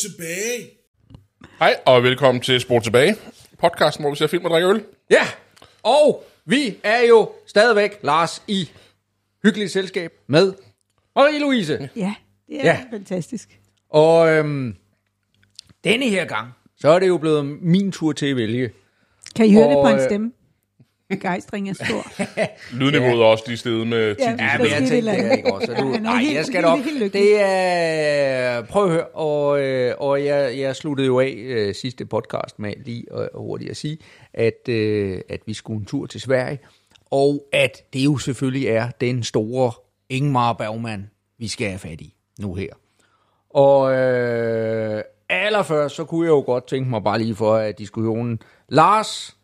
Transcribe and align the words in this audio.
Tilbage. 0.00 0.70
Hej, 1.58 1.76
og 1.86 2.02
velkommen 2.02 2.42
til 2.42 2.60
Sport 2.60 2.82
Tilbage. 2.82 3.16
Podcasten, 3.58 4.02
hvor 4.02 4.10
vi 4.10 4.16
ser 4.16 4.26
film 4.26 4.44
og 4.44 4.50
drikker 4.50 4.70
øl. 4.70 4.84
Ja, 5.10 5.26
og 5.82 6.24
vi 6.44 6.76
er 6.82 7.00
jo 7.08 7.30
stadigvæk, 7.46 7.98
Lars, 8.02 8.42
i 8.48 8.70
hyggeligt 9.42 9.70
selskab 9.70 10.12
med 10.26 10.52
Marie-Louise. 11.18 11.88
Ja, 11.96 12.14
det 12.48 12.60
er 12.60 12.64
Ja. 12.64 12.80
fantastisk. 12.92 13.60
Og 13.90 14.28
øhm, 14.28 14.76
denne 15.84 16.08
her 16.08 16.24
gang, 16.24 16.48
så 16.76 16.88
er 16.90 16.98
det 16.98 17.08
jo 17.08 17.18
blevet 17.18 17.44
min 17.62 17.92
tur 17.92 18.12
til 18.12 18.26
at 18.26 18.36
vælge. 18.36 18.70
Kan 19.36 19.46
I 19.46 19.52
høre 19.54 19.68
det 19.68 19.76
Og, 19.76 19.84
på 19.84 19.88
en 19.88 19.94
øh, 19.98 20.04
stemme? 20.04 20.32
Begejstring 21.10 21.70
er 21.70 21.74
stor. 21.74 22.06
Lydniveauet 22.78 23.20
er 23.20 23.24
også 23.24 23.44
lige 23.46 23.56
stedet 23.56 23.86
med 23.86 24.14
10 24.14 24.22
Ja, 24.22 24.30
ja, 24.30 24.30
Ja, 24.30 24.52
Der 24.52 24.58
men 24.58 24.66
jeg 24.72 24.88
tænkte 24.88 25.10
det 25.12 25.36
ikke 25.36 25.52
også. 25.54 25.66
Så 25.66 25.74
du, 25.82 25.90
Ja, 25.94 25.98
nej, 25.98 26.16
helt- 26.22 26.34
jeg 26.34 26.44
skal 26.46 26.62
nok. 26.62 26.78
Det 27.12 27.40
er, 27.40 28.62
prøv 28.62 28.84
at 28.84 28.90
høre, 28.90 29.04
og, 29.06 29.60
øh, 29.60 29.94
og 29.98 30.24
jeg, 30.24 30.58
jeg 30.58 30.76
sluttede 30.76 31.06
jo 31.06 31.20
af 31.20 31.34
øh, 31.38 31.74
sidste 31.74 32.06
podcast 32.06 32.58
med 32.58 32.72
lige 32.84 33.04
at, 33.14 33.28
hurtigt 33.34 33.70
at 33.70 33.76
sige, 33.76 33.98
at, 34.34 34.68
øh, 34.68 35.20
at 35.28 35.40
vi 35.46 35.54
skulle 35.54 35.78
en 35.80 35.84
tur 35.86 36.06
til 36.06 36.20
Sverige, 36.20 36.58
og 37.10 37.44
at 37.52 37.82
det 37.92 38.04
jo 38.04 38.18
selvfølgelig 38.18 38.66
er 38.68 38.90
den 39.00 39.22
store 39.22 39.72
Ingmar 40.08 40.52
Bergman, 40.52 41.10
vi 41.38 41.48
skal 41.48 41.66
have 41.68 41.78
fat 41.78 42.00
i 42.00 42.14
nu 42.40 42.54
her. 42.54 42.68
Og 43.50 43.92
øh, 43.94 45.02
allerførst, 45.28 45.94
så 45.94 46.04
kunne 46.04 46.24
jeg 46.26 46.30
jo 46.30 46.42
godt 46.46 46.66
tænke 46.66 46.90
mig 46.90 47.02
bare 47.04 47.18
lige 47.18 47.34
for 47.34 47.54
at 47.54 47.78
diskussionen. 47.78 48.38
Lars, 48.68 49.36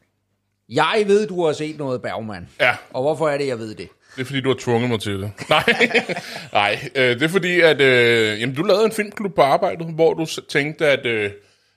jeg 0.69 1.05
ved, 1.07 1.27
du 1.27 1.47
har 1.47 1.53
set 1.53 1.79
noget 1.79 2.03
Bergman. 2.03 2.49
Ja. 2.61 2.77
Og 2.91 3.03
hvorfor 3.03 3.29
er 3.29 3.39
det, 3.39 3.47
jeg 3.47 3.59
ved 3.59 3.75
det? 3.75 3.89
Det 4.17 4.23
er 4.23 4.27
fordi, 4.27 4.41
du 4.41 4.49
har 4.49 4.57
tvunget 4.59 4.91
mig 4.91 5.01
til 5.01 5.23
det. 5.23 5.33
Nej, 5.49 5.65
Nej 6.53 6.91
øh, 6.95 7.15
det 7.15 7.23
er 7.23 7.29
fordi, 7.29 7.61
at 7.61 7.81
øh, 7.81 8.41
jamen, 8.41 8.55
du 8.55 8.63
lavede 8.63 8.85
en 8.85 8.93
filmklub 8.93 9.35
på 9.35 9.43
arbejdet, 9.43 9.87
hvor 9.95 10.15
du 10.15 10.27
tænkte, 10.49 10.87
at, 10.87 11.07
øh, 11.07 11.31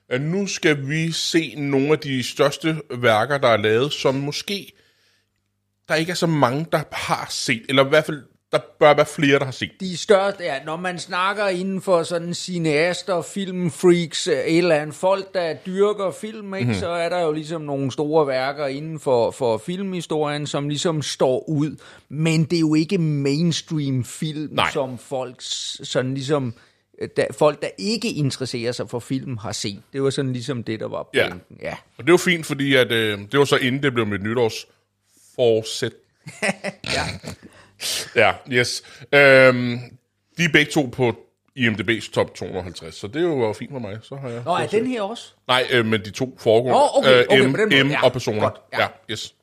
at 0.08 0.20
nu 0.20 0.46
skal 0.46 0.88
vi 0.88 1.12
se 1.12 1.54
nogle 1.56 1.92
af 1.92 1.98
de 1.98 2.22
største 2.22 2.76
værker, 2.90 3.38
der 3.38 3.48
er 3.48 3.56
lavet, 3.56 3.92
som 3.92 4.14
måske 4.14 4.72
der 5.90 5.96
ikke 5.96 6.10
er 6.10 6.14
så 6.14 6.26
mange, 6.26 6.66
der 6.72 6.82
har 6.92 7.26
set, 7.30 7.62
eller 7.68 7.84
i 7.84 7.88
hvert 7.88 8.04
fald, 8.04 8.22
der 8.52 8.58
bør 8.78 8.94
være 8.94 9.06
flere, 9.06 9.38
der 9.38 9.44
har 9.44 9.52
set. 9.52 9.70
de 9.80 9.96
største, 9.96 10.42
ja, 10.44 10.54
når 10.64 10.76
man 10.76 10.98
snakker 10.98 11.48
inden 11.48 11.80
for 11.82 12.02
sådan 12.02 12.34
cineaster, 12.34 13.22
filmfreaks, 13.22 14.26
øh, 14.28 14.34
et 14.34 14.58
eller 14.58 14.74
andet, 14.74 14.94
folk, 14.94 15.34
der 15.34 15.54
dyrker 15.54 16.10
film, 16.20 16.54
ikke, 16.54 16.64
mm-hmm. 16.66 16.80
så 16.80 16.88
er 16.88 17.08
der 17.08 17.20
jo 17.20 17.32
ligesom 17.32 17.62
nogle 17.62 17.92
store 17.92 18.26
værker 18.26 18.66
inden 18.66 19.00
for, 19.00 19.30
for 19.30 19.58
filmhistorien, 19.58 20.46
som 20.46 20.68
ligesom 20.68 21.02
står 21.02 21.48
ud. 21.48 21.76
Men 22.08 22.44
det 22.44 22.56
er 22.56 22.60
jo 22.60 22.74
ikke 22.74 22.98
mainstream 22.98 24.04
film, 24.04 24.48
Nej. 24.54 24.70
som 24.72 24.98
folk 24.98 25.34
sådan 25.82 26.14
ligesom... 26.14 26.54
øh, 27.00 27.08
Der, 27.16 27.24
folk, 27.32 27.62
der 27.62 27.68
ikke 27.78 28.12
interesserer 28.12 28.72
sig 28.72 28.90
for 28.90 28.98
film, 28.98 29.36
har 29.36 29.52
set. 29.52 29.82
Det 29.92 30.02
var 30.02 30.10
sådan 30.10 30.32
ligesom 30.32 30.62
det, 30.64 30.80
der 30.80 30.88
var 30.88 31.08
Ja. 31.14 31.28
pointen. 31.28 31.56
Ja. 31.62 31.74
Og 31.98 32.04
det 32.04 32.12
var 32.12 32.18
fint, 32.18 32.46
fordi 32.46 32.74
at, 32.74 32.92
øh, 32.92 33.18
det 33.32 33.38
var 33.38 33.44
så 33.44 33.56
inden 33.56 33.82
det 33.82 33.94
blev 33.94 34.06
mit 34.06 34.22
nytårs 34.22 34.66
forsæt. 35.36 35.92
ja. 36.96 37.02
Ja, 38.16 38.32
yes. 38.52 38.82
Øhm, 39.14 39.78
de 40.38 40.44
er 40.44 40.48
begge 40.52 40.70
to 40.72 40.82
på 40.92 41.16
IMDb's 41.58 42.12
top 42.12 42.34
250, 42.34 42.94
så 42.94 43.06
det 43.06 43.16
er 43.16 43.20
jo 43.20 43.52
fint 43.58 43.70
for 43.72 43.78
mig. 43.78 43.98
Så 44.02 44.16
har 44.16 44.28
jeg 44.28 44.42
Nå, 44.44 44.54
er 44.54 44.66
den 44.66 44.86
her 44.86 45.02
også? 45.02 45.32
Nej, 45.48 45.66
øh, 45.70 45.86
men 45.86 46.00
de 46.04 46.10
to 46.10 46.36
foregående. 46.40 46.72
Nå, 46.80 46.86
okay, 46.94 47.24
okay, 47.28 47.40
M, 47.46 47.50
på 47.52 47.56
den 47.56 47.68
måde, 47.70 47.84
M 47.84 47.90
ja. 47.90 48.04
og 48.04 48.12
personer. 48.12 48.40
Godt, 48.40 48.54
ja. 48.72 48.80
ja. 48.80 48.86
yes. 49.10 49.20
Så 49.20 49.34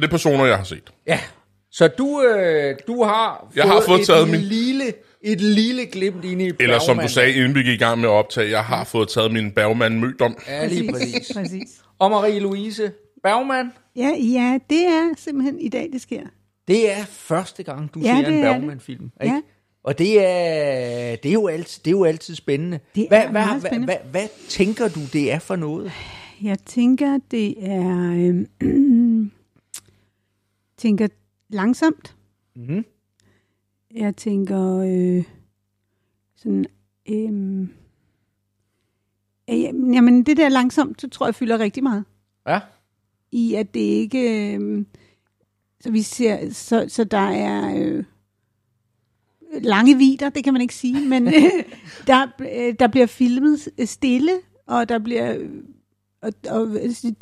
det 0.00 0.04
er 0.04 0.08
personer, 0.08 0.44
jeg 0.46 0.56
har 0.56 0.64
set. 0.64 0.90
Ja. 1.06 1.20
Så 1.72 1.88
du, 1.88 2.22
øh, 2.22 2.76
du 2.86 3.04
har 3.04 3.50
Jeg 3.56 3.64
har 3.64 3.80
fået 3.86 4.00
et 4.00 4.06
taget 4.06 4.28
min- 4.28 4.40
lille, 4.40 4.92
et 5.22 5.40
lille 5.40 5.86
glimt 5.86 6.24
ind 6.24 6.42
i 6.42 6.50
Eller 6.60 6.78
som 6.78 6.86
Bergman. 6.86 7.06
du 7.06 7.12
sagde, 7.12 7.32
inden 7.34 7.54
vi 7.54 7.62
gik 7.62 7.80
i 7.80 7.84
gang 7.84 8.00
med 8.00 8.08
at 8.08 8.12
optage, 8.12 8.50
jeg 8.50 8.64
har 8.64 8.84
fået 8.84 9.08
taget 9.08 9.32
min 9.32 9.50
Bergman 9.52 10.00
mødom. 10.00 10.36
Ja, 10.48 10.66
lige 10.66 10.92
præcis. 10.92 11.32
præcis. 11.36 11.68
Og 11.98 12.10
Marie-Louise 12.10 12.82
Bergman, 13.22 13.72
Ja, 13.96 14.10
ja, 14.32 14.58
det 14.70 14.86
er 14.86 15.08
simpelthen 15.18 15.60
i 15.60 15.68
dag, 15.68 15.88
det 15.92 16.00
sker. 16.02 16.20
Det 16.70 16.90
er 16.90 17.04
første 17.04 17.62
gang, 17.62 17.94
du 17.94 18.00
Ja, 18.00 18.22
ser 18.22 18.28
en 18.28 18.44
er 18.44 18.52
Bergman-film. 18.52 19.10
Ikke? 19.22 19.34
Ja. 19.34 19.42
Og 19.82 19.98
det 19.98 20.26
er, 20.26 21.16
det, 21.16 21.28
er 21.28 21.32
jo 21.32 21.46
altid, 21.46 21.82
det 21.84 21.90
er 21.90 21.96
jo 21.96 22.04
altid 22.04 22.34
spændende. 22.34 22.80
Det 22.94 23.08
hvad, 23.08 23.20
hvad, 23.20 23.32
meget 23.32 23.60
hvad, 23.60 23.70
spændende. 23.70 23.86
hvad, 23.86 24.10
hvad 24.10 24.28
tænker 24.48 24.88
du, 24.88 25.00
det 25.12 25.32
er 25.32 25.38
for 25.38 25.56
noget? 25.56 25.92
Jeg 26.42 26.58
tænker, 26.58 27.18
det 27.30 27.70
er... 27.70 28.12
Øh, 28.60 29.30
tænker 30.78 31.08
langsomt. 31.48 32.16
Mhm. 32.56 32.84
Jeg 33.94 34.16
tænker 34.16 34.78
øh, 34.78 35.24
sådan... 36.36 36.66
Øh, 37.08 37.60
øh, 39.50 39.94
jamen, 39.94 40.22
det 40.22 40.36
der 40.36 40.48
langsomt, 40.48 41.00
så 41.00 41.08
tror 41.08 41.26
jeg 41.26 41.34
fylder 41.34 41.58
rigtig 41.58 41.82
meget. 41.82 42.04
Ja, 42.46 42.60
i 43.32 43.54
at 43.54 43.74
det 43.74 43.80
ikke 43.80 44.54
øh, 44.54 44.84
så 45.80 45.90
vi 45.90 46.02
ser 46.02 46.52
så, 46.52 46.84
så 46.88 47.04
der 47.04 47.18
er 47.30 47.74
øh, 47.76 48.04
lange 49.62 49.96
vider, 49.98 50.28
det 50.28 50.44
kan 50.44 50.52
man 50.52 50.62
ikke 50.62 50.74
sige, 50.74 51.08
men 51.08 51.26
øh, 51.28 51.34
der, 52.06 52.26
øh, 52.40 52.74
der 52.80 52.86
bliver 52.88 53.06
filmet 53.06 53.68
stille, 53.84 54.32
og 54.66 54.88
der 54.88 54.98
bliver 54.98 55.34
øh, 55.38 55.50
og, 56.22 56.32
og 56.50 56.66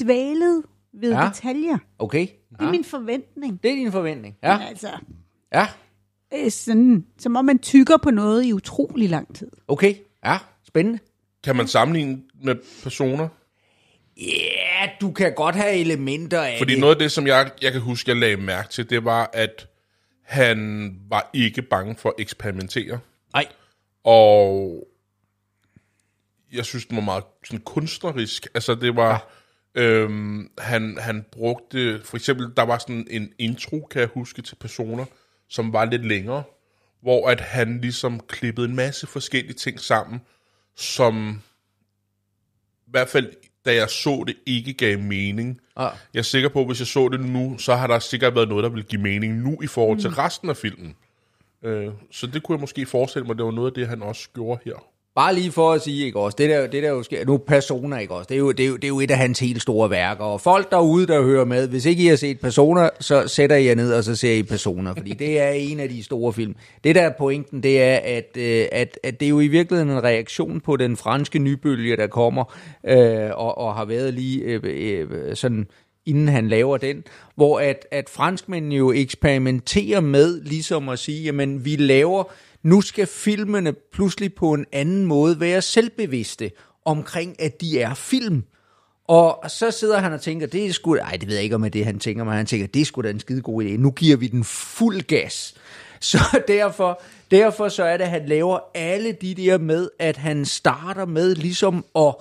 dvælet 0.02 0.62
ved 0.92 1.10
Ja. 1.10 1.20
ja. 1.22 1.28
detaljer. 1.28 1.78
okay. 1.98 2.20
Det 2.50 2.56
er 2.60 2.64
Ja. 2.64 2.70
min 2.70 2.84
forventning. 2.84 3.62
Det 3.62 3.70
er 3.70 3.74
din 3.74 3.92
forventning. 3.92 4.36
Ja, 4.42 4.58
Men 4.58 4.66
altså, 4.66 4.88
ja. 5.54 5.66
øh, 6.34 6.50
sådan, 6.50 7.06
som 7.18 7.36
om 7.36 7.44
man 7.44 7.58
tykker 7.58 7.96
på 7.96 8.10
noget 8.10 8.44
i 8.44 8.52
utrolig 8.52 9.08
lang 9.10 9.34
tid. 9.34 9.50
okay. 9.68 9.94
Ja, 10.24 10.38
spændende. 10.66 10.98
Kan 11.44 11.56
man 11.56 11.66
sammenligne 11.68 12.22
med 12.44 12.54
personer? 12.82 13.28
Ja, 14.18 14.88
du 15.00 15.12
kan 15.12 15.34
godt 15.34 15.56
have 15.56 15.72
elementer 15.74 16.42
af 16.42 16.58
Fordi 16.58 16.72
det. 16.72 16.80
noget 16.80 16.94
af 16.94 16.98
det, 16.98 17.12
som 17.12 17.26
jeg, 17.26 17.50
jeg 17.62 17.72
kan 17.72 17.80
huske, 17.80 18.10
jeg 18.10 18.16
lagde 18.16 18.36
mærke 18.36 18.68
til, 18.68 18.90
det 18.90 19.04
var, 19.04 19.30
at 19.32 19.66
han 20.22 20.90
var 21.08 21.30
ikke 21.34 21.62
bange 21.62 21.96
for 21.96 22.08
at 22.08 22.14
eksperimentere. 22.18 22.98
Nej, 23.32 23.46
Og 24.04 24.86
jeg 26.52 26.64
synes, 26.64 26.86
den 26.86 26.96
var 26.96 27.02
meget 27.02 27.24
sådan 27.44 27.60
kunstnerisk. 27.60 28.46
Altså, 28.54 28.74
det 28.74 28.96
var... 28.96 29.30
Ja. 29.74 29.82
Øhm, 29.82 30.50
han, 30.58 30.98
han 31.00 31.24
brugte... 31.32 32.00
For 32.04 32.16
eksempel, 32.16 32.46
der 32.56 32.62
var 32.62 32.78
sådan 32.78 33.06
en 33.10 33.32
intro, 33.38 33.88
kan 33.90 34.00
jeg 34.00 34.08
huske, 34.14 34.42
til 34.42 34.54
personer, 34.56 35.04
som 35.48 35.72
var 35.72 35.84
lidt 35.84 36.06
længere, 36.06 36.42
hvor 37.02 37.28
at 37.28 37.40
han 37.40 37.80
ligesom 37.80 38.20
klippede 38.20 38.68
en 38.68 38.76
masse 38.76 39.06
forskellige 39.06 39.54
ting 39.54 39.80
sammen, 39.80 40.20
som 40.76 41.42
i 42.86 42.90
hvert 42.90 43.08
fald, 43.08 43.32
da 43.68 43.74
jeg 43.74 43.90
så 43.90 44.24
det, 44.26 44.36
ikke 44.46 44.72
gav 44.72 44.98
mening. 44.98 45.60
Ah. 45.76 45.92
Jeg 46.14 46.18
er 46.18 46.22
sikker 46.24 46.48
på, 46.48 46.60
at 46.60 46.66
hvis 46.66 46.78
jeg 46.80 46.86
så 46.86 47.08
det 47.08 47.20
nu, 47.20 47.58
så 47.58 47.74
har 47.74 47.86
der 47.86 47.98
sikkert 47.98 48.34
været 48.34 48.48
noget, 48.48 48.62
der 48.64 48.70
vil 48.70 48.84
give 48.84 49.02
mening 49.02 49.34
nu 49.42 49.58
i 49.62 49.66
forhold 49.66 49.96
Mm. 49.96 50.00
til 50.00 50.10
resten 50.10 50.50
af 50.50 50.56
filmen. 50.56 50.94
Øh, 51.62 51.88
så 52.10 52.26
det 52.26 52.42
kunne 52.42 52.56
jeg 52.56 52.60
måske 52.60 52.86
forestille 52.86 53.26
mig, 53.26 53.36
det 53.36 53.44
var 53.44 53.50
noget 53.50 53.70
af 53.70 53.74
det, 53.74 53.88
han 53.88 54.02
også 54.02 54.28
gjorde 54.34 54.60
her. 54.64 54.84
Bare 55.18 55.34
lige 55.34 55.52
for 55.52 55.72
at 55.72 55.82
sige, 55.82 56.06
ikke 56.06 56.18
også, 56.18 56.36
det 56.38 56.50
der, 56.50 56.66
det 56.66 56.82
der 56.82 56.88
jo 56.90 57.02
sker, 57.02 57.24
nu 57.24 57.36
Persona, 57.36 57.98
ikke 57.98 58.14
også, 58.14 58.26
det 58.28 58.34
er, 58.34 58.38
jo, 58.38 58.52
det, 58.52 58.64
er 58.64 58.68
jo, 58.68 58.76
det 58.76 58.84
er 58.84 58.88
jo 58.88 59.00
et 59.00 59.10
af 59.10 59.18
hans 59.18 59.38
helt 59.38 59.62
store 59.62 59.90
værker, 59.90 60.24
og 60.24 60.40
folk 60.40 60.70
derude, 60.70 61.06
der 61.06 61.22
hører 61.22 61.44
med, 61.44 61.68
hvis 61.68 61.86
ikke 61.86 62.02
I 62.02 62.06
har 62.06 62.16
set 62.16 62.40
Persona, 62.40 62.88
så 63.00 63.28
sætter 63.28 63.56
I 63.56 63.66
jer 63.66 63.74
ned, 63.74 63.92
og 63.92 64.04
så 64.04 64.16
ser 64.16 64.32
I 64.32 64.42
Persona, 64.42 64.92
fordi 64.92 65.12
det 65.12 65.40
er 65.40 65.50
en 65.50 65.80
af 65.80 65.88
de 65.88 66.04
store 66.04 66.32
film. 66.32 66.54
Det 66.84 66.94
der 66.94 67.02
er 67.02 67.12
pointen, 67.18 67.62
det 67.62 67.82
er, 67.82 67.96
at, 68.04 68.36
øh, 68.36 68.66
at, 68.72 68.98
at 69.02 69.20
det 69.20 69.26
er 69.26 69.30
jo 69.30 69.40
i 69.40 69.48
virkeligheden 69.48 69.90
en 69.90 70.04
reaktion 70.04 70.60
på 70.60 70.76
den 70.76 70.96
franske 70.96 71.38
nybølge, 71.38 71.96
der 71.96 72.06
kommer, 72.06 72.54
øh, 72.86 73.30
og, 73.34 73.58
og 73.58 73.74
har 73.74 73.84
været 73.84 74.14
lige 74.14 74.40
øh, 74.40 74.60
øh, 74.64 75.36
sådan 75.36 75.66
inden 76.06 76.28
han 76.28 76.48
laver 76.48 76.76
den, 76.76 77.04
hvor 77.34 77.60
at, 77.60 77.86
at 77.90 78.08
franskmændene 78.08 78.74
jo 78.74 78.92
eksperimenterer 78.92 80.00
med 80.00 80.40
ligesom 80.40 80.88
at 80.88 80.98
sige, 80.98 81.22
jamen 81.22 81.64
vi 81.64 81.76
laver, 81.76 82.24
nu 82.62 82.80
skal 82.80 83.06
filmene 83.06 83.72
pludselig 83.92 84.34
på 84.34 84.52
en 84.52 84.66
anden 84.72 85.04
måde 85.04 85.40
være 85.40 85.62
selvbevidste 85.62 86.50
omkring, 86.84 87.42
at 87.42 87.60
de 87.60 87.80
er 87.80 87.94
film. 87.94 88.44
Og 89.08 89.50
så 89.50 89.70
sidder 89.70 89.98
han 89.98 90.12
og 90.12 90.20
tænker, 90.20 90.46
det 90.46 90.66
er 90.66 90.72
sgu, 90.72 90.94
ej, 90.94 91.16
det 91.20 91.28
ved 91.28 91.34
jeg 91.34 91.44
ikke 91.44 91.54
om 91.54 91.70
det 91.70 91.84
han 91.84 91.98
tænker, 91.98 92.24
men 92.24 92.34
han 92.34 92.46
tænker, 92.46 92.66
det 92.66 92.80
er 92.80 92.84
sgu 92.84 93.02
da 93.02 93.10
en 93.10 93.20
skide 93.20 93.42
god 93.42 93.64
idé. 93.64 93.68
Nu 93.68 93.90
giver 93.90 94.16
vi 94.16 94.26
den 94.26 94.44
fuld 94.44 95.00
gas. 95.02 95.54
Så 96.00 96.42
derfor, 96.48 97.00
derfor 97.30 97.68
så 97.68 97.84
er 97.84 97.96
det, 97.96 98.04
at 98.04 98.10
han 98.10 98.26
laver 98.26 98.58
alle 98.74 99.12
de 99.12 99.34
der 99.34 99.58
med, 99.58 99.88
at 99.98 100.16
han 100.16 100.44
starter 100.44 101.06
med 101.06 101.34
ligesom 101.34 101.84
at, 101.96 102.14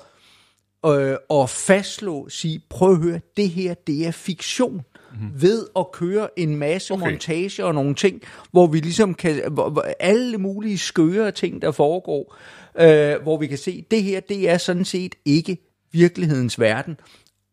øh, 0.88 1.42
at 1.42 1.50
fastslå, 1.50 2.30
sige, 2.30 2.62
prøv 2.70 2.92
at 2.92 2.98
høre, 2.98 3.20
det 3.38 3.50
her, 3.50 3.74
det 3.74 4.08
er 4.08 4.12
fiktion. 4.12 4.82
Mm-hmm. 5.12 5.42
Ved 5.42 5.66
at 5.78 5.92
køre 5.92 6.40
en 6.40 6.56
masse 6.56 6.94
okay. 6.94 7.10
montage 7.10 7.66
og 7.66 7.74
nogle 7.74 7.96
ting, 7.96 8.22
hvor 8.52 8.68
vi 8.68 8.80
ligesom 8.80 9.14
kan, 9.14 9.52
hvor, 9.52 9.70
hvor 9.70 9.86
alle 10.00 10.38
mulige 10.38 10.78
skøre 10.78 11.32
ting, 11.32 11.62
der 11.62 11.72
foregår, 11.72 12.36
øh, 12.80 13.22
hvor 13.22 13.38
vi 13.38 13.48
kan 13.48 13.58
se, 13.58 13.86
det 13.92 14.04
her, 14.04 14.20
det 14.20 14.50
er 14.50 14.58
sådan 14.58 14.86
set 14.86 15.16
ikke 15.26 15.58
virkelighedens 15.92 16.60
verden. 16.60 16.98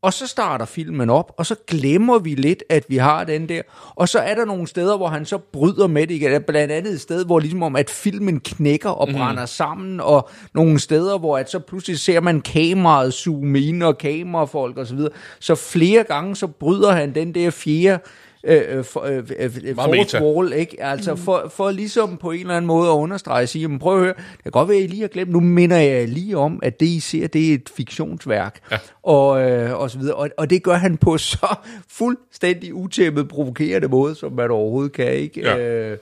Og 0.05 0.13
så 0.13 0.27
starter 0.27 0.65
filmen 0.65 1.11
op, 1.11 1.33
og 1.37 1.47
så 1.47 1.55
glemmer 1.67 2.19
vi 2.19 2.35
lidt, 2.35 2.63
at 2.69 2.85
vi 2.89 2.97
har 2.97 3.25
den 3.25 3.49
der. 3.49 3.63
Og 3.95 4.09
så 4.09 4.19
er 4.19 4.35
der 4.35 4.45
nogle 4.45 4.67
steder, 4.67 4.97
hvor 4.97 5.09
han 5.09 5.27
så 5.27 5.39
bryder 5.39 5.87
med 5.87 6.07
det 6.07 6.15
igen. 6.15 6.43
Blandt 6.43 6.73
andet 6.73 6.93
et 6.93 7.01
sted, 7.01 7.25
hvor 7.25 7.39
ligesom 7.39 7.63
om, 7.63 7.77
at 7.77 7.91
filmen 7.91 8.41
knækker 8.41 8.91
og 8.91 9.09
brænder 9.09 9.47
sammen, 9.47 10.01
og 10.01 10.29
nogle 10.55 10.79
steder, 10.79 11.19
hvor 11.19 11.39
at 11.39 11.51
så 11.51 11.59
pludselig 11.59 11.99
ser 11.99 12.21
man 12.21 12.41
kameraet 12.41 13.15
zoome 13.15 13.61
ind, 13.61 13.83
og 13.83 13.99
kamerafolk 13.99 14.77
og 14.77 14.87
så 14.87 14.95
videre. 14.95 15.13
Så 15.41 15.55
flere 15.55 16.05
gange, 16.05 16.37
så 16.37 16.47
bryder 16.47 16.93
han 16.93 17.15
den 17.15 17.35
der 17.35 17.51
fjerde 17.51 17.99
øh, 18.45 18.79
øh, 18.79 18.85
for, 18.85 19.01
øh, 19.01 19.23
øh, 19.39 19.77
Meget 19.77 20.11
fourth 20.11 20.23
wall, 20.23 20.53
ikke? 20.53 20.83
Altså 20.83 21.17
for, 21.17 21.53
for 21.55 21.71
ligesom 21.71 22.17
på 22.17 22.31
en 22.31 22.41
eller 22.41 22.55
anden 22.55 22.67
måde 22.67 22.89
at 22.89 22.93
understrege 22.93 23.43
og 23.43 23.49
sige, 23.49 23.63
jamen 23.63 23.79
prøv 23.79 23.97
at 23.97 24.01
høre, 24.01 24.15
det 24.17 24.43
kan 24.43 24.53
godt 24.53 24.69
være, 24.69 24.79
at 24.79 24.85
I 24.85 24.87
lige 24.87 25.01
har 25.01 25.09
glemt, 25.09 25.31
nu 25.31 25.41
minder 25.41 25.77
jeg 25.77 26.09
lige 26.09 26.37
om, 26.37 26.61
at 26.63 26.81
det 26.81 26.87
I 26.87 27.01
ser, 27.01 27.27
det 27.27 27.51
er 27.51 27.55
et 27.55 27.71
fiktionsværk, 27.77 28.61
ja. 28.71 28.79
og, 29.03 29.51
øh, 29.51 29.81
og 29.81 29.91
så 29.91 29.99
videre, 29.99 30.15
og, 30.15 30.29
og 30.39 30.51
det 30.51 30.63
gør 30.63 30.75
han 30.75 30.97
på 30.97 31.19
så 31.33 31.55
fuldstændig 31.89 32.75
utæmmet, 32.75 33.29
provokerende 33.29 33.89
måde, 33.89 34.15
som 34.15 34.33
man 34.33 34.51
overhovedet 34.51 34.93
kan, 34.93 35.13
ikke? 35.13 35.41
Ja. 35.41 35.59
Øh, 35.59 35.99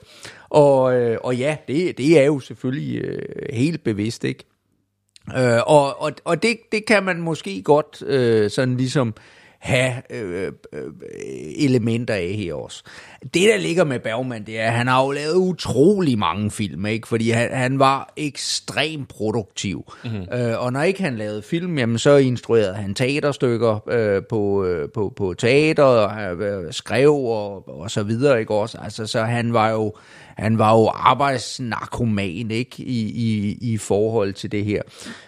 og, 0.49 0.95
øh, 0.95 1.17
og 1.23 1.35
ja, 1.35 1.57
det, 1.67 1.97
det 1.97 2.19
er 2.19 2.25
jo 2.25 2.39
selvfølgelig 2.39 3.01
øh, 3.01 3.21
helt 3.53 3.83
bevidst, 3.83 4.23
ikke? 4.23 4.43
Øh, 5.37 5.59
og 5.65 6.01
og, 6.01 6.11
og 6.23 6.43
det, 6.43 6.57
det 6.71 6.85
kan 6.85 7.03
man 7.03 7.21
måske 7.21 7.61
godt 7.61 8.03
øh, 8.07 8.49
sådan 8.49 8.77
ligesom 8.77 9.13
have 9.63 10.01
øh, 10.09 10.51
øh, 10.73 10.85
øh, 10.85 10.93
elementer 11.57 12.13
af 12.13 12.33
her 12.37 12.53
også. 12.53 12.83
Det, 13.23 13.49
der 13.49 13.57
ligger 13.57 13.83
med 13.83 13.99
Bergman, 13.99 14.45
det 14.45 14.59
er, 14.59 14.65
at 14.65 14.73
han 14.73 14.87
har 14.87 15.03
jo 15.03 15.11
lavet 15.11 15.35
utrolig 15.35 16.19
mange 16.19 16.51
film, 16.51 16.85
ikke? 16.85 17.07
fordi 17.07 17.29
han, 17.29 17.49
han 17.51 17.79
var 17.79 18.13
ekstremt 18.17 19.09
produktiv. 19.09 19.91
Mm-hmm. 20.03 20.39
Øh, 20.39 20.63
og 20.63 20.73
når 20.73 20.81
ikke 20.81 21.03
han 21.03 21.15
lavede 21.15 21.41
film, 21.41 21.77
jamen, 21.77 21.97
så 21.97 22.17
instruerede 22.17 22.73
han 22.73 22.93
teaterstykker 22.93 23.89
øh, 23.89 24.21
på, 24.29 24.65
øh, 24.65 24.89
på, 24.93 25.13
på 25.15 25.33
teater, 25.37 25.83
og 25.83 26.35
øh, 26.41 26.73
skrev 26.73 27.13
og, 27.13 27.79
og 27.79 27.91
så 27.91 28.03
videre. 28.03 28.39
Ikke? 28.39 28.53
Også, 28.53 28.77
altså, 28.81 29.07
så 29.07 29.23
han 29.23 29.53
var 29.53 29.69
jo 29.69 29.93
han 30.37 30.57
var 30.57 30.73
jo 30.79 30.91
arbejdsnarkoman 30.93 32.51
ikke 32.51 32.83
i, 32.83 33.01
i, 33.01 33.57
i 33.61 33.77
forhold 33.77 34.33
til 34.33 34.51
det 34.51 34.65
her. 34.65 34.81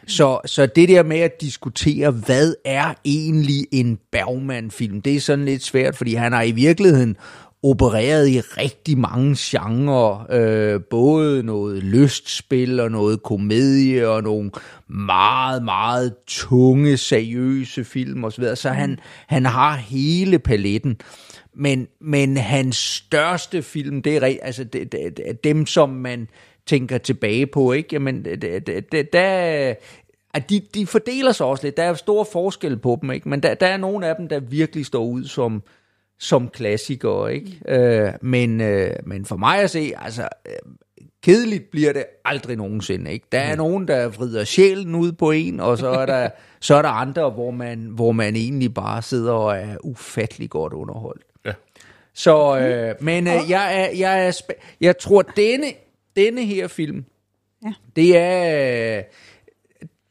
Så, 0.07 0.39
så 0.45 0.65
det 0.65 0.89
der 0.89 1.03
med 1.03 1.19
at 1.19 1.41
diskutere, 1.41 2.11
hvad 2.11 2.53
er 2.65 2.93
egentlig 3.05 3.67
en 3.71 3.99
Bergman-film, 4.11 5.01
det 5.01 5.15
er 5.15 5.19
sådan 5.19 5.45
lidt 5.45 5.63
svært, 5.63 5.95
fordi 5.95 6.13
han 6.13 6.33
har 6.33 6.41
i 6.41 6.51
virkeligheden 6.51 7.17
opereret 7.65 8.27
i 8.27 8.39
rigtig 8.39 8.97
mange 8.97 9.35
genrer, 9.39 10.25
øh, 10.31 10.81
både 10.89 11.43
noget 11.43 11.83
lystspil 11.83 12.79
og 12.79 12.91
noget 12.91 13.23
komedie 13.23 14.09
og 14.09 14.23
nogle 14.23 14.51
meget, 14.87 15.63
meget 15.63 16.13
tunge, 16.27 16.97
seriøse 16.97 17.83
film 17.83 18.23
osv. 18.23 18.55
Så 18.55 18.69
han, 18.69 18.99
han 19.27 19.45
har 19.45 19.75
hele 19.75 20.39
paletten. 20.39 20.97
Men, 21.53 21.87
men 22.01 22.37
hans 22.37 22.75
største 22.75 23.61
film, 23.61 24.01
det 24.01 24.17
er 24.17 24.37
altså 24.41 24.63
det, 24.63 24.91
det, 24.91 25.17
det, 25.17 25.43
dem, 25.43 25.65
som 25.65 25.89
man 25.89 26.27
tænker 26.65 26.97
tilbage 26.97 27.47
på, 27.47 27.71
ikke? 27.71 27.89
Jamen, 27.91 28.25
det, 28.25 28.67
det, 28.67 28.91
det, 28.91 29.13
der, 29.13 29.73
at 30.33 30.49
de, 30.49 30.61
de 30.73 30.87
fordeler 30.87 31.31
sig 31.31 31.45
også 31.45 31.63
lidt. 31.63 31.77
Der 31.77 31.83
er 31.83 31.93
stor 31.93 32.23
forskel 32.23 32.77
på 32.77 32.97
dem, 33.01 33.11
ikke? 33.11 33.29
Men 33.29 33.43
der, 33.43 33.53
der 33.53 33.67
er 33.67 33.77
nogle 33.77 34.07
af 34.07 34.15
dem, 34.15 34.27
der 34.27 34.39
virkelig 34.39 34.85
står 34.85 35.05
ud 35.05 35.23
som, 35.23 35.63
som 36.19 36.49
klassikere, 36.49 37.35
ikke? 37.35 37.59
Øh, 37.67 38.13
men, 38.21 38.61
øh, 38.61 38.91
men 39.05 39.25
for 39.25 39.35
mig 39.37 39.59
at 39.59 39.69
se, 39.69 39.93
altså, 39.97 40.27
øh, 40.45 40.53
kedeligt 41.23 41.71
bliver 41.71 41.93
det 41.93 42.05
aldrig 42.25 42.57
nogensinde, 42.57 43.11
ikke? 43.11 43.25
Der 43.31 43.39
er 43.39 43.55
nogen, 43.55 43.87
der 43.87 44.07
vrider 44.07 44.43
sjælen 44.43 44.95
ud 44.95 45.11
på 45.11 45.31
en, 45.31 45.59
og 45.59 45.77
så 45.77 45.87
er 45.87 46.05
der, 46.05 46.29
så 46.59 46.75
er 46.75 46.81
der 46.81 46.89
andre, 46.89 47.29
hvor 47.29 47.51
man, 47.51 47.79
hvor 47.79 48.11
man 48.11 48.35
egentlig 48.35 48.73
bare 48.73 49.01
sidder 49.01 49.33
og 49.33 49.57
er 49.57 49.77
ufattelig 49.83 50.49
godt 50.49 50.73
underholdt. 50.73 51.23
Ja. 51.45 51.53
Så, 52.13 52.57
øh, 52.59 52.95
men 53.03 53.27
øh, 53.27 53.33
jeg, 53.49 53.81
er, 53.81 53.89
jeg, 53.97 54.27
er 54.27 54.31
spæ- 54.31 54.75
jeg 54.81 54.97
tror, 54.97 55.21
denne, 55.21 55.65
denne 56.15 56.45
her 56.45 56.67
film, 56.67 57.05
Ja. 57.65 57.73
det 57.95 58.17
er, 58.17 58.97
øh, 58.97 59.03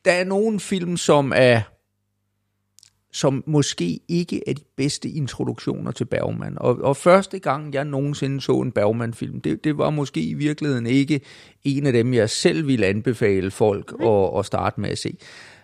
der 0.05 0.13
er 0.13 0.25
nogle 0.25 0.61
film, 0.61 0.97
som 0.97 1.33
er, 1.37 1.61
som 3.15 3.45
måske 3.47 4.01
ikke 4.09 4.41
er 4.49 4.53
de 4.53 4.63
bedste 4.77 5.09
introduktioner 5.09 5.91
til 5.93 6.05
Bergman. 6.05 6.55
Og, 6.57 6.79
og 6.83 6.97
første 6.97 7.39
gang, 7.39 7.75
jeg 7.75 7.85
nogensinde 7.85 8.41
så 8.41 8.53
en 8.53 8.73
Bergman-film, 8.73 9.41
det, 9.41 9.65
det 9.65 9.79
var 9.79 9.91
måske 9.91 10.21
i 10.23 10.35
virkeligheden 10.35 10.87
ikke 10.87 11.21
en 11.65 11.87
af 11.87 11.93
dem, 11.93 12.15
jeg 12.15 12.31
selv 12.31 12.67
ville 12.67 12.87
anbefale 12.87 13.51
folk 13.51 13.95
at, 14.03 14.39
at 14.39 14.47
starte 14.47 14.81
med 14.81 14.91
at 14.91 14.99
se. 14.99 15.17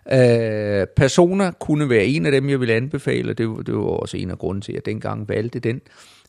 Uh, 0.07 0.89
Persona 0.97 1.51
kunne 1.61 1.89
være 1.89 2.05
en 2.05 2.27
af 2.27 2.33
dem, 2.33 2.49
jeg 2.51 2.61
ville 2.61 2.75
anbefale, 2.75 3.31
og 3.31 3.39
det, 3.39 3.49
var- 3.49 3.63
det 3.63 3.75
var 3.75 3.81
også 3.83 4.17
en 4.17 4.31
af 4.31 4.39
grunden 4.39 4.63
til, 4.63 4.73
at 4.73 4.77
jeg 4.77 4.87
dengang 4.87 5.29
valgte 5.29 5.59
den. 5.59 5.81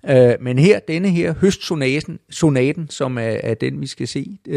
Uh, 0.04 0.44
men 0.44 0.60
her, 0.60 0.80
denne 0.80 1.10
her, 1.10 1.34
Høstsonaten, 1.34 2.20
sonaten, 2.30 2.90
som 2.90 3.18
er, 3.18 3.22
er 3.22 3.54
den, 3.54 3.82
vi 3.82 3.88
skal 3.88 4.08
se, 4.08 4.38
uh, 4.50 4.56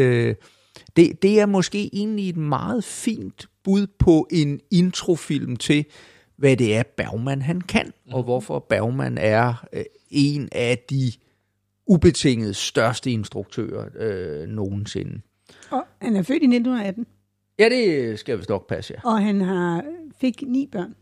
det, 0.95 1.21
det 1.21 1.39
er 1.39 1.45
måske 1.45 1.89
egentlig 1.93 2.29
et 2.29 2.37
meget 2.37 2.83
fint 2.83 3.45
bud 3.63 3.87
på 3.99 4.27
en 4.31 4.59
introfilm 4.71 5.55
til, 5.55 5.85
hvad 6.37 6.57
det 6.57 6.75
er, 6.75 6.83
Bergman 6.83 7.41
han 7.41 7.61
kan, 7.61 7.93
og 8.11 8.23
hvorfor 8.23 8.59
Bergman 8.59 9.17
er 9.17 9.65
øh, 9.73 9.83
en 10.09 10.49
af 10.51 10.77
de 10.89 11.11
ubetinget 11.87 12.55
største 12.55 13.11
instruktører 13.11 13.89
øh, 13.95 14.47
nogensinde. 14.47 15.21
Og 15.71 15.83
han 16.01 16.15
er 16.15 16.21
født 16.23 16.43
i 16.43 16.45
1918, 16.45 17.05
Ja, 17.59 17.69
det 17.69 18.19
skal 18.19 18.37
vist 18.37 18.49
nok 18.49 18.67
passe, 18.69 18.93
ja. 18.93 19.09
og 19.09 19.23
han 19.23 19.41
har 19.41 19.83
fik 20.21 20.41
ni 20.47 20.69
børn, 20.71 20.95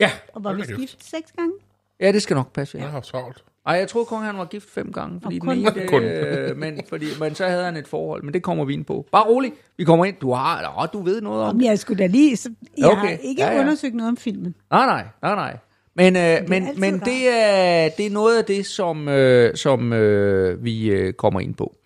Ja, 0.00 0.10
og 0.34 0.44
var 0.44 0.52
vist 0.52 0.76
gift 0.76 1.04
seks 1.04 1.32
gange. 1.36 1.52
ja 2.00 2.12
det 2.12 2.22
skal 2.22 2.34
nok 2.34 2.52
passe, 2.52 2.78
Han 2.78 2.84
ja. 2.84 2.86
har 2.86 2.92
haft 2.92 3.06
travlt. 3.06 3.44
Ej, 3.68 3.74
jeg 3.74 3.88
troede 3.88 4.06
kun, 4.06 4.22
han 4.22 4.38
var 4.38 4.44
gift 4.44 4.70
fem 4.70 4.92
gange, 4.92 5.20
fordi 5.22 5.38
Og 5.42 5.46
den 5.56 5.64
kun. 5.64 5.78
ene, 5.78 5.86
Kun. 5.88 6.02
øh, 6.04 6.56
men, 6.62 6.80
fordi, 6.88 7.06
men 7.20 7.34
så 7.34 7.46
havde 7.46 7.64
han 7.64 7.76
et 7.76 7.88
forhold, 7.88 8.22
men 8.22 8.34
det 8.34 8.42
kommer 8.42 8.64
vi 8.64 8.72
ind 8.72 8.84
på. 8.84 9.06
Bare 9.12 9.24
rolig, 9.26 9.52
vi 9.76 9.84
kommer 9.84 10.04
ind. 10.04 10.16
Du 10.20 10.32
har, 10.32 10.74
åh, 10.78 10.86
du 10.92 11.02
ved 11.04 11.20
noget 11.20 11.42
om 11.42 11.56
Om 11.56 11.62
jeg 11.62 11.78
skulle 11.78 12.02
da 12.02 12.06
lige... 12.06 12.36
Så, 12.36 12.50
jeg 12.78 12.86
okay. 12.86 13.00
Har 13.00 13.08
ikke 13.08 13.42
Ja, 13.42 13.46
ja, 13.46 13.52
ja. 13.52 13.56
ja. 13.58 13.62
undersøgt 13.62 13.94
noget 13.94 14.08
om 14.08 14.16
filmen. 14.16 14.54
Nej, 14.70 14.86
nej, 14.86 15.04
nej, 15.22 15.34
nej. 15.34 15.56
Men, 15.96 16.16
øh, 16.16 16.22
er 16.22 16.48
men, 16.48 16.68
men 16.76 16.98
det, 17.00 17.28
er, 17.28 17.88
det 17.88 18.06
er 18.06 18.10
noget 18.10 18.38
af 18.38 18.44
det, 18.44 18.66
som, 18.66 19.08
øh, 19.08 19.56
som 19.56 19.92
øh, 19.92 20.64
vi 20.64 20.86
øh, 20.90 21.12
kommer 21.12 21.40
ind 21.40 21.54
på. 21.54 21.76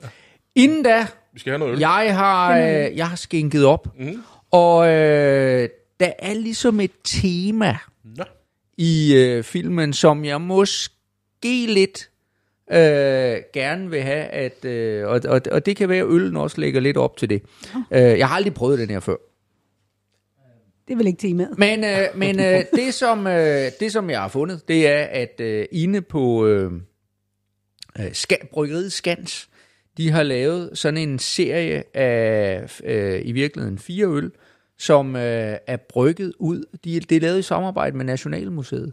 Inden 0.54 0.82
da, 0.82 1.06
Vi 1.32 1.40
skal 1.40 1.50
have 1.50 1.58
noget 1.58 1.72
øl. 1.72 1.78
jeg 1.78 2.16
har, 2.16 2.56
øh, 2.58 2.96
jeg 2.96 3.08
har 3.08 3.16
skænket 3.16 3.64
op, 3.64 3.88
mm. 3.98 4.22
og 4.50 4.86
øh, 4.88 5.68
der 6.00 6.10
er 6.18 6.34
ligesom 6.34 6.80
et 6.80 6.90
tema 7.04 7.76
Nå. 8.04 8.24
i 8.78 9.14
øh, 9.16 9.42
filmen, 9.42 9.92
som 9.92 10.24
jeg 10.24 10.40
måske 10.40 10.91
lidt 11.48 12.10
øh, 12.72 13.42
gerne 13.52 13.90
vil 13.90 14.02
have, 14.02 14.24
at, 14.24 14.64
øh, 14.64 15.08
og, 15.08 15.20
og, 15.28 15.40
og 15.52 15.66
det 15.66 15.76
kan 15.76 15.88
være, 15.88 16.04
at 16.04 16.08
øllen 16.08 16.36
også 16.36 16.60
lægger 16.60 16.80
lidt 16.80 16.96
op 16.96 17.16
til 17.16 17.30
det. 17.30 17.42
Øh, 17.90 18.00
jeg 18.00 18.28
har 18.28 18.36
aldrig 18.36 18.54
prøvet 18.54 18.78
den 18.78 18.90
her 18.90 19.00
før. 19.00 19.16
Det 20.88 20.92
er 20.92 20.96
vel 20.96 21.06
ikke 21.06 21.28
temaet. 21.28 21.58
Men, 21.58 21.84
øh, 21.84 21.98
men 22.14 22.40
øh, 22.40 22.64
det, 22.84 22.94
som, 22.94 23.26
øh, 23.26 23.70
det, 23.80 23.92
som 23.92 24.10
jeg 24.10 24.20
har 24.20 24.28
fundet, 24.28 24.68
det 24.68 24.88
er, 24.88 25.02
at 25.04 25.40
øh, 25.40 25.66
inde 25.72 26.00
på 26.00 26.46
øh, 26.46 26.72
øh, 27.98 28.06
Ska- 28.06 28.48
bryggeriet 28.52 28.92
Skans, 28.92 29.48
de 29.96 30.10
har 30.10 30.22
lavet 30.22 30.78
sådan 30.78 31.08
en 31.08 31.18
serie 31.18 31.96
af 31.96 32.80
øh, 32.84 33.20
i 33.24 33.32
virkeligheden 33.32 33.78
fire 33.78 34.06
øl, 34.06 34.30
som 34.78 35.16
øh, 35.16 35.56
er 35.66 35.76
brygget 35.88 36.32
ud. 36.38 36.64
De, 36.84 37.00
det 37.00 37.16
er 37.16 37.20
lavet 37.20 37.38
i 37.38 37.42
samarbejde 37.42 37.96
med 37.96 38.04
Nationalmuseet. 38.04 38.92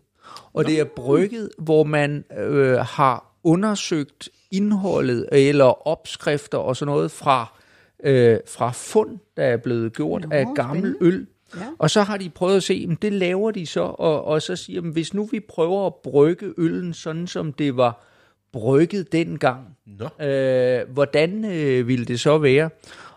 Og 0.54 0.66
det 0.66 0.80
er 0.80 0.84
brygget, 0.84 1.50
hvor 1.58 1.84
man 1.84 2.26
øh, 2.38 2.78
har 2.78 3.26
undersøgt 3.44 4.30
indholdet 4.52 5.30
eller 5.32 5.88
opskrifter 5.88 6.58
og 6.58 6.76
sådan 6.76 6.92
noget 6.92 7.12
fra, 7.12 7.60
øh, 8.04 8.38
fra 8.48 8.72
fund, 8.72 9.20
der 9.38 9.44
er 9.44 9.58
blevet 9.58 9.94
gjort 9.94 10.22
Nå, 10.22 10.28
af 10.32 10.46
gammel 10.56 10.96
spændende. 10.96 11.16
øl. 11.18 11.28
Ja. 11.56 11.66
Og 11.80 11.90
så 11.90 12.02
har 12.02 12.18
de 12.18 12.30
prøvet 12.30 12.56
at 12.58 12.64
se, 12.64 12.88
men 12.88 12.98
det 13.02 13.14
laver 13.14 13.52
de 13.52 13.66
så, 13.66 13.82
og, 13.82 14.26
og 14.26 14.42
så 14.42 14.56
siger 14.56 14.82
de, 14.82 14.90
hvis 14.90 15.14
nu 15.14 15.26
vi 15.32 15.40
prøver 15.40 15.88
at 15.88 15.96
brygge 15.96 16.54
øllen 16.58 16.94
sådan, 16.94 17.28
som 17.28 17.54
det 17.54 17.78
var 17.78 18.06
brygget 18.52 19.12
dengang, 19.12 19.78
Nå. 19.86 20.26
øh, 20.26 20.90
hvordan 20.90 21.46
øh, 21.46 21.88
ville 21.88 22.06
det 22.06 22.20
så 22.20 22.38
være? 22.38 22.70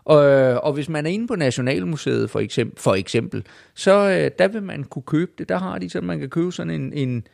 Og, 0.05 0.19
og 0.65 0.73
hvis 0.73 0.89
man 0.89 1.07
er 1.07 1.11
inde 1.11 1.27
på 1.27 1.37
Nationalmuseet 1.37 2.31
for 2.31 2.41
eksempel, 2.41 2.79
for 2.81 2.95
eksempel 2.95 3.45
så 3.75 3.93
øh, 4.11 4.31
der 4.39 4.49
vil 4.49 4.63
man 4.63 4.85
kunne 4.85 5.03
købe 5.07 5.33
det. 5.39 5.49
Der 5.49 5.59
har 5.59 5.79
de 5.79 5.91
så, 5.91 6.01
man 6.01 6.19
kan 6.19 6.29
købe 6.31 6.53
sådan 6.53 6.71
en, 6.71 6.93
en 6.93 7.27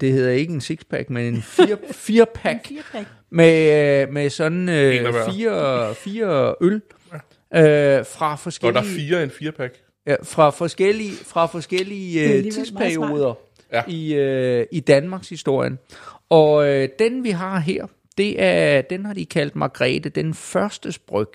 det 0.00 0.12
hedder 0.12 0.30
ikke 0.30 0.52
en 0.54 0.60
sixpack, 0.60 1.10
men 1.10 1.34
en 1.34 1.42
fire, 1.42 1.76
firepack 1.92 2.66
Firepack. 2.66 3.06
med, 3.30 4.02
øh, 4.02 4.12
med 4.12 4.30
sådan 4.30 4.68
øh, 4.68 4.96
En 4.96 5.06
fire, 5.32 5.94
fire 5.94 6.54
øl 6.60 6.74
øh, 7.54 8.06
fra 8.06 8.32
Og 8.32 8.38
forskellige 8.38 8.74
der 8.74 8.80
er 8.80 8.84
fire 8.98 9.22
en 9.22 9.30
firepack. 9.30 9.74
Ja, 10.06 10.14
fra 10.22 10.50
forskellige, 10.50 11.12
fra 11.12 11.46
forskellige 11.46 12.36
øh, 12.38 12.52
tidsperioder 12.52 13.34
Ja. 13.72 13.82
i, 13.88 14.14
øh, 14.14 14.66
i 14.72 14.80
Danmarks 14.80 15.28
historien. 15.28 15.78
Og 16.30 16.68
øh, 16.68 16.88
den 16.98 17.24
vi 17.24 17.30
har 17.30 17.58
her, 17.58 17.86
det 18.18 18.42
er, 18.42 18.80
den 18.82 19.06
har 19.06 19.14
de 19.14 19.26
kaldt 19.26 19.56
Margrethe, 19.56 20.08
den 20.10 20.34
første 20.34 20.92
spryg. 20.92 21.28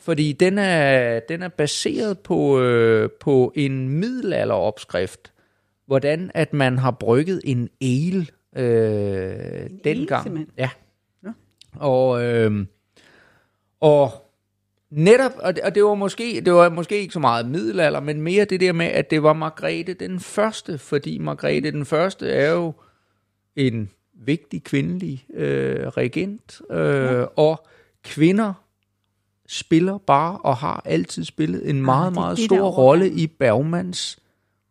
Fordi 0.00 0.32
den 0.32 0.58
er, 0.58 1.20
den 1.20 1.42
er 1.42 1.48
baseret 1.48 2.18
på, 2.18 2.60
øh, 2.60 3.10
på 3.20 3.52
en 3.56 3.88
middelalderopskrift, 3.88 5.32
hvordan 5.86 6.30
at 6.34 6.52
man 6.52 6.78
har 6.78 6.90
brygget 6.90 7.40
en 7.44 7.68
ale 7.82 8.26
øh, 8.56 9.70
dengang. 9.84 10.22
simpelthen? 10.22 10.52
Ja. 10.58 10.70
Og, 11.76 12.24
øh, 12.24 12.66
og 13.80 14.30
netop, 14.90 15.32
og 15.36 15.56
det, 15.56 15.64
og 15.64 15.74
det 15.74 15.84
var 15.84 15.94
måske 15.94 16.42
det 16.44 16.52
var 16.52 16.68
måske 16.68 17.00
ikke 17.00 17.12
så 17.12 17.18
meget 17.18 17.46
middelalder, 17.46 18.00
men 18.00 18.22
mere 18.22 18.44
det 18.44 18.60
der 18.60 18.72
med, 18.72 18.86
at 18.86 19.10
det 19.10 19.22
var 19.22 19.32
Margrethe 19.32 19.94
den 19.94 20.20
første, 20.20 20.78
fordi 20.78 21.18
Margrethe 21.18 21.70
den 21.70 21.86
første 21.86 22.30
er 22.30 22.50
jo 22.50 22.72
en 23.56 23.90
vigtig 24.14 24.64
kvindelig 24.64 25.26
øh, 25.34 25.86
regent, 25.86 26.60
øh, 26.70 27.04
ja. 27.04 27.22
og 27.22 27.66
kvinder 28.04 28.52
spiller 29.50 29.98
bare 29.98 30.38
og 30.38 30.56
har 30.56 30.82
altid 30.84 31.24
spillet 31.24 31.70
en 31.70 31.82
meget, 31.82 32.06
er 32.06 32.14
meget 32.14 32.36
det, 32.36 32.44
stor 32.44 32.68
rolle 32.68 33.10
i 33.10 33.26
Bergmans 33.26 34.18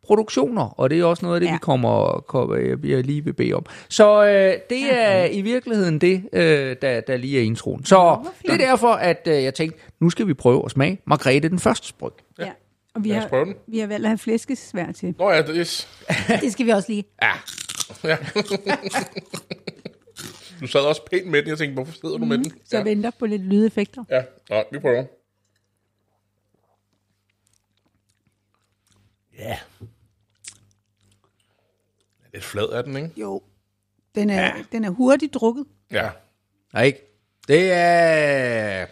produktioner, 0.04 0.80
og 0.80 0.90
det 0.90 1.00
er 1.00 1.06
også 1.06 1.26
noget 1.26 1.36
af 1.36 1.40
det, 1.40 1.48
ja. 1.48 1.52
Ja. 1.52 1.56
vi 1.56 1.60
kommer, 1.62 2.24
kommer 2.28 2.56
jeg, 2.56 2.86
jeg 2.86 3.04
lige 3.04 3.24
vil 3.24 3.34
bede 3.34 3.54
om. 3.54 3.66
Så 3.90 4.26
øh, 4.26 4.54
det 4.70 4.94
er 4.94 5.26
i 5.26 5.42
virkeligheden 5.42 6.02
det, 6.02 6.24
øh, 6.34 6.76
der, 6.82 7.02
der 7.02 7.18
lige 7.18 7.40
er 7.40 7.44
introen. 7.44 7.86
Så 7.86 7.96
hvor 7.96 8.34
det 8.42 8.54
er 8.54 8.58
derfor, 8.58 8.92
at 8.92 9.28
øh, 9.28 9.44
jeg 9.44 9.54
tænkte, 9.54 9.80
nu 10.00 10.10
skal 10.10 10.28
vi 10.28 10.34
prøve 10.34 10.66
at 10.66 10.72
smage 10.72 11.02
Margrethe 11.06 11.50
den 11.50 11.60
første 11.60 11.94
bryg. 12.00 12.14
Ja. 12.40 12.46
ja. 12.46 12.52
Og 12.96 13.04
vi 13.04 13.10
har, 13.10 13.28
den. 13.28 13.56
vi 13.68 13.80
har 13.80 13.88
valgt 13.88 14.06
at 14.06 14.10
have 14.10 14.18
flæskesvær 14.18 14.92
til. 14.92 15.16
Nå 15.20 15.32
ja, 15.32 15.42
det 15.42 15.60
er... 15.60 15.86
Det 16.42 16.52
skal 16.52 16.66
vi 16.66 16.72
også 16.72 16.92
lige. 16.92 17.04
Ja. 17.22 17.32
ja. 18.04 18.18
du 20.62 20.68
sad 20.68 20.82
også 20.82 21.02
pænt 21.12 21.28
med 21.28 21.42
den. 21.42 21.50
Jeg 21.50 21.58
tænkte, 21.58 21.74
hvorfor 21.74 21.94
sidder 21.94 22.18
du 22.18 22.26
med 22.26 22.38
den? 22.38 22.52
Så 22.66 22.78
Ja, 22.78 22.84
venter 22.84 23.12
på 23.20 23.26
lidt 23.26 23.42
lydeffekter. 23.42 24.04
ja. 24.10 24.24
Nå, 24.50 24.64
vi 24.72 24.80
prøver. 24.80 25.06
Ja. 29.38 29.60
Lidt 32.34 32.44
flad 32.44 32.64
er 32.66 32.82
den, 32.82 32.96
ikke? 32.96 33.12
Jo. 33.18 33.42
Den 34.16 34.30
er, 34.30 34.42
ja. 34.42 34.64
den 34.72 34.84
er 34.84 34.90
hurtigt 34.90 35.34
drukket, 35.34 35.66
Ja. 35.92 36.10
Ja, 36.74 36.80
ikke? 36.80 37.00
Det 37.48 37.72
er, 37.72 38.86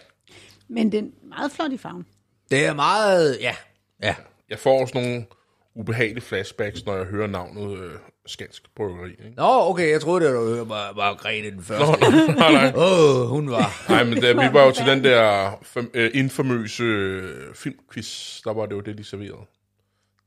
men 0.68 0.92
den 0.92 1.04
er 1.22 1.26
meget 1.26 1.52
flot 1.52 1.72
i 1.72 1.76
farven. 1.76 2.06
det 2.50 2.66
er 2.66 2.74
meget, 2.74 3.38
ja, 3.40 3.56
ja. 4.02 4.16
Jeg 4.48 4.58
får 4.58 4.80
også 4.80 4.94
nogle 4.98 5.26
ubehagelige 5.74 6.20
flashbacks, 6.24 6.84
når 6.86 6.96
jeg 6.96 7.04
hører 7.06 7.26
navnet 7.26 7.78
øh, 7.78 7.92
Skansk 8.28 8.62
Bryggeri. 8.76 9.10
Ikke? 9.10 9.32
Nå, 9.36 9.44
okay, 9.70 9.90
jeg 9.90 10.00
troede, 10.00 10.24
det 10.24 10.34
var 10.34 10.64
Mar- 10.64 10.96
Margrethe 10.96 11.50
den 11.50 11.62
første. 11.62 11.84
Nå, 12.10 12.10
nej, 12.10 12.34
nej, 12.34 12.52
nej. 12.52 12.72
Åh, 12.76 13.20
oh, 13.22 13.28
hun 13.28 13.50
var... 13.50 13.84
Nej, 13.88 14.04
men 14.04 14.20
da, 14.20 14.32
vi 14.32 14.48
var 14.52 14.64
jo 14.64 14.70
til 14.70 14.86
den 14.86 15.04
der 15.04 15.50
øh, 15.94 16.10
infamøse 16.14 16.82
øh, 16.84 17.54
filmquiz, 17.54 18.40
der 18.44 18.52
var 18.54 18.66
det 18.66 18.72
jo 18.74 18.80
det, 18.80 18.98
de 18.98 19.04
serverede. 19.04 19.46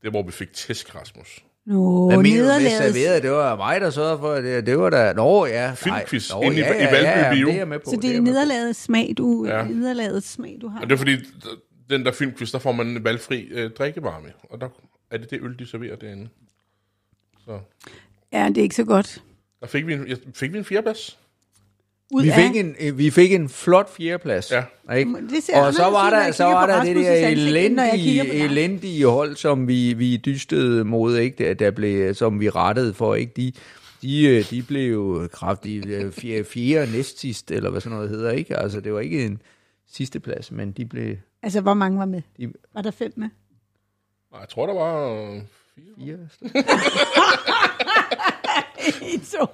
Det 0.02 0.10
hvor 0.10 0.22
vi 0.22 0.32
fik 0.32 0.52
tæsk, 0.52 0.94
Rasmus. 0.94 1.44
Nå, 1.66 2.06
Hvad 2.08 2.18
mener 2.22 2.54
du 2.58 2.62
med 2.62 2.70
serveret? 2.70 3.22
Det 3.22 3.30
var 3.30 3.56
mig, 3.56 3.80
der 3.80 3.90
sørgede 3.90 4.18
for 4.18 4.34
det. 4.34 4.66
Det 4.66 4.78
var 4.78 4.90
da... 4.90 5.12
Nå, 5.12 5.46
ja. 5.46 5.66
nej. 5.66 5.74
Filmquiz 5.76 6.30
Nå, 6.32 6.40
inde 6.40 6.56
i- 6.56 6.60
ja, 6.60 6.74
i 6.74 6.78
ja, 6.78 6.90
Valby 6.90 7.04
ja, 7.04 7.26
ja, 7.26 7.34
Bio. 7.34 7.46
det 7.46 7.54
er 7.54 7.58
jeg 7.58 7.68
med 7.68 7.78
på. 7.78 7.90
Så 7.90 7.98
det 8.02 8.14
er 8.16 8.18
på. 8.18 8.24
nederlagets 8.24 8.78
smag, 8.82 9.14
du, 9.18 9.46
Ja. 9.48 9.64
nederlagets 9.64 10.28
smag, 10.32 10.58
du 10.60 10.68
har. 10.68 10.80
Og 10.80 10.86
det 10.86 10.92
er 10.92 10.98
fordi, 10.98 11.16
den 11.90 12.04
der 12.04 12.12
filmquiz, 12.12 12.50
der 12.52 12.58
får 12.58 12.72
man 12.72 12.86
en 12.86 13.04
valgfri 13.04 13.48
øh, 13.52 13.70
drikkevarme. 13.70 14.28
Og 14.50 14.60
der 14.60 14.68
er 15.10 15.16
det 15.18 15.30
det 15.30 15.38
øl, 15.42 15.58
de 15.58 15.66
serverer 15.66 15.96
derinde. 15.96 16.28
Så 17.44 17.58
Ja, 18.32 18.48
det 18.48 18.58
er 18.58 18.62
ikke 18.62 18.74
så 18.74 18.84
godt. 18.84 19.22
der 19.60 19.66
fik 19.66 19.86
vi 19.86 19.92
en, 19.94 20.06
fik 20.34 20.52
vi 20.52 20.58
en 20.58 20.64
fjerdeplads. 20.64 21.18
Ud 22.14 22.22
Vi 22.22 22.28
af- 22.28 22.34
fik, 22.34 22.56
en, 22.56 22.74
øh, 22.80 22.98
vi 22.98 23.10
fik 23.10 23.32
en 23.32 23.48
flot 23.48 23.90
fjerdeplads. 23.96 24.52
Ja. 24.52 24.64
Ikke? 24.96 25.10
Det 25.30 25.42
ser 25.42 25.60
Og 25.60 25.74
så 25.74 25.82
var 25.82 26.10
der, 26.10 26.32
så 26.32 26.44
var 26.44 26.66
der 26.66 26.84
det 26.84 26.96
der 26.96 27.28
elendige, 27.28 28.34
elendige 28.34 29.06
hold, 29.06 29.36
som 29.36 29.68
vi, 29.68 29.92
vi 29.92 30.16
dystede 30.16 30.84
mod, 30.84 31.16
ikke? 31.16 31.44
Der, 31.48 31.54
der 31.54 31.70
blev, 31.70 32.14
som 32.14 32.40
vi 32.40 32.50
rettede 32.50 32.94
for. 32.94 33.14
Ikke? 33.14 33.32
De, 33.36 33.52
de, 34.02 34.24
øh, 34.26 34.50
de 34.50 34.62
blev 34.62 34.92
jo 34.92 35.28
kraftigt 35.32 35.86
øh, 35.86 36.12
fjerde, 36.12 36.44
fjerde 36.44 36.92
næstsidst, 36.92 37.50
eller 37.50 37.70
hvad 37.70 37.80
sådan 37.80 37.96
noget 37.96 38.10
hedder. 38.10 38.30
Ikke? 38.30 38.56
Altså, 38.56 38.80
det 38.80 38.92
var 38.94 39.00
ikke 39.00 39.24
en 39.24 39.42
sidste 39.92 40.20
plads, 40.20 40.50
men 40.50 40.72
de 40.72 40.84
blev 40.86 41.16
Altså, 41.42 41.60
hvor 41.60 41.74
mange 41.74 41.98
var 41.98 42.04
med? 42.06 42.22
De- 42.40 42.52
Var 42.74 42.82
der 42.82 42.90
fem 42.90 43.12
med? 43.16 43.28
Nej, 44.32 44.40
jeg 44.40 44.48
tror, 44.48 44.66
der 44.66 44.74
var 44.74 45.40
øh, 45.78 45.84
fire. 45.98 46.18
fire. 46.40 46.62
så. 49.24 49.46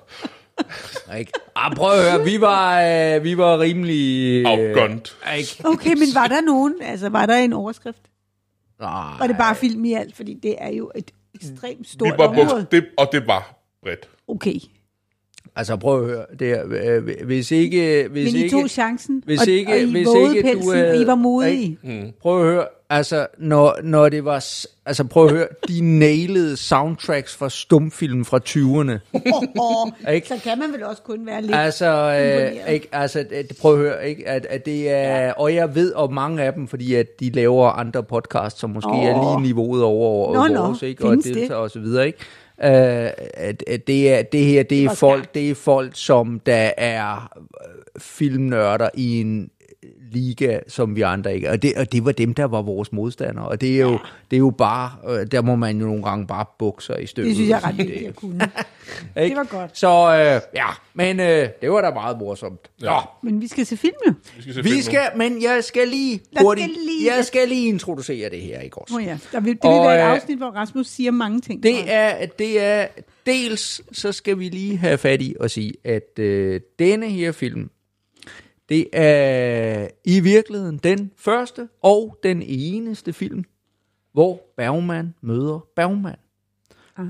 Ikke? 1.18 1.32
Ah, 1.56 1.76
prøv 1.76 1.98
at 1.98 2.10
høre, 2.12 2.24
vi 2.24 2.40
var, 2.40 2.82
øh, 3.16 3.24
vi 3.24 3.38
var 3.38 3.58
rimelig... 3.60 4.46
øh. 4.46 4.90
Ikke? 5.38 5.62
Okay, 5.64 5.90
men 5.90 6.08
var 6.14 6.26
der 6.26 6.40
nogen? 6.40 6.74
Altså, 6.82 7.08
var 7.08 7.26
der 7.26 7.36
en 7.36 7.52
overskrift? 7.52 8.02
Nej. 8.80 9.18
Var 9.18 9.26
det 9.26 9.36
bare 9.36 9.54
film 9.54 9.84
i 9.84 9.92
alt? 9.92 10.16
Fordi 10.16 10.34
det 10.42 10.54
er 10.58 10.70
jo 10.70 10.90
et 10.94 11.10
ekstremt 11.34 11.78
Vi 11.80 11.84
stort 11.84 12.18
var 12.18 12.26
område. 12.28 12.66
det, 12.70 12.86
og 12.98 13.08
det 13.12 13.26
var 13.26 13.54
bredt. 13.82 14.08
Okay. 14.28 14.54
Altså 15.56 15.76
prøv 15.76 16.00
at 16.02 16.06
høre, 16.10 16.24
det 16.38 16.50
er, 16.50 16.96
øh, 16.96 17.26
hvis 17.26 17.50
ikke... 17.50 18.08
Hvis 18.10 18.32
Men 18.32 18.40
I 18.40 18.44
ikke, 18.44 18.56
tog 18.56 18.70
chancen, 18.70 19.22
hvis 19.26 19.40
og, 19.40 19.48
ikke- 19.48 19.72
og 19.72 19.78
I 19.78 19.84
hvis 19.90 19.98
ikke 19.98 20.42
du 20.42 20.42
pelsen, 20.42 20.74
havde- 20.74 20.90
og 20.90 20.96
I 21.00 21.06
var 21.06 21.14
modige. 21.14 21.78
Ikke? 21.84 22.12
Prøv 22.20 22.40
at 22.40 22.46
høre, 22.52 22.66
altså 22.90 23.26
når, 23.38 23.78
når 23.82 24.08
det 24.08 24.24
var... 24.24 24.66
Altså 24.86 25.04
prøv 25.04 25.26
at 25.26 25.32
høre, 25.32 25.46
de 25.68 25.98
nailede 25.98 26.56
soundtracks 26.56 27.36
fra 27.36 27.50
stumfilm 27.50 28.24
fra 28.24 28.40
20'erne. 28.48 29.20
Oh, 29.58 29.88
Ikke? 30.14 30.28
så 30.28 30.40
kan 30.42 30.58
man 30.58 30.72
vel 30.72 30.84
også 30.84 31.02
kun 31.02 31.26
være 31.26 31.42
lidt... 31.42 31.54
Altså, 31.54 31.86
øh, 31.86 32.74
ikke, 32.74 32.88
altså 32.92 33.24
det, 33.30 33.56
prøv 33.60 33.72
at 33.74 33.78
høre, 33.78 34.08
ikke, 34.08 34.28
at, 34.28 34.46
at 34.46 34.66
det 34.66 34.90
er, 34.90 35.24
ja. 35.24 35.32
og 35.32 35.54
jeg 35.54 35.74
ved 35.74 35.94
om 35.94 36.12
mange 36.12 36.42
af 36.42 36.52
dem, 36.52 36.68
fordi 36.68 36.94
at 36.94 37.20
de 37.20 37.30
laver 37.30 37.68
andre 37.68 38.02
podcasts, 38.02 38.60
som 38.60 38.70
måske 38.70 38.90
oh. 38.90 39.04
er 39.04 39.36
lige 39.36 39.42
niveauet 39.42 39.82
over 39.82 40.34
Nå, 40.34 40.54
nå, 40.54 40.66
vores, 40.66 40.82
ikke, 40.82 41.04
og 41.04 41.16
deltager 41.16 41.54
og 41.54 41.70
så 41.70 41.80
videre, 41.80 42.06
ikke? 42.06 42.18
Uh, 42.62 42.64
at, 43.34 43.64
at 43.66 43.86
det, 43.86 44.12
er, 44.12 44.22
det 44.22 44.44
her, 44.44 44.62
det 44.62 44.84
er 44.84 44.94
folk, 44.94 45.34
det 45.34 45.50
er 45.50 45.54
folk, 45.54 45.90
som 45.94 46.40
der 46.40 46.70
er 46.76 47.32
øh, 47.36 48.00
filmnørder 48.00 48.88
i 48.94 49.20
en 49.20 49.50
liga, 50.12 50.58
som 50.68 50.96
vi 50.96 51.00
andre 51.02 51.34
ikke 51.34 51.46
er. 51.46 51.50
Og 51.52 51.62
det, 51.62 51.74
og 51.76 51.92
det 51.92 52.04
var 52.04 52.12
dem, 52.12 52.34
der 52.34 52.44
var 52.44 52.62
vores 52.62 52.92
modstandere. 52.92 53.48
Og 53.48 53.60
det 53.60 53.74
er 53.76 53.80
jo, 53.80 53.90
ja. 53.92 53.98
det 54.30 54.36
er 54.36 54.40
jo 54.40 54.50
bare, 54.50 54.90
øh, 55.08 55.26
der 55.26 55.42
må 55.42 55.56
man 55.56 55.78
jo 55.80 55.86
nogle 55.86 56.02
gange 56.02 56.26
bare 56.26 56.44
bukke 56.58 56.84
sig 56.84 57.02
i 57.02 57.06
støvet. 57.06 57.26
det 57.28 57.36
synes 57.36 57.48
jeg 57.50 57.56
og 57.62 57.68
ret 57.68 57.78
vigtigt 57.78 58.08
at 58.08 58.16
kunne. 58.16 58.40
Det 59.16 59.36
var 59.36 59.44
godt. 59.44 59.78
Så 59.78 59.88
øh, 59.88 60.40
ja, 60.54 60.66
men 60.94 61.20
øh, 61.20 61.48
det 61.60 61.70
var 61.70 61.80
da 61.80 61.90
meget 61.90 62.18
morsomt. 62.18 62.70
Ja. 62.82 62.86
Nå, 62.86 63.00
Men 63.22 63.40
vi 63.40 63.46
skal 63.48 63.66
se 63.66 63.76
film 63.76 63.94
jo. 64.06 64.12
Vi 64.36 64.42
skal 64.42 64.54
se 64.54 64.62
vi 64.62 64.68
film 64.68 64.82
skal, 64.82 65.00
men 65.16 65.42
jeg 65.42 65.64
skal 65.64 65.88
lige 65.88 66.20
hurtigt, 66.40 66.64
skal 66.70 66.82
lige- 66.84 67.14
jeg 67.16 67.24
skal 67.24 67.48
lige 67.48 67.68
introducere 67.68 68.30
det 68.30 68.40
her, 68.40 68.60
ikke 68.60 68.78
også? 68.78 68.94
Oh, 68.96 69.02
ja. 69.04 69.18
Der 69.32 69.40
vil, 69.40 69.52
det 69.54 69.60
vil 69.62 69.70
Og, 69.70 69.84
være 69.86 70.00
et 70.04 70.08
øh, 70.08 70.14
afsnit, 70.14 70.38
hvor 70.38 70.46
Rasmus 70.50 70.86
siger 70.86 71.10
mange 71.10 71.40
ting. 71.40 71.62
Det 71.62 71.72
jeg. 71.72 71.84
er, 72.20 72.26
det 72.26 72.62
er, 72.64 72.86
dels 73.26 73.80
så 73.92 74.12
skal 74.12 74.38
vi 74.38 74.48
lige 74.48 74.76
have 74.76 74.98
fat 74.98 75.22
i 75.22 75.34
at 75.40 75.50
sige, 75.50 75.72
at 75.84 76.18
øh, 76.18 76.60
denne 76.78 77.08
her 77.10 77.32
film, 77.32 77.70
det 78.68 78.88
er 78.92 79.88
i 80.04 80.20
virkeligheden 80.20 80.78
den 80.78 81.10
første 81.16 81.68
og 81.82 82.18
den 82.22 82.42
eneste 82.42 83.12
film, 83.12 83.44
hvor 84.12 84.40
Bergman 84.56 85.14
møder 85.20 85.66
Bergman. 85.76 86.16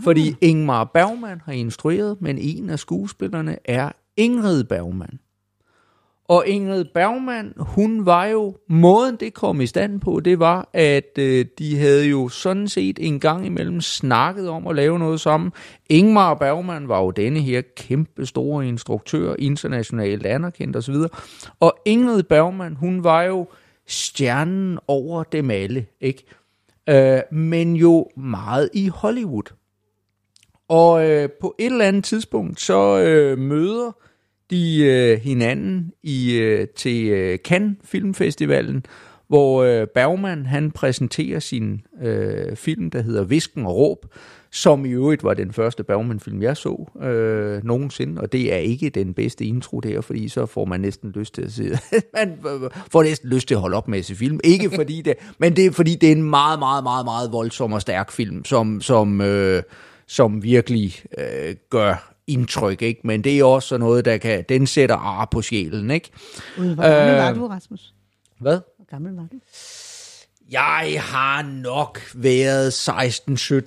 Fordi 0.03 0.37
Ingmar 0.41 0.85
Bergman 0.85 1.41
har 1.41 1.53
instrueret, 1.53 2.21
men 2.21 2.39
en 2.39 2.71
af 2.71 2.79
skuespillerne 2.79 3.59
er 3.65 3.93
Ingrid 4.17 4.65
Bergman. 4.65 5.19
Og 6.29 6.47
Ingrid 6.47 6.85
Bergman, 6.85 7.53
hun 7.57 8.07
var 8.07 8.25
jo, 8.25 8.57
måden 8.69 9.17
det 9.17 9.35
kom 9.35 9.61
i 9.61 9.67
stand 9.67 10.01
på, 10.01 10.21
det 10.21 10.39
var, 10.39 10.69
at 10.73 11.19
øh, 11.19 11.47
de 11.59 11.79
havde 11.79 12.09
jo 12.09 12.29
sådan 12.29 12.69
set 12.69 12.99
en 13.01 13.21
gang 13.21 13.47
imellem 13.47 13.81
snakket 13.81 14.49
om 14.49 14.67
at 14.67 14.77
lave 14.77 14.99
noget 14.99 15.21
sammen. 15.21 15.53
Ingmar 15.89 16.35
Bergman 16.35 16.89
var 16.89 17.01
jo 17.01 17.11
denne 17.11 17.41
her 17.41 17.63
kæmpe 17.77 18.27
store 18.27 18.69
instruktør, 18.69 19.35
internationalt 19.39 20.27
anerkendt 20.27 20.77
osv. 20.77 20.95
Og 21.61 21.79
Ingrid 21.85 22.23
Bergman, 22.23 22.77
hun 22.77 23.05
var 23.05 23.23
jo 23.23 23.47
stjernen 23.87 24.79
over 24.89 25.23
dem 25.23 25.51
alle, 25.51 25.87
ikke? 26.01 26.25
Øh, 26.89 27.21
men 27.33 27.77
jo 27.77 28.07
meget 28.17 28.71
i 28.75 28.89
Hollywood. 28.89 29.55
Og 30.69 31.11
øh, 31.11 31.29
på 31.41 31.55
et 31.59 31.67
eller 31.67 31.85
andet 31.85 32.05
tidspunkt, 32.05 32.61
så 32.61 32.99
øh, 32.99 33.39
møder 33.39 33.93
de 34.51 34.85
øh, 34.85 35.21
hinanden 35.21 35.93
i 36.03 36.39
øh, 36.39 36.69
til 36.77 37.09
øh, 37.09 37.39
Cannes 37.39 37.77
Filmfestivalen, 37.85 38.85
hvor 39.29 39.63
øh, 39.63 39.87
Bergman 39.87 40.47
han 40.47 40.71
præsenterer 40.71 41.41
sin 41.41 41.81
øh, 42.03 42.57
film, 42.57 42.91
der 42.91 43.03
hedder 43.03 43.25
Visken 43.25 43.67
og 43.67 43.77
Råb, 43.77 44.07
som 44.51 44.85
i 44.85 44.89
øvrigt 44.89 45.25
var 45.25 45.35
den 45.35 45.53
første 45.53 45.85
Bergman-film, 45.85 46.43
jeg 46.43 46.57
så 46.57 46.87
øh, 47.03 47.65
nogensinde, 47.65 48.21
og 48.21 48.33
det 48.33 48.53
er 48.53 48.57
ikke 48.57 48.91
den 48.91 49.15
bedste 49.15 49.45
intro 49.45 49.81
der, 49.81 50.01
fordi 50.01 50.29
så 50.29 50.47
får 50.47 50.65
man 50.65 50.81
næsten 50.81 51.11
lyst 51.11 51.35
til 51.35 51.43
at 51.43 51.53
se, 51.53 51.79
man 52.17 52.39
får 52.91 53.03
næsten 53.03 53.29
lyst 53.29 53.49
til 53.49 53.55
at 53.55 53.61
holde 53.61 53.77
op 53.77 53.89
med 53.89 53.99
at 53.99 54.05
se 54.05 54.15
film. 54.15 54.41
Ikke 54.45 54.71
fordi 54.79 55.03
det, 55.03 55.15
men 55.39 55.57
det 55.57 55.67
er 55.67 55.71
fordi 55.71 55.95
det 55.95 56.09
er 56.09 56.13
en 56.13 56.31
meget, 56.31 56.59
meget, 56.59 56.85
meget, 56.85 57.05
meget 57.05 57.33
voldsom 57.33 57.73
og 57.73 57.81
stærk 57.81 58.13
film, 58.13 58.45
som, 58.45 58.81
som, 58.81 59.21
øh, 59.21 59.63
som 60.07 60.43
virkelig 60.43 60.95
øh, 61.19 61.55
gør 61.71 62.18
indtryk, 62.29 62.83
ikke? 62.83 63.01
Men 63.05 63.25
det 63.25 63.39
er 63.39 63.45
også 63.45 63.79
noget, 63.79 64.05
der 64.05 64.17
kan, 64.17 64.45
den 64.49 64.67
sætter 64.67 64.97
ar 64.97 65.29
på 65.31 65.43
sjælen, 65.43 65.91
ikke? 65.91 66.11
Hvor 66.57 66.65
gammel 66.65 67.15
Øh, 67.15 67.19
var 67.19 67.33
du, 67.33 67.47
Rasmus? 67.47 67.95
Hvad? 68.41 68.61
Hvor 68.77 68.87
gammel 68.91 69.13
var 69.15 69.27
du? 69.33 69.37
Jeg 70.51 70.97
har 70.99 71.43
nok 71.43 72.01
været 72.15 72.71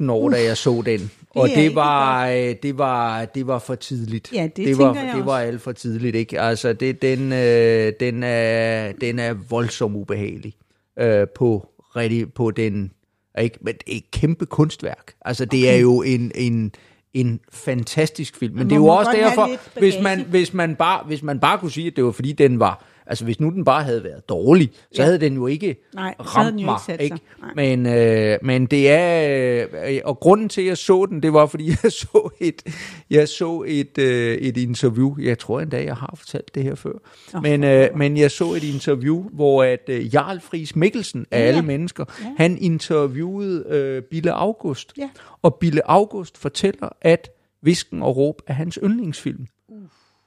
16-17 0.01 0.12
år, 0.12 0.30
da 0.30 0.44
jeg 0.44 0.58
så 0.58 0.84
den. 0.86 1.12
og 1.30 1.50
er 1.50 1.56
det 1.56 1.75
var, 1.75 2.27
øh, 2.27 2.56
det 2.63 2.77
var 2.77 3.25
det 3.25 3.48
var 3.48 3.60
for 3.60 3.75
tidligt. 3.75 4.34
Ja, 4.34 4.44
det 4.44 4.68
det 4.68 4.77
var, 4.77 4.96
jeg 4.96 5.13
det 5.15 5.25
var 5.25 5.34
også. 5.34 5.48
alt 5.48 5.62
for 5.62 5.72
tidligt, 5.72 6.15
ikke? 6.15 6.41
Altså 6.41 6.74
det 6.74 7.01
den 7.01 7.34
øh, 7.34 7.94
den 8.00 8.24
er 8.24 8.91
den 8.91 9.20
er 9.20 9.34
voldsomt 9.34 9.96
ubehagelig 9.96 10.53
øh, 11.00 11.27
på 11.36 11.68
rigtig 11.96 12.34
på 12.34 12.51
den 12.51 12.91
ikke 13.39 13.58
men 13.62 13.74
det 13.74 13.94
er 13.94 13.98
et 13.98 14.12
kæmpe 14.12 14.46
kunstværk. 14.46 15.13
Altså 15.25 15.46
det 15.46 15.63
okay. 15.63 15.74
er 15.74 15.77
jo 15.77 16.01
en 16.01 16.32
en 16.36 16.72
en 17.13 17.39
fantastisk 17.51 18.38
film, 18.38 18.53
men 18.53 18.58
Man 18.58 18.70
det 18.70 18.75
er 18.75 18.80
jo 18.80 18.88
også 18.88 19.12
derfor, 19.12 19.80
hvis 19.80 19.96
man, 20.01 20.25
hvis, 20.30 20.53
man 20.53 20.75
bare, 20.75 21.03
hvis 21.06 21.24
man 21.24 21.39
bare 21.39 21.58
kunne 21.58 21.72
sige, 21.72 21.88
at 21.88 21.96
det 21.96 22.03
var 22.03 22.12
fordi 22.12 22.32
den 22.32 22.60
var, 22.60 22.84
altså 23.08 23.24
hvis 23.25 23.39
nu 23.39 23.50
den 23.50 23.65
bare 23.65 23.84
havde 23.84 24.03
været 24.03 24.29
dårlig, 24.29 24.72
så 24.75 25.01
Ja. 25.01 25.03
havde 25.03 25.17
den 25.20 25.34
jo 25.34 25.48
ikke 25.48 25.75
Nej, 25.93 26.15
ramt 26.20 26.60
jo 26.62 26.65
mig. 26.65 26.79
ikke 26.89 27.03
Ikke? 27.03 27.20
Men, 27.55 27.86
øh, 27.86 28.38
men 28.41 28.65
det 28.65 28.89
er, 28.91 29.67
øh, 29.88 30.01
og 30.05 30.20
grunden 30.20 30.50
til, 30.50 30.62
at 30.62 30.67
jeg 30.67 30.77
så 30.77 31.05
den, 31.10 31.24
det 31.24 31.34
var, 31.34 31.46
fordi 31.46 31.67
jeg 31.84 31.91
så 31.91 32.29
et, 32.39 32.62
jeg 33.10 33.27
så 33.27 33.63
et, 33.67 33.98
øh, 33.98 34.38
et 34.38 34.58
interview, 34.58 35.15
jeg 35.20 35.39
tror 35.39 35.60
endda, 35.62 35.84
jeg 35.84 35.96
har 35.96 36.13
fortalt 36.17 36.55
det 36.55 36.63
her 36.63 36.75
før, 36.75 36.93
Nå, 37.34 37.39
men, 37.41 37.63
øh, 37.63 37.89
men 37.96 38.17
jeg 38.17 38.31
så 38.31 38.53
et 38.53 38.63
interview, 38.63 39.29
hvor 39.29 39.63
at 39.63 39.89
øh, 39.89 40.13
Jarl 40.15 40.39
Friis 40.39 40.75
Mikkelsen 40.75 41.25
af 41.31 41.39
Ja. 41.39 41.43
alle 41.46 41.62
mennesker, 41.62 42.05
Ja. 42.24 42.25
han 42.38 42.58
interviewede 42.62 43.65
øh, 43.70 44.01
Bille 44.03 44.31
August, 44.31 44.93
Ja. 44.98 45.10
og 45.41 45.55
Bille 45.55 45.81
August 45.91 46.38
fortæller, 46.38 46.89
at 47.01 47.29
Visken 47.62 48.03
og 48.03 48.17
Råb 48.17 48.41
er 48.48 48.53
hans 48.53 48.79
yndlingsfilm. 48.84 49.46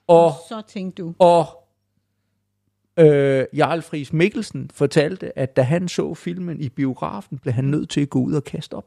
Og 0.06 0.32
Så 0.48 0.62
tænkte 0.68 1.02
du. 1.02 1.14
og 1.18 1.46
øh, 2.98 3.44
Jarl 3.56 3.82
Friis 3.82 4.12
Mikkelsen 4.12 4.70
fortalte, 4.74 5.38
at 5.38 5.56
da 5.56 5.62
han 5.62 5.88
så 5.88 6.14
filmen 6.14 6.60
i 6.60 6.68
biografen, 6.68 7.38
blev 7.38 7.54
han 7.54 7.64
nødt 7.64 7.90
til 7.90 8.00
at 8.00 8.10
gå 8.10 8.18
ud 8.18 8.32
og 8.32 8.44
kaste 8.44 8.74
op. 8.74 8.84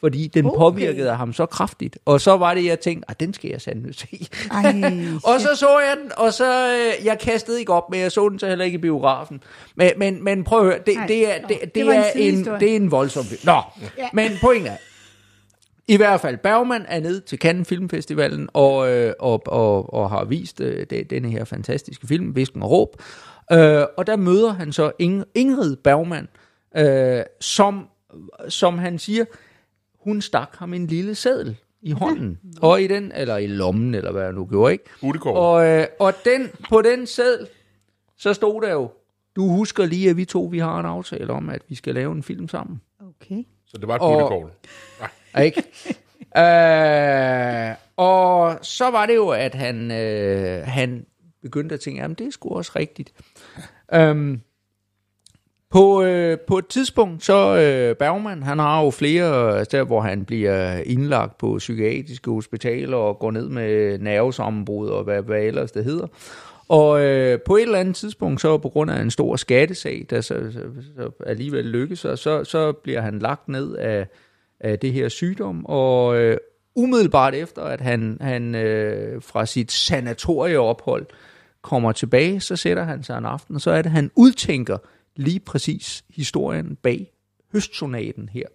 Fordi 0.00 0.26
den 0.26 0.46
Okay. 0.46 0.56
påvirkede 0.58 1.10
ham 1.10 1.32
så 1.32 1.46
kraftigt. 1.46 1.98
Og 2.04 2.20
så 2.20 2.36
var 2.36 2.54
det, 2.54 2.64
jeg 2.64 2.80
tænkte, 2.80 3.10
at 3.10 3.20
den 3.20 3.34
skal 3.34 3.50
jeg 3.50 3.60
sandelig 3.60 3.94
se. 3.94 4.26
Ej, 4.50 4.74
og 5.32 5.40
så 5.40 5.48
så 5.54 5.78
jeg 5.78 5.96
den, 6.02 6.12
og 6.16 6.32
så, 6.32 6.74
øh, 6.98 7.06
jeg 7.06 7.18
kastede 7.18 7.60
ikke 7.60 7.72
op, 7.72 7.90
men 7.90 8.00
jeg 8.00 8.12
så 8.12 8.28
den 8.28 8.38
så 8.38 8.46
heller 8.48 8.64
ikke 8.64 8.74
i 8.74 8.80
biografen. 8.80 9.42
Men, 9.76 9.90
men, 9.96 10.24
men 10.24 10.44
prøv 10.44 10.58
at 10.58 10.64
høre, 10.64 10.78
det, 10.86 10.94
Nej. 10.96 11.06
det, 11.06 11.34
er, 11.34 11.46
det, 11.46 11.58
det, 11.60 11.74
det 11.74 11.88
er 11.88 12.10
en, 12.14 12.44
det 12.44 12.72
er 12.72 12.76
en 12.76 12.90
voldsom 12.90 13.24
film. 13.24 13.40
Nå, 13.44 13.60
Ja. 13.98 14.08
men 14.12 14.30
pointen 14.40 14.66
er, 14.72 14.76
i 15.88 15.96
hvert 15.96 16.20
fald, 16.20 16.36
Bergman 16.36 16.84
er 16.88 17.00
nede 17.00 17.20
til 17.20 17.38
Cannes 17.38 17.68
Filmfestivalen 17.68 18.48
og, 18.52 18.90
øh, 18.92 19.12
og, 19.18 19.42
og, 19.46 19.94
og 19.94 20.10
har 20.10 20.24
vist 20.24 20.60
øh, 20.60 20.86
det, 20.90 21.10
denne 21.10 21.30
her 21.30 21.44
fantastiske 21.44 22.06
film, 22.06 22.36
Visken 22.36 22.62
og 22.62 22.70
Råb. 22.70 23.02
Øh, 23.52 23.84
og 23.96 24.06
der 24.06 24.16
møder 24.16 24.52
han 24.52 24.72
så 24.72 24.92
Ing- 25.02 25.30
Ingrid 25.34 25.76
Bergman, 25.76 26.28
øh, 26.76 27.22
som, 27.40 27.88
som 28.48 28.78
han 28.78 28.98
siger, 28.98 29.24
hun 30.04 30.20
stak 30.20 30.56
ham 30.56 30.74
en 30.74 30.86
lille 30.86 31.14
seddel 31.14 31.56
i 31.82 31.90
hånden, 31.90 32.38
og 32.62 32.82
i 32.82 32.86
den, 32.86 33.12
eller 33.14 33.36
i 33.36 33.46
lommen, 33.46 33.94
eller 33.94 34.12
hvad 34.12 34.22
jeg 34.22 34.32
nu 34.32 34.46
gjorde, 34.46 34.72
ikke? 34.72 34.84
Og, 35.38 35.66
øh, 35.66 35.86
og 36.00 36.12
den, 36.24 36.50
på 36.68 36.82
den 36.82 37.06
seddel, 37.06 37.46
så 38.18 38.34
stod 38.34 38.62
der 38.62 38.72
jo, 38.72 38.90
du 39.36 39.48
husker 39.48 39.86
lige, 39.86 40.10
at 40.10 40.16
vi 40.16 40.24
to, 40.24 40.42
vi 40.44 40.58
har 40.58 40.80
en 40.80 40.86
aftale 40.86 41.32
om, 41.32 41.48
at 41.50 41.62
vi 41.68 41.74
skal 41.74 41.94
lave 41.94 42.12
en 42.12 42.22
film 42.22 42.48
sammen. 42.48 42.80
okay. 43.00 43.42
Så 43.66 43.76
det 43.78 43.88
var 43.88 43.94
et 43.94 44.00
og- 44.02 44.16
utekår. 44.16 44.50
Ikke? 45.42 45.62
øh, 46.42 47.74
og 47.96 48.58
så 48.62 48.90
var 48.90 49.06
det 49.06 49.14
jo, 49.14 49.28
at 49.28 49.54
han, 49.54 49.90
øh, 49.90 50.62
han 50.66 51.06
begyndte 51.42 51.74
at 51.74 51.80
tænke, 51.80 52.00
jamen 52.00 52.14
det 52.14 52.26
er 52.26 52.30
sgu 52.30 52.56
også 52.56 52.72
rigtigt. 52.76 53.12
Øhm, 53.94 54.40
på, 55.70 56.02
øh, 56.02 56.38
på 56.38 56.58
et 56.58 56.66
tidspunkt, 56.66 57.24
så 57.24 57.56
øh, 57.56 57.96
Bergman, 57.96 58.42
han 58.42 58.58
har 58.58 58.84
jo 58.84 58.90
flere 58.90 59.58
øh, 59.58 59.64
steder, 59.64 59.84
hvor 59.84 60.00
han 60.00 60.24
bliver 60.24 60.76
indlagt 60.86 61.38
på 61.38 61.54
psykiatriske 61.58 62.30
hospitaler 62.30 62.96
og 62.96 63.18
går 63.18 63.30
ned 63.30 63.48
med 63.48 63.98
nervesammenbrud 63.98 64.88
og 64.88 65.04
hvad, 65.04 65.22
hvad 65.22 65.42
ellers 65.42 65.72
det 65.72 65.84
hedder. 65.84 66.06
Og 66.68 67.00
øh, 67.04 67.40
på 67.46 67.56
et 67.56 67.62
eller 67.62 67.78
andet 67.78 67.96
tidspunkt, 67.96 68.40
så 68.40 68.58
på 68.58 68.68
grund 68.68 68.90
af 68.90 69.00
en 69.00 69.10
stor 69.10 69.36
skattesag, 69.36 70.06
der 70.10 70.20
så, 70.20 70.52
så, 70.52 70.60
så 70.96 71.10
alligevel 71.26 71.64
lykkes, 71.64 72.04
og 72.04 72.18
så, 72.18 72.44
så 72.44 72.72
bliver 72.72 73.00
han 73.00 73.18
lagt 73.18 73.48
ned 73.48 73.76
af, 73.76 74.06
af 74.60 74.78
det 74.78 74.92
her 74.92 75.08
sygdom, 75.08 75.66
og 75.66 76.16
øh, 76.16 76.36
umiddelbart 76.74 77.34
efter, 77.34 77.62
at 77.62 77.80
han, 77.80 78.18
han 78.20 78.54
øh, 78.54 79.22
fra 79.22 79.46
sit 79.46 79.72
sanatorieophold 79.72 81.06
kommer 81.62 81.92
tilbage, 81.92 82.40
så 82.40 82.56
sætter 82.56 82.84
han 82.84 83.02
sig 83.02 83.18
en 83.18 83.24
aften, 83.24 83.54
og 83.54 83.60
så 83.60 83.70
er 83.70 83.82
det, 83.82 83.92
han 83.92 84.10
udtænker 84.16 84.78
lige 85.16 85.40
præcis 85.40 86.04
historien 86.10 86.76
bag 86.82 87.12
høstsonaten 87.52 88.28
her. 88.28 88.46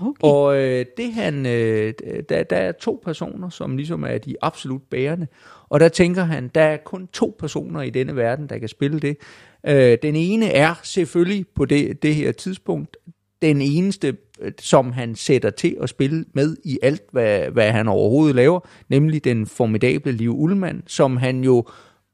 okay. 0.00 0.20
Og 0.22 0.56
øh, 0.56 0.86
det 0.96 1.12
han, 1.12 1.46
øh, 1.46 1.94
der, 2.28 2.42
der 2.42 2.56
er 2.56 2.72
to 2.72 3.02
personer, 3.04 3.48
som 3.48 3.76
ligesom 3.76 4.04
er 4.04 4.18
de 4.18 4.36
absolut 4.42 4.82
bærende, 4.90 5.26
og 5.68 5.80
der 5.80 5.88
tænker 5.88 6.24
han, 6.24 6.50
der 6.54 6.62
er 6.62 6.76
kun 6.76 7.06
to 7.06 7.36
personer 7.38 7.82
i 7.82 7.90
denne 7.90 8.16
verden, 8.16 8.48
der 8.48 8.58
kan 8.58 8.68
spille 8.68 9.00
det. 9.00 9.16
Øh, 9.66 9.98
den 10.02 10.16
ene 10.16 10.52
er 10.52 10.74
selvfølgelig 10.82 11.46
på 11.54 11.64
det, 11.64 12.02
det 12.02 12.14
her 12.14 12.32
tidspunkt 12.32 12.96
den 13.42 13.62
eneste, 13.62 14.16
øh, 14.40 14.52
som 14.60 14.92
han 14.92 15.14
sætter 15.14 15.50
til 15.50 15.76
at 15.82 15.88
spille 15.88 16.24
med 16.32 16.56
i 16.64 16.78
alt, 16.82 17.02
hvad, 17.12 17.50
hvad 17.50 17.72
han 17.72 17.88
overhovedet 17.88 18.36
laver, 18.36 18.60
nemlig 18.88 19.24
den 19.24 19.46
formidable 19.46 20.12
Liv 20.12 20.34
Ullmann, 20.38 20.82
som 20.86 21.16
han 21.16 21.44
jo 21.44 21.64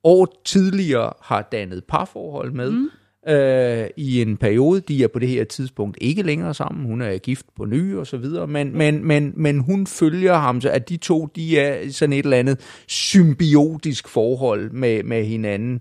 år 0.04 0.42
tidligere 0.44 1.12
har 1.22 1.48
dannet 1.52 1.84
parforhold 1.84 2.52
med. 2.52 2.70
Mm 2.70 2.90
øh, 3.28 3.86
i 3.96 4.22
en 4.22 4.36
periode. 4.36 4.80
De 4.80 5.04
er 5.04 5.08
på 5.08 5.18
det 5.18 5.28
her 5.28 5.44
tidspunkt 5.44 5.98
ikke 6.00 6.22
længere 6.22 6.54
sammen. 6.54 6.86
Hun 6.86 7.00
er 7.00 7.18
gift 7.18 7.46
på 7.56 7.64
ny 7.64 7.94
og 7.94 8.06
så 8.06 8.16
videre, 8.16 8.46
men, 8.46 8.78
men, 8.78 9.04
men, 9.04 9.32
men 9.36 9.58
hun 9.58 9.86
følger 9.86 10.34
ham, 10.34 10.60
så 10.60 10.70
at 10.70 10.88
de 10.88 10.96
to, 10.96 11.26
de 11.26 11.58
er 11.58 11.90
sådan 11.90 12.12
et 12.12 12.24
eller 12.24 12.36
andet 12.36 12.60
symbiotisk 12.86 14.08
forhold 14.08 14.70
med, 14.70 15.02
med 15.02 15.24
hinanden. 15.24 15.80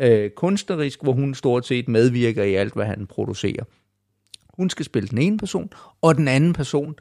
Øh, 0.00 0.30
kunstnerisk, 0.30 1.02
hvor 1.02 1.12
hun 1.12 1.34
stort 1.34 1.66
set 1.66 1.88
medvirker 1.88 2.42
i 2.42 2.54
alt, 2.54 2.74
hvad 2.74 2.86
han 2.86 3.06
producerer. 3.06 3.64
Hun 4.56 4.70
skal 4.70 4.84
spille 4.84 5.08
den 5.08 5.18
ene 5.18 5.38
person, 5.38 5.70
og 6.02 6.16
den 6.16 6.28
anden 6.28 6.52
person 6.52 6.94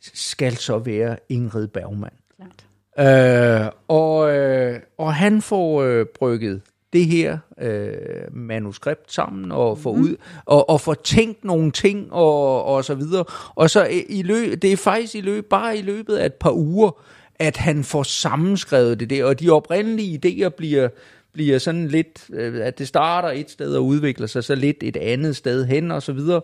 skal 0.00 0.56
så 0.56 0.78
være 0.78 1.16
Ingrid 1.28 1.68
Bergman. 1.68 2.10
Klart. 2.36 2.66
Øh, 2.98 3.70
og, 3.88 4.36
øh, 4.36 4.80
og 4.98 5.14
han 5.14 5.42
får 5.42 5.82
øh, 5.82 6.06
brygget 6.06 6.60
det 6.92 7.06
her 7.06 7.38
øh, 7.60 7.94
manuskript 8.32 9.12
sammen 9.12 9.52
og 9.52 9.78
får 9.78 9.90
ud 9.90 10.16
og, 10.44 10.68
og 10.70 10.80
får 10.80 10.94
tænkt 10.94 11.44
nogle 11.44 11.70
ting 11.70 12.12
og, 12.12 12.64
og 12.64 12.84
så 12.84 12.94
videre. 12.94 13.24
Og 13.54 13.70
så 13.70 13.84
i, 13.84 14.02
i 14.08 14.22
løb, 14.22 14.62
det 14.62 14.72
er 14.72 14.76
faktisk 14.76 15.14
i 15.14 15.20
løb, 15.20 15.48
bare 15.50 15.76
i 15.76 15.82
løbet 15.82 16.16
af 16.16 16.26
et 16.26 16.34
par 16.34 16.52
uger, 16.52 16.90
at 17.34 17.56
han 17.56 17.84
får 17.84 18.02
sammenskrevet 18.02 19.00
det 19.00 19.10
der, 19.10 19.24
og 19.24 19.40
de 19.40 19.50
oprindelige 19.50 20.20
idéer 20.24 20.48
bliver 20.48 20.88
bliver 21.32 21.58
sådan 21.58 21.88
lidt, 21.88 22.30
øh, 22.32 22.66
at 22.66 22.78
det 22.78 22.88
starter 22.88 23.28
et 23.28 23.50
sted 23.50 23.76
og 23.76 23.86
udvikler 23.86 24.26
sig 24.26 24.44
så 24.44 24.54
lidt 24.54 24.82
et 24.82 24.96
andet 24.96 25.36
sted 25.36 25.64
hen 25.64 25.90
og 25.90 26.02
så 26.02 26.12
videre. 26.12 26.40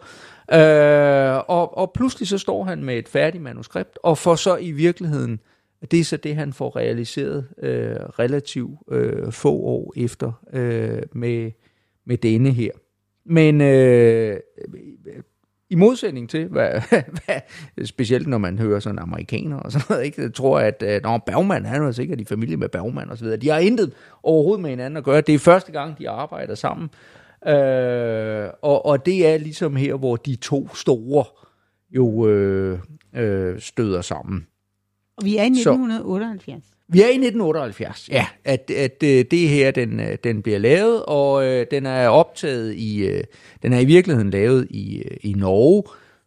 Øh, 0.52 1.44
og, 1.48 1.78
og 1.78 1.92
pludselig 1.92 2.28
så 2.28 2.38
står 2.38 2.64
han 2.64 2.84
med 2.84 2.98
et 2.98 3.08
færdigt 3.08 3.42
manuskript, 3.42 3.98
og 4.02 4.18
får 4.18 4.34
så 4.34 4.56
i 4.56 4.70
virkeligheden, 4.70 5.40
det 5.90 6.00
er 6.00 6.04
så 6.04 6.16
det, 6.16 6.36
han 6.36 6.52
får 6.52 6.76
realiseret 6.76 7.48
øh, 7.62 7.96
relativt 7.96 8.78
øh, 8.90 9.32
få 9.32 9.52
år 9.52 9.92
efter 9.96 10.32
øh, 10.52 11.02
med, 11.12 11.50
med 12.04 12.18
denne 12.18 12.50
her. 12.50 12.70
Men 13.24 13.60
øh, 13.60 14.36
i 15.70 15.74
modsætning 15.74 16.30
til, 16.30 16.46
hvad, 16.54 16.70
hvad, 16.90 17.86
specielt 17.86 18.26
når 18.26 18.38
man 18.38 18.58
hører 18.58 18.80
sådan 18.80 18.98
amerikaner 18.98 19.56
og 19.56 19.72
sådan 19.72 19.84
noget, 19.90 20.04
ikke? 20.04 20.22
jeg 20.22 20.34
tror, 20.34 20.58
at 20.60 20.82
øh, 20.86 21.00
når 21.02 21.18
Bergman, 21.26 21.64
han 21.64 21.82
er 21.82 21.92
sikkert 21.92 22.20
i 22.20 22.24
familie 22.24 22.56
med 22.56 22.68
Bergman 22.68 23.10
og 23.10 23.18
så 23.18 23.24
videre, 23.24 23.38
de 23.40 23.48
har 23.48 23.58
intet 23.58 23.92
overhovedet 24.22 24.62
med 24.62 24.70
hinanden 24.70 24.96
at 24.96 25.04
gøre. 25.04 25.20
Det 25.20 25.34
er 25.34 25.38
første 25.38 25.72
gang, 25.72 25.98
de 25.98 26.08
arbejder 26.10 26.54
sammen. 26.54 26.88
Øh, 27.48 28.48
og, 28.62 28.86
og 28.86 29.06
det 29.06 29.26
er 29.26 29.38
ligesom 29.38 29.76
her, 29.76 29.94
hvor 29.94 30.16
de 30.16 30.36
to 30.36 30.68
store 30.74 31.24
jo 31.90 32.26
øh, 32.28 32.78
øh, 33.16 33.60
støder 33.60 34.00
sammen. 34.00 34.46
Og 35.16 35.24
vi 35.24 35.36
er 35.36 35.42
i 35.44 35.54
Så- 35.54 35.70
1978. 35.70 36.64
Vi 36.88 37.00
er 37.00 37.06
i 37.06 37.18
1978, 37.18 38.08
ja, 38.08 38.26
at, 38.44 38.70
at 38.70 39.02
øh, 39.04 39.24
det 39.30 39.48
her, 39.48 39.70
den, 39.70 40.00
øh, 40.00 40.18
den 40.24 40.42
bliver 40.42 40.58
lavet, 40.58 41.02
og 41.02 41.44
øh, 41.44 41.66
den 41.70 41.86
er 41.86 42.08
optaget 42.08 42.74
i, 42.74 43.06
øh, 43.06 43.24
den 43.62 43.72
er 43.72 43.78
i 43.78 43.84
virkeligheden 43.84 44.30
lavet 44.30 44.66
i, 44.70 44.98
øh, 44.98 45.16
i 45.20 45.32
Norge, 45.32 45.82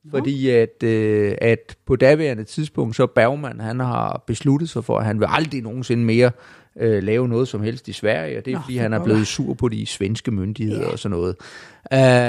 fordi 0.10 0.50
at, 0.50 0.84
øh, 0.84 1.36
at 1.42 1.78
på 1.86 1.96
daværende 1.96 2.44
tidspunkt, 2.44 2.96
så 2.96 3.08
Bergman, 3.08 3.60
han 3.60 3.80
har 3.80 4.24
besluttet 4.28 4.70
sig 4.70 4.86
for, 4.86 4.98
at 4.98 5.06
han 5.06 5.20
vil 5.20 5.28
aldrig 5.30 5.62
nogensinde 5.62 6.04
mere 6.04 6.32
øh, 6.80 7.04
lave 7.04 7.28
noget 7.28 7.48
som 7.48 7.62
helst 7.62 7.88
i 7.88 7.94
Sverige, 7.94 8.38
og 8.38 8.46
det 8.46 8.52
er, 8.52 8.56
Nå, 8.56 8.62
fordi 8.62 8.78
for 8.78 8.82
han 8.82 8.94
er 8.94 9.04
blevet 9.04 9.28
sur 9.28 9.54
på 9.54 9.70
de 9.70 9.86
svenske 9.86 10.32
myndigheder 10.32 10.88
og 10.88 11.00
sådan 11.00 11.18
noget. 11.18 11.36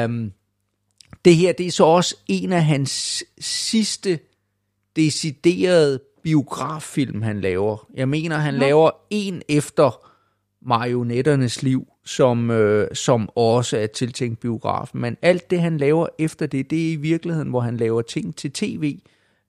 Um, 0.04 0.32
det 1.24 1.36
her, 1.36 1.52
det 1.52 1.66
er 1.66 1.70
så 1.70 1.84
også 1.84 2.16
en 2.28 2.52
af 2.52 2.64
hans 2.64 3.24
sidste 3.38 4.18
deciderede 4.96 6.00
biograffilm, 6.22 7.22
han 7.22 7.40
laver. 7.40 7.88
Jeg 7.94 8.08
mener, 8.08 8.36
han 8.36 8.54
laver 8.54 8.90
en 9.10 9.42
efter 9.48 10.08
marionetternes 10.66 11.62
liv, 11.62 11.86
som, 12.04 12.50
øh, 12.50 12.88
som 12.94 13.28
også 13.36 13.78
er 13.78 13.86
tiltænkt 13.86 14.40
biografen. 14.40 15.00
Men 15.00 15.16
alt 15.22 15.50
det, 15.50 15.60
han 15.60 15.76
laver 15.78 16.06
efter 16.18 16.46
det, 16.46 16.70
det 16.70 16.88
er 16.88 16.92
i 16.92 16.96
virkeligheden, 16.96 17.48
hvor 17.48 17.60
han 17.60 17.76
laver 17.76 18.02
ting 18.02 18.36
til 18.36 18.52
tv, 18.52 18.98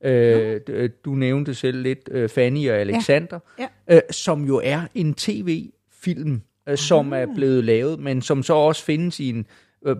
Øh, 0.05 0.59
d- 0.69 1.01
du 1.05 1.09
nævnte 1.15 1.55
selv 1.55 1.81
lidt 1.81 2.09
øh, 2.11 2.29
Fanny 2.29 2.69
og 2.69 2.75
Alexander, 2.77 3.39
Ja. 3.59 3.67
Øh, 3.95 4.01
som 4.11 4.43
jo 4.45 4.61
er 4.63 4.81
en 4.95 5.13
tv-film, 5.13 6.41
øh, 6.69 6.77
som 6.77 7.13
er 7.13 7.25
blevet 7.35 7.63
lavet, 7.63 7.99
men 7.99 8.21
som 8.21 8.43
så 8.43 8.53
også 8.53 8.83
findes 8.83 9.19
i 9.19 9.29
en 9.29 9.37
øh, 9.39 9.43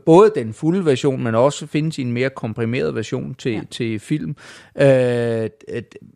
både 0.06 0.32
den 0.36 0.54
fulde 0.54 0.86
version, 0.86 1.24
men 1.24 1.36
også 1.36 1.68
findes 1.68 1.98
i 1.98 2.02
en 2.02 2.12
mere 2.12 2.30
komprimeret 2.30 2.96
version 2.96 3.36
til, 3.36 3.52
ja. 3.52 3.62
til 3.72 4.00
film. 4.00 4.36
Øh, 4.82 5.50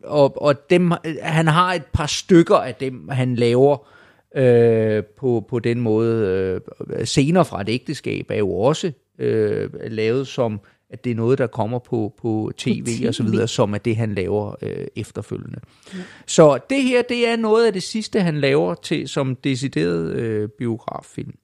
og 0.04 0.42
og 0.42 0.70
dem, 0.70 0.92
han 1.22 1.46
har 1.46 1.74
et 1.74 1.86
par 1.92 2.06
stykker 2.06 2.56
af 2.56 2.74
dem, 2.74 3.08
han 3.08 3.34
laver 3.34 3.88
øh, 4.36 5.02
på, 5.04 5.46
på 5.48 5.58
den 5.58 5.80
måde. 5.80 6.60
Øh, 6.90 7.06
scener 7.06 7.42
fra 7.42 7.60
et 7.60 7.68
ægteskab 7.68 8.26
er 8.30 8.38
jo 8.38 8.54
også 8.54 8.92
øh, 9.18 9.70
lavet 9.84 10.26
som, 10.26 10.60
at 10.90 11.04
det 11.04 11.10
er 11.10 11.14
noget, 11.14 11.38
der 11.38 11.46
kommer 11.46 11.78
på, 11.78 12.14
på 12.18 12.52
tv, 12.56 12.84
TV. 12.84 13.08
og 13.08 13.14
så 13.14 13.22
videre, 13.22 13.48
som 13.48 13.74
er 13.74 13.78
det, 13.78 13.96
han 13.96 14.14
laver 14.14 14.54
øh, 14.62 14.86
efterfølgende. 14.96 15.60
Ja. 15.94 15.98
Så 16.26 16.58
det 16.70 16.82
her, 16.82 17.02
det 17.02 17.28
er 17.28 17.36
noget 17.36 17.66
af 17.66 17.72
det 17.72 17.82
sidste, 17.82 18.20
han 18.20 18.40
laver 18.40 18.74
til 18.74 19.08
som 19.08 19.36
decideret 19.36 20.12
øh, 20.12 20.48
biograffilm. 20.48 21.34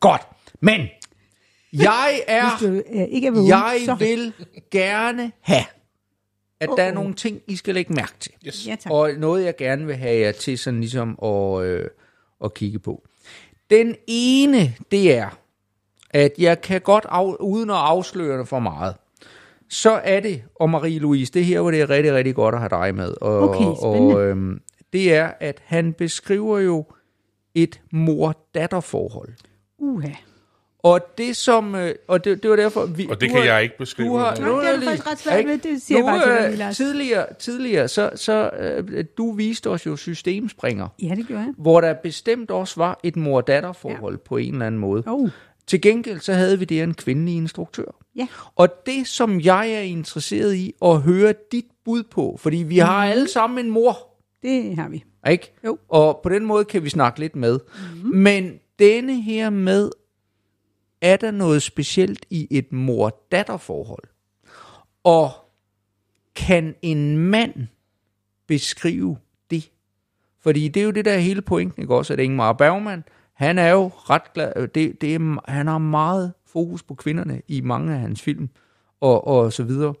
Godt, 0.00 0.22
men 0.60 0.80
jeg 1.72 2.20
er... 2.26 2.58
Hvis 2.58 2.68
du 2.68 2.82
øh, 2.98 3.02
ikke 3.08 3.26
er 3.26 3.30
vågen, 3.30 3.48
Jeg 3.48 3.80
så... 3.84 3.94
vil 3.94 4.32
gerne 4.70 5.32
have, 5.40 5.64
at 6.60 6.68
der 6.76 6.82
er 6.82 6.92
nogle 6.92 7.14
ting, 7.14 7.40
I 7.46 7.56
skal 7.56 7.74
lægge 7.74 7.92
mærke 7.92 8.12
til. 8.20 8.32
Yes. 8.46 8.66
Ja, 8.66 8.76
tak. 8.80 8.92
Og 8.92 9.10
noget, 9.18 9.44
jeg 9.44 9.56
gerne 9.56 9.86
vil 9.86 9.96
have 9.96 10.20
jer 10.20 10.32
til 10.32 10.58
sådan 10.58 10.80
ligesom 10.80 11.18
at, 11.22 11.62
øh, 11.64 11.88
at 12.44 12.54
kigge 12.54 12.78
på. 12.78 13.02
Den 13.70 13.94
ene, 14.06 14.74
det 14.90 15.14
er, 15.14 15.38
at 16.10 16.32
jeg 16.38 16.60
kan 16.60 16.80
godt, 16.80 17.06
af, 17.08 17.34
uden 17.40 17.70
at 17.70 17.76
afsløre 17.76 18.38
det 18.38 18.48
for 18.48 18.58
meget, 18.58 18.94
så 19.70 19.90
er 19.90 20.20
det, 20.20 20.42
og 20.54 20.68
Marie-Louise, 20.74 21.30
det 21.34 21.44
her, 21.44 21.60
hvor 21.60 21.70
det 21.70 21.80
er 21.80 21.90
rigtig, 21.90 22.12
rigtig 22.14 22.34
godt 22.34 22.54
at 22.54 22.60
have 22.60 22.68
dig 22.68 22.94
med. 22.94 23.14
Og, 23.20 23.40
Okay, 23.48 23.76
spændende. 23.80 24.16
og 24.16 24.24
øhm, 24.26 24.60
det 24.92 25.14
er, 25.14 25.32
at 25.40 25.62
han 25.64 25.92
beskriver 25.92 26.58
jo 26.58 26.84
et 27.54 27.80
mor-datter-forhold. 27.92 29.28
Uha. 29.78 30.10
Og 30.92 31.00
det 31.18 31.36
som, 31.36 31.74
øh, 31.74 31.94
og 32.08 32.24
det, 32.24 32.42
det 32.42 32.50
var 32.50 32.56
derfor, 32.56 32.86
vi, 32.86 33.06
Og 33.10 33.20
det 33.20 33.28
kan 33.30 33.38
har- 33.38 33.44
jeg 33.46 33.62
ikke 33.62 33.78
beskrive. 33.78 34.08
Du 34.08 34.16
har, 34.16 34.36
Nej, 34.36 34.72
det 34.72 34.82
er 34.82 34.84
faktisk 34.84 35.10
ret 35.10 35.18
svært 35.18 35.38
ikke? 35.38 35.50
ved, 35.50 35.58
det 35.58 35.82
siger 35.82 35.98
jeg 35.98 36.06
nu, 36.06 36.18
bare 36.18 36.36
til 36.38 36.44
dig, 36.44 36.52
øh, 36.52 36.58
Lars. 36.58 36.76
Tidligere, 36.76 37.26
tidligere 37.38 37.88
så, 37.88 38.10
så 38.14 38.50
øh, 38.60 39.04
du 39.18 39.32
viste 39.32 39.70
os 39.70 39.86
jo 39.86 39.96
systemspringer, 39.96 40.88
Ja, 41.02 41.14
det 41.16 41.26
gjorde 41.26 41.42
jeg. 41.42 41.54
hvor 41.58 41.80
der 41.80 41.94
bestemt 41.94 42.50
også 42.50 42.74
var 42.80 43.00
et 43.02 43.16
mor-datter-forhold 43.16 44.14
ja. 44.14 44.18
på 44.28 44.36
en 44.36 44.52
eller 44.52 44.66
anden 44.66 44.80
måde. 44.80 45.02
Oh. 45.06 45.28
Til 45.66 45.80
gengæld 45.80 46.20
så 46.20 46.32
havde 46.32 46.58
vi 46.58 46.64
der 46.64 46.84
en 46.84 46.94
kvindelig 46.94 47.34
instruktør. 47.36 47.96
Ja. 48.16 48.26
Og 48.56 48.68
det, 48.86 49.06
som 49.06 49.40
jeg 49.40 49.70
er 49.70 49.80
interesseret 49.80 50.54
i 50.54 50.72
at 50.82 51.00
høre 51.00 51.34
dit 51.52 51.64
bud 51.84 52.02
på, 52.02 52.36
fordi 52.40 52.56
vi 52.56 52.78
har 52.78 53.04
alle 53.06 53.28
sammen 53.28 53.64
en 53.64 53.70
mor, 53.70 53.98
Det 54.42 54.76
har 54.76 54.88
vi. 54.88 55.04
ikke? 55.30 55.52
Jo. 55.64 55.78
Og 55.88 56.20
på 56.22 56.28
den 56.28 56.44
måde 56.44 56.64
kan 56.64 56.84
vi 56.84 56.90
snakke 56.90 57.20
lidt 57.20 57.36
med. 57.36 57.58
Mm-hmm. 57.94 58.16
Men 58.18 58.52
denne 58.78 59.22
her 59.22 59.50
med, 59.50 59.90
er 61.00 61.16
der 61.16 61.30
noget 61.30 61.62
specielt 61.62 62.26
i 62.30 62.46
et 62.50 62.72
mor-datter-forhold? 62.72 64.04
Og 65.04 65.30
kan 66.34 66.74
en 66.82 67.18
mand 67.18 67.66
beskrive 68.46 69.16
det? 69.50 69.70
Fordi 70.40 70.68
det 70.68 70.80
er 70.80 70.84
jo 70.84 70.90
det, 70.90 71.04
der 71.04 71.18
hele 71.18 71.42
pointen, 71.42 71.82
ikke 71.82 71.94
også? 71.94 72.12
At 72.12 72.20
Ingmar 72.20 72.52
Bergman, 72.52 73.04
han 73.32 73.58
er 73.58 73.70
jo 73.70 73.90
ret 73.94 74.32
glad, 74.34 74.52
øh, 74.56 74.68
det, 74.74 75.00
det 75.00 75.14
er, 75.14 75.50
han 75.50 75.66
har 75.66 75.78
meget 75.78 76.32
fokus 76.46 76.82
på 76.82 76.94
kvinderne 76.94 77.42
i 77.48 77.60
mange 77.60 77.92
af 77.94 78.00
hans 78.00 78.22
film, 78.22 78.48
og, 79.00 79.26
og 79.26 79.52
så 79.52 79.64
videre. 79.64 79.94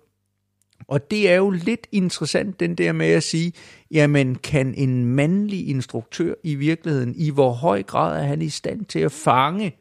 Og 0.88 1.10
det 1.10 1.30
er 1.30 1.36
jo 1.36 1.50
lidt 1.50 1.86
interessant, 1.92 2.60
den 2.60 2.74
der 2.74 2.92
med 2.92 3.06
at 3.06 3.22
sige, 3.22 3.52
jamen 3.90 4.34
kan 4.34 4.74
en 4.74 5.04
mandlig 5.04 5.68
instruktør 5.68 6.34
i 6.42 6.54
virkeligheden, 6.54 7.14
i 7.14 7.30
hvor 7.30 7.52
høj 7.52 7.82
grad 7.82 8.22
er 8.22 8.26
han 8.26 8.42
i 8.42 8.48
stand 8.48 8.84
til 8.84 8.98
at 8.98 9.12
fange 9.12 9.76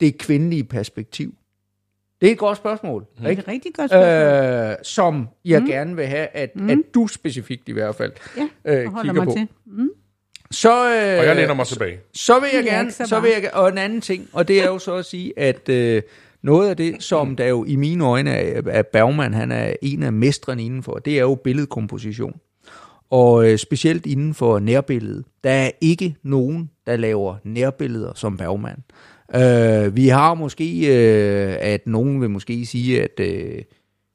det 0.00 0.18
kvindelige 0.18 0.64
perspektiv? 0.64 1.34
Det 2.20 2.26
er 2.28 2.32
et 2.32 2.38
godt 2.38 2.58
spørgsmål, 2.58 3.06
Det 3.18 3.24
er 3.26 3.30
ikke? 3.30 3.40
et 3.40 3.48
rigtig 3.48 3.74
godt 3.74 3.90
spørgsmål. 3.90 4.70
Øh, 4.70 4.76
som 4.82 5.28
jeg 5.44 5.60
mm. 5.60 5.66
gerne 5.66 5.96
vil 5.96 6.06
have, 6.06 6.26
at, 6.26 6.56
mm. 6.56 6.70
at 6.70 6.78
du 6.94 7.06
specifikt 7.06 7.68
i 7.68 7.72
hvert 7.72 7.94
fald 7.94 8.12
ja, 8.36 8.48
øh, 8.64 8.84
kigger 8.84 9.12
mig 9.12 9.24
på. 9.24 9.32
til. 9.32 9.48
Mm. 9.66 9.90
Så, 10.50 10.70
øh, 10.70 11.18
Og 11.18 11.24
jeg 11.24 11.36
læner 11.36 11.54
mig 11.54 11.66
tilbage. 11.66 11.98
så 12.14 12.40
vil 12.40 12.48
jeg 12.52 12.62
Det 12.62 12.70
er 12.70 12.74
gerne, 12.76 12.86
ikke 12.88 12.96
så 12.96 13.06
så 13.06 13.20
vil 13.20 13.30
jeg, 13.42 13.50
og 13.54 13.68
en 13.68 13.78
anden 13.78 14.00
ting, 14.00 14.28
og 14.32 14.48
det 14.48 14.62
er 14.62 14.66
jo 14.66 14.78
så 14.78 14.94
at 14.94 15.04
sige, 15.04 15.38
at 15.38 15.68
øh, 15.68 16.02
noget 16.42 16.68
af 16.70 16.76
det, 16.76 17.02
som 17.02 17.36
der 17.36 17.46
jo 17.46 17.64
i 17.64 17.76
mine 17.76 18.04
øjne 18.04 18.30
er, 18.30 18.62
er 18.66 18.82
Bergman, 18.82 19.34
han 19.34 19.52
er 19.52 19.74
en 19.82 20.02
af 20.02 20.12
mestrene 20.12 20.64
indenfor, 20.64 20.94
det 20.94 21.14
er 21.18 21.20
jo 21.22 21.34
billedkomposition. 21.34 22.40
Og 23.10 23.50
øh, 23.50 23.58
specielt 23.58 24.06
inden 24.06 24.34
for 24.34 24.58
nærbilledet. 24.58 25.24
Der 25.44 25.50
er 25.50 25.70
ikke 25.80 26.16
nogen, 26.22 26.70
der 26.86 26.96
laver 26.96 27.36
nærbilleder 27.44 28.12
som 28.14 28.36
Bergman. 28.36 28.84
Øh, 29.34 29.96
vi 29.96 30.08
har 30.08 30.34
måske, 30.34 30.86
øh, 30.86 31.56
at 31.60 31.86
nogen 31.86 32.20
vil 32.20 32.30
måske 32.30 32.66
sige, 32.66 33.02
at 33.02 33.20
øh, 33.20 33.62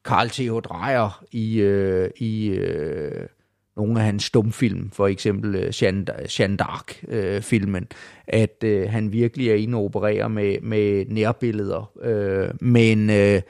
Carl 0.04 0.30
T.H. 0.30 0.52
Dreyer 0.52 1.24
i, 1.32 1.60
øh, 1.60 2.10
i 2.18 2.48
øh, 2.48 3.28
nogle 3.76 4.00
af 4.00 4.06
hans 4.06 4.24
stumfilm, 4.24 4.92
for 4.92 5.08
eksempel 5.08 5.56
øh, 5.56 5.84
Jeanne, 5.84 6.62
d'Arc-filmen, 6.62 7.84
øh, 7.84 7.98
at 8.28 8.64
øh, 8.64 8.90
han 8.90 9.12
virkelig 9.12 9.50
er 9.50 9.56
inde 9.56 9.78
og 9.78 9.86
opererer 9.86 10.28
med, 10.28 10.58
med 10.62 11.06
nærbilleder. 11.06 11.92
Øh, 12.04 12.50
men 12.62 13.10
øh, 13.10 13.42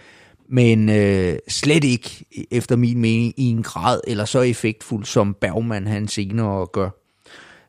men 0.47 0.89
øh, 0.89 1.35
slet 1.47 1.83
ikke, 1.83 2.25
efter 2.51 2.75
min 2.75 3.01
mening, 3.01 3.33
i 3.37 3.43
en 3.43 3.63
grad 3.63 4.01
eller 4.07 4.25
så 4.25 4.41
effektfuld, 4.41 5.05
som 5.05 5.33
Bergman 5.33 5.87
han 5.87 6.07
senere 6.07 6.65
gør. 6.65 6.89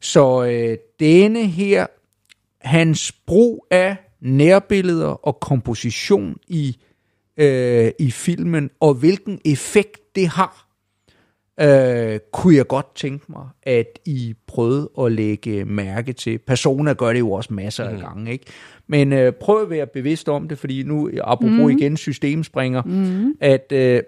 Så 0.00 0.44
øh, 0.44 0.78
denne 1.00 1.46
her, 1.46 1.87
hans 2.64 3.12
brug 3.12 3.66
af 3.70 3.96
nærbilleder 4.20 5.27
og 5.27 5.40
komposition 5.40 6.37
i, 6.48 6.77
øh, 7.37 7.90
i 7.98 8.11
filmen, 8.11 8.70
og 8.81 8.94
hvilken 8.94 9.40
effekt 9.44 10.00
det 10.16 10.29
har, 10.29 10.68
øh, 11.61 12.20
kunne 12.33 12.57
jeg 12.57 12.66
godt 12.66 12.94
tænke 12.94 13.24
mig, 13.29 13.48
at 13.62 13.98
I 14.05 14.35
prøvede 14.46 14.90
at 15.00 15.12
lægge 15.12 15.64
mærke 15.64 16.12
til. 16.12 16.38
Persona 16.38 16.92
gør 16.92 17.12
det 17.12 17.20
jo 17.20 17.33
også 17.33 17.55
masser 17.55 17.85
af 17.85 17.98
gange, 17.98 18.33
ikke? 18.33 18.44
Men 18.87 19.12
øh, 19.12 19.33
prøv 19.33 19.62
at 19.62 19.70
være 19.70 19.87
bevidst 19.87 20.29
om 20.29 20.48
det, 20.48 20.59
fordi 20.59 20.83
nu, 20.83 21.11
apropos 21.24 21.72
mm. 21.72 21.79
igen 21.79 21.96
systemspringer, 21.96 22.83
mm. 22.83 23.35
at 23.40 23.72
øh, 23.72 24.03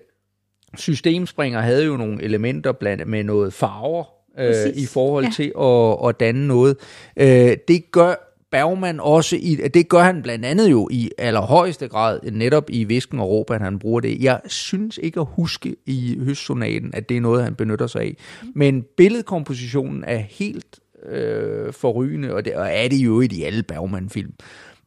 systemspringer 0.77 1.61
havde 1.61 1.85
jo 1.85 1.97
nogle 1.97 2.23
elementer 2.23 2.73
blandt 2.73 3.07
med 3.09 3.25
noget 3.25 3.53
farver, 3.53 4.05
øh, 4.39 4.47
Præcis. 4.47 4.83
i 4.83 4.87
forhold 4.87 5.25
ja. 5.25 5.31
til 5.31 5.53
at, 5.61 6.09
at 6.09 6.21
danne 6.21 6.47
noget. 6.47 6.77
Øh, 7.17 7.57
det 7.69 7.91
gør 7.93 8.26
Bergman 8.51 9.01
også, 9.01 9.37
i, 9.37 9.55
det 9.75 9.89
gør 9.89 10.03
han 10.03 10.23
blandt 10.23 10.45
andet 10.45 10.71
jo 10.71 10.89
i 10.91 11.11
allerhøjeste 11.19 11.89
grad, 11.89 12.21
netop 12.33 12.65
i 12.69 12.85
Visken 12.85 13.21
og 13.21 13.29
Råb, 13.29 13.51
at 13.51 13.61
han 13.61 13.79
bruger 13.79 14.01
det. 14.01 14.23
Jeg 14.23 14.41
synes 14.47 14.99
ikke 15.03 15.21
at 15.21 15.27
huske 15.31 15.77
i 15.87 16.19
høstsonaten, 16.21 16.91
at 16.95 17.09
det 17.09 17.17
er 17.17 17.21
noget, 17.21 17.45
han 17.45 17.55
benytter 17.55 17.87
sig 17.87 18.03
af. 18.03 18.17
Men 18.55 18.85
billedkompositionen 18.97 20.05
er 20.05 20.19
helt 20.19 20.81
øh, 21.09 21.73
forrygende, 21.73 22.35
og 22.35 22.45
det 22.45 22.55
og 22.55 22.69
er 22.71 22.89
det 22.89 22.97
jo 22.97 23.21
i 23.21 23.43
alle 23.43 23.63
Bergman-film. 23.63 24.33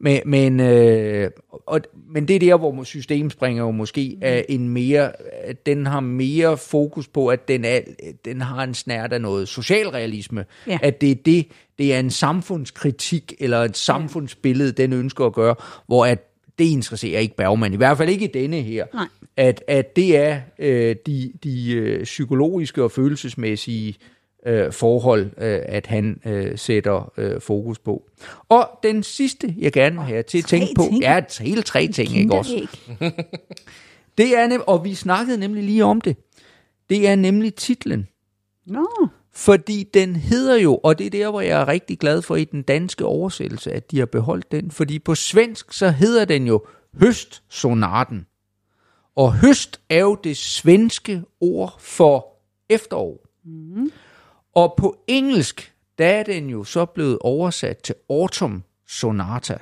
Men, 0.02 0.20
men, 0.26 0.60
øh, 0.60 1.30
og, 1.66 1.80
men 2.08 2.28
det 2.28 2.36
er 2.36 2.40
der, 2.40 2.56
hvor 2.56 2.84
systemspringer 2.84 3.64
jo 3.64 3.70
måske 3.70 4.18
er 4.20 4.42
en 4.48 4.68
mere, 4.68 5.12
at 5.44 5.66
den 5.66 5.86
har 5.86 6.00
mere 6.00 6.56
fokus 6.56 7.08
på, 7.08 7.28
at 7.28 7.48
den, 7.48 7.64
er, 7.64 7.80
den 8.24 8.40
har 8.40 8.62
en 8.62 8.74
snært 8.74 9.12
af 9.12 9.20
noget 9.20 9.48
socialrealisme. 9.48 10.44
Ja. 10.66 10.78
At 10.82 11.00
det 11.00 11.10
er 11.10 11.14
det, 11.14 11.46
det 11.80 11.94
er 11.94 11.98
en 11.98 12.10
samfundskritik 12.10 13.34
eller 13.38 13.58
et 13.58 13.76
samfundsbillede, 13.76 14.72
den 14.72 14.92
ønsker 14.92 15.26
at 15.26 15.32
gøre, 15.32 15.54
hvor 15.86 16.06
at 16.06 16.18
det 16.58 16.64
interesserer 16.64 17.20
ikke 17.20 17.36
Bergman, 17.36 17.72
i 17.72 17.76
hvert 17.76 17.96
fald 17.98 18.08
ikke 18.08 18.24
i 18.24 18.32
denne 18.34 18.60
her. 18.60 18.86
Nej. 18.94 19.06
At, 19.36 19.64
at 19.68 19.96
det 19.96 20.16
er 20.16 20.40
øh, 20.58 20.96
de, 21.06 21.32
de 21.44 21.72
øh, 21.72 22.04
psykologiske 22.04 22.82
og 22.84 22.90
følelsesmæssige 22.90 23.94
øh, 24.46 24.72
forhold, 24.72 25.24
øh, 25.24 25.60
at 25.64 25.86
han 25.86 26.20
øh, 26.26 26.58
sætter 26.58 27.12
øh, 27.16 27.40
fokus 27.40 27.78
på. 27.78 28.02
Og 28.48 28.68
den 28.82 29.02
sidste, 29.02 29.54
jeg 29.58 29.72
gerne 29.72 29.96
vil 29.96 30.04
have 30.04 30.22
til 30.22 30.38
at 30.38 30.44
tænke 30.44 30.74
på, 30.76 30.82
ting. 30.82 31.04
er 31.04 31.42
hele 31.42 31.62
tre 31.62 31.88
ting, 31.88 32.16
ikke 32.16 32.34
også? 32.34 32.68
Det 34.18 34.38
er 34.38 34.46
nem, 34.46 34.62
og 34.66 34.84
vi 34.84 34.94
snakkede 34.94 35.38
nemlig 35.38 35.64
lige 35.64 35.84
om 35.84 36.00
det. 36.00 36.16
Det 36.90 37.08
er 37.08 37.16
nemlig 37.16 37.54
titlen. 37.54 38.08
Nå, 38.66 38.86
Fordi 39.40 39.82
den 39.94 40.16
hedder 40.16 40.56
jo, 40.56 40.76
og 40.76 40.98
det 40.98 41.06
er 41.06 41.10
der, 41.10 41.30
hvor 41.30 41.40
jeg 41.40 41.60
er 41.60 41.68
rigtig 41.68 41.98
glad 41.98 42.22
for 42.22 42.36
i 42.36 42.44
den 42.44 42.62
danske 42.62 43.04
oversættelse, 43.04 43.72
at 43.72 43.90
de 43.90 43.98
har 43.98 44.06
beholdt 44.06 44.52
den. 44.52 44.70
Fordi 44.70 44.98
på 44.98 45.14
svensk, 45.14 45.72
så 45.72 45.90
hedder 45.90 46.24
den 46.24 46.46
jo 46.46 46.66
Høstsonaten. 47.00 48.26
Og 49.16 49.34
høst 49.34 49.80
er 49.88 50.00
jo 50.00 50.14
det 50.24 50.36
svenske 50.36 51.22
ord 51.40 51.76
for 51.78 52.26
efterår. 52.68 53.26
Mm. 53.44 53.90
Og 54.54 54.74
på 54.76 55.04
engelsk, 55.06 55.72
der 55.98 56.06
er 56.06 56.22
den 56.22 56.50
jo 56.50 56.64
så 56.64 56.84
blevet 56.84 57.18
oversat 57.20 57.78
til 57.78 57.94
Autumn 58.10 58.64
Sonata. 58.88 59.58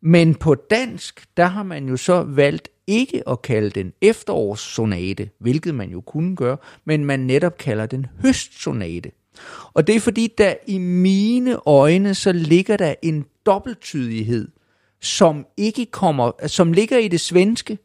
Men 0.00 0.34
på 0.34 0.54
dansk, 0.54 1.26
der 1.36 1.46
har 1.46 1.62
man 1.62 1.88
jo 1.88 1.96
så 1.96 2.22
valgt 2.22 2.68
ikke 2.88 3.28
at 3.28 3.42
kalde 3.42 3.70
den 3.70 3.92
efterårssonate, 4.02 5.30
hvilket 5.40 5.74
man 5.74 5.90
jo 5.90 6.00
kunne 6.00 6.36
gøre, 6.36 6.56
men 6.84 7.04
man 7.04 7.20
netop 7.20 7.58
kalder 7.58 7.86
den 7.86 8.06
høstsonate. 8.22 9.10
Og 9.74 9.86
det 9.86 9.96
er 9.96 10.00
fordi, 10.00 10.28
der 10.38 10.54
i 10.66 10.78
mine 10.78 11.58
øjne, 11.66 12.14
så 12.14 12.32
ligger 12.32 12.76
der 12.76 12.94
en 13.02 13.24
dobbelttydighed, 13.46 14.48
som 15.00 15.46
ikke 15.56 15.86
kommer, 15.86 16.30
som 16.46 16.72
ligger 16.72 16.98
i 16.98 17.08
det 17.08 17.20
svenske, 17.20 17.78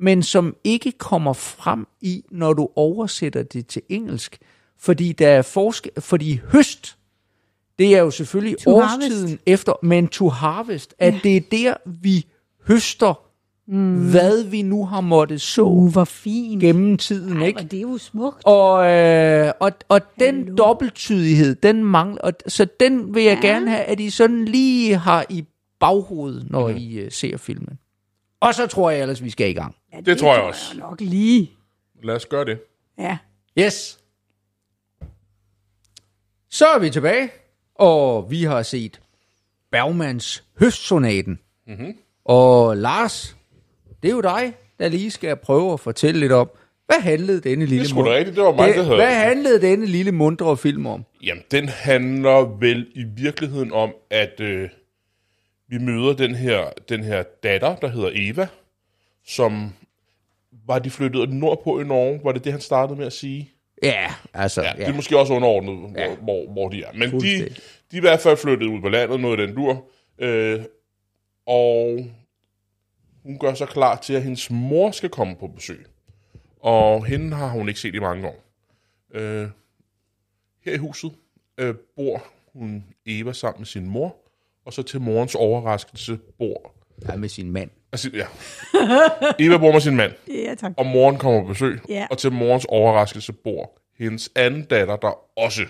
men 0.00 0.22
som 0.22 0.56
ikke 0.64 0.92
kommer 0.92 1.32
frem 1.32 1.86
i, 2.00 2.24
når 2.30 2.52
du 2.52 2.68
oversætter 2.76 3.42
det 3.42 3.66
til 3.66 3.82
engelsk. 3.88 4.38
Fordi 4.78 5.12
der 5.12 5.28
er 5.28 5.42
forskel, 5.42 5.90
fordi 5.98 6.40
høst, 6.52 6.96
det 7.78 7.94
er 7.96 7.98
jo 7.98 8.10
selvfølgelig 8.10 8.58
To 8.58 8.70
årstiden 8.76 9.28
harvest. 9.28 9.42
efter, 9.46 9.72
men 9.82 10.08
to 10.08 10.28
harvest, 10.28 10.94
at 10.98 11.14
Ja. 11.14 11.20
det 11.22 11.36
er 11.36 11.40
der, 11.50 11.74
vi 11.86 12.26
høster, 12.68 13.25
mm. 13.66 14.10
hvad 14.10 14.44
vi 14.44 14.62
nu 14.62 14.86
har 14.86 15.00
måttet 15.00 15.40
så 15.40 15.62
Uh, 15.62 15.92
hvor 15.92 16.04
fint. 16.04 16.60
gennem 16.62 16.96
tiden, 16.98 17.36
Ej, 17.40 17.46
ikke? 17.46 17.62
det 17.62 17.76
er 17.76 17.80
jo 17.80 17.98
smukt. 17.98 18.42
Og, 18.44 18.86
øh, 18.92 19.52
og, 19.60 19.72
og 19.88 20.00
den 20.20 20.34
Hallo. 20.38 20.54
dobbelttydighed, 20.56 21.54
den 21.54 21.84
mangler, 21.84 22.20
og, 22.22 22.32
så 22.46 22.66
den 22.80 23.14
vil 23.14 23.22
jeg 23.24 23.38
Ja. 23.42 23.48
gerne 23.48 23.70
have, 23.70 23.82
at 23.84 24.00
I 24.00 24.10
sådan 24.10 24.44
lige 24.44 24.96
har 24.96 25.26
i 25.30 25.44
baghovedet, 25.80 26.50
når 26.50 26.68
mm. 26.68 26.76
I 26.76 27.04
uh, 27.04 27.12
ser 27.12 27.36
filmen. 27.36 27.78
Og 28.40 28.54
så 28.54 28.66
tror 28.66 28.90
jeg 28.90 29.00
ellers, 29.02 29.24
vi 29.24 29.30
skal 29.30 29.50
i 29.50 29.52
gang. 29.52 29.74
Ja, 29.92 30.00
Det 30.00 30.18
tror 30.18 30.34
jeg 30.34 30.42
også. 30.42 30.78
nok 30.78 31.00
lige. 31.00 31.50
Lad 32.02 32.14
os 32.14 32.26
gøre 32.26 32.44
det. 32.44 32.58
Ja. 32.98 33.18
Yes. 33.58 33.98
Så 36.50 36.66
er 36.66 36.78
vi 36.78 36.90
tilbage, 36.90 37.30
og 37.74 38.30
vi 38.30 38.42
har 38.42 38.62
set 38.62 39.00
Bergmans 39.70 40.44
Høstsonaten. 40.60 41.38
Mm-hmm. 41.66 41.96
Og 42.24 42.76
Lars, 42.76 43.36
det 44.02 44.08
er 44.08 44.12
jo 44.12 44.20
dig, 44.20 44.54
der 44.78 44.88
lige 44.88 45.10
skal 45.10 45.36
prøve 45.36 45.72
at 45.72 45.80
fortælle 45.80 46.20
lidt 46.20 46.32
om, 46.32 46.50
hvad 46.86 47.00
handlede 47.00 47.40
denne 47.40 47.66
lille 47.66 47.84
Det 47.86 47.94
mund- 47.94 48.08
rigtigt, 48.08 48.36
det 48.36 48.44
var 48.44 48.52
mig, 48.52 48.74
der 48.74 48.82
havde 48.82 48.96
Hvad 48.96 49.14
handlede 49.14 49.60
denne 49.60 49.86
lille 49.86 50.12
mundre 50.12 50.56
film 50.56 50.86
om? 50.86 51.04
Jamen, 51.22 51.42
den 51.50 51.68
handler 51.68 52.58
vel 52.58 52.86
i 52.94 53.04
virkeligheden 53.16 53.72
om, 53.72 53.94
at 54.10 54.40
øh, 54.40 54.68
vi 55.68 55.78
møder 55.78 56.12
den 56.12 56.34
her, 56.34 56.64
den 56.88 57.04
her 57.04 57.22
datter, 57.42 57.76
der 57.76 57.88
hedder 57.88 58.10
Eva, 58.14 58.46
som 59.26 59.72
var 60.66 60.78
de 60.78 60.90
flyttet 60.90 61.32
nordpå 61.32 61.80
i 61.80 61.84
Norge, 61.84 62.20
var 62.24 62.32
det 62.32 62.44
det, 62.44 62.52
han 62.52 62.60
startede 62.60 62.98
med 62.98 63.06
at 63.06 63.12
sige? 63.12 63.50
Ja, 63.82 64.14
altså, 64.34 64.62
Ja, 64.62 64.68
ja. 64.78 64.84
det 64.84 64.88
er 64.88 64.94
måske 64.96 65.18
også 65.18 65.32
underordnet, 65.34 65.74
hvor, 65.78 65.92
Ja. 66.00 66.14
hvor, 66.14 66.52
hvor 66.52 66.68
de 66.68 66.82
er. 66.82 66.88
Men 66.94 67.10
de, 67.10 67.18
de 67.20 67.46
er 67.92 67.96
i 67.96 68.00
hvert 68.00 68.20
fald 68.20 68.36
flyttet 68.36 68.66
ud 68.66 68.80
på 68.80 68.88
landet, 68.88 69.20
noget 69.20 69.40
af 69.40 69.46
den 69.46 69.56
dur. 69.56 69.84
Øh, 70.18 70.60
og 71.46 72.06
hun 73.26 73.38
gør 73.38 73.54
sig 73.54 73.68
klar 73.68 73.96
til, 73.96 74.14
at 74.14 74.22
hendes 74.22 74.50
mor 74.50 74.90
skal 74.90 75.08
komme 75.10 75.36
på 75.36 75.46
besøg. 75.46 75.86
Og 76.60 77.04
hende 77.06 77.36
har 77.36 77.48
hun 77.48 77.68
ikke 77.68 77.80
set 77.80 77.94
i 77.94 77.98
mange 77.98 78.28
år. 78.28 78.44
Øh, 79.14 79.48
her 80.64 80.72
i 80.74 80.76
huset 80.76 81.12
øh, 81.58 81.74
bor 81.96 82.22
hun 82.52 82.84
Eva 83.06 83.32
sammen 83.32 83.60
med 83.60 83.66
sin 83.66 83.88
mor, 83.88 84.16
og 84.64 84.72
så 84.72 84.82
til 84.82 85.00
morens 85.00 85.34
overraskelse 85.34 86.18
bor... 86.38 86.72
ja, 87.08 87.16
med 87.16 87.28
sin 87.28 87.50
mand. 87.52 87.70
Altså, 87.92 88.10
ja. 88.14 88.26
Eva 89.46 89.56
bor 89.58 89.72
med 89.72 89.80
sin 89.80 89.96
mand, 89.96 90.12
Ja, 90.28 90.54
tak. 90.54 90.72
og 90.76 90.86
moren 90.86 91.18
kommer 91.18 91.42
på 91.42 91.48
besøg, 91.48 91.80
Ja. 91.88 92.06
og 92.10 92.18
til 92.18 92.32
morens 92.32 92.64
overraskelse 92.68 93.32
bor 93.32 93.78
hendes 93.98 94.30
anden 94.36 94.64
datter 94.64 94.96
der 94.96 95.38
også. 95.38 95.62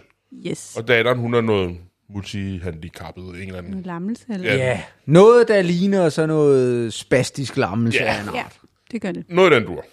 Yes. 0.47 0.77
Og 0.77 0.88
datteren, 0.88 1.19
hun 1.19 1.35
er 1.35 1.40
noget 1.40 1.79
multihandicappet, 2.09 3.25
en 3.25 3.35
eller 3.35 3.59
anden. 3.59 3.71
Noget 3.71 3.87
lammelse, 3.87 4.25
eller? 4.29 4.53
Ja. 4.55 4.57
Ja, 4.57 4.83
noget, 5.07 5.49
der 5.49 5.62
ligner 5.62 6.09
sådan 6.09 6.29
noget 6.29 6.92
spastisk 6.92 7.57
lammelse 7.57 7.99
Ja. 7.99 8.14
af 8.16 8.23
en 8.23 8.35
ja, 8.35 8.42
art. 8.45 8.61
det 8.90 9.01
gør 9.03 9.12
det. 9.12 9.25
Noget 9.29 9.53
den 9.53 9.64
dur. 9.64 9.85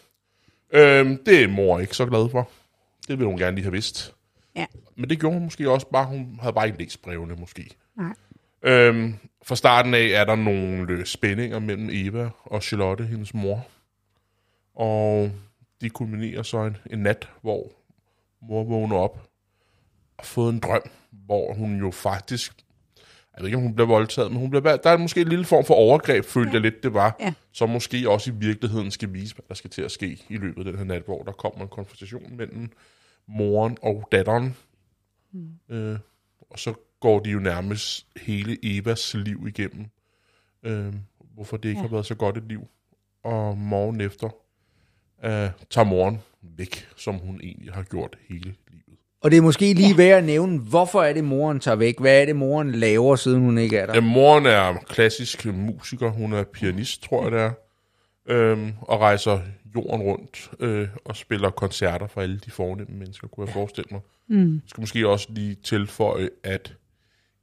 Øhm, 0.73 1.17
det 1.25 1.43
er 1.43 1.47
mor 1.47 1.79
ikke 1.79 1.95
så 1.95 2.05
glad 2.05 2.29
for. 2.29 2.49
Det 3.07 3.19
vil 3.19 3.27
hun 3.27 3.37
gerne 3.37 3.55
lige 3.55 3.63
have 3.63 3.71
vidst. 3.71 4.13
Ja. 4.55 4.65
Men 4.97 5.09
det 5.09 5.19
gjorde 5.19 5.33
hun 5.33 5.43
måske 5.43 5.71
også 5.71 5.87
bare, 5.89 6.05
hun 6.05 6.37
havde 6.41 6.53
bare 6.53 6.65
ikke 6.67 6.79
læst 6.79 7.01
brevene 7.01 7.35
måske. 7.35 7.69
Nej. 7.97 8.13
Øhm, 8.63 9.13
fra 9.45 9.55
starten 9.55 9.93
af 9.93 10.07
er 10.13 10.25
der 10.25 10.35
nogle 10.35 11.05
spændinger 11.05 11.59
mellem 11.59 11.89
Eva 11.91 12.29
og 12.43 12.63
Charlotte, 12.63 13.03
hendes 13.03 13.33
mor. 13.33 13.67
Og 14.75 15.31
de 15.81 15.89
kulminerer 15.89 16.43
så 16.43 16.57
en, 16.65 16.77
en 16.91 16.99
nat, 16.99 17.29
hvor 17.41 17.71
mor 18.47 18.63
vågner 18.63 18.95
op 18.95 19.29
fået 20.25 20.53
en 20.53 20.59
drøm, 20.59 20.81
hvor 21.11 21.53
hun 21.53 21.79
jo 21.79 21.91
faktisk, 21.91 22.53
jeg 22.97 23.41
ved 23.41 23.45
ikke, 23.45 23.57
om 23.57 23.63
hun 23.63 23.75
bliver 23.75 23.87
voldtaget, 23.87 24.31
men 24.31 24.39
hun 24.39 24.49
bliver, 24.49 24.77
der 24.77 24.89
er 24.89 24.97
måske 24.97 25.21
en 25.21 25.27
lille 25.27 25.45
form 25.45 25.65
for 25.65 25.73
overgreb, 25.73 26.25
følte 26.25 26.49
ja. 26.49 26.53
jeg 26.53 26.61
lidt, 26.61 26.83
det 26.83 26.93
var, 26.93 27.15
Ja. 27.19 27.33
som 27.51 27.69
måske 27.69 28.09
også 28.09 28.31
i 28.31 28.33
virkeligheden 28.33 28.91
skal 28.91 29.13
vise, 29.13 29.35
hvad 29.35 29.45
der 29.47 29.53
skal 29.53 29.69
til 29.69 29.81
at 29.81 29.91
ske 29.91 30.25
i 30.29 30.37
løbet 30.37 30.57
af 30.57 30.65
den 30.65 30.77
her 30.77 30.85
nat, 30.85 31.03
hvor 31.05 31.23
der 31.23 31.31
kommer 31.31 31.61
en 31.61 31.67
konfrontation 31.67 32.37
mellem 32.37 32.69
moren 33.27 33.77
og 33.81 34.07
datteren. 34.11 34.55
Mm. 35.31 35.75
Øh, 35.75 35.99
og 36.49 36.59
så 36.59 36.73
går 36.99 37.19
de 37.19 37.29
jo 37.29 37.39
nærmest 37.39 38.07
hele 38.21 38.57
Evas 38.63 39.13
liv 39.13 39.47
igennem. 39.47 39.85
Øh, 40.63 40.93
hvorfor 41.33 41.57
det 41.57 41.69
ikke 41.69 41.81
ja. 41.81 41.87
har 41.87 41.91
været 41.91 42.05
så 42.05 42.15
godt 42.15 42.37
et 42.37 42.43
liv. 42.43 42.67
Og 43.23 43.57
morgen 43.57 44.01
efter 44.01 44.27
øh, 45.23 45.49
tager 45.69 45.85
moren 45.85 46.19
væk, 46.41 46.87
som 46.97 47.15
hun 47.15 47.39
egentlig 47.43 47.73
har 47.73 47.83
gjort 47.83 48.17
hele. 48.29 48.55
Og 49.23 49.31
det 49.31 49.37
er 49.37 49.41
måske 49.41 49.73
lige 49.73 49.89
ja. 49.89 49.95
værd 49.95 50.17
at 50.17 50.23
nævne, 50.23 50.59
hvorfor 50.59 51.03
er 51.03 51.13
det, 51.13 51.23
moren 51.23 51.59
tager 51.59 51.75
væk? 51.75 51.99
Hvad 51.99 52.21
er 52.21 52.25
det, 52.25 52.35
moren 52.35 52.71
laver, 52.71 53.15
siden 53.15 53.41
hun 53.41 53.57
ikke 53.57 53.77
er 53.77 53.85
der? 53.85 53.93
Ja, 53.93 54.01
moren 54.01 54.45
er 54.45 54.73
klassisk 54.87 55.45
musiker, 55.45 56.09
hun 56.09 56.33
er 56.33 56.43
pianist, 56.43 57.03
tror 57.03 57.23
jeg 57.23 57.31
det 57.31 57.39
er, 57.39 57.51
øhm, 58.25 58.73
og 58.81 58.99
rejser 58.99 59.39
jorden 59.75 60.01
rundt 60.01 60.51
øh, 60.59 60.87
og 61.05 61.15
spiller 61.15 61.49
koncerter 61.49 62.07
for 62.07 62.21
alle 62.21 62.39
de 62.45 62.51
fornemme 62.51 62.97
mennesker, 62.97 63.27
kunne 63.27 63.45
jeg 63.45 63.53
forestille 63.53 63.87
mig. 63.91 64.01
Mm. 64.29 64.61
skal 64.67 64.81
måske 64.81 65.07
også 65.07 65.27
lige 65.29 65.55
tilføje, 65.55 66.29
at 66.43 66.73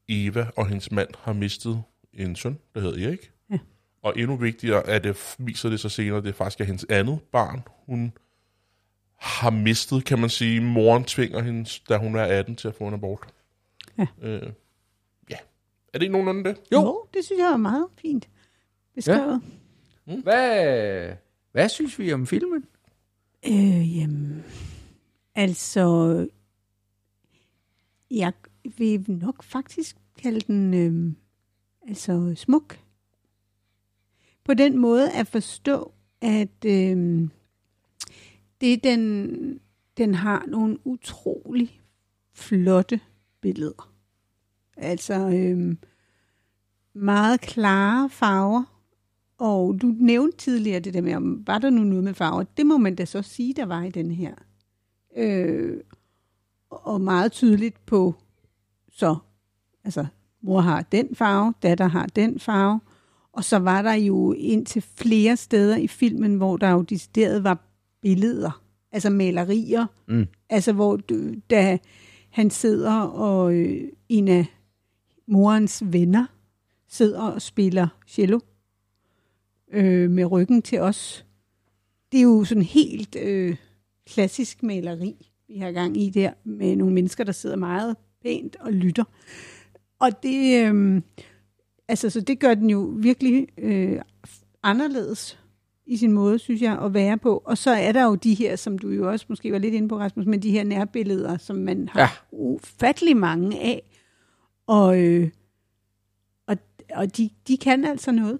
Eva 0.08 0.46
og 0.56 0.66
hendes 0.66 0.92
mand 0.92 1.08
har 1.22 1.32
mistet 1.32 1.82
en 2.14 2.36
søn, 2.36 2.58
der 2.74 2.80
hedder 2.80 3.08
Erik. 3.08 3.30
Ja. 3.50 3.58
Og 4.02 4.14
endnu 4.16 4.36
vigtigere, 4.36 4.88
at 4.88 5.04
det 5.04 5.36
viser 5.38 5.68
det 5.68 5.80
sig 5.80 5.90
senere, 5.90 6.22
det 6.22 6.34
faktisk 6.34 6.60
er 6.60 6.64
hendes 6.64 6.86
andet 6.88 7.18
barn, 7.32 7.62
hun 7.86 8.12
har 9.20 9.50
mistet, 9.50 10.04
kan 10.04 10.18
man 10.18 10.30
sige. 10.30 10.60
Moren 10.60 11.04
tvinger 11.04 11.42
hende, 11.42 11.70
da 11.88 11.96
hun 11.96 12.16
er 12.16 12.22
18, 12.22 12.56
til 12.56 12.68
at 12.68 12.74
få 12.74 12.88
en 12.88 12.94
abort. 12.94 13.26
Ja. 13.98 14.06
Øh, 14.22 14.52
ja. 15.30 15.36
Er 15.92 15.98
det 15.98 16.02
ikke 16.02 16.12
nogenlunde 16.12 16.44
det? 16.44 16.56
Jo. 16.72 16.80
jo, 16.80 17.06
det 17.14 17.24
synes 17.24 17.38
jeg 17.38 17.52
er 17.52 17.56
meget 17.56 17.86
fint 18.02 18.28
beskrevet. 18.94 19.42
Hvad, 20.04 21.12
hvad 21.52 21.68
synes 21.68 21.98
vi 21.98 22.12
om 22.12 22.26
filmen? 22.26 22.64
Ja. 23.44 23.50
Øh, 23.50 23.96
jamen, 23.96 24.44
altså, 25.34 26.26
jeg 28.10 28.32
vil 28.64 29.04
nok 29.08 29.42
faktisk 29.42 29.96
kalde 30.22 30.40
den 30.40 30.74
øh, 30.74 31.12
altså 31.88 32.32
smuk. 32.36 32.78
På 34.44 34.54
den 34.54 34.78
måde 34.78 35.12
at 35.12 35.26
forstå, 35.26 35.92
at 36.20 36.64
øh, 36.66 37.28
det 38.60 38.84
den, 38.84 39.60
den 39.96 40.14
har 40.14 40.44
nogle 40.48 40.86
utrolig 40.86 41.80
flotte 42.34 43.00
billeder. 43.40 43.92
Altså 44.76 45.14
øhm, 45.14 45.78
meget 46.92 47.40
klare 47.40 48.10
farver, 48.10 48.80
og 49.38 49.80
du 49.82 49.86
nævnte 49.86 50.38
tidligere 50.38 50.80
det 50.80 50.94
der 50.94 51.00
med, 51.00 51.14
om 51.14 51.46
var 51.46 51.58
der 51.58 51.70
nu 51.70 51.82
noget 51.84 52.04
med 52.04 52.14
farver? 52.14 52.42
Det 52.42 52.66
må 52.66 52.78
man 52.78 52.94
da 52.94 53.04
så 53.04 53.22
sige, 53.22 53.54
der 53.54 53.66
var 53.66 53.82
i 53.82 53.90
den 53.90 54.10
her. 54.10 54.34
Øh, 55.16 55.80
og 56.70 57.00
meget 57.00 57.32
tydeligt 57.32 57.86
på, 57.86 58.14
så, 58.88 59.16
altså, 59.84 60.06
mor 60.40 60.60
har 60.60 60.82
den 60.82 61.14
farve, 61.14 61.54
datter 61.62 61.88
har 61.88 62.06
den 62.06 62.40
farve, 62.40 62.80
og 63.32 63.44
så 63.44 63.58
var 63.58 63.82
der 63.82 63.92
jo 63.92 64.32
indtil 64.32 64.82
flere 64.82 65.36
steder 65.36 65.76
i 65.76 65.86
filmen, 65.86 66.34
hvor 66.34 66.56
der 66.56 66.70
jo 66.70 66.82
decideret 66.82 67.44
var 67.44 67.69
billeder, 68.02 68.62
altså 68.92 69.10
malerier, 69.10 69.86
Mm. 70.08 70.26
altså 70.48 70.72
hvor 70.72 71.00
da 71.50 71.78
han 72.30 72.50
sidder 72.50 73.00
og 73.00 73.54
øh, 73.54 73.88
en 74.08 74.28
af 74.28 74.46
morens 75.26 75.82
venner 75.86 76.26
sidder 76.88 77.22
og 77.22 77.42
spiller 77.42 77.88
cello 78.08 78.40
øh, 79.72 80.10
med 80.10 80.24
ryggen 80.30 80.62
til 80.62 80.80
os. 80.80 81.26
Det 82.12 82.18
er 82.18 82.22
jo 82.24 82.44
sådan 82.44 82.62
helt 82.62 83.16
øh, 83.22 83.56
klassisk 84.06 84.62
maleri, 84.62 85.30
vi 85.48 85.56
har 85.58 85.72
gang 85.72 85.96
i 85.96 86.10
der, 86.10 86.32
med 86.44 86.76
nogle 86.76 86.94
mennesker, 86.94 87.24
der 87.24 87.32
sidder 87.32 87.56
meget 87.56 87.96
pænt 88.22 88.56
og 88.60 88.72
lytter. 88.72 89.04
Og 89.98 90.22
det, 90.22 90.66
øh, 90.66 91.02
altså, 91.88 92.10
så 92.10 92.20
det 92.20 92.38
gør 92.40 92.54
den 92.54 92.70
jo 92.70 92.94
virkelig 92.96 93.48
øh, 93.58 94.00
anderledes 94.62 95.39
i 95.90 95.96
sin 95.96 96.12
måde, 96.12 96.38
synes 96.38 96.62
jeg, 96.62 96.78
at 96.82 96.94
være 96.94 97.18
på. 97.18 97.42
Og 97.44 97.58
så 97.58 97.70
er 97.70 97.92
der 97.92 98.04
jo 98.04 98.14
de 98.14 98.34
her, 98.34 98.56
som 98.56 98.78
du 98.78 98.88
jo 98.90 99.10
også 99.10 99.26
måske 99.28 99.52
var 99.52 99.58
lidt 99.58 99.74
inde 99.74 99.88
på, 99.88 99.98
Rasmus, 99.98 100.26
men 100.26 100.42
de 100.42 100.50
her 100.50 100.64
nærbilleder, 100.64 101.38
som 101.38 101.56
man 101.56 101.88
har 101.88 102.00
Ja. 102.00 102.08
ufattelig 102.32 103.16
mange 103.16 103.60
af. 103.60 103.82
Og, 104.66 105.00
øh, 105.00 105.30
og, 106.46 106.56
og 106.94 107.16
de, 107.16 107.30
de 107.48 107.56
kan 107.56 107.84
altså 107.84 108.12
noget. 108.12 108.38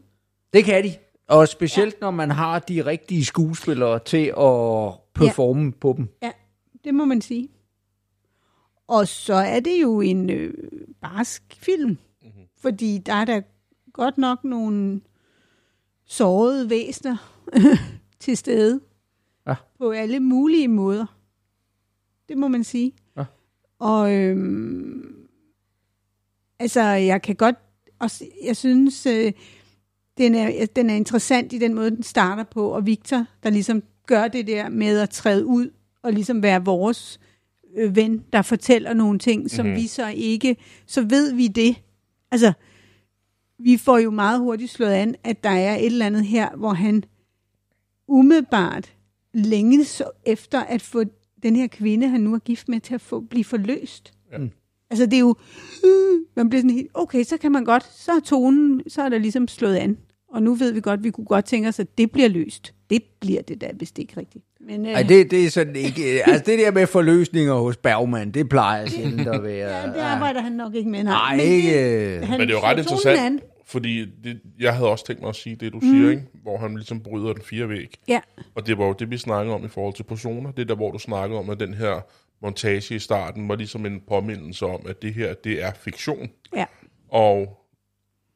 Det 0.53 0.65
kan 0.65 0.85
de. 0.85 0.93
Og 1.29 1.49
specielt 1.49 1.95
ja. 1.95 1.99
når 2.01 2.11
man 2.11 2.31
har 2.31 2.59
de 2.59 2.87
rigtige 2.87 3.25
skuespillere 3.25 3.99
til 3.99 4.27
at 4.27 4.93
performe 5.15 5.65
ja. 5.65 5.71
på 5.81 5.95
dem. 5.97 6.09
Ja, 6.23 6.31
det 6.85 6.95
må 6.95 7.05
man 7.05 7.21
sige. 7.21 7.49
Og 8.89 9.09
så 9.09 9.35
er 9.35 9.61
det 9.61 9.83
jo 9.83 10.01
en 10.01 10.31
øh, 10.31 10.55
barsk 11.01 11.43
film. 11.53 11.89
Mm-hmm. 11.91 12.43
Fordi 12.61 12.99
der 12.99 13.15
er 13.15 13.25
der 13.25 13.41
godt 13.93 14.19
nok 14.19 14.45
nogle 14.45 15.01
sårede 16.11 16.71
væsener 16.71 17.17
til 18.21 18.37
stede. 18.37 18.81
Ja. 19.47 19.55
På 19.79 19.91
alle 19.91 20.21
mulige 20.21 20.69
måder. 20.69 21.07
Det 22.29 22.39
må 22.39 22.49
man 22.49 22.65
sige. 22.65 22.93
Ja. 23.17 23.25
Og 23.79 24.15
øhm, 24.15 25.15
altså, 26.59 26.83
jeg 26.83 27.23
kan 27.23 27.37
godt 27.37 27.57
også, 27.99 28.25
jeg 28.45 28.57
synes, 28.57 29.07
øh, 29.07 29.33
den, 30.19 30.35
er, 30.35 30.67
den 30.77 30.91
er 30.91 30.95
interessant 30.95 31.53
i 31.53 31.59
den 31.59 31.75
måde, 31.75 31.91
den 31.91 32.03
starter 32.03 32.45
på, 32.45 32.69
og 32.69 32.87
Victor, 32.87 33.25
der 33.43 33.51
ligesom 33.51 33.83
gør 34.07 34.29
det 34.29 34.47
der 34.47 34.69
med 34.69 34.99
at 34.99 35.11
træde 35.11 35.47
ud, 35.47 35.71
og 36.03 36.13
ligesom 36.13 36.43
være 36.43 36.65
vores 36.65 37.21
øh, 37.77 37.97
ven, 37.97 38.25
der 38.33 38.43
fortæller 38.43 38.95
nogle 38.95 39.19
ting, 39.19 39.51
som 39.51 39.67
Mhm. 39.67 39.75
vi 39.77 39.87
så 39.87 40.09
ikke, 40.09 40.57
så 40.87 41.03
ved 41.03 41.35
vi 41.35 41.47
det. 41.49 41.77
Altså, 42.31 42.53
vi 43.65 43.77
får 43.77 43.99
jo 43.99 44.11
meget 44.11 44.41
hurtigt 44.41 44.71
slået 44.71 44.91
an, 44.91 45.15
at 45.25 45.45
der 45.45 45.51
er 45.51 45.77
et 45.77 45.87
eller 45.87 46.07
andet 46.07 46.25
her, 46.25 46.49
hvor 46.57 46.73
han 46.73 47.05
umiddelbart 48.09 48.93
længes 49.35 50.03
efter 50.27 50.61
at 50.61 50.83
få 50.83 51.05
den 51.43 51.57
her 51.57 51.67
kvinde, 51.67 52.09
han 52.09 52.21
nu 52.21 52.35
er 52.35 52.39
gift 52.39 52.69
med, 52.69 52.81
til 52.81 52.95
at 52.95 53.01
få, 53.01 53.21
blive 53.21 53.45
forløst. 53.45 54.13
Ja. 54.33 54.39
Altså 54.91 55.07
det 55.07 55.15
er 55.15 55.21
jo, 55.21 55.35
øh, 55.85 56.21
man 56.37 56.49
bliver 56.49 56.61
sådan 56.61 56.77
helt, 56.77 56.91
okay, 56.95 57.25
så 57.25 57.37
kan 57.37 57.53
man 57.53 57.65
godt, 57.65 57.87
så 57.97 58.13
er 58.13 58.21
tonen, 58.21 58.83
så 58.89 59.03
er 59.03 59.09
der 59.09 59.19
ligesom 59.19 59.49
slået 59.49 59.77
an. 59.77 59.97
Og 60.33 60.43
nu 60.43 60.55
ved 60.55 60.73
vi 60.73 60.81
godt, 60.81 61.05
vi 61.05 61.11
kunne 61.11 61.25
godt 61.25 61.45
tænke 61.45 61.69
os, 61.69 61.81
at 61.81 61.99
det 61.99 62.11
bliver 62.11 62.29
løst. 62.29 62.75
Det 62.91 63.03
bliver 63.21 63.43
det 63.43 63.61
da, 63.61 63.71
hvis 63.77 63.93
det 63.93 64.03
ikke 64.03 64.13
er 64.17 64.21
rigtigt. 64.21 64.45
Men, 64.61 64.87
øh, 64.87 64.93
Ej, 64.93 65.03
det, 65.03 65.31
det 65.31 65.45
er 65.45 65.51
sådan 65.51 65.77
ikke... 65.77 66.03
Altså, 66.29 66.43
det 66.47 66.59
der 66.59 66.71
med 66.73 66.87
forløsninger 66.87 67.55
hos 67.55 67.77
Bergman, 67.77 68.31
det 68.31 68.49
plejer 68.49 68.87
sjældent 68.87 69.29
at 69.29 69.43
være... 69.53 69.81
ja, 69.81 69.87
det 69.87 70.01
arbejder 70.01 70.41
han 70.41 70.53
nok 70.53 70.75
ikke 70.75 70.91
med. 70.91 71.05
Nej, 71.05 71.37
Men 71.37 71.47
ikke... 71.47 71.71
han 72.27 72.39
Men 72.39 72.49
det 72.49 72.55
er 72.55 72.59
jo 72.59 72.67
ret 72.67 72.79
interessant, 72.79 73.19
an. 73.21 73.41
Fordi 73.71 74.05
det, 74.25 74.41
jeg 74.59 74.75
havde 74.75 74.89
også 74.91 75.07
tænkt 75.07 75.23
mig 75.23 75.29
at 75.29 75.37
sige 75.37 75.57
det, 75.57 75.73
du 75.73 75.79
mm. 75.83 75.91
siger, 75.91 76.11
ikke? 76.11 76.23
hvor 76.43 76.59
han 76.59 76.75
ligesom 76.75 77.03
bryder 77.03 77.33
den 77.33 77.43
fire 77.43 77.69
væg. 77.69 77.95
Ja, 78.09 78.21
Og 78.55 78.67
det 78.67 78.79
var 78.79 78.87
jo 78.87 78.93
det, 78.93 79.11
vi 79.11 79.19
snakkede 79.19 79.55
om 79.55 79.65
i 79.65 79.69
forhold 79.69 79.95
til 79.95 80.03
personer. 80.03 80.53
Det 80.53 80.63
er 80.63 80.67
der, 80.67 80.75
hvor 80.75 80.91
du 80.91 80.99
snakkede 80.99 81.39
om, 81.39 81.51
at 81.51 81.61
den 81.61 81.75
her 81.75 82.01
montage 82.43 82.95
i 82.95 82.99
starten 82.99 83.49
var 83.49 83.57
ligesom 83.57 83.87
en 83.87 84.03
påmindelse 84.09 84.67
om, 84.67 84.87
at 84.89 85.03
det 85.03 85.15
her, 85.15 85.35
det 85.35 85.63
er 85.63 85.73
fiktion. 85.73 86.31
ja, 86.57 86.65
Og 87.09 87.57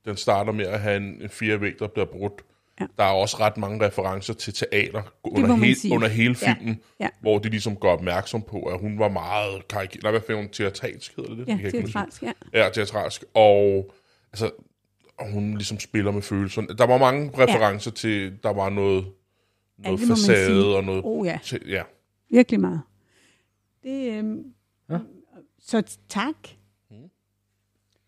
den 0.04 0.16
starter 0.16 0.52
med 0.52 0.64
at 0.66 0.80
have 0.80 0.96
en, 0.96 1.22
en 1.22 1.28
fire 1.28 1.60
væg, 1.60 1.72
der 1.78 1.86
bliver 1.88 2.06
brudt. 2.06 2.42
Ja. 2.80 2.86
Der 2.98 3.04
er 3.04 3.12
også 3.12 3.36
ret 3.40 3.56
mange 3.56 3.86
referencer 3.86 4.34
til 4.34 4.54
teater 4.54 5.02
under, 5.24 5.74
sige. 5.74 5.94
under 5.94 6.08
hele 6.08 6.36
Ja, 6.42 6.52
filmen, 6.52 6.80
ja. 7.00 7.08
hvor 7.20 7.38
de 7.38 7.48
ligesom 7.48 7.76
gør 7.76 7.88
opmærksom 7.88 8.42
på, 8.42 8.62
at 8.62 8.80
hun 8.80 8.98
var 8.98 9.08
meget 9.08 9.68
karikeret. 9.68 10.02
Nej, 10.02 10.10
hvad 10.10 10.20
fanden 10.26 10.48
teatralsk 10.48 11.16
hedder 11.16 11.34
det? 11.34 11.74
ja, 11.74 11.82
fransk, 11.92 12.22
ja. 12.22 12.32
Ja, 12.54 12.68
teatralsk. 12.74 13.24
Og, 13.34 13.92
altså, 14.32 14.50
og 15.18 15.32
hun 15.32 15.54
ligesom 15.56 15.80
spiller 15.80 16.10
med 16.10 16.22
følelser. 16.22 16.62
Der 16.62 16.86
var 16.86 16.98
mange 16.98 17.30
referencer 17.38 17.90
ja. 17.90 17.94
til, 17.94 18.32
der 18.42 18.52
var 18.52 18.70
noget, 18.70 19.04
noget 19.78 20.00
sige. 20.00 20.08
facade 20.16 20.76
og 20.76 20.84
noget... 20.84 21.02
Oh, 21.04 21.26
ja. 21.26 21.38
Til, 21.44 21.60
ja. 21.68 21.82
Virkelig 22.30 22.60
meget. 22.60 22.80
Det, 23.82 24.12
øhm, 24.18 24.44
Ja. 24.90 24.98
Så 25.60 25.82
tak. 26.08 26.34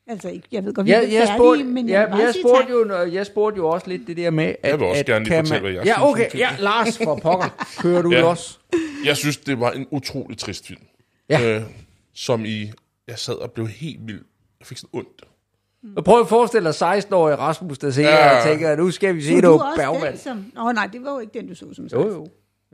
Altså, 0.08 0.28
ikke- 0.28 0.48
jeg 0.52 0.64
ved 0.64 0.74
godt, 0.74 0.84
vi 0.86 0.90
Ja, 0.90 0.96
er 0.96 1.00
jeg, 1.02 1.10
færdige, 1.10 1.34
spurgte, 1.36 1.64
men 1.64 1.88
ja, 1.88 2.00
jeg, 2.00 2.10
jeg, 2.20 2.34
spurgte 2.40 2.70
jo, 2.72 3.06
jeg 3.12 3.26
spurgte 3.26 3.56
jo 3.56 3.68
også 3.68 3.88
lidt 3.88 4.06
det 4.06 4.16
der 4.16 4.30
med, 4.30 4.44
at... 4.44 4.70
Jeg 4.70 4.78
vil 4.80 4.86
også 4.88 5.00
at 5.00 5.06
gerne 5.06 5.24
lige 5.24 5.34
kan 5.34 5.44
fortælle, 5.46 5.60
hvad 5.60 5.72
jeg 5.72 5.84
Ja, 5.86 5.94
synes 5.94 6.04
okay. 6.10 6.38
Ja, 6.38 6.56
Lars 6.60 6.98
for 6.98 7.16
pokker. 7.22 7.66
Kører 7.78 8.02
du 8.02 8.10
Ja. 8.12 8.24
også? 8.24 8.58
Jeg 9.04 9.16
synes, 9.16 9.36
det 9.36 9.60
var 9.60 9.70
en 9.72 9.86
utrolig 9.90 10.38
trist 10.38 10.66
film. 10.66 10.80
Ja. 11.28 11.56
Øh, 11.56 11.62
som 12.12 12.44
i... 12.44 12.70
Jeg 13.08 13.18
sad 13.18 13.34
og 13.34 13.52
blev 13.52 13.68
helt 13.68 14.06
vild. 14.06 14.24
Jeg 14.60 14.66
fik 14.66 14.78
sådan 14.78 14.90
ondt. 14.92 15.22
Og 15.96 16.04
prøv 16.04 16.20
at 16.20 16.28
forestille 16.28 16.72
dig 16.72 16.98
16-årige 16.98 17.36
Rasmus, 17.36 17.78
der 17.78 17.90
ser 17.90 18.02
Ja. 18.08 18.36
og 18.38 18.44
tænker, 18.44 18.76
nu 18.76 18.90
skal 18.90 19.14
vi 19.14 19.22
se 19.22 19.40
noget 19.40 19.62
den, 20.10 20.18
som... 20.18 20.44
Nå, 20.54 20.72
nej, 20.72 20.86
det 20.92 21.02
var 21.04 21.12
jo 21.12 21.18
ikke 21.18 21.38
den, 21.38 21.48
du 21.48 21.54
så 21.54 21.66
som 21.74 21.84
Jo, 21.84 21.88
sagt. 21.88 22.14
jo. 22.14 22.26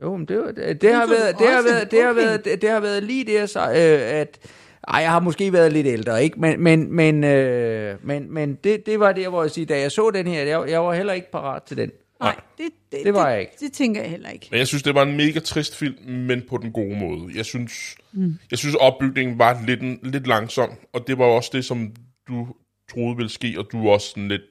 Jo, 0.03 0.17
men 0.17 0.25
det, 0.25 0.37
var, 0.37 0.51
det, 0.51 0.81
det, 0.81 0.93
har 0.93 1.07
været, 1.07 1.39
det, 1.39 1.47
har 1.47 1.61
været, 1.63 1.91
det, 1.91 2.03
har 2.03 2.13
været, 2.13 2.45
det, 2.45 2.61
det 2.61 2.69
har 2.69 2.79
været 2.79 3.03
lige 3.03 3.25
det, 3.25 3.49
så, 3.49 3.59
øh, 3.59 4.19
at... 4.19 4.39
Ej, 4.87 4.99
jeg 4.99 5.11
har 5.11 5.19
måske 5.19 5.53
været 5.53 5.73
lidt 5.73 5.87
ældre, 5.87 6.23
ikke? 6.23 6.39
Men, 6.39 6.63
men, 6.63 6.91
men, 6.95 7.23
øh, 7.23 7.95
men, 8.03 8.33
men 8.33 8.57
det, 8.63 8.85
det 8.85 8.99
var 8.99 9.11
der, 9.11 9.29
hvor 9.29 9.41
jeg 9.43 9.51
siger, 9.51 9.65
da 9.65 9.79
jeg 9.79 9.91
så 9.91 10.11
den 10.13 10.27
her, 10.27 10.43
jeg, 10.43 10.69
jeg 10.69 10.83
var 10.83 10.93
heller 10.93 11.13
ikke 11.13 11.31
parat 11.31 11.63
til 11.63 11.77
den. 11.77 11.91
Nej, 12.19 12.35
det, 12.57 12.65
det, 12.91 12.99
Det 13.05 13.13
var 13.13 13.29
jeg 13.29 13.39
ikke. 13.39 13.51
Det, 13.53 13.59
det 13.59 13.73
tænker 13.73 14.01
jeg 14.01 14.09
heller 14.09 14.29
ikke. 14.29 14.47
Men 14.51 14.59
jeg 14.59 14.67
synes, 14.67 14.83
det 14.83 14.95
var 14.95 15.01
en 15.03 15.17
mega 15.17 15.39
trist 15.39 15.75
film, 15.77 15.95
men 16.07 16.41
på 16.49 16.57
den 16.57 16.71
gode 16.71 16.95
måde. 16.95 17.21
Jeg 17.35 17.45
synes, 17.45 17.95
mm. 18.13 18.35
jeg 18.51 18.59
synes 18.59 18.75
opbygningen 18.75 19.39
var 19.39 19.61
lidt, 19.67 20.05
lidt 20.11 20.27
langsom, 20.27 20.69
og 20.93 21.07
det 21.07 21.17
var 21.17 21.25
også 21.25 21.49
det, 21.53 21.65
som 21.65 21.91
du 22.27 22.47
troede 22.93 23.17
ville 23.17 23.29
ske, 23.29 23.55
og 23.57 23.67
du 23.71 23.89
også 23.89 24.07
sådan 24.07 24.27
lidt 24.27 24.41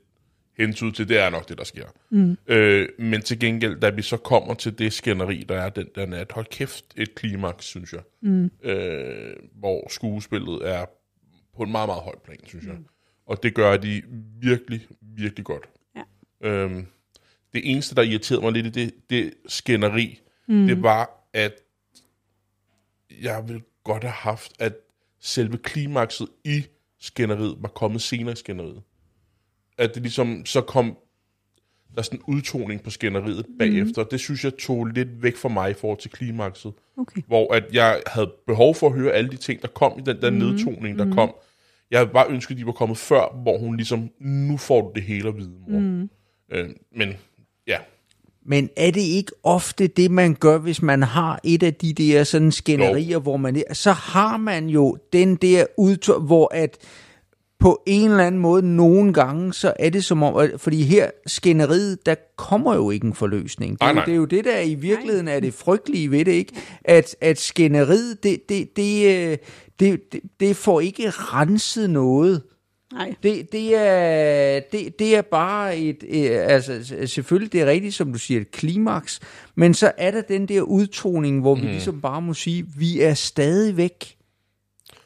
hentede 0.59 0.92
til, 0.92 1.09
det 1.09 1.18
er 1.18 1.31
nok 1.31 1.48
det, 1.48 1.59
der 1.59 1.64
sker. 1.64 1.87
Mm. 2.11 2.37
Øh, 2.46 2.88
men 2.98 3.22
til 3.22 3.38
gengæld, 3.38 3.81
da 3.81 3.90
vi 3.90 4.02
så 4.02 4.16
kommer 4.16 4.55
til 4.55 4.78
det 4.78 4.92
skænderi, 4.92 5.44
der 5.48 5.61
er 5.61 5.68
den 5.68 5.87
der 5.94 6.07
nat, 6.07 6.33
hold 6.33 6.46
kæft, 6.46 6.85
et 6.96 7.14
klimaks, 7.14 7.64
synes 7.64 7.92
jeg. 7.92 8.02
Mm. 8.20 8.50
Øh, 8.62 9.37
hvor 9.55 9.88
skuespillet 9.90 10.68
er 10.68 10.85
på 11.57 11.62
en 11.62 11.72
meget, 11.72 11.88
meget 11.88 12.02
høj 12.02 12.14
plan, 12.24 12.38
synes 12.46 12.66
jeg. 12.66 12.76
Og 13.26 13.42
det 13.42 13.55
gør 13.55 13.76
de 13.76 14.02
virkelig, 14.40 14.87
virkelig 15.00 15.44
godt. 15.44 15.68
Ja. 15.96 16.48
Øhm, 16.48 16.87
det 17.52 17.70
eneste, 17.70 17.94
der 17.94 18.02
irriterede 18.02 18.42
mig 18.42 18.52
lidt 18.52 18.66
i 18.66 18.70
det, 18.70 18.94
det 19.11 19.35
skænderi, 19.46 20.20
mm. 20.48 20.66
det 20.66 20.83
var, 20.83 21.28
at 21.33 21.52
jeg 23.22 23.48
ville 23.48 23.62
godt 23.85 24.05
have 24.05 24.12
haft, 24.12 24.52
at 24.59 24.74
selve 25.20 25.59
klimakset 25.59 26.28
i 26.44 26.64
skænderiet 27.03 27.57
var 27.61 27.69
kommet 27.69 28.03
senere 28.03 28.33
i 28.33 28.37
skænderiet. 28.37 28.83
At 29.79 29.95
det 29.95 30.03
ligesom 30.03 30.47
så 30.47 30.61
kom 30.61 30.97
der 31.95 31.99
er 31.99 32.03
sådan 32.03 32.19
en 32.19 32.35
udtoning 32.35 32.83
på 32.83 32.91
skænderiet 32.91 33.47
bagefter. 33.59 34.05
Det 34.05 34.21
synes 34.21 34.45
jeg 34.45 34.53
tog 34.57 34.87
lidt 34.87 35.23
væk 35.23 35.37
fra 35.37 35.49
mig 35.49 35.71
i 35.71 35.75
forhold 35.75 35.99
til 35.99 36.11
klimakset. 36.11 36.73
Okay. 36.99 37.23
Hvor 37.27 37.55
at 37.55 37.65
jeg 37.73 38.03
havde 38.07 38.33
behov 38.47 38.75
for 38.75 38.87
at 38.87 38.93
høre 38.93 39.12
alle 39.12 39.31
de 39.31 39.37
ting, 39.37 39.62
der 39.62 39.69
kom 39.69 39.99
i 39.99 40.03
den 40.03 40.23
der 40.23 40.31
mm. 40.31 40.37
nedtoning, 40.37 40.99
der 40.99 41.05
mm. 41.05 41.12
kom. 41.12 41.35
Jeg 41.91 41.99
havde 41.99 42.11
bare 42.11 42.31
ønsket, 42.31 42.55
at 42.55 42.59
de 42.59 42.67
var 42.67 42.73
kommet 42.73 42.99
før, 42.99 43.43
hvor 43.43 43.59
hun 43.59 43.77
ligesom, 43.77 44.11
nu 44.21 44.57
får 44.57 44.81
du 44.81 44.93
det 44.95 45.03
hele 45.03 45.29
at 45.29 45.37
vide, 45.37 45.55
mor. 45.69 45.79
Mm. 45.79 46.11
Øh, 46.53 46.71
men 46.97 47.15
ja, 47.67 47.79
Men 48.46 48.68
er 48.76 48.90
det 48.90 49.00
ikke 49.00 49.33
ofte 49.42 49.87
det, 49.87 50.11
man 50.11 50.35
gør, 50.40 50.59
hvis 50.59 50.83
man 50.83 51.02
har 51.02 51.40
et 51.44 51.62
af 51.62 51.74
de 51.74 51.92
der 51.92 52.24
sådan 52.24 52.52
skænderier, 52.52 53.18
hvor 53.18 53.37
man... 53.37 53.62
Så 53.72 53.92
har 53.92 54.37
man 54.37 54.66
jo 54.68 54.96
den 55.12 55.37
der 55.37 55.64
udtryk, 55.78 56.22
hvor 56.22 56.55
at 56.55 56.76
på 57.61 57.83
en 57.87 58.11
eller 58.11 58.24
anden 58.26 58.40
måde, 58.40 58.76
nogle 58.76 59.12
gange, 59.12 59.52
så 59.55 59.72
er 59.78 59.90
det 59.90 60.05
som 60.05 60.22
om... 60.22 60.37
at- 60.37 60.50
Fordi 60.61 60.83
her, 60.83 61.11
skænderiet, 61.26 62.07
der 62.07 62.14
kommer 62.37 62.74
jo 62.74 62.90
ikke 62.90 63.07
en 63.07 63.14
forløsning. 63.14 63.81
Det 63.81 63.87
er, 63.87 63.87
Nej, 63.87 63.90
jo, 63.92 63.94
nej. 63.94 64.05
det 64.05 64.12
er 64.12 64.16
jo 64.16 64.24
det, 64.24 64.44
der 64.44 64.61
i 64.61 64.74
virkeligheden 64.74 65.28
er 65.28 65.40
det 65.40 65.55
frygtelige 65.55 66.11
ved 66.11 66.24
det, 66.24 66.33
ikke? 66.33 66.52
At, 66.85 67.16
at 67.20 67.40
skænderiet, 67.40 68.22
det, 68.22 68.48
det, 68.48 68.76
det, 68.76 69.16
øh, 69.31 69.37
det, 69.81 70.00
det, 70.12 70.20
det 70.40 70.57
får 70.57 70.81
ikke 70.81 71.11
renset 71.11 71.90
noget. 71.90 72.42
Nej. 72.92 73.14
Det, 73.22 73.52
det, 73.52 73.76
er, 73.76 74.61
det, 74.72 74.98
det 74.98 75.16
er 75.16 75.22
bare 75.22 75.78
et, 75.78 76.05
øh, 76.09 76.31
altså 76.33 77.02
selvfølgelig 77.07 77.52
det 77.52 77.61
er 77.61 77.66
rigtigt, 77.66 77.94
som 77.94 78.12
du 78.12 78.18
siger, 78.18 78.40
et 78.40 78.50
klimaks, 78.50 79.20
men 79.55 79.74
så 79.74 79.92
er 79.98 80.11
der 80.11 80.20
den 80.20 80.48
der 80.48 80.61
udtoning, 80.61 81.40
hvor 81.40 81.55
vi 81.55 81.66
ligesom 81.66 82.00
bare 82.00 82.22
må 82.22 82.35
sige, 82.35 82.66
vi 82.76 83.00
er 83.00 83.14
stadigvæk 83.14 84.16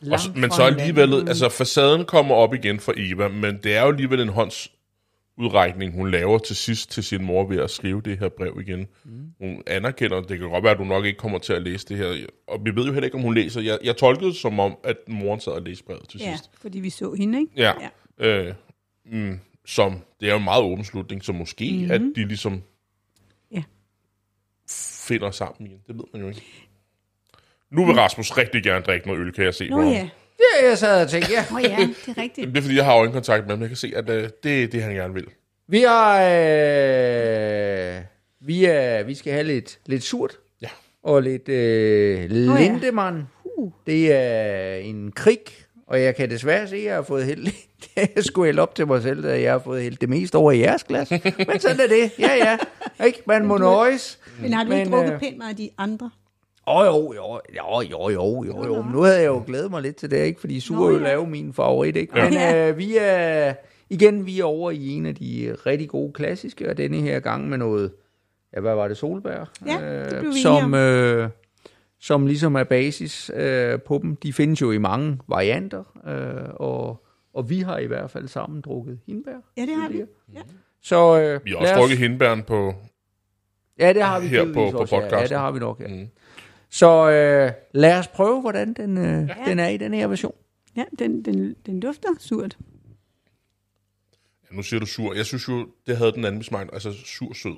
Og, 0.01 0.18
men 0.34 0.51
fra 0.51 0.57
så 0.57 0.62
alligevel, 0.62 1.28
altså 1.28 1.49
facaden 1.49 2.05
kommer 2.05 2.34
op 2.34 2.55
igen 2.55 2.80
for 2.80 2.95
Eva, 2.97 3.28
men 3.28 3.59
det 3.64 3.76
er 3.76 3.82
jo 3.82 3.89
alligevel 3.89 4.20
en 4.20 4.28
håndsudrækning, 5.39 5.95
hun 5.95 6.11
laver 6.11 6.39
til 6.39 6.57
sidst 6.57 6.91
til 6.91 7.03
sin 7.05 7.24
mor 7.24 7.47
ved 7.49 7.59
at 7.61 7.70
skrive 7.70 8.01
det 8.01 8.18
her 8.18 8.28
brev 8.28 8.61
igen. 8.61 8.87
Mm. 9.05 9.32
Hun 9.41 9.62
anerkender, 9.66 10.20
det 10.20 10.39
kan 10.39 10.49
godt 10.49 10.64
være, 10.64 10.72
at 10.72 10.78
du 10.78 10.84
nok 10.84 11.05
ikke 11.05 11.18
kommer 11.18 11.39
til 11.39 11.53
at 11.53 11.62
læse 11.62 11.87
det 11.89 11.97
her, 11.97 12.26
og 12.49 12.61
vi 12.64 12.70
ved 12.76 12.84
jo 12.87 12.93
heller 12.93 13.05
ikke, 13.05 13.16
om 13.16 13.22
hun 13.22 13.34
læser. 13.34 13.61
Jeg, 13.61 13.78
jeg 13.84 13.97
tolkede 13.97 14.30
det 14.30 14.37
som 14.37 14.61
om, 14.61 14.76
at 14.84 14.97
moren 15.09 15.41
sad 15.41 15.53
og 15.53 15.62
læste 15.62 15.84
brevet 15.84 16.09
til 16.09 16.20
Ja, 16.20 16.30
sidst. 16.37 16.51
fordi 16.61 16.80
vi 16.80 16.91
så 16.91 17.12
hende, 17.12 17.39
ikke? 17.41 17.53
Ja. 17.57 17.72
ja. 18.20 18.26
Øh, 18.26 18.55
mm, 19.05 19.41
som, 19.66 19.99
det 20.20 20.26
er 20.28 20.32
jo 20.32 20.39
en 20.39 20.45
meget 20.45 20.62
åben 20.62 20.84
slutning, 20.84 21.24
så 21.24 21.32
måske, 21.32 21.72
mm-hmm. 21.72 21.91
at 21.91 22.01
de 22.16 22.24
ligesom 22.28 22.62
Ja. 23.53 23.62
finder 25.09 25.30
sammen 25.30 25.66
igen. 25.66 25.78
Det 25.87 25.97
ved 25.97 26.05
man 26.12 26.22
jo 26.22 26.28
ikke. 26.28 26.43
Nu 27.70 27.87
vil 27.87 27.95
Rasmus 27.95 28.37
rigtig 28.37 28.62
gerne 28.62 28.84
drikke 28.84 29.07
noget 29.07 29.20
øl, 29.20 29.32
kan 29.32 29.45
jeg 29.45 29.55
se 29.55 29.68
Nå 29.68 29.80
ham. 29.82 30.09
Ja. 30.39 30.62
Ja, 30.64 30.68
jeg 30.68 30.78
sad 30.78 31.03
og 31.05 31.11
tænkte, 31.11 31.32
ja. 31.32 31.45
Nå 31.51 31.59
ja, 31.59 31.76
det 32.07 32.16
er 32.18 32.22
rigtigt. 32.22 32.49
Det 32.49 32.57
er 32.57 32.62
fordi, 32.62 32.76
jeg 32.76 32.84
har 32.84 32.95
øjenkontakt 32.97 33.43
med 33.47 33.51
ham. 33.51 33.61
Jeg 33.61 33.68
kan 33.68 33.76
se, 33.76 33.93
at 33.97 34.11
øh, 34.11 34.28
det 34.43 34.62
er 34.64 34.68
det, 34.68 34.82
han 34.82 34.95
gerne 34.95 35.14
vil. 35.14 35.26
Vi 35.68 35.80
har, 35.80 36.22
øh, 36.22 38.01
vi, 38.41 38.64
er, 38.64 39.03
vi 39.03 39.14
skal 39.14 39.32
have 39.32 39.45
lidt, 39.45 39.78
lidt 39.87 40.03
surt, 40.03 40.37
Ja. 40.62 40.68
og 41.03 41.22
lidt 41.22 41.49
øh, 41.49 42.20
ja. 42.20 42.26
lindemand. 42.26 43.22
Uh. 43.45 43.72
Det 43.87 44.12
er 44.12 44.74
en 44.76 45.12
krig 45.12 45.39
Og 45.87 46.03
jeg 46.03 46.16
kan 46.16 46.30
desværre 46.30 46.68
se, 46.68 46.76
at 46.76 46.84
jeg 46.84 46.95
har 46.95 47.03
fået 47.03 47.24
hældt, 47.24 47.55
jeg 48.16 48.24
skulle 48.24 48.47
hælde 48.47 48.62
op 48.62 48.74
til 48.74 48.87
mig 48.87 49.03
selv, 49.03 49.26
at 49.26 49.43
jeg 49.43 49.53
har 49.53 49.59
fået 49.59 49.82
hældt 49.82 50.01
det 50.01 50.09
mest 50.09 50.34
over 50.34 50.53
i 50.53 50.61
jeres 50.61 50.84
glas. 50.84 51.11
Men 51.11 51.61
sådan 51.61 51.80
er 51.80 51.87
det. 51.89 52.11
Ja, 52.18 52.34
ja. 52.34 52.59
Ikke? 53.07 53.22
Man 53.26 53.47
må 53.47 53.59
nøjes. 53.59 54.18
Men 54.41 54.53
har 54.53 54.64
du 54.64 54.72
ikke 54.72 54.84
Men, 54.84 54.93
drukket 54.93 55.12
øh, 55.12 55.20
pænt 55.20 55.39
meget 55.39 55.51
af 55.51 55.57
de 55.57 55.70
andre? 55.78 56.11
Åh, 56.69 56.77
oh, 56.81 56.87
jo, 56.87 57.12
jo, 57.14 57.41
jo, 57.57 57.81
jo, 57.91 58.09
jo, 58.11 58.45
jo, 58.45 58.64
jo. 58.67 58.83
Men 58.83 58.93
nu 58.93 59.01
havde 59.03 59.19
jeg 59.21 59.27
jo 59.27 59.43
glædet 59.47 59.71
mig 59.71 59.83
lidt 59.83 59.97
til 59.97 60.11
det, 60.11 60.25
ikke? 60.25 60.41
Fordi 60.41 60.61
surøl 60.61 61.03
ja. 61.03 61.09
er 61.09 61.14
jo 61.14 61.25
min 61.25 61.53
favorit, 61.53 61.97
ikke? 61.97 62.14
Men 62.14 62.33
Ja. 62.33 62.69
øh, 62.71 62.79
vi 62.79 62.97
er, 63.01 63.55
igen, 63.91 64.27
vi 64.27 64.41
er 64.41 64.45
over 64.45 64.71
i 64.71 64.89
en 64.89 65.07
af 65.07 65.14
de 65.14 65.57
rigtig 65.67 65.89
gode 65.89 66.12
klassiske, 66.12 66.71
og 66.71 66.77
denne 66.77 66.97
her 66.97 67.21
gang 67.21 67.49
med 67.49 67.59
noget, 67.59 67.93
ja, 68.57 68.61
hvad 68.61 68.75
var 68.75 68.89
det, 68.89 68.97
solbær? 68.97 69.53
Ja, 69.67 70.05
det 70.11 70.19
blev 70.21 70.33
vi 70.35 70.41
som, 70.43 70.75
øh, 70.75 71.29
som 72.01 72.27
ligesom 72.27 72.55
er 72.55 72.64
basis 72.64 73.31
øh, 73.35 73.81
på 73.81 73.99
dem. 74.03 74.17
De 74.17 74.33
findes 74.33 74.61
jo 74.62 74.71
i 74.73 74.79
mange 74.79 75.19
varianter, 75.29 75.83
øh, 76.07 76.51
og, 76.55 77.05
og 77.35 77.51
vi 77.51 77.61
har 77.61 77.79
i 77.79 77.87
hvert 77.87 78.11
fald 78.11 78.29
sammen 78.29 78.61
drukket 78.61 78.99
hindbær. 79.07 79.37
Ja, 79.57 79.62
det 79.62 79.75
har 79.77 79.89
vi. 79.89 80.03
Ja. 80.35 80.41
Så 80.83 81.21
øh, 81.21 81.41
Vi 81.45 81.51
har 81.51 81.57
også 81.59 81.73
os- 81.73 81.79
drukket 81.79 81.99
hindbæren 81.99 82.43
på... 82.43 82.75
Ja, 83.79 83.93
det 83.93 84.03
har 84.03 84.21
vi 84.21 84.27
her 84.27 84.45
på- 84.45 84.53
på 84.71 84.79
også, 84.79 84.97
ja. 84.97 85.01
Ja, 85.03 85.09
podcasten. 85.09 85.29
det 85.35 85.39
har 85.39 85.51
vi 85.51 85.59
nok, 85.59 85.81
ja. 85.81 85.89
Mm. 85.89 86.09
Så 86.71 87.11
øh, 87.11 87.53
lad 87.73 87.99
os 87.99 88.09
prøve, 88.09 88.41
hvordan 88.41 88.73
den, 88.75 88.99
øh, 88.99 89.29
ja. 89.29 89.35
den 89.51 89.59
er 89.59 89.69
i 89.69 89.77
den 89.77 89.95
her 89.95 90.07
version. 90.07 90.35
Ja, 90.77 90.85
den, 90.99 91.25
den, 91.25 91.57
den 91.67 91.81
dufter 91.81 92.09
surt. 92.19 92.57
Ja, 94.51 94.57
nu 94.57 94.62
siger 94.62 94.81
du 94.81 94.87
sur. 94.87 95.14
Jeg 95.14 95.27
synes 95.27 95.49
jo, 95.49 95.69
det 95.87 95.97
havde 95.97 96.12
den 96.12 96.25
anden 96.25 96.43
smag, 96.43 96.67
altså 96.73 96.93
sur-sød. 97.05 97.57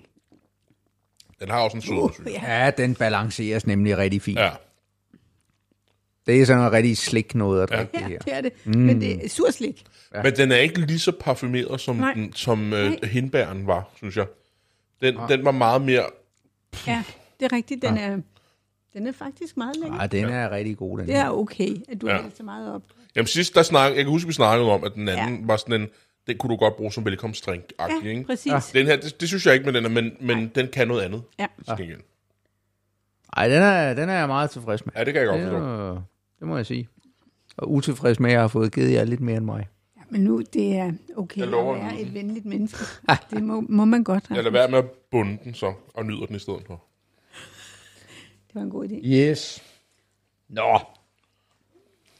Den 1.40 1.50
har 1.50 1.60
også 1.60 1.76
en 1.76 1.82
sød, 1.82 1.94
uh, 1.96 2.12
synes 2.14 2.32
jeg. 2.32 2.42
Ja, 2.42 2.82
den 2.82 2.94
balanceres 2.94 3.66
nemlig 3.66 3.98
rigtig 3.98 4.22
fint. 4.22 4.38
Ja. 4.38 4.44
Ja. 4.44 4.50
Det 6.26 6.40
er 6.40 6.44
sådan 6.46 6.58
noget 6.58 6.72
rigtig 6.72 6.96
slik 6.96 7.34
noget 7.34 7.62
at 7.62 7.68
drikke 7.68 7.90
Ja, 7.94 7.98
det 7.98 8.06
her. 8.08 8.18
det 8.18 8.34
er 8.34 8.40
det. 8.40 8.52
Mm. 8.64 8.80
Men 8.80 9.00
det 9.00 9.24
er 9.24 9.28
surslik. 9.28 9.84
ja. 10.14 10.22
Men 10.22 10.36
den 10.36 10.52
er 10.52 10.56
ikke 10.56 10.80
lige 10.80 10.98
så 10.98 11.12
parfumeret, 11.20 11.80
som, 11.80 11.96
Nej. 11.96 12.12
den, 12.14 12.32
som 12.32 12.72
øh, 12.72 12.92
hindbæren 13.02 13.66
var, 13.66 13.90
synes 13.96 14.16
jeg. 14.16 14.26
Den, 15.02 15.18
den 15.28 15.44
var 15.44 15.50
meget 15.50 15.82
mere... 15.82 16.04
Ja, 16.86 17.02
det 17.40 17.52
er 17.52 17.56
rigtigt. 17.56 17.82
Den 17.82 17.96
er, 17.98 18.18
den 18.98 19.06
er 19.06 19.12
faktisk 19.12 19.56
meget 19.56 19.76
lækker. 19.76 20.00
Ja, 20.00 20.06
den 20.06 20.24
er 20.24 20.50
rigtig 20.50 20.76
god, 20.76 20.98
den 20.98 21.06
Det 21.06 21.14
her. 21.14 21.24
er 21.24 21.30
okay, 21.30 21.76
at 21.88 22.00
du 22.00 22.06
Ja. 22.08 22.14
ja. 22.16 22.22
har 22.22 22.30
så 22.36 22.42
meget 22.42 22.74
op. 22.74 22.82
Jamen 23.16 23.26
sidst, 23.26 23.54
der 23.54 23.62
snak, 23.62 23.88
jeg 23.96 24.04
kan 24.04 24.06
huske, 24.12 24.26
vi 24.26 24.32
snakkede 24.32 24.70
om, 24.72 24.84
at 24.84 24.94
den 24.94 25.08
anden 25.08 25.28
ja. 25.34 25.40
Ja. 25.40 25.46
var 25.46 25.56
sådan 25.56 25.80
en... 25.80 25.88
Den 26.26 26.38
kunne 26.38 26.50
du 26.50 26.56
godt 26.56 26.76
bruge 26.76 26.92
som 26.92 27.04
velkomstdrink 27.04 27.62
Ja, 27.80 28.08
ikke? 28.08 28.24
præcis. 28.24 28.52
Den 28.72 28.86
her, 28.86 28.96
det, 28.96 29.20
det, 29.20 29.28
synes 29.28 29.46
jeg 29.46 29.54
ikke 29.54 29.66
med 29.66 29.72
den 29.72 29.84
er, 29.84 29.88
men, 29.88 30.12
men 30.20 30.48
den 30.54 30.68
kan 30.72 30.88
noget 30.88 31.02
andet. 31.02 31.22
Ja. 31.38 31.46
gengæld. 31.76 32.00
Ej, 33.36 33.48
den 33.48 33.62
er, 33.62 33.94
den 33.94 34.08
er 34.08 34.14
jeg 34.18 34.26
meget 34.28 34.50
tilfreds 34.50 34.86
med. 34.86 34.92
Ja, 34.96 35.04
det 35.04 35.12
kan 35.12 35.22
jeg 35.22 35.28
godt 35.28 35.40
Det, 35.40 35.50
forstå. 35.50 36.02
det 36.40 36.48
må 36.48 36.56
jeg 36.56 36.66
sige. 36.66 36.88
Og 37.56 37.70
utilfreds 37.72 38.20
med, 38.20 38.30
at 38.30 38.34
jeg 38.34 38.40
har 38.40 38.48
fået 38.48 38.74
givet 38.74 38.92
jer 38.92 39.04
lidt 39.04 39.20
mere 39.20 39.36
end 39.36 39.44
mig. 39.44 39.68
Ja, 39.96 40.02
men 40.10 40.20
nu, 40.20 40.42
det 40.52 40.76
er 40.76 40.92
okay 41.16 41.38
Jeg 41.40 41.46
at 41.46 41.52
være 41.52 41.90
den. 41.98 42.06
et 42.06 42.14
venligt 42.14 42.46
menneske. 42.46 42.78
Det 43.30 43.42
må, 43.42 43.60
må 43.68 43.84
man 43.84 44.04
godt. 44.04 44.24
Jeg 44.30 44.36
lader 44.36 44.50
være 44.50 44.68
med 44.68 44.78
at 44.78 44.90
bunde 45.10 45.38
den 45.44 45.54
så, 45.54 45.72
og 45.94 46.06
nyder 46.06 46.26
den 46.26 46.36
i 46.36 46.38
stedet 46.38 46.60
for. 46.66 46.84
Var 48.58 48.64
en 48.64 48.70
god 48.70 48.88
idé. 48.88 49.06
Yes. 49.08 49.62
Nå. 50.48 50.78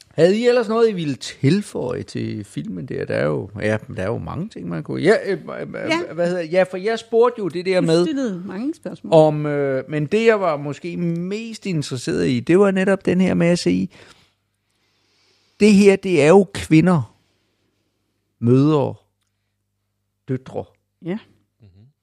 Havde 0.09 0.37
I 0.39 0.47
ellers 0.47 0.67
noget, 0.69 0.89
I 0.89 0.93
ville 0.93 1.15
tilføje 1.15 2.03
til 2.03 2.43
filmen 2.43 2.85
der? 2.85 3.05
Der 3.05 3.15
er 3.15 3.25
jo, 3.25 3.49
ja, 3.61 3.77
der 3.95 4.03
er 4.03 4.07
jo 4.07 4.17
mange 4.17 4.49
ting, 4.49 4.69
man 4.69 4.83
kunne... 4.83 5.01
Ja, 5.01 5.13
øh, 5.25 5.31
øh, 5.61 5.73
Ja. 5.73 6.13
Hvad 6.13 6.27
hedder, 6.27 6.43
ja, 6.43 6.63
for 6.63 6.77
jeg 6.77 6.99
spurgte 6.99 7.39
jo 7.39 7.47
det 7.47 7.65
der 7.65 7.81
Du 7.81 7.85
med, 7.87 8.05
stillede 8.05 8.43
mange 8.45 8.73
spørgsmål. 8.75 9.13
om, 9.13 9.45
øh, 9.45 9.83
men 9.89 10.05
det 10.05 10.25
jeg 10.25 10.39
var 10.39 10.57
måske 10.57 10.97
mest 10.97 11.65
interesseret 11.65 12.27
i, 12.27 12.39
det 12.39 12.59
var 12.59 12.71
netop 12.71 13.05
den 13.05 13.21
her 13.21 13.33
med 13.33 13.47
at 13.47 13.59
sige, 13.59 13.89
det 15.59 15.73
her, 15.73 15.95
det 15.95 16.21
er 16.23 16.27
jo 16.27 16.47
kvinder, 16.53 17.15
mødre, 18.39 18.95
døtre, 20.27 20.65
Ja. 21.01 21.17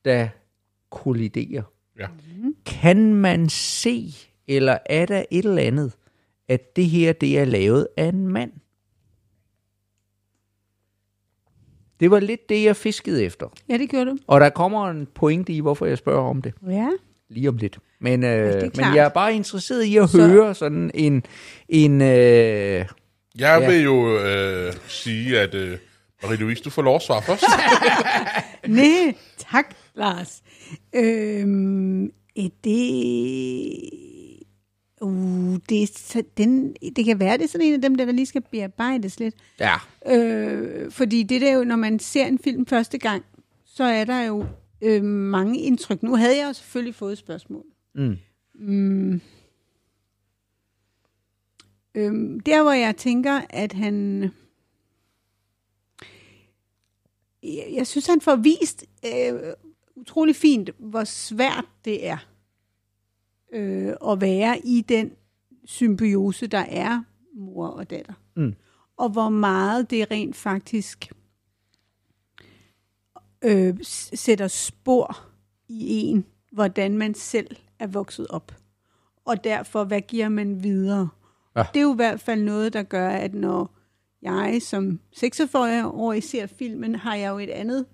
der 0.04 0.28
kolliderer. 0.90 1.62
Ja. 1.98 2.06
Kan 2.66 3.14
man 3.14 3.48
se, 3.48 4.14
eller 4.48 4.78
er 4.86 5.06
der 5.06 5.24
et 5.30 5.44
eller 5.44 5.62
andet, 5.62 5.92
at 6.48 6.76
det 6.76 6.86
her, 6.86 7.12
det 7.12 7.38
er 7.38 7.44
lavet 7.44 7.88
af 7.96 8.04
en 8.04 8.28
mand? 8.28 8.52
Det 12.00 12.10
var 12.10 12.20
lidt 12.20 12.48
det, 12.48 12.64
jeg 12.64 12.76
fiskede 12.76 13.24
efter. 13.24 13.46
ja, 13.68 13.78
det 13.78 13.90
gjorde 13.90 14.10
du. 14.10 14.16
Og 14.26 14.40
der 14.40 14.48
kommer 14.50 14.90
en 14.90 15.06
pointe 15.14 15.52
i, 15.52 15.60
hvorfor 15.60 15.86
jeg 15.86 15.98
spørger 15.98 16.22
om 16.28 16.42
det 16.42 16.54
Ja. 16.68 16.88
lige 17.28 17.48
om 17.48 17.56
lidt. 17.56 17.78
Men, 18.00 18.24
øh, 18.24 18.62
men 18.62 18.84
jeg 18.94 19.04
er 19.04 19.08
bare 19.08 19.34
interesseret 19.34 19.84
i 19.84 19.96
at 19.96 20.10
Så- 20.10 20.26
høre 20.26 20.54
sådan 20.54 20.90
en... 20.94 21.24
en 21.68 22.00
øh, 22.02 22.08
Jeg 22.08 22.86
Ja. 23.38 23.68
vil 23.70 23.82
jo 23.82 24.18
øh, 24.18 24.72
sige, 24.88 25.40
at 25.40 25.54
øh, 25.54 25.78
Marie-Louise, 26.24 26.62
du 26.64 26.70
får 26.70 26.82
lov 26.82 26.96
at 26.96 27.02
svare 27.02 27.22
først. 27.22 27.44
Nej, 28.68 29.14
tak, 29.52 29.74
Lars. 29.94 30.42
Øhm, 30.94 32.12
er 32.36 32.48
det... 32.64 33.90
Uh, 35.00 35.56
det, 35.68 35.82
er 35.82 35.86
så, 35.86 36.22
den, 36.36 36.76
det 36.96 37.04
kan 37.04 37.20
være, 37.20 37.38
det 37.38 37.44
er 37.44 37.48
sådan 37.48 37.66
en 37.66 37.74
af 37.74 37.82
dem, 37.82 37.94
der 37.94 38.12
lige 38.12 38.26
skal 38.26 38.42
bearbejdes 38.50 39.20
lidt. 39.20 39.34
ja, 39.60 39.74
Øh, 40.06 40.90
fordi 40.90 41.22
det 41.22 41.40
der 41.40 41.52
jo, 41.52 41.64
når 41.64 41.76
man 41.76 41.98
ser 41.98 42.26
en 42.26 42.38
film 42.38 42.66
første 42.66 42.98
gang, 42.98 43.24
så 43.64 43.84
er 43.84 44.04
der 44.04 44.22
jo 44.22 44.46
øh, 44.82 45.04
mange 45.04 45.60
indtryk. 45.60 46.02
Nu 46.02 46.16
havde 46.16 46.36
jeg 46.36 46.48
jo 46.48 46.52
selvfølgelig 46.52 46.94
fået 46.94 47.12
et 47.12 47.18
spørgsmål. 47.18 47.64
Mm. 47.94 48.16
Mm. 48.54 49.20
Øhm, 51.94 52.40
der, 52.40 52.62
hvor 52.62 52.72
jeg 52.72 52.96
tænker, 52.96 53.40
at 53.50 53.72
han... 53.72 54.22
Jeg, 57.42 57.68
jeg 57.72 57.86
synes, 57.86 58.06
han 58.06 58.20
får 58.20 58.36
vist 58.36 58.84
øh, 59.06 59.32
utrolig 59.96 60.36
fint, 60.36 60.70
hvor 60.78 61.04
svært 61.04 61.64
det 61.84 62.06
er 62.06 62.18
øh, 63.52 63.94
at 64.08 64.20
være 64.20 64.58
i 64.64 64.84
den 64.88 65.12
symbiose, 65.64 66.46
der 66.46 66.64
er 66.68 67.02
mor 67.34 67.68
og 67.68 67.90
datter. 67.90 68.12
Mm. 68.36 68.54
Og 68.96 69.08
hvor 69.08 69.28
meget 69.28 69.90
det 69.90 70.10
rent 70.10 70.36
faktisk 70.36 71.12
øh, 73.44 73.76
sætter 73.82 74.48
spor 74.48 75.18
i 75.68 76.00
en, 76.06 76.26
hvordan 76.52 76.98
man 76.98 77.14
selv 77.14 77.56
er 77.78 77.86
vokset 77.86 78.26
op. 78.28 78.54
Og 79.24 79.44
derfor, 79.44 79.84
hvad 79.84 80.00
giver 80.00 80.28
man 80.28 80.62
videre? 80.62 81.08
Ja. 81.56 81.64
Det 81.74 81.80
er 81.80 81.84
jo 81.84 81.92
i 81.92 81.96
hvert 81.96 82.20
fald 82.20 82.42
noget, 82.42 82.72
der 82.72 82.82
gør, 82.82 83.08
at 83.08 83.34
når 83.34 83.76
jeg 84.22 84.62
som 84.62 85.00
46-årig 85.16 86.22
ser 86.22 86.46
filmen, 86.46 86.94
har 86.94 87.14
jeg 87.14 87.30
jo 87.30 87.38
et 87.38 87.50
andet 87.50 87.86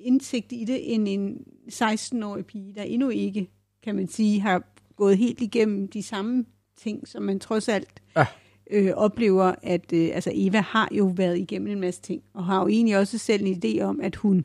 indsigt 0.00 0.52
i 0.52 0.64
det, 0.64 0.94
end 0.94 1.08
en 1.08 1.44
16-årig 1.72 2.46
pige, 2.46 2.74
der 2.74 2.82
endnu 2.82 3.08
ikke, 3.08 3.50
kan 3.82 3.94
man 3.96 4.08
sige, 4.08 4.40
har 4.40 4.62
gået 4.96 5.18
helt 5.18 5.40
igennem 5.40 5.88
de 5.88 6.02
samme 6.02 6.44
ting, 6.76 7.08
som 7.08 7.22
man 7.22 7.40
trods 7.40 7.68
alt 7.68 8.02
Ja. 8.16 8.26
øh, 8.70 8.92
oplever, 8.94 9.54
at 9.62 9.92
øh, 9.92 10.10
altså 10.14 10.30
Eva 10.34 10.60
har 10.60 10.88
jo 10.92 11.12
været 11.16 11.38
igennem 11.38 11.68
en 11.68 11.80
masse 11.80 12.00
ting, 12.02 12.22
og 12.32 12.44
har 12.44 12.60
jo 12.60 12.68
egentlig 12.68 12.98
også 12.98 13.18
selv 13.18 13.42
en 13.46 13.62
idé 13.64 13.80
om, 13.82 14.00
at 14.00 14.16
hun 14.16 14.44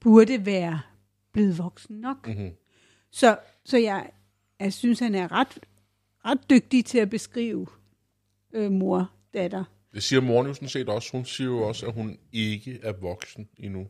burde 0.00 0.46
være 0.46 0.80
blevet 1.32 1.58
voksen 1.58 1.96
nok. 1.96 2.28
Mhm. 2.28 2.50
Så, 3.10 3.38
så 3.64 3.78
jeg, 3.78 4.10
jeg 4.60 4.72
synes, 4.72 4.98
han 4.98 5.14
er 5.14 5.32
ret, 5.32 5.58
ret 6.24 6.50
dygtig 6.50 6.84
til 6.84 6.98
at 6.98 7.10
beskrive 7.10 7.66
øh, 8.52 8.72
mor, 8.72 9.10
datter. 9.34 9.64
Det 9.94 10.02
siger 10.02 10.20
moren 10.20 10.46
jo 10.46 10.54
sådan 10.54 10.68
set 10.68 10.88
også. 10.88 11.12
Hun 11.12 11.24
siger 11.24 11.50
jo 11.50 11.68
også, 11.68 11.86
at 11.86 11.92
hun 11.94 12.18
ikke 12.32 12.78
er 12.82 12.92
voksen 12.92 13.48
endnu. 13.58 13.86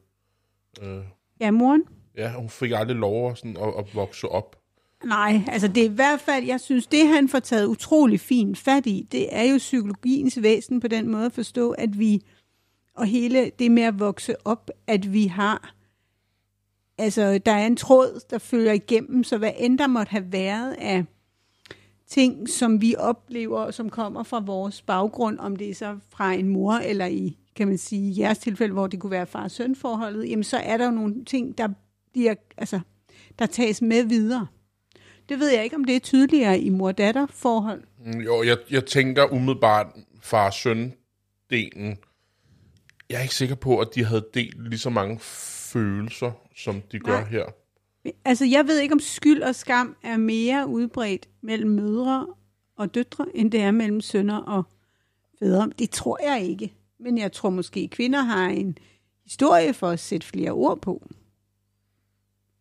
Øh, 0.83 1.05
Ja, 1.41 1.51
moren? 1.51 1.83
ja, 2.17 2.33
hun 2.33 2.49
fik 2.49 2.73
aldrig 2.75 2.97
lov 2.97 3.31
at, 3.31 3.39
sådan, 3.39 3.57
at, 3.57 3.75
at 3.79 3.95
vokse 3.95 4.29
op. 4.29 4.57
Nej, 5.05 5.41
altså 5.49 5.69
det 5.69 5.81
er 5.81 5.91
i 5.91 5.95
hvert 5.95 6.21
fald, 6.21 6.45
jeg 6.45 6.61
synes, 6.61 6.87
det 6.87 7.09
han 7.09 7.29
får 7.29 7.39
taget 7.39 7.67
utrolig 7.67 8.21
fint 8.21 8.59
fat 8.59 8.87
i, 8.87 9.09
det 9.13 9.37
er 9.37 9.43
jo 9.43 9.59
psykologiens 9.59 10.43
væsen 10.43 10.81
på 10.81 10.89
den 10.89 11.09
måde 11.09 11.27
at 11.27 11.33
forstå, 11.33 11.71
at 11.71 11.99
vi, 11.99 12.23
og 12.95 13.07
hele 13.07 13.51
det 13.59 13.71
med 13.71 13.83
at 13.83 13.99
vokse 14.01 14.47
op, 14.47 14.71
at 14.87 15.13
vi 15.13 15.27
har, 15.27 15.75
altså 16.99 17.39
der 17.39 17.53
er 17.53 17.67
en 17.67 17.77
tråd, 17.77 18.21
der 18.31 18.39
følger 18.39 18.73
igennem, 18.73 19.25
så 19.25 19.39
hvad 19.39 19.53
end 19.59 19.79
der 19.79 19.87
måtte 19.87 20.11
have 20.11 20.33
været 20.33 20.73
af 20.79 21.05
ting, 22.07 22.49
som 22.49 22.81
vi 22.81 22.95
oplever, 22.99 23.71
som 23.71 23.91
kommer 23.91 24.23
fra 24.23 24.41
vores 24.41 24.83
baggrund, 24.83 25.39
om 25.39 25.57
det 25.57 25.71
er 25.71 25.75
så 25.75 25.99
fra 26.11 26.33
en 26.33 26.49
mor, 26.49 26.73
eller 26.73 27.07
i, 27.07 27.39
kan 27.57 27.69
man 27.69 27.79
sige, 27.79 28.11
i 28.11 28.21
jeres 28.21 28.39
tilfælde, 28.39 28.73
hvor 28.73 28.87
det 28.87 29.01
kunne 29.01 29.11
være 29.11 29.27
far-søn 29.27 29.77
forholdet, 29.77 30.31
jamen 30.31 30.45
så 30.45 30.57
er 30.57 30.77
der 30.77 30.85
jo 30.85 30.91
nogle 30.91 31.25
ting, 31.25 31.59
der 31.59 31.69
bliver, 32.13 32.35
altså, 32.57 32.81
der 33.39 33.47
tages 33.47 33.83
med 33.83 34.05
videre. 34.05 34.47
Det 35.29 35.39
ved 35.39 35.51
jeg 35.51 35.65
ikke, 35.65 35.77
om 35.77 35.85
det 35.85 35.97
er 35.97 36.01
tydeligere 36.01 36.59
i 36.59 36.69
mor-datter 36.69 37.27
forhold. 37.31 37.83
Mm, 38.07 38.21
Jo, 38.21 38.43
jeg, 38.43 38.57
jeg 38.71 38.87
tænker 38.87 39.33
umiddelbart 39.33 39.87
far-søn-delen. 40.21 41.97
Jeg 43.11 43.19
er 43.19 43.23
ikke 43.23 43.35
sikker 43.35 43.55
på, 43.55 43.79
at 43.79 43.89
de 43.95 44.05
havde 44.05 44.27
delt 44.35 44.69
lige 44.69 44.79
så 44.79 44.91
mange 44.91 45.19
følelser, 45.73 46.33
som 46.57 46.83
de 46.93 46.99
gør 46.99 47.21
Nej. 47.21 47.29
her. 47.29 47.45
Altså, 48.25 48.45
jeg 48.45 48.67
ved 48.67 48.81
ikke, 48.81 48.93
om 48.93 49.01
skyld 49.01 49.43
og 49.43 49.55
skam 49.55 49.97
er 50.03 50.17
mere 50.17 50.67
udbredt 50.69 51.29
mellem 51.43 51.71
mødre 51.71 52.27
og 52.77 52.95
døtre, 52.95 53.27
end 53.35 53.51
det 53.53 53.61
er 53.61 53.71
mellem 53.71 54.01
sønner 54.01 54.37
og 54.37 54.63
fædre. 55.39 55.71
Det 55.79 55.91
tror 55.91 56.19
jeg 56.31 56.43
ikke. 56.43 56.75
Men 57.05 57.19
jeg 57.19 57.33
tror 57.33 57.51
måske, 57.51 57.89
kvinder 57.89 58.23
har 58.23 58.47
en 58.49 58.79
historie 59.23 59.75
for 59.75 59.89
at 59.89 60.01
sætte 60.01 60.27
flere 60.27 60.51
ord 60.51 60.81
på, 60.83 61.03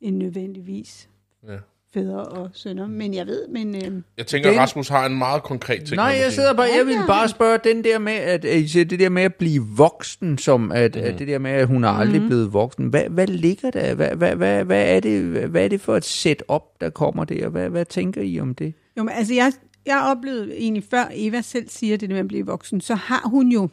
end 0.01 0.17
nødvendigvis 0.17 1.09
Ja. 1.47 1.55
fædre 1.93 2.23
og 2.25 2.49
sønner. 2.53 2.87
Men 2.87 3.13
jeg 3.13 3.27
ved, 3.27 3.47
men... 3.47 3.75
Øh, 3.75 4.01
Jeg 4.17 4.27
tænker, 4.27 4.49
Den- 4.49 4.59
at 4.59 4.61
Rasmus 4.63 4.87
har 4.87 5.05
en 5.05 5.17
meget 5.17 5.43
konkret 5.43 5.83
ting. 5.85 5.95
Nej, 5.95 6.05
jeg 6.23 6.31
sidder 6.33 6.53
bare, 6.53 6.67
jeg 6.77 6.85
vil 6.85 6.97
bare 7.07 7.29
spørge 7.29 7.59
den 7.63 7.83
der 7.83 7.99
med, 7.99 8.13
at, 8.13 8.45
at 8.45 8.73
det 8.89 8.99
der 8.99 9.09
med 9.09 9.23
at 9.23 9.35
blive 9.35 9.63
voksen, 9.77 10.37
som 10.37 10.71
at, 10.71 10.95
Mhm. 10.95 11.03
at 11.03 11.19
det 11.19 11.27
der 11.27 11.39
med, 11.39 11.51
at 11.51 11.67
hun 11.67 11.83
er 11.83 11.89
aldrig 11.89 12.19
Mhm. 12.21 12.27
blevet 12.29 12.53
voksen. 12.53 12.87
Hvad, 12.87 13.09
hvad 13.09 13.27
ligger 13.27 13.71
der? 13.71 13.95
Hvad, 13.95 14.15
hvad, 14.15 14.35
hvad, 14.35 14.65
hvad, 14.65 14.95
er 14.95 14.99
det, 14.99 15.23
hvad 15.49 15.63
er 15.63 15.67
det 15.67 15.81
for 15.81 15.97
et 15.97 16.05
setup, 16.05 16.63
der 16.81 16.89
kommer 16.89 17.23
der? 17.25 17.49
Hvad, 17.49 17.69
hvad 17.69 17.85
tænker 17.85 18.21
I 18.21 18.39
om 18.39 18.55
det? 18.55 18.73
Jo, 18.97 19.03
men 19.03 19.13
altså, 19.13 19.33
jeg, 19.33 19.51
jeg 19.85 20.01
oplevede 20.17 20.57
egentlig 20.57 20.83
før 20.91 21.05
Eva 21.13 21.41
selv 21.41 21.69
siger 21.69 21.97
det 21.97 22.09
der 22.09 22.13
med 22.15 22.19
at 22.21 22.27
blive 22.27 22.45
voksen, 22.45 22.81
så 22.81 22.95
har 22.95 23.29
hun 23.29 23.51
jo, 23.51 23.69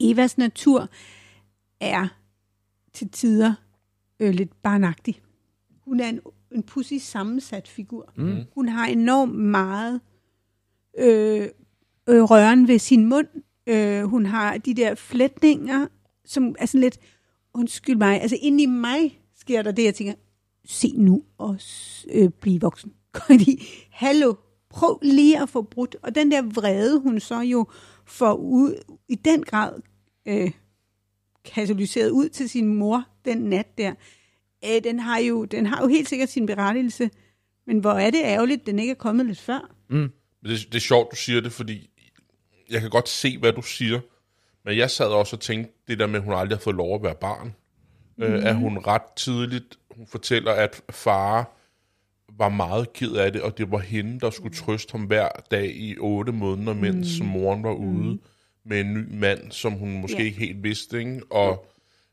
Evas 0.00 0.38
natur 0.38 0.88
er 1.80 2.08
til 2.92 3.08
tider 3.08 3.54
øh, 4.20 4.34
lidt 4.34 4.62
barnagtig. 4.62 5.20
Hun 5.84 6.00
er 6.00 6.08
en, 6.08 6.20
en 6.52 6.62
pussy 6.62 6.94
sammensat 6.98 7.68
figur. 7.68 8.12
Mhm. 8.16 8.26
Mm. 8.26 8.44
Hun 8.54 8.68
har 8.68 8.86
enormt 8.86 9.34
meget 9.34 10.00
øh, 10.98 11.48
øh, 12.08 12.22
røren 12.22 12.68
ved 12.68 12.78
sin 12.78 13.06
mund. 13.06 13.28
Øh, 13.66 14.02
hun 14.02 14.26
har 14.26 14.58
de 14.58 14.74
der 14.74 14.94
flætninger, 14.94 15.86
som 16.24 16.54
er 16.58 16.66
sådan 16.66 16.80
lidt, 16.80 16.98
undskyld 17.54 17.96
mig, 17.96 18.20
altså 18.22 18.36
inde 18.42 18.62
i 18.62 18.66
mig 18.66 19.20
sker 19.36 19.62
der 19.62 19.72
det, 19.72 19.84
jeg 19.84 19.94
tænker, 19.94 20.14
se 20.64 20.92
nu 20.96 21.22
og 21.38 21.58
øh, 22.10 22.28
blive 22.30 22.60
voksen. 22.60 22.92
Fordi, 23.26 23.62
hallo, 23.90 24.34
prøv 24.70 24.98
lige 25.02 25.42
at 25.42 25.48
få 25.48 25.62
brudt. 25.62 25.96
Og 26.02 26.14
den 26.14 26.30
der 26.30 26.42
vrede, 26.42 27.00
hun 27.00 27.20
så 27.20 27.40
jo 27.40 27.66
får 28.10 28.34
ud, 28.34 28.98
i 29.08 29.14
den 29.14 29.42
grad 29.42 29.82
øh, 30.26 30.50
katalyseret 31.44 32.10
ud 32.10 32.28
til 32.28 32.48
sin 32.48 32.74
mor 32.74 33.04
den 33.24 33.38
nat 33.38 33.78
der, 33.78 33.94
øh, 34.64 34.84
den, 34.84 35.00
har 35.00 35.18
jo, 35.18 35.44
den 35.44 35.66
har 35.66 35.82
jo 35.82 35.88
helt 35.88 36.08
sikkert 36.08 36.28
sin 36.28 36.46
berettigelse. 36.46 37.10
Men 37.66 37.78
hvor 37.78 37.92
er 37.92 38.10
det 38.10 38.20
ærgerligt, 38.24 38.66
den 38.66 38.78
ikke 38.78 38.90
er 38.90 38.94
kommet 38.94 39.26
lidt 39.26 39.40
før. 39.40 39.70
Det, 40.42 40.66
det 40.66 40.74
er 40.74 40.80
sjovt, 40.80 41.10
du 41.10 41.16
siger 41.16 41.40
det, 41.40 41.52
fordi 41.52 41.90
jeg 42.70 42.80
kan 42.80 42.90
godt 42.90 43.08
se, 43.08 43.38
hvad 43.38 43.52
du 43.52 43.62
siger. 43.62 44.00
Men 44.64 44.76
jeg 44.76 44.90
sad 44.90 45.06
også 45.06 45.36
og 45.36 45.40
tænkte, 45.40 45.72
det 45.88 45.98
der 45.98 46.06
med, 46.06 46.16
at 46.16 46.24
hun 46.24 46.34
aldrig 46.34 46.58
har 46.58 46.62
fået 46.62 46.76
lov 46.76 46.94
at 46.94 47.02
være 47.02 47.14
barn. 47.14 47.54
Mm. 48.16 48.24
Øh, 48.24 48.44
at 48.44 48.56
hun 48.56 48.78
ret 48.78 49.02
tidligt, 49.16 49.78
hun 49.90 50.06
fortæller, 50.06 50.52
at 50.52 50.82
far 50.90 51.56
var 52.40 52.48
meget 52.48 52.92
ked 52.92 53.12
af 53.12 53.32
det, 53.32 53.42
og 53.42 53.58
det 53.58 53.70
var 53.70 53.78
hende, 53.78 54.20
der 54.20 54.30
skulle 54.30 54.56
trøste 54.56 54.92
ham 54.92 55.02
hver 55.02 55.28
dag 55.50 55.66
i 55.76 55.96
otte 55.98 56.32
måneder, 56.32 56.74
mens 56.74 57.20
mm. 57.20 57.26
moren 57.26 57.62
var 57.62 57.72
ude 57.72 58.18
med 58.64 58.80
en 58.80 58.94
ny 58.94 59.04
mand, 59.10 59.52
som 59.52 59.72
hun 59.72 60.00
måske 60.00 60.18
Ja. 60.18 60.24
ikke 60.24 60.38
helt 60.38 60.62
vidste. 60.62 60.98
Ikke? 60.98 61.20
Og 61.30 61.66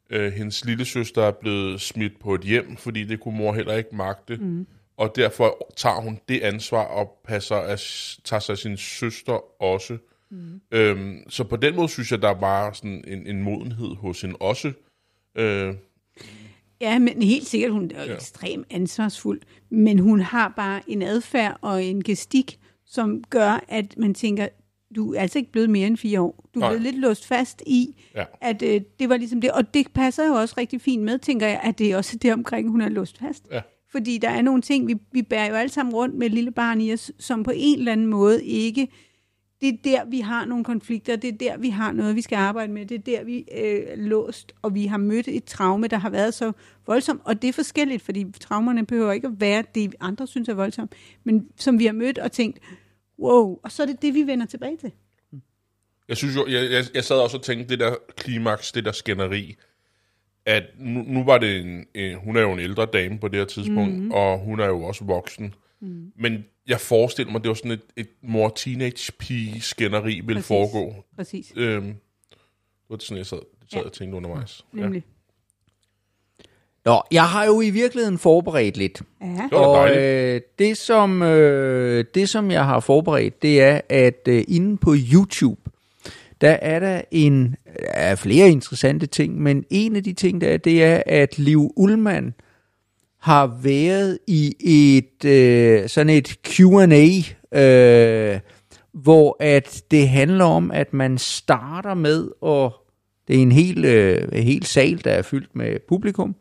øh, 0.10 0.34
hendes 0.34 0.66
lille 0.66 0.86
søster 0.86 1.24
er 1.24 1.32
blevet 1.32 1.82
smidt 1.82 2.20
på 2.20 2.34
et 2.36 2.42
hjem, 2.42 2.78
fordi 2.78 3.04
det 3.04 3.20
kunne 3.20 3.38
mor 3.38 3.54
heller 3.54 3.74
ikke 3.74 3.96
magte. 3.96 4.36
Mm. 4.36 4.68
Og 4.98 5.14
derfor 5.16 5.72
tager 5.76 6.02
hun 6.02 6.20
det 6.30 6.42
ansvar 6.42 6.84
og 6.84 7.20
passer 7.28 7.56
af, 7.56 7.80
tager 8.24 8.40
sig 8.40 8.54
af 8.54 8.58
sin 8.58 8.78
søster 8.78 9.62
også. 9.64 9.98
Mm. 10.30 10.62
Øhm, 10.72 11.30
så 11.30 11.44
på 11.44 11.56
den 11.56 11.76
måde 11.76 11.90
synes 11.90 12.12
jeg, 12.12 12.22
der 12.22 12.34
var 12.40 12.72
sådan 12.74 13.04
en, 13.08 13.28
en 13.28 13.44
modenhed 13.44 13.96
hos 13.96 14.22
hende 14.22 14.36
også. 14.36 14.72
Øh, 15.36 15.74
Ja, 16.82 17.00
men 17.00 17.22
helt 17.22 17.48
sikkert, 17.48 17.72
hun 17.72 17.92
er 17.96 18.04
jo 18.04 18.10
Ja. 18.10 18.16
ekstremt 18.16 18.68
ansvarsfuld. 18.70 19.42
Men 19.70 20.00
hun 20.00 20.20
har 20.20 20.54
bare 20.56 20.82
en 20.88 21.02
adfærd 21.02 21.58
og 21.62 21.84
en 21.84 22.04
gestik, 22.04 22.60
som 22.86 23.24
gør, 23.30 23.64
at 23.68 23.98
man 23.98 24.14
tænker, 24.14 24.48
du 24.96 25.14
er 25.14 25.20
altså 25.22 25.40
ikke 25.40 25.52
blevet 25.52 25.70
mere 25.70 25.88
end 25.88 25.98
fire 25.98 26.22
år. 26.22 26.50
Du 26.54 26.60
er 26.60 26.64
Nej. 26.64 26.70
blevet 26.70 26.82
lidt 26.84 26.96
låst 27.02 27.28
fast 27.28 27.64
i, 27.66 27.96
Ja. 28.16 28.24
at 28.42 28.62
øh, 28.62 28.82
det 29.00 29.10
var 29.10 29.18
ligesom 29.18 29.42
det. 29.42 29.52
Og 29.52 29.74
det 29.74 29.88
passer 29.94 30.28
jo 30.28 30.34
også 30.34 30.56
rigtig 30.58 30.82
fint 30.82 31.04
med, 31.04 31.20
tænker 31.20 31.48
jeg, 31.48 31.60
at 31.64 31.80
det 31.80 31.92
er 31.92 31.98
også 31.98 32.18
det 32.18 32.34
omkring, 32.34 32.70
hun 32.70 32.82
er 32.82 32.90
låst 32.90 33.18
fast. 33.20 33.44
Ja. 33.52 33.62
Fordi 33.92 34.18
der 34.18 34.30
er 34.30 34.42
nogle 34.42 34.62
ting, 34.62 34.88
vi, 34.88 34.96
vi 35.12 35.22
bærer 35.22 35.50
jo 35.50 35.56
alle 35.56 35.70
sammen 35.72 35.96
rundt 35.96 36.16
med 36.16 36.28
et 36.28 36.34
lille 36.34 36.52
barn 36.52 36.82
i 36.82 36.94
os, 36.94 37.12
som 37.20 37.44
på 37.44 37.52
en 37.56 37.80
eller 37.80 37.92
anden 37.92 38.08
måde 38.08 38.46
ikke... 38.46 38.88
Det 39.62 39.70
er 39.70 39.78
der, 39.84 40.06
vi 40.06 40.20
har 40.20 40.46
nogle 40.46 40.64
konflikter, 40.64 41.16
det 41.16 41.28
er 41.28 41.38
der, 41.38 41.58
vi 41.58 41.70
har 41.70 41.92
noget, 41.92 42.16
vi 42.16 42.22
skal 42.22 42.36
arbejde 42.36 42.74
med, 42.74 42.86
det 42.86 42.96
er 42.96 43.02
der, 43.02 43.24
vi 43.24 43.46
øh, 43.58 43.98
låst, 43.98 44.54
og 44.62 44.76
vi 44.76 44.86
har 44.86 44.98
mødt 44.98 45.28
et 45.28 45.44
traume, 45.44 45.88
der 45.88 45.98
har 45.98 46.10
været 46.10 46.34
så 46.34 46.52
voldsomt, 46.88 47.22
og 47.26 47.42
det 47.42 47.48
er 47.48 47.54
forskelligt, 47.54 48.02
fordi 48.02 48.26
traumerne 48.40 48.86
behøver 48.86 49.12
ikke 49.12 49.28
at 49.28 49.42
være 49.42 49.64
det, 49.76 49.96
andre 50.00 50.28
synes 50.28 50.50
er 50.50 50.54
voldsomt, 50.54 50.96
men 51.24 51.48
som 51.56 51.80
vi 51.80 51.86
har 51.86 51.94
mødt 51.94 52.18
og 52.18 52.32
tænkt, 52.32 52.60
wow, 53.20 53.60
og 53.64 53.72
så 53.72 53.84
er 53.84 53.88
det 53.88 54.02
det, 54.02 54.14
vi 54.14 54.28
vender 54.28 54.46
tilbage 54.46 54.78
til. 54.78 54.92
Jeg 56.08 56.18
synes 56.18 56.36
jo, 56.36 56.48
jeg, 56.48 56.72
jeg, 56.72 56.84
jeg 56.94 57.04
sad 57.04 57.16
også 57.16 57.38
og 57.38 57.44
tænkte, 57.44 57.70
det 57.70 57.80
der 57.80 57.96
klimaks, 58.18 58.72
det 58.72 58.86
der 58.86 58.92
skænderi, 58.92 59.56
at 60.46 60.64
nu, 60.80 61.04
nu 61.08 61.24
var 61.24 61.38
det 61.38 61.60
en, 61.60 61.86
en, 61.94 62.18
hun 62.18 62.36
er 62.36 62.42
jo 62.42 62.54
en 62.54 62.60
ældre 62.60 62.86
dame 62.86 63.20
på 63.20 63.28
det 63.28 63.40
her 63.40 63.46
tidspunkt, 63.46 63.96
mm. 63.96 64.12
og 64.12 64.40
hun 64.40 64.60
er 64.60 64.66
jo 64.66 64.84
også 64.84 65.04
voksen. 65.06 65.54
Mm. 65.82 66.12
Men 66.16 66.46
jeg 66.68 66.80
forestiller 66.82 67.32
mig, 67.32 67.42
det 67.44 67.48
var 67.50 67.56
sådan 67.56 67.72
et, 67.72 67.82
et 67.98 68.10
mor 68.24 68.50
teenage 68.50 69.12
pige 69.20 69.62
skænderi 69.62 70.14
ville 70.16 70.34
Præcis. 70.34 70.48
foregå. 70.48 70.96
Præcis, 71.16 71.54
Øhm, 71.56 71.86
det 71.86 71.96
var 72.90 72.98
sådan, 73.00 73.18
jeg 73.18 73.26
sad, 73.26 73.38
sad 73.72 73.80
Ja. 73.80 73.86
og 73.86 73.94
tænkte 73.94 74.18
undervejs. 74.18 74.66
nemlig. 74.74 75.04
Nå, 76.86 77.02
jeg 77.12 77.24
har 77.30 77.46
jo 77.46 77.62
i 77.62 77.70
virkeligheden 77.70 78.18
forberedt 78.18 78.78
lidt. 78.78 79.02
Ja, 79.22 79.28
Det 79.44 79.54
Og 79.54 79.98
øh, 79.98 80.42
det, 80.60 80.78
som, 80.78 81.22
øh, 81.22 82.06
det, 82.14 82.30
som 82.30 82.52
jeg 82.52 82.66
har 82.66 82.80
forberedt, 82.80 83.42
det 83.42 83.62
er, 83.62 83.82
at 83.90 84.28
øh, 84.28 84.44
inde 84.48 84.78
på 84.78 84.96
YouTube, 85.14 85.62
der 86.42 86.50
er 86.52 86.80
der 86.80 87.02
en 87.12 87.56
er 87.78 88.16
flere 88.16 88.50
interessante 88.50 89.06
ting, 89.06 89.42
men 89.42 89.66
en 89.70 89.96
af 89.96 90.04
de 90.04 90.14
ting, 90.14 90.42
der 90.42 90.48
er, 90.50 90.58
det 90.58 90.84
er, 90.84 91.04
at 91.06 91.40
Liv 91.40 91.74
Ullmann 91.76 92.34
har 93.28 93.60
været 93.62 94.20
i 94.28 94.56
et 94.60 95.26
øh, 95.26 95.90
sådan 95.90 96.10
et 96.10 96.38
Q&A, 96.46 97.08
øh, 97.62 98.40
hvor 98.94 99.38
at 99.40 99.84
det 99.92 100.10
handler 100.10 100.46
om, 100.46 100.72
at 100.72 100.94
man 100.94 101.18
starter 101.18 101.94
med, 101.94 102.30
og 102.42 102.74
det 103.28 103.36
er 103.36 103.42
en 103.42 103.52
hel, 103.52 103.86
øh, 103.86 104.34
hel 104.34 104.66
sal, 104.66 105.04
der 105.04 105.12
er 105.12 105.22
fyldt 105.22 105.56
med 105.56 105.80
publikum, 105.88 106.36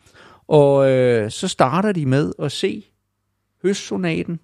og 0.48 0.90
øh, 0.90 1.30
så 1.30 1.48
starter 1.48 1.92
de 1.92 2.06
med 2.06 2.32
at 2.42 2.52
se 2.52 2.84
høstsonaten, 3.62 4.40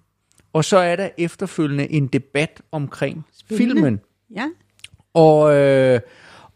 og 0.53 0.65
så 0.65 0.77
er 0.77 0.95
der 0.95 1.09
efterfølgende 1.17 1.91
en 1.91 2.07
debat 2.07 2.61
omkring 2.71 3.25
Spændende. 3.33 3.73
filmen. 3.75 3.99
ja. 4.35 4.49
Og, 5.13 5.55
øh, 5.55 5.99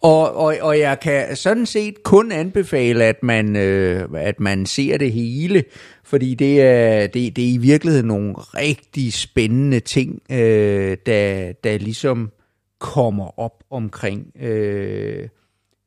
og, 0.08 0.36
og, 0.36 0.56
og 0.62 0.80
jeg 0.80 1.00
kan 1.00 1.36
sådan 1.36 1.66
set 1.66 2.04
kun 2.04 2.32
anbefale, 2.32 3.04
at 3.04 3.24
man, 3.24 3.56
øh, 3.56 4.10
at 4.14 4.40
man 4.40 4.66
ser 4.66 4.98
det 4.98 5.12
hele, 5.12 5.64
fordi 6.04 6.36
det 6.36 6.62
er, 6.62 7.08
det, 7.08 7.36
det 7.36 7.44
er 7.50 7.54
i 7.54 7.58
virkeligheden 7.58 8.08
nogle 8.08 8.34
rigtig 8.34 9.14
spændende 9.14 9.80
ting, 9.80 10.22
øh, 10.32 10.98
der, 11.06 11.52
der 11.64 11.78
ligesom 11.78 12.32
kommer 12.80 13.40
op 13.40 13.64
omkring 13.70 14.32
øh, 14.42 15.28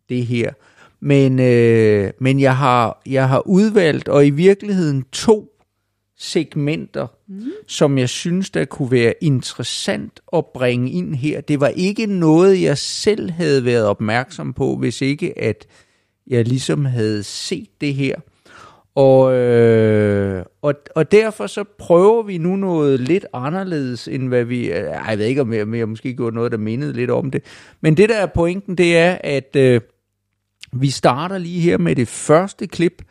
det 0.09 0.27
her. 0.27 0.53
Men, 1.01 1.41
øh, 1.41 2.11
men 2.21 2.41
jeg, 2.41 2.57
har, 2.57 3.03
jeg 3.07 3.29
har 3.29 3.47
udvalgt, 3.47 4.09
og 4.09 4.27
i 4.27 4.31
virkeligheden 4.31 5.05
to 5.13 5.49
segmenter, 6.19 7.07
mm. 7.31 7.43
som 7.67 7.99
jeg 7.99 8.09
synes, 8.09 8.51
der 8.51 8.65
kunne 8.65 8.91
være 8.91 9.15
interessant 9.21 10.21
at 10.33 10.45
bringe 10.55 10.91
ind 10.91 11.15
her. 11.15 11.41
Det 11.41 11.61
var 11.61 11.69
ikke 11.69 12.07
noget, 12.07 12.63
jeg 12.63 12.79
selv 12.79 13.31
havde 13.31 13.65
været 13.65 13.87
opmærksom 13.87 14.53
på, 14.53 14.77
hvis 14.77 15.03
ikke 15.03 15.39
at 15.39 15.67
jeg 16.27 16.45
ligesom 16.49 16.85
havde 16.85 17.23
set 17.23 17.69
det 17.81 17.95
her. 17.95 18.15
Og, 18.95 19.35
øh, 19.35 20.45
og, 20.63 20.75
og 20.95 21.13
derfor 21.13 21.47
så 21.47 21.65
prøver 21.79 22.23
vi 22.23 22.39
nu 22.39 22.57
noget 22.57 23.01
lidt 23.01 23.27
anderledes, 23.33 24.09
end 24.09 24.29
hvad 24.29 24.45
vi... 24.45 24.73
øh, 24.73 24.85
Ej, 24.85 25.05
jeg 25.09 25.19
ved 25.19 25.27
ikke, 25.27 25.41
om 25.41 25.53
jeg, 25.53 25.63
om 25.63 25.75
jeg 25.75 25.89
måske 25.89 26.17
gjort 26.17 26.35
noget, 26.35 26.53
der 26.53 26.59
mindede 26.59 26.93
lidt 26.93 27.11
om 27.11 27.31
det. 27.31 27.43
Men 27.81 27.97
det, 27.97 28.09
der 28.09 28.17
er 28.17 28.27
pointen, 28.27 28.79
det 28.79 28.97
er, 28.97 29.19
at 29.25 29.57
øh, 29.57 29.81
vi 30.73 30.91
starter 30.91 31.39
lige 31.39 31.61
her 31.61 31.79
med 31.79 31.97
det 31.97 32.09
første 32.09 32.67
klip, 32.67 33.03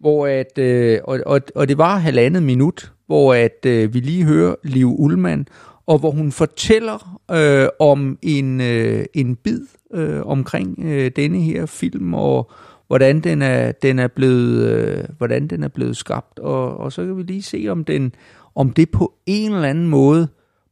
hvor 0.00 0.26
at, 0.26 0.58
øh, 0.58 0.98
og, 1.04 1.20
og, 1.26 1.40
og 1.54 1.68
det 1.68 1.78
var 1.78 1.98
halvandet 1.98 2.42
minut, 2.42 2.92
hvor 3.10 3.34
at 3.34 3.66
øh, 3.66 3.94
vi 3.94 4.00
lige 4.00 4.24
hører 4.24 4.54
Liv 4.62 4.94
Ullmann, 4.98 5.48
og 5.86 5.98
hvor 5.98 6.10
hun 6.10 6.32
fortæller 6.32 7.20
øh, 7.30 7.68
om 7.78 8.18
en, 8.22 8.60
øh, 8.60 9.04
en 9.14 9.36
bid 9.36 9.60
øh, 9.94 10.26
omkring 10.26 10.78
øh, 10.84 11.10
denne 11.16 11.40
her 11.40 11.66
film, 11.66 12.14
og 12.14 12.50
hvordan 12.86 13.20
den 13.20 13.42
er, 13.42 13.72
den 13.72 13.98
er 13.98 14.08
blevet, 14.08 14.68
øh, 14.68 15.04
hvordan 15.18 15.46
den 15.46 15.62
er 15.62 15.68
blevet 15.68 15.96
skabt, 15.96 16.38
og, 16.38 16.76
og 16.76 16.92
så 16.92 17.04
kan 17.06 17.16
vi 17.16 17.22
lige 17.22 17.42
se, 17.42 17.66
om, 17.68 17.84
den, 17.84 18.14
om 18.54 18.70
det 18.70 18.90
på 18.90 19.14
en 19.26 19.52
eller 19.52 19.68
anden 19.68 19.88
måde 19.88 20.28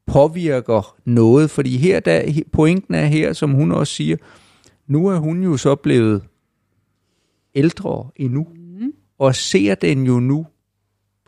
påvirker 0.06 0.96
noget, 1.04 1.50
fordi 1.50 1.76
her 1.76 2.00
der, 2.00 2.22
pointen 2.52 2.94
er 2.94 3.06
her, 3.06 3.32
som 3.32 3.50
hun 3.50 3.72
også 3.72 3.92
siger, 3.92 4.16
nu 4.86 5.06
er 5.06 5.16
hun 5.16 5.42
jo 5.42 5.56
så 5.56 5.74
blevet 5.74 6.22
ældre 7.54 8.10
endnu, 8.16 8.46
mm. 8.80 8.92
og 9.18 9.34
ser 9.34 9.74
den 9.74 10.06
jo 10.06 10.20
nu 10.20 10.46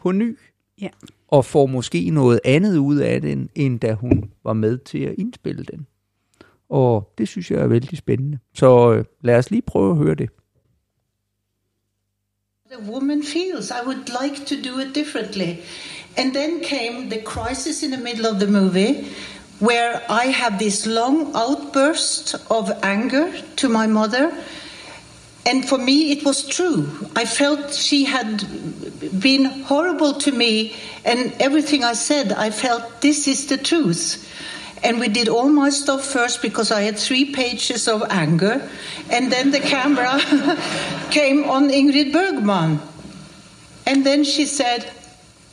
på 0.02 0.12
ny, 0.12 0.36
Ja. 0.80 0.88
og 1.28 1.44
får 1.44 1.66
måske 1.66 2.10
noget 2.10 2.40
andet 2.44 2.76
ud 2.76 2.96
af 2.96 3.20
den, 3.20 3.50
end 3.54 3.80
da 3.80 3.92
hun 3.92 4.30
var 4.44 4.52
med 4.52 4.78
til 4.78 4.98
at 4.98 5.14
indspille 5.18 5.64
den. 5.64 5.86
Og 6.68 7.12
det 7.18 7.28
synes 7.28 7.50
jeg 7.50 7.60
er 7.60 7.66
vældig 7.66 7.98
spændende. 7.98 8.38
Så 8.54 8.92
øh, 8.92 9.04
lad 9.20 9.36
os 9.36 9.50
lige 9.50 9.62
prøve 9.62 9.90
at 9.90 9.96
høre 9.96 10.14
det. 10.14 10.30
the 12.70 12.78
woman 12.78 13.20
feels. 13.20 13.72
I 13.72 13.82
would 13.82 14.08
like 14.08 14.46
to 14.46 14.54
do 14.62 14.78
it 14.78 14.92
differently. 14.92 15.58
And 16.16 16.32
then 16.32 16.62
came 16.62 17.08
the 17.08 17.20
crisis 17.20 17.82
in 17.82 17.90
the 17.90 17.98
middle 17.98 18.26
of 18.26 18.38
the 18.38 18.46
movie 18.46 19.08
where 19.58 20.00
I 20.08 20.26
had 20.26 20.60
this 20.60 20.86
long 20.86 21.32
outburst 21.34 22.36
of 22.48 22.70
anger 22.84 23.32
to 23.56 23.68
my 23.68 23.88
mother. 23.88 24.30
And 25.46 25.66
for 25.66 25.78
me, 25.78 26.12
it 26.12 26.24
was 26.24 26.46
true. 26.46 26.88
I 27.16 27.24
felt 27.24 27.72
she 27.72 28.04
had 28.04 28.44
been 29.20 29.44
horrible 29.62 30.14
to 30.20 30.32
me, 30.32 30.76
and 31.04 31.32
everything 31.40 31.82
I 31.82 31.94
said, 31.94 32.32
I 32.32 32.50
felt 32.50 33.00
this 33.00 33.26
is 33.26 33.46
the 33.46 33.56
truth. 33.56 34.26
And 34.82 34.98
we 34.98 35.08
did 35.08 35.28
all 35.28 35.48
my 35.48 35.70
stuff 35.70 36.04
first 36.04 36.40
because 36.40 36.70
I 36.70 36.82
had 36.82 36.98
three 36.98 37.32
pages 37.32 37.86
of 37.86 38.02
anger. 38.08 38.68
And 39.10 39.30
then 39.30 39.50
the 39.50 39.60
camera 39.60 40.18
came 41.10 41.44
on 41.44 41.68
Ingrid 41.68 42.12
Bergman. 42.12 42.80
And 43.86 44.06
then 44.06 44.24
she 44.24 44.46
said, 44.46 44.90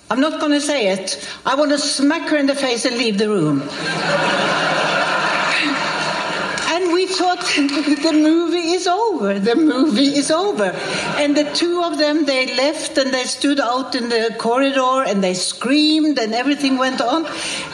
I'm 0.09 0.21
not 0.21 0.39
going 0.39 0.53
to 0.53 0.61
say 0.61 0.88
it. 0.93 1.29
I 1.45 1.55
want 1.55 1.71
to 1.71 1.77
smack 1.77 2.29
her 2.29 2.38
in 2.38 2.45
the 2.45 2.55
face 2.55 2.85
and 2.85 2.97
leave 2.97 3.17
the 3.17 3.27
room. 3.29 3.63
thought 7.18 7.39
the 8.03 8.13
movie 8.13 8.74
is 8.78 8.88
over. 8.88 9.39
The 9.39 9.55
movie 9.55 10.15
is 10.15 10.30
over. 10.30 10.72
And 11.18 11.36
the 11.36 11.51
two 11.53 11.82
of 11.84 11.97
them, 11.97 12.26
they 12.26 12.53
left 12.55 12.97
and 12.97 13.13
they 13.13 13.24
stood 13.24 13.59
out 13.59 13.95
in 13.95 14.09
the 14.09 14.36
corridor 14.38 15.03
and 15.07 15.24
they 15.24 15.34
screamed 15.34 16.20
and 16.20 16.34
everything 16.34 16.78
went 16.78 17.01
on. 17.01 17.26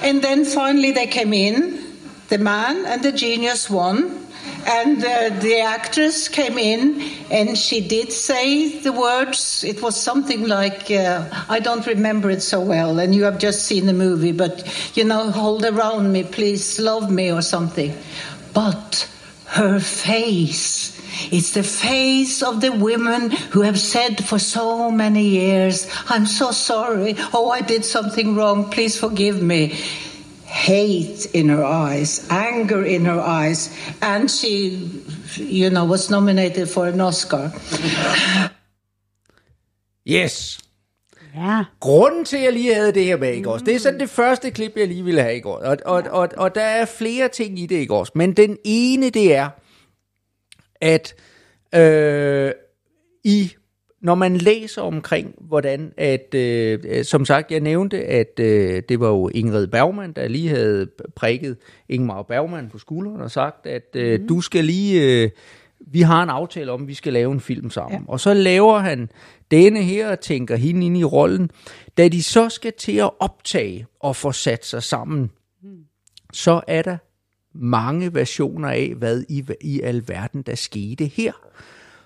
And 0.02 0.24
then 0.24 0.46
finally 0.46 0.92
they 0.92 1.08
came 1.08 1.34
in, 1.34 1.84
the 2.30 2.38
man 2.38 2.86
and 2.86 3.04
the 3.04 3.12
genius 3.12 3.70
won. 3.70 4.20
And 4.66 5.04
uh, 5.04 5.30
the 5.42 5.60
actress 5.60 6.30
came 6.30 6.58
in 6.58 7.02
and 7.30 7.58
she 7.58 7.86
did 7.86 8.14
say 8.14 8.80
the 8.80 8.94
words. 8.94 9.62
It 9.66 9.82
was 9.82 10.00
something 10.00 10.48
like, 10.48 10.90
uh, 10.90 11.28
I 11.50 11.60
don't 11.60 11.86
remember 11.86 12.30
it 12.30 12.42
so 12.42 12.62
well, 12.62 13.00
and 13.00 13.14
you 13.14 13.24
have 13.24 13.40
just 13.40 13.66
seen 13.66 13.88
the 13.88 13.94
movie, 13.94 14.32
but 14.32 14.64
you 14.96 15.04
know, 15.04 15.32
hold 15.32 15.66
around 15.66 16.14
me, 16.14 16.24
please 16.24 16.80
love 16.80 17.12
me, 17.12 17.30
or 17.30 17.42
something. 17.42 17.94
But 18.54 19.10
her 19.54 19.80
face. 19.80 20.98
It's 21.32 21.52
the 21.52 21.62
face 21.62 22.42
of 22.42 22.60
the 22.60 22.72
women 22.72 23.30
who 23.30 23.62
have 23.62 23.80
said 23.80 24.26
for 24.26 24.40
so 24.40 24.90
many 24.90 25.28
years, 25.28 25.88
I'm 26.10 26.26
so 26.26 26.50
sorry. 26.50 27.16
Oh, 27.34 27.52
I 27.52 27.62
did 27.62 27.86
something 27.86 28.36
wrong. 28.36 28.72
Please 28.72 29.00
forgive 29.00 29.44
me. 29.44 29.78
Hate 30.46 31.28
in 31.36 31.50
her 31.50 31.64
eyes, 31.64 32.26
anger 32.32 32.84
in 32.84 33.06
her 33.06 33.20
eyes, 33.20 33.70
and 34.02 34.30
she, 34.30 34.90
you 35.38 35.70
know, 35.70 35.86
was 35.86 36.10
nominated 36.10 36.68
for 36.68 36.88
an 36.88 37.00
Oscar. 37.00 37.52
Yes. 40.04 40.60
Ja. 41.36 41.64
Grunden 41.80 42.26
til, 42.26 42.38
at 42.38 42.44
jeg 42.44 42.54
lige 42.54 42.74
havde 42.74 42.94
det 42.94 43.06
her 43.06 43.18
med, 43.18 43.34
ikke 43.34 43.50
også? 43.50 43.66
Det 43.66 43.76
er 43.76 43.80
sådan 43.80 44.00
det 44.00 44.10
første 44.10 44.52
klip, 44.52 44.72
jeg 44.76 44.88
lige 44.88 45.04
ville 45.04 45.22
have, 45.22 45.34
ikke 45.34 45.50
også? 45.50 45.66
Og, 45.86 45.94
og, 45.96 46.04
og, 46.12 46.30
og 46.38 46.56
der 46.56 46.62
er 46.62 46.86
flere 46.86 47.28
ting 47.28 47.60
i 47.60 47.66
det, 47.66 47.76
ikke 47.76 47.96
også? 47.96 48.12
Men 48.16 48.34
den 48.34 48.58
ene, 48.64 49.10
det 49.10 49.36
er, 49.36 49.50
at 50.82 51.16
øh, 51.76 52.52
i 53.24 53.54
når 54.04 54.16
man 54.16 54.38
læser 54.38 54.82
omkring, 54.82 55.36
hvordan 55.40 55.94
at, 55.98 56.34
øh, 56.36 57.04
som 57.04 57.26
sagt, 57.26 57.52
jeg 57.52 57.60
nævnte, 57.60 58.06
at 58.06 58.40
øh, 58.40 58.82
det 58.90 59.00
var 59.00 59.08
jo 59.08 59.30
Ingrid 59.30 59.68
Bergman, 59.68 60.12
der 60.12 60.28
lige 60.28 60.50
havde 60.50 60.88
prikket 61.16 61.58
Ingmar 61.90 62.22
Bergman 62.22 62.70
på 62.70 62.78
skulderen 62.78 63.22
og 63.22 63.32
sagt, 63.32 63.68
at 63.68 63.96
øh, 63.96 64.22
mm. 64.22 64.28
du 64.28 64.42
skal 64.42 64.66
lige, 64.66 65.24
øh, 65.24 65.30
vi 65.80 66.02
har 66.02 66.24
en 66.24 66.30
aftale 66.30 66.72
om, 66.72 66.82
at 66.82 66.88
vi 66.88 66.94
skal 66.94 67.14
lave 67.14 67.32
en 67.32 67.40
film 67.40 67.70
sammen. 67.70 68.00
Ja. 68.00 68.12
Og 68.12 68.20
så 68.20 68.34
laver 68.34 68.80
han 68.80 69.10
denne 69.54 69.84
her 69.84 70.10
og 70.10 70.20
tænker 70.20 70.56
hende 70.56 70.86
ind 70.86 70.98
i 70.98 71.04
rollen. 71.04 71.52
Da 71.98 72.08
de 72.08 72.24
så 72.24 72.50
skal 72.50 72.74
til 72.80 72.98
at 72.98 73.10
optage 73.20 73.86
og 74.00 74.16
få 74.16 74.32
sat 74.32 74.66
sig 74.66 74.84
sammen, 74.84 75.32
så 76.34 76.62
er 76.68 76.82
der 76.82 76.98
mange 77.54 78.14
versioner 78.14 78.70
af, 78.70 78.94
hvad 78.98 79.24
i, 79.30 79.44
i 79.62 79.82
alverden 79.82 80.42
der 80.42 80.56
skete 80.56 81.06
her. 81.06 81.32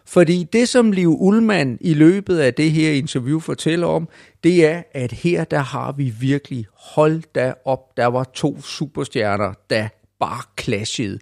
Fordi 0.06 0.44
det, 0.54 0.70
som 0.70 0.92
Liv 0.92 1.18
Ullmann 1.20 1.78
i 1.82 1.94
løbet 1.94 2.38
af 2.40 2.54
det 2.54 2.72
her 2.72 2.92
interview 2.92 3.40
fortæller 3.40 3.88
om, 3.88 4.10
det 4.44 4.66
er, 4.66 4.84
at 4.92 5.12
her 5.12 5.44
der 5.44 5.60
har 5.60 5.92
vi 5.92 6.14
virkelig, 6.20 6.66
hold 6.74 7.24
da 7.36 7.54
op, 7.66 7.98
der 7.98 8.06
var 8.06 8.24
to 8.24 8.62
superstjerner, 8.62 9.54
der 9.70 9.88
bare 10.20 10.42
clashede. 10.60 11.20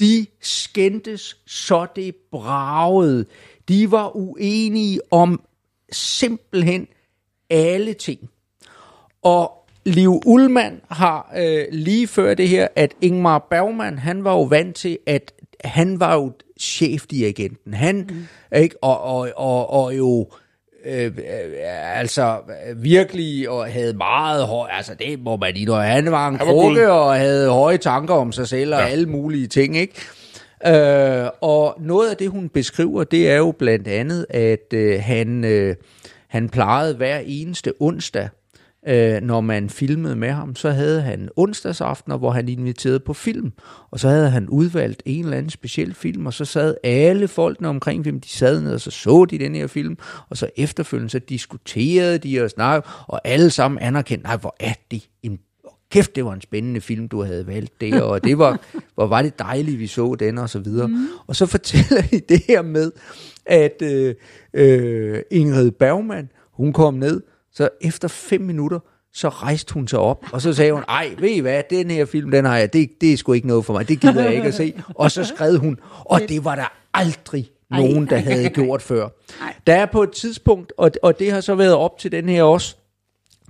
De 0.00 0.26
skændtes, 0.40 1.36
så 1.46 1.86
det 1.96 2.14
bragede. 2.30 3.24
De 3.68 3.90
var 3.90 4.16
uenige 4.16 5.00
om 5.10 5.40
simpelthen 5.92 6.88
alle 7.50 7.92
ting. 7.92 8.30
Og 9.22 9.52
Liv 9.84 10.22
Ullmann 10.26 10.80
har 10.90 11.32
øh, 11.36 11.64
lige 11.72 12.06
før 12.06 12.34
det 12.34 12.48
her, 12.48 12.68
at 12.76 12.92
Ingmar 13.00 13.46
Bergman, 13.50 13.98
han 13.98 14.24
var 14.24 14.32
jo 14.32 14.42
vant 14.42 14.76
til, 14.76 14.98
at 15.06 15.32
han 15.64 16.00
var 16.00 16.14
jo 16.14 16.32
chefdirigenten. 16.60 17.74
Han, 17.74 18.08
mm. 18.10 18.58
ikke, 18.58 18.76
og, 18.82 19.00
og, 19.00 19.32
og, 19.36 19.70
og 19.70 19.96
jo 19.96 20.26
øh, 20.84 21.06
øh, 21.06 21.12
altså 21.98 22.36
virkelig 22.76 23.50
og 23.50 23.72
havde 23.72 23.94
meget 23.94 24.46
høj, 24.46 24.68
altså 24.70 24.94
det 24.94 25.20
må 25.20 25.36
man 25.36 25.54
lige, 25.54 25.74
han 25.74 26.12
var 26.12 26.28
en 26.28 26.38
krukke 26.38 26.92
og 26.92 27.14
havde 27.14 27.50
høje 27.50 27.78
tanker 27.78 28.14
om 28.14 28.32
sig 28.32 28.48
selv 28.48 28.74
og 28.74 28.80
ja. 28.80 28.86
alle 28.86 29.06
mulige 29.06 29.46
ting, 29.46 29.76
ikke? 29.76 29.94
Øh, 30.66 31.28
og 31.40 31.76
noget 31.80 32.10
af 32.10 32.16
det, 32.16 32.30
hun 32.30 32.48
beskriver, 32.48 33.04
det 33.04 33.30
er 33.30 33.36
jo 33.36 33.52
blandt 33.52 33.88
andet, 33.88 34.26
at 34.30 34.72
øh, 34.74 35.00
han, 35.02 35.44
øh, 35.44 35.76
han 36.28 36.48
plejede 36.48 36.96
hver 36.96 37.18
eneste 37.18 37.72
onsdag 37.80 38.28
øh, 38.88 39.20
når 39.22 39.40
man 39.40 39.70
filmede 39.70 40.16
med 40.16 40.30
ham, 40.30 40.56
så 40.56 40.70
havde 40.70 41.02
han 41.02 41.28
onsdagsaftener, 41.36 42.16
hvor 42.16 42.30
han 42.30 42.48
inviterede 42.48 43.00
på 43.00 43.12
film, 43.12 43.52
og 43.90 44.00
så 44.00 44.08
havde 44.08 44.30
han 44.30 44.48
udvalgt 44.48 45.02
en 45.06 45.24
eller 45.24 45.36
anden 45.36 45.50
speciel 45.50 45.94
film, 45.94 46.26
og 46.26 46.34
så 46.34 46.44
sad 46.44 46.74
alle 46.84 47.28
folkene 47.28 47.68
omkring 47.68 48.04
dem, 48.04 48.20
de 48.20 48.28
sad 48.28 48.60
ned, 48.60 48.74
og 48.74 48.80
så 48.80 48.90
så 48.90 49.24
de 49.24 49.38
den 49.38 49.54
her 49.54 49.66
film, 49.66 49.98
og 50.28 50.36
så 50.36 50.50
efterfølgende 50.56 51.10
så 51.10 51.18
diskuterede 51.18 52.18
de 52.18 52.42
og 52.42 52.50
snakkede, 52.50 52.92
og 53.08 53.20
alle 53.24 53.50
sammen 53.50 53.78
anerkendte, 53.78 54.26
nej, 54.26 54.36
hvor 54.36 54.56
er 54.60 54.74
det 54.90 55.08
en 55.22 55.38
kæft, 55.92 56.16
det 56.16 56.24
var 56.24 56.32
en 56.32 56.40
spændende 56.40 56.80
film, 56.80 57.08
du 57.08 57.22
havde 57.22 57.46
valgt 57.46 57.80
det, 57.80 58.02
og 58.02 58.24
det 58.24 58.38
var, 58.38 58.60
hvor 58.94 59.06
var 59.06 59.22
det 59.22 59.38
dejligt, 59.38 59.78
vi 59.78 59.86
så 59.86 60.16
den, 60.18 60.38
og 60.38 60.50
så 60.50 60.58
videre. 60.58 60.88
Mm. 60.88 61.06
Og 61.26 61.36
så 61.36 61.46
fortæller 61.46 62.02
de 62.10 62.20
det 62.28 62.42
her 62.48 62.62
med, 62.62 62.92
at 63.46 63.82
øh, 63.82 64.14
øh, 64.54 65.20
Ingrid 65.30 65.70
Bergman, 65.70 66.28
hun 66.52 66.72
kom 66.72 66.94
ned, 66.94 67.20
så 67.52 67.68
efter 67.80 68.08
fem 68.08 68.40
minutter, 68.40 68.78
så 69.14 69.28
rejste 69.28 69.74
hun 69.74 69.88
sig 69.88 69.98
op, 69.98 70.24
og 70.32 70.42
så 70.42 70.52
sagde 70.52 70.72
hun, 70.72 70.84
ej, 70.88 71.10
ved 71.18 71.30
I 71.30 71.38
hvad, 71.38 71.62
den 71.70 71.90
her 71.90 72.04
film, 72.04 72.30
den 72.30 72.44
har 72.44 72.56
jeg, 72.56 72.72
det, 72.72 72.90
det 73.00 73.12
er 73.12 73.16
sgu 73.16 73.32
ikke 73.32 73.46
noget 73.46 73.64
for 73.64 73.72
mig, 73.72 73.88
det 73.88 74.00
gider 74.00 74.22
jeg 74.22 74.34
ikke 74.34 74.48
at 74.48 74.54
se. 74.54 74.74
Og 74.94 75.10
så 75.10 75.24
skrev 75.24 75.58
hun, 75.58 75.78
og 75.98 76.20
det 76.28 76.44
var 76.44 76.54
der 76.54 76.72
aldrig 76.94 77.50
nogen, 77.70 78.06
der 78.06 78.16
havde 78.16 78.48
gjort 78.48 78.82
før. 78.82 79.08
Der 79.66 79.74
er 79.74 79.86
på 79.86 80.02
et 80.02 80.10
tidspunkt, 80.10 80.72
og, 80.76 80.90
og 81.02 81.18
det 81.18 81.32
har 81.32 81.40
så 81.40 81.54
været 81.54 81.74
op 81.74 81.98
til 81.98 82.12
den 82.12 82.28
her 82.28 82.42
også, 82.42 82.76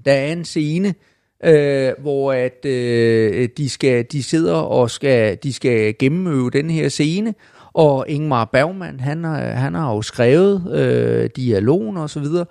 der 0.05 0.13
er 0.13 0.33
en 0.33 0.45
scene, 0.45 0.95
øh, 1.43 1.93
hvor 1.99 2.33
at 2.33 2.65
øh, 2.65 3.49
de 3.57 3.69
skal 3.69 4.05
de 4.13 4.23
sidder 4.23 4.55
og 4.55 4.91
skal 4.91 5.39
de 5.43 5.53
skal 5.53 5.95
gennemøve 5.99 6.51
den 6.51 6.71
her 6.71 6.89
scene 6.89 7.35
og 7.73 8.05
Ingmar 8.09 8.45
Bergman 8.45 9.01
han 9.01 9.25
har 9.25 9.39
han 9.39 9.75
har 9.75 9.95
jo 9.95 10.03
skrevet 10.03 10.75
øh, 10.75 11.31
dialogen 11.37 11.97
og 11.97 12.11
så 12.11 12.21
videre 12.21 12.45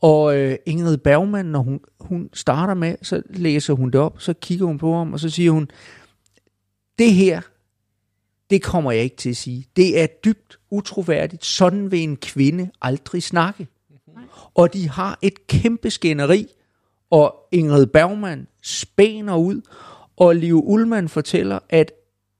og 0.00 0.36
øh, 0.36 0.56
Ingrid 0.66 0.96
Bergman, 0.96 1.46
når 1.46 1.60
hun, 1.60 1.80
hun 2.00 2.30
starter 2.32 2.74
med, 2.74 2.96
så 3.02 3.22
læser 3.30 3.74
hun 3.74 3.90
det 3.90 4.00
op, 4.00 4.20
så 4.20 4.32
kigger 4.32 4.66
hun 4.66 4.78
på 4.78 4.94
ham, 4.94 5.12
og 5.12 5.20
så 5.20 5.30
siger 5.30 5.50
hun, 5.50 5.68
det 6.98 7.12
her, 7.14 7.40
det 8.50 8.62
kommer 8.62 8.92
jeg 8.92 9.02
ikke 9.02 9.16
til 9.16 9.30
at 9.30 9.36
sige. 9.36 9.66
Det 9.76 10.00
er 10.00 10.06
dybt 10.06 10.58
utroværdigt. 10.70 11.44
Sådan 11.44 11.90
vil 11.90 12.02
en 12.02 12.16
kvinde 12.16 12.70
aldrig 12.82 13.22
snakke. 13.22 13.66
Og 14.54 14.72
de 14.72 14.88
har 14.88 15.18
et 15.22 15.46
kæmpe 15.46 15.90
skænderi, 15.90 16.46
og 17.10 17.34
Ingrid 17.52 17.86
Bergman 17.86 18.46
spæner 18.62 19.36
ud, 19.36 19.60
og 20.16 20.36
Liv 20.36 20.62
Ullmann 20.66 21.08
fortæller, 21.08 21.58
at 21.68 21.92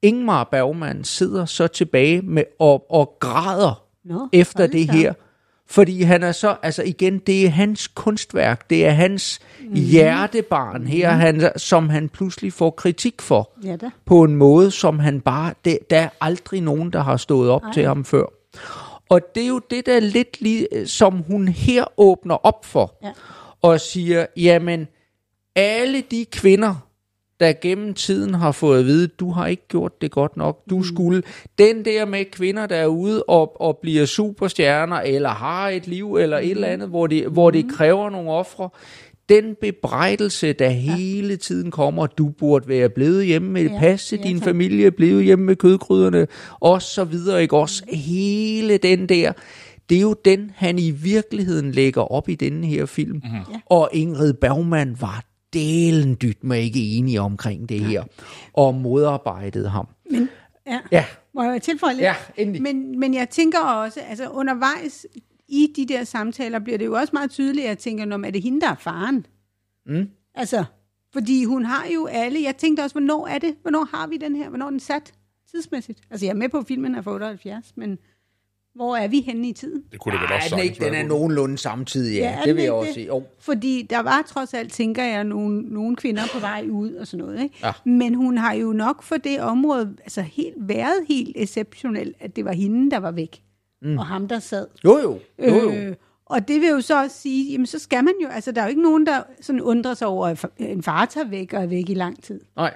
Ingmar 0.02 0.44
Bergman 0.44 1.04
sidder 1.04 1.44
så 1.44 1.66
tilbage 1.66 2.22
med 2.22 2.44
og, 2.58 2.90
og 2.90 3.16
græder 3.20 3.82
Nå, 4.04 4.28
efter 4.32 4.66
det 4.66 4.90
her. 4.90 5.12
Fordi 5.70 6.02
han 6.02 6.22
er 6.22 6.32
så, 6.32 6.56
altså 6.62 6.82
igen, 6.82 7.18
det 7.18 7.46
er 7.46 7.50
hans 7.50 7.88
kunstværk, 7.88 8.70
det 8.70 8.86
er 8.86 8.90
hans 8.90 9.40
mm. 9.60 9.74
hjertebarn 9.74 10.86
her, 10.86 11.12
mm. 11.12 11.20
han, 11.20 11.50
som 11.56 11.88
han 11.88 12.08
pludselig 12.08 12.52
får 12.52 12.70
kritik 12.70 13.22
for. 13.22 13.50
Ja 13.64 13.76
da. 13.76 13.90
På 14.04 14.22
en 14.22 14.34
måde, 14.34 14.70
som 14.70 14.98
han 14.98 15.20
bare, 15.20 15.54
det, 15.64 15.78
der 15.90 15.98
er 15.98 16.08
aldrig 16.20 16.60
nogen, 16.60 16.92
der 16.92 17.02
har 17.02 17.16
stået 17.16 17.50
op 17.50 17.62
Ej. 17.62 17.72
til 17.72 17.84
ham 17.84 18.04
før. 18.04 18.24
Og 19.08 19.20
det 19.34 19.42
er 19.42 19.48
jo 19.48 19.60
det, 19.70 19.86
der 19.86 19.96
er 19.96 20.00
lidt 20.00 20.40
lige, 20.40 20.68
som 20.86 21.18
hun 21.18 21.48
her 21.48 21.84
åbner 21.96 22.34
op 22.34 22.64
for. 22.64 22.94
Ja. 23.02 23.12
Og 23.62 23.80
siger, 23.80 24.26
jamen, 24.36 24.88
alle 25.56 26.02
de 26.10 26.24
kvinder, 26.32 26.88
der 27.40 27.52
gennem 27.60 27.94
tiden 27.94 28.34
har 28.34 28.52
fået 28.52 28.78
at 28.78 28.86
vide, 28.86 29.06
du 29.06 29.30
har 29.30 29.46
ikke 29.46 29.68
gjort 29.68 30.00
det 30.00 30.10
godt 30.10 30.36
nok, 30.36 30.62
du 30.70 30.82
skulle. 30.82 31.22
Den 31.58 31.84
der 31.84 32.04
med 32.04 32.24
kvinder, 32.24 32.66
der 32.66 32.76
er 32.76 32.86
ude 32.86 33.22
og, 33.22 33.60
og 33.60 33.78
bliver 33.82 34.06
superstjerner, 34.06 34.96
eller 34.96 35.28
har 35.28 35.68
et 35.68 35.86
liv, 35.86 36.16
eller 36.16 36.38
et 36.38 36.50
eller 36.50 36.68
andet, 36.68 36.88
hvor 36.88 37.06
det, 37.06 37.26
hvor 37.26 37.50
det 37.50 37.66
kræver 37.70 38.10
nogle 38.10 38.30
ofre, 38.30 38.68
den 39.28 39.56
bebrejdelse, 39.60 40.52
der 40.52 40.68
hele 40.68 41.36
tiden 41.36 41.70
kommer, 41.70 42.06
du 42.06 42.28
burde 42.28 42.68
være 42.68 42.88
blevet 42.88 43.26
hjemme 43.26 43.50
med 43.50 43.62
Ja, 43.62 43.78
passe 43.78 44.16
ja, 44.16 44.22
din 44.28 44.38
tak. 44.38 44.44
familie, 44.44 44.90
blevet 44.90 45.24
hjemme 45.24 45.44
med 45.44 45.56
kødgryderne, 45.56 46.26
og 46.60 46.82
så 46.82 47.04
videre, 47.04 47.42
ikke 47.42 47.56
også? 47.56 47.82
Hele 47.92 48.76
den 48.76 49.08
der, 49.08 49.32
det 49.88 49.96
er 49.96 50.02
jo 50.02 50.16
den, 50.24 50.50
han 50.54 50.78
i 50.78 50.90
virkeligheden 50.90 51.72
lægger 51.72 52.02
op 52.02 52.28
i 52.28 52.34
denne 52.34 52.66
her 52.66 52.86
film. 52.86 53.20
Mm-hmm. 53.24 53.60
Og 53.66 53.88
Ingrid 53.92 54.32
Bergman 54.32 54.96
var 55.00 55.24
delen 55.52 56.16
dyt 56.22 56.44
med 56.44 56.62
ikke 56.62 56.80
enige 56.80 57.20
omkring 57.20 57.68
det 57.68 57.80
her, 57.80 58.04
og 58.52 58.74
modarbejdede 58.74 59.68
ham. 59.68 59.88
Men, 60.10 60.28
ja. 60.66 60.80
Ja, 60.92 61.04
Må 61.34 61.42
jeg 61.42 61.62
tilføje 61.62 61.94
lidt? 61.94 62.02
Ja, 62.02 62.14
endelig. 62.36 62.62
Men, 62.62 62.98
men 62.98 63.14
jeg 63.14 63.28
tænker 63.30 63.60
også, 63.60 64.00
altså 64.00 64.28
undervejs 64.28 65.06
i 65.48 65.72
de 65.76 65.86
der 65.86 66.04
samtaler 66.04 66.58
bliver 66.58 66.78
det 66.78 66.86
jo 66.86 66.94
også 66.94 67.10
meget 67.12 67.30
tydeligt, 67.30 67.64
at 67.64 67.68
jeg 67.68 67.78
tænker, 67.78 68.04
når 68.04 68.26
er 68.26 68.30
det 68.30 68.42
hende, 68.42 68.60
der 68.60 68.70
er 68.70 68.74
faren? 68.74 69.26
Mm. 69.86 70.08
Altså, 70.34 70.64
fordi 71.12 71.44
hun 71.44 71.64
har 71.64 71.86
jo 71.94 72.06
alle, 72.06 72.42
jeg 72.42 72.56
tænkte 72.56 72.80
også, 72.80 72.94
hvornår 72.94 73.26
er 73.26 73.38
det? 73.38 73.54
Hvornår 73.62 73.84
har 73.84 74.06
vi 74.06 74.16
den 74.16 74.36
her? 74.36 74.48
Hvornår 74.48 74.66
er 74.66 74.70
den 74.70 74.80
sat 74.80 75.12
tidsmæssigt? 75.50 76.00
Altså, 76.10 76.26
jeg 76.26 76.32
er 76.32 76.36
med 76.36 76.48
på, 76.48 76.58
at 76.58 76.66
filmen 76.66 76.94
er 76.94 77.02
fra 77.02 77.12
78, 77.12 77.72
men 77.76 77.98
hvor 78.74 78.96
er 78.96 79.08
vi 79.08 79.20
henne 79.20 79.48
i 79.48 79.52
tiden? 79.52 79.82
Det 79.92 80.00
kunne 80.00 80.12
det 80.12 80.20
vel 80.20 80.30
Ej, 80.30 80.36
også 80.36 80.48
den, 80.48 80.58
er 80.58 80.62
sagtens 80.62 80.78
ikke, 80.78 80.84
den 80.84 80.94
er 80.94 81.08
nogenlunde 81.08 81.58
samtidig, 81.58 82.18
ja, 82.18 82.30
Ja, 82.30 82.40
det 82.44 82.56
vil 82.56 82.64
jeg 82.64 82.72
også 82.72 82.92
sige. 82.92 83.06
Jo. 83.06 83.22
Fordi 83.38 83.86
der 83.90 83.98
var 83.98 84.24
trods 84.28 84.54
alt, 84.54 84.72
tænker 84.72 85.04
jeg, 85.04 85.24
nogle, 85.24 85.60
nogle 85.60 85.96
kvinder 85.96 86.22
på 86.32 86.38
vej 86.38 86.66
ud 86.70 86.92
og 86.92 87.06
sådan 87.06 87.26
noget. 87.26 87.42
Ikke? 87.42 87.54
Ja. 87.62 87.72
Men 87.84 88.14
hun 88.14 88.38
har 88.38 88.52
jo 88.52 88.72
nok 88.72 89.02
for 89.02 89.16
det 89.16 89.40
område 89.40 89.96
altså 90.00 90.22
helt, 90.22 90.56
været 90.58 91.04
helt 91.08 91.32
exceptionelt, 91.36 92.16
at 92.20 92.36
det 92.36 92.44
var 92.44 92.52
hende, 92.52 92.90
der 92.90 92.98
var 92.98 93.10
væk. 93.10 93.42
Mm. 93.82 93.98
Og 93.98 94.06
ham, 94.06 94.28
der 94.28 94.38
sad. 94.38 94.66
Jo, 94.84 94.98
jo. 94.98 95.18
jo, 95.38 95.54
jo. 95.54 95.72
Øh, 95.72 95.94
og 96.26 96.48
det 96.48 96.60
vil 96.60 96.68
jo 96.68 96.80
så 96.80 97.02
også 97.02 97.16
sige, 97.16 97.52
jamen 97.52 97.66
så 97.66 97.78
skal 97.78 98.04
man 98.04 98.14
jo, 98.22 98.28
altså 98.28 98.52
der 98.52 98.60
er 98.60 98.64
jo 98.64 98.68
ikke 98.68 98.82
nogen, 98.82 99.06
der 99.06 99.22
sådan 99.40 99.60
undrer 99.60 99.94
sig 99.94 100.08
over, 100.08 100.26
at 100.26 100.44
en 100.58 100.82
far 100.82 101.04
tager 101.04 101.28
væk 101.28 101.52
og 101.52 101.62
er 101.62 101.66
væk 101.66 101.90
i 101.90 101.94
lang 101.94 102.22
tid. 102.22 102.40
Nej. 102.56 102.74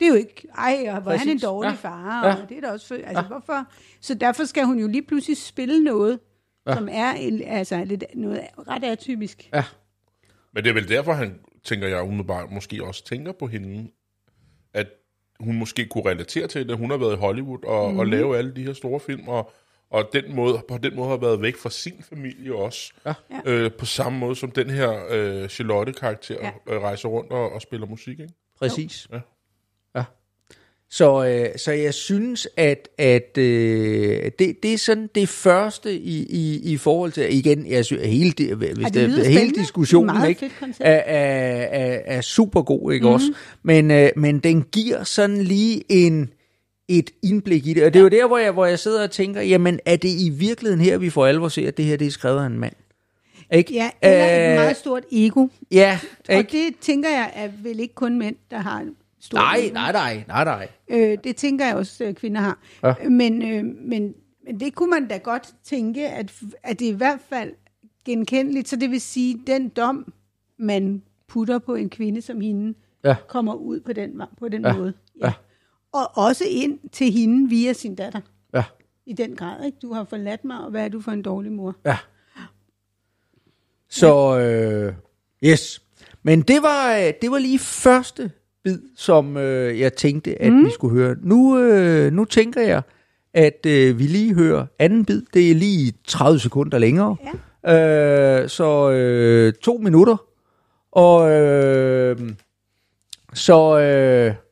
Det 0.00 0.06
er 0.06 0.08
jo 0.08 0.14
ikke, 0.14 0.48
ej, 0.58 0.86
og 0.94 1.00
hvor 1.02 1.12
er 1.12 1.16
han 1.16 1.28
en 1.28 1.38
dårlig 1.38 1.68
Ja. 1.70 1.74
far, 1.88 2.22
og 2.22 2.38
Ja. 2.38 2.44
det 2.48 2.56
er 2.56 2.60
da 2.60 2.72
også, 2.72 2.86
for, 2.86 2.94
altså 2.94 3.22
hvorfor? 3.22 3.64
Så 4.00 4.14
derfor 4.14 4.44
skal 4.44 4.64
hun 4.64 4.78
jo 4.78 4.88
lige 4.88 5.02
pludselig 5.02 5.36
spille 5.36 5.84
noget, 5.84 6.20
Ja. 6.66 6.74
som 6.74 6.88
er 6.92 7.10
en, 7.12 7.42
altså 7.42 7.84
lidt, 7.84 8.04
noget 8.14 8.40
ret 8.68 8.84
atypisk. 8.84 9.48
Ja. 9.54 9.64
Men 10.52 10.64
det 10.64 10.70
er 10.70 10.74
vel 10.74 10.88
derfor, 10.88 11.12
han, 11.12 11.40
tænker 11.64 11.88
jeg 11.88 12.02
umiddelbart, 12.02 12.50
måske 12.50 12.84
også 12.84 13.04
tænker 13.04 13.32
på 13.32 13.46
hende, 13.46 13.90
at 14.74 14.86
hun 15.40 15.58
måske 15.58 15.86
kunne 15.86 16.04
relatere 16.10 16.46
til 16.46 16.68
det. 16.68 16.76
Hun 16.78 16.90
har 16.90 16.96
været 16.98 17.12
i 17.14 17.18
Hollywood 17.18 17.64
og, 17.64 17.84
Mhm. 17.86 17.92
mm. 17.94 17.98
og 17.98 18.06
lave 18.06 18.38
alle 18.38 18.54
de 18.56 18.62
her 18.62 18.72
store 18.72 19.00
film, 19.00 19.28
og, 19.28 19.52
og 19.90 20.10
den 20.12 20.34
måde, 20.36 20.62
på 20.68 20.78
den 20.78 20.96
måde 20.96 21.08
har 21.08 21.16
været 21.16 21.42
væk 21.42 21.56
fra 21.56 21.70
sin 21.70 22.02
familie 22.02 22.54
også. 22.54 22.92
Ja. 23.06 23.14
Øh, 23.44 23.72
på 23.72 23.86
samme 23.86 24.18
måde 24.18 24.36
som 24.36 24.50
den 24.50 24.70
her 24.70 25.06
øh, 25.10 25.48
Charlotte-karakter 25.48 26.34
Ja. 26.42 26.50
ja. 26.68 26.74
øh, 26.74 26.82
rejser 26.82 27.08
rundt 27.08 27.32
og, 27.32 27.52
og 27.52 27.62
spiller 27.62 27.86
musik. 27.86 28.20
Ikke? 28.20 28.32
Præcis. 28.58 29.06
Ja. 29.10 29.16
ja. 29.16 29.20
Så, 30.90 31.24
øh, 31.26 31.58
så 31.58 31.72
jeg 31.72 31.94
synes, 31.94 32.48
at, 32.56 32.88
at 32.98 33.38
øh, 33.38 34.30
det, 34.38 34.62
det 34.62 34.72
er 34.74 34.78
sådan 34.78 35.10
det 35.14 35.28
første 35.28 35.94
i, 35.98 36.26
i, 36.30 36.72
i 36.72 36.76
forhold 36.76 37.12
til, 37.12 37.34
igen, 37.38 37.66
jeg 37.66 37.84
synes, 37.84 38.06
hele, 38.06 38.32
di- 38.40 38.54
hvis 38.54 38.76
det 38.92 38.94
det, 38.94 39.26
hele 39.26 39.50
diskussionen 39.50 40.06
Meget 40.06 40.28
ikke, 40.28 40.38
fedt 40.40 40.52
koncept. 40.60 40.80
er, 40.88 40.92
er, 40.92 41.66
er, 41.70 42.00
er 42.04 42.20
super 42.20 42.62
god, 42.62 42.92
ikke 42.92 43.04
mm-hmm. 43.04 43.14
også? 43.14 43.32
Men, 43.62 43.90
øh, 43.90 44.08
men 44.16 44.38
den 44.38 44.62
giver 44.62 45.04
sådan 45.04 45.42
lige 45.42 45.82
en 45.88 46.30
et 46.88 47.10
indblik 47.22 47.66
i 47.66 47.74
det, 47.74 47.84
og 47.84 47.92
det 47.92 47.98
er 47.98 48.02
jo 48.02 48.08
der, 48.08 48.26
hvor 48.26 48.38
jeg, 48.38 48.52
hvor 48.52 48.66
jeg 48.66 48.78
sidder 48.78 49.02
og 49.02 49.10
tænker, 49.10 49.40
jamen 49.42 49.80
er 49.86 49.96
det 49.96 50.08
i 50.08 50.28
virkeligheden 50.28 50.80
her, 50.84 50.98
vi 50.98 51.10
for 51.10 51.26
alvor 51.26 51.48
ser, 51.48 51.68
at 51.68 51.76
det 51.76 51.84
her 51.84 51.96
det 51.96 52.06
er 52.06 52.10
skrevet 52.10 52.40
af 52.42 52.46
en 52.46 52.58
mand? 52.58 52.72
Ikke? 53.52 53.74
Ja, 53.74 53.90
eller 54.02 54.24
et 54.24 54.50
Øh, 54.50 54.54
meget 54.56 54.76
stort 54.76 55.02
ego. 55.12 55.46
Ja, 55.70 55.98
Og 56.28 56.34
ikke? 56.34 56.52
det 56.52 56.74
tænker 56.80 57.08
jeg 57.08 57.30
er 57.34 57.48
vel 57.62 57.80
ikke 57.80 57.94
kun 57.94 58.18
mænd, 58.18 58.36
der 58.50 58.58
har 58.58 58.84
et 59.18 59.24
stort 59.24 59.38
Nej, 59.38 59.56
ego. 59.58 59.74
nej, 59.74 59.92
nej, 59.92 60.24
nej, 60.28 60.44
nej. 60.44 60.68
Øh, 60.88 61.18
det 61.24 61.36
tænker 61.36 61.66
jeg 61.66 61.76
også, 61.76 62.04
at 62.04 62.16
kvinder 62.16 62.40
har. 62.40 62.58
Ja. 62.82 62.88
Ja. 63.02 63.08
Men, 63.08 63.42
øh, 63.42 63.64
men, 63.64 64.14
men 64.46 64.60
det 64.60 64.74
kunne 64.74 64.90
man 64.90 65.08
da 65.08 65.16
godt 65.16 65.54
tænke, 65.64 66.08
at, 66.08 66.32
at 66.62 66.78
det 66.78 66.86
i 66.86 66.90
hvert 66.96 67.20
fald 67.28 67.52
genkendeligt. 68.04 68.68
Så 68.68 68.76
det 68.76 68.90
vil 68.90 69.00
sige, 69.00 69.40
den 69.46 69.68
dom, 69.68 70.12
man 70.58 71.02
putter 71.28 71.58
på 71.58 71.74
en 71.74 71.90
kvinde 71.90 72.22
som 72.22 72.40
hende, 72.40 72.74
Ja. 73.04 73.16
kommer 73.28 73.54
ud 73.54 73.80
på 73.80 73.92
den, 73.92 74.22
på 74.38 74.48
den 74.48 74.62
Ja. 74.66 74.76
måde. 74.76 74.92
Ja. 75.24 75.32
Og 75.92 76.18
også 76.18 76.44
ind 76.50 76.78
til 76.92 77.12
hende 77.12 77.48
via 77.48 77.72
sin 77.72 77.94
datter. 77.94 78.20
Ja, 78.54 78.64
I 79.06 79.12
den 79.12 79.36
grad, 79.36 79.64
ikke? 79.64 79.78
Du 79.82 79.92
har 79.92 80.04
forladt 80.04 80.44
mig, 80.44 80.58
og 80.64 80.70
hvad 80.70 80.84
er 80.84 80.88
du 80.88 81.00
for 81.00 81.12
en 81.12 81.22
dårlig 81.22 81.52
mor? 81.52 81.74
ja. 81.84 81.96
Så, 83.90 84.38
øh, 84.38 84.94
yes. 85.50 85.82
Men 86.22 86.42
det 86.42 86.62
var, 86.62 86.96
øh, 86.96 87.12
det 87.22 87.30
var 87.30 87.38
lige 87.38 87.58
første 87.58 88.30
bid, 88.68 88.78
som 88.96 89.36
øh, 89.36 89.80
jeg 89.80 89.94
tænkte, 89.94 90.42
at 90.42 90.52
mm. 90.52 90.64
vi 90.64 90.70
skulle 90.70 90.94
høre. 90.94 91.16
Nu, 91.22 91.58
øh, 91.58 92.12
nu 92.12 92.24
tænker 92.24 92.60
jeg, 92.60 92.82
at 93.34 93.66
øh, 93.66 93.98
vi 93.98 94.04
lige 94.04 94.34
hører 94.34 94.66
anden 94.78 95.04
bid. 95.04 95.22
Det 95.34 95.50
er 95.50 95.54
lige 95.54 95.92
30 96.06 96.38
sekunder 96.38 96.78
længere. 96.78 97.16
Ja. 97.64 98.42
Øh, 98.42 98.48
så 98.48 98.90
øh, 98.90 99.52
to 99.52 99.78
minutter. 99.78 100.16
Og 100.92 101.30
øh, 101.30 102.16
så... 103.34 103.78
Øh, 103.80 104.47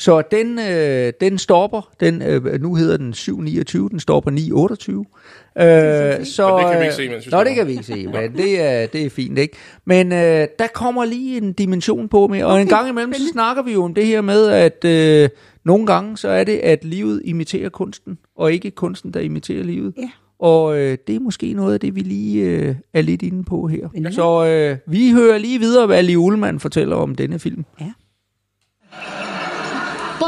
så 0.00 0.22
den, 0.30 0.58
øh, 0.58 1.12
den 1.20 1.38
stopper, 1.38 1.90
den, 2.00 2.22
øh, 2.22 2.60
nu 2.60 2.74
hedder 2.74 2.96
den 2.96 3.12
7.29, 3.12 3.88
den 3.88 4.00
stopper 4.00 4.30
9.28. 4.30 5.62
Øh, 5.62 6.26
så, 6.26 6.56
Men 6.56 6.58
det 6.58 6.72
kan 6.72 6.80
vi 6.80 6.84
ikke 6.84 6.94
se, 6.94 7.08
mens 7.08 7.26
vi 7.26 7.30
Nå, 7.30 7.44
det 7.44 7.54
kan 7.54 7.66
vi 7.66 7.72
ikke 7.72 7.84
se, 7.84 8.06
men 8.16 8.32
det 8.36 8.60
er, 8.60 8.86
det 8.86 9.06
er 9.06 9.10
fint, 9.10 9.38
ikke? 9.38 9.56
Men 9.84 10.12
øh, 10.12 10.46
der 10.58 10.66
kommer 10.74 11.04
lige 11.04 11.36
en 11.36 11.52
dimension 11.52 12.08
på 12.08 12.26
med, 12.26 12.42
og 12.42 12.52
okay, 12.52 12.62
en 12.62 12.68
gang 12.68 12.88
imellem, 12.88 13.14
så 13.14 13.28
snakker 13.32 13.62
vi 13.62 13.72
jo 13.72 13.84
om 13.84 13.94
det 13.94 14.06
her 14.06 14.20
med, 14.20 14.46
at 14.48 14.84
øh, 14.84 15.28
nogle 15.64 15.86
gange, 15.86 16.16
så 16.16 16.28
er 16.28 16.44
det, 16.44 16.58
at 16.58 16.84
livet 16.84 17.22
imiterer 17.24 17.68
kunsten, 17.68 18.18
og 18.36 18.52
ikke 18.52 18.70
kunsten, 18.70 19.14
der 19.14 19.20
imiterer 19.20 19.62
livet. 19.62 19.94
Ja. 19.98 20.10
Og 20.38 20.78
øh, 20.78 20.98
det 21.06 21.16
er 21.16 21.20
måske 21.20 21.52
noget 21.52 21.74
af 21.74 21.80
det, 21.80 21.94
vi 21.94 22.00
lige 22.00 22.44
øh, 22.44 22.74
er 22.94 23.02
lidt 23.02 23.22
inde 23.22 23.44
på 23.44 23.66
her. 23.66 23.88
Spændende. 23.88 24.14
Så 24.14 24.46
øh, 24.46 24.76
vi 24.92 25.10
hører 25.10 25.38
lige 25.38 25.58
videre, 25.58 25.86
hvad 25.86 26.02
Liv 26.02 26.18
Ullmann 26.18 26.60
fortæller 26.60 26.96
om 26.96 27.14
denne 27.14 27.38
film. 27.38 27.64
Ja. 27.80 27.92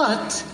But 0.02 0.44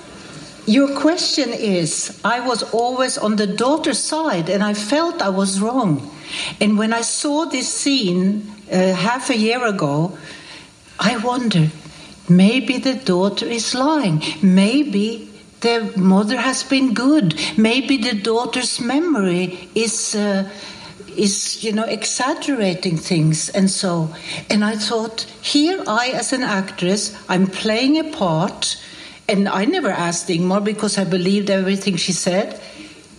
your 0.67 0.95
question 0.95 1.55
is 1.55 2.21
I 2.23 2.41
was 2.41 2.63
always 2.75 3.17
on 3.17 3.37
the 3.37 3.47
daughter's 3.47 3.99
side 3.99 4.51
and 4.51 4.63
I 4.63 4.75
felt 4.75 5.23
I 5.23 5.31
was 5.31 5.59
wrong. 5.59 6.15
And 6.61 6.77
when 6.77 6.93
I 6.93 7.01
saw 7.01 7.47
this 7.47 7.73
scene 7.73 8.53
uh, 8.71 8.93
half 8.93 9.31
a 9.31 9.39
year 9.39 9.65
ago, 9.65 10.19
I 11.01 11.17
wondered 11.17 11.71
maybe 12.29 12.77
the 12.77 12.93
daughter 12.93 13.47
is 13.47 13.75
lying. 13.75 14.23
Maybe 14.43 15.31
the 15.61 15.95
mother 15.97 16.37
has 16.37 16.63
been 16.63 16.93
good. 16.93 17.35
Maybe 17.57 17.97
the 17.97 18.21
daughter's 18.21 18.81
memory 18.81 19.71
is. 19.75 20.15
Uh, 20.15 20.51
is 21.17 21.65
you 21.65 21.73
know 21.73 21.83
exaggerating 21.83 22.97
things 22.97 23.49
and 23.49 23.69
so 23.69 24.09
and 24.49 24.65
i 24.65 24.77
thought 24.77 25.27
here 25.43 25.83
i 25.89 26.11
as 26.11 26.33
an 26.33 26.45
actress 26.45 27.13
i'm 27.29 27.45
playing 27.45 27.99
a 27.99 28.05
part 28.05 28.77
and 29.29 29.49
i 29.49 29.65
never 29.65 29.91
asked 29.91 30.29
ingmar 30.29 30.63
because 30.63 30.99
i 30.99 31.05
believed 31.05 31.51
everything 31.51 31.97
she 31.97 32.13
said 32.13 32.61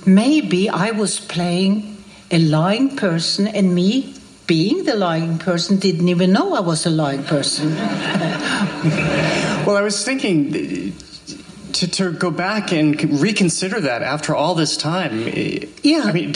maybe 0.05 0.69
i 0.69 0.91
was 0.91 1.19
playing 1.19 1.97
a 2.31 2.39
lying 2.39 2.95
person 2.95 3.47
and 3.47 3.73
me 3.73 4.13
being 4.47 4.83
the 4.85 4.95
lying 4.95 5.37
person 5.37 5.77
didn't 5.77 6.09
even 6.09 6.31
know 6.31 6.53
i 6.55 6.59
was 6.59 6.85
a 6.85 6.89
lying 6.89 7.23
person 7.23 7.75
Well, 9.65 9.77
I 9.77 9.81
was 9.81 10.03
thinking 10.03 10.93
to, 11.73 11.87
to 11.87 12.11
go 12.11 12.31
back 12.31 12.71
and 12.71 13.21
reconsider 13.21 13.81
that 13.81 14.01
after 14.01 14.33
all 14.33 14.55
this 14.55 14.77
time. 14.77 15.27
Yeah. 15.83 16.01
I 16.05 16.11
mean, 16.11 16.33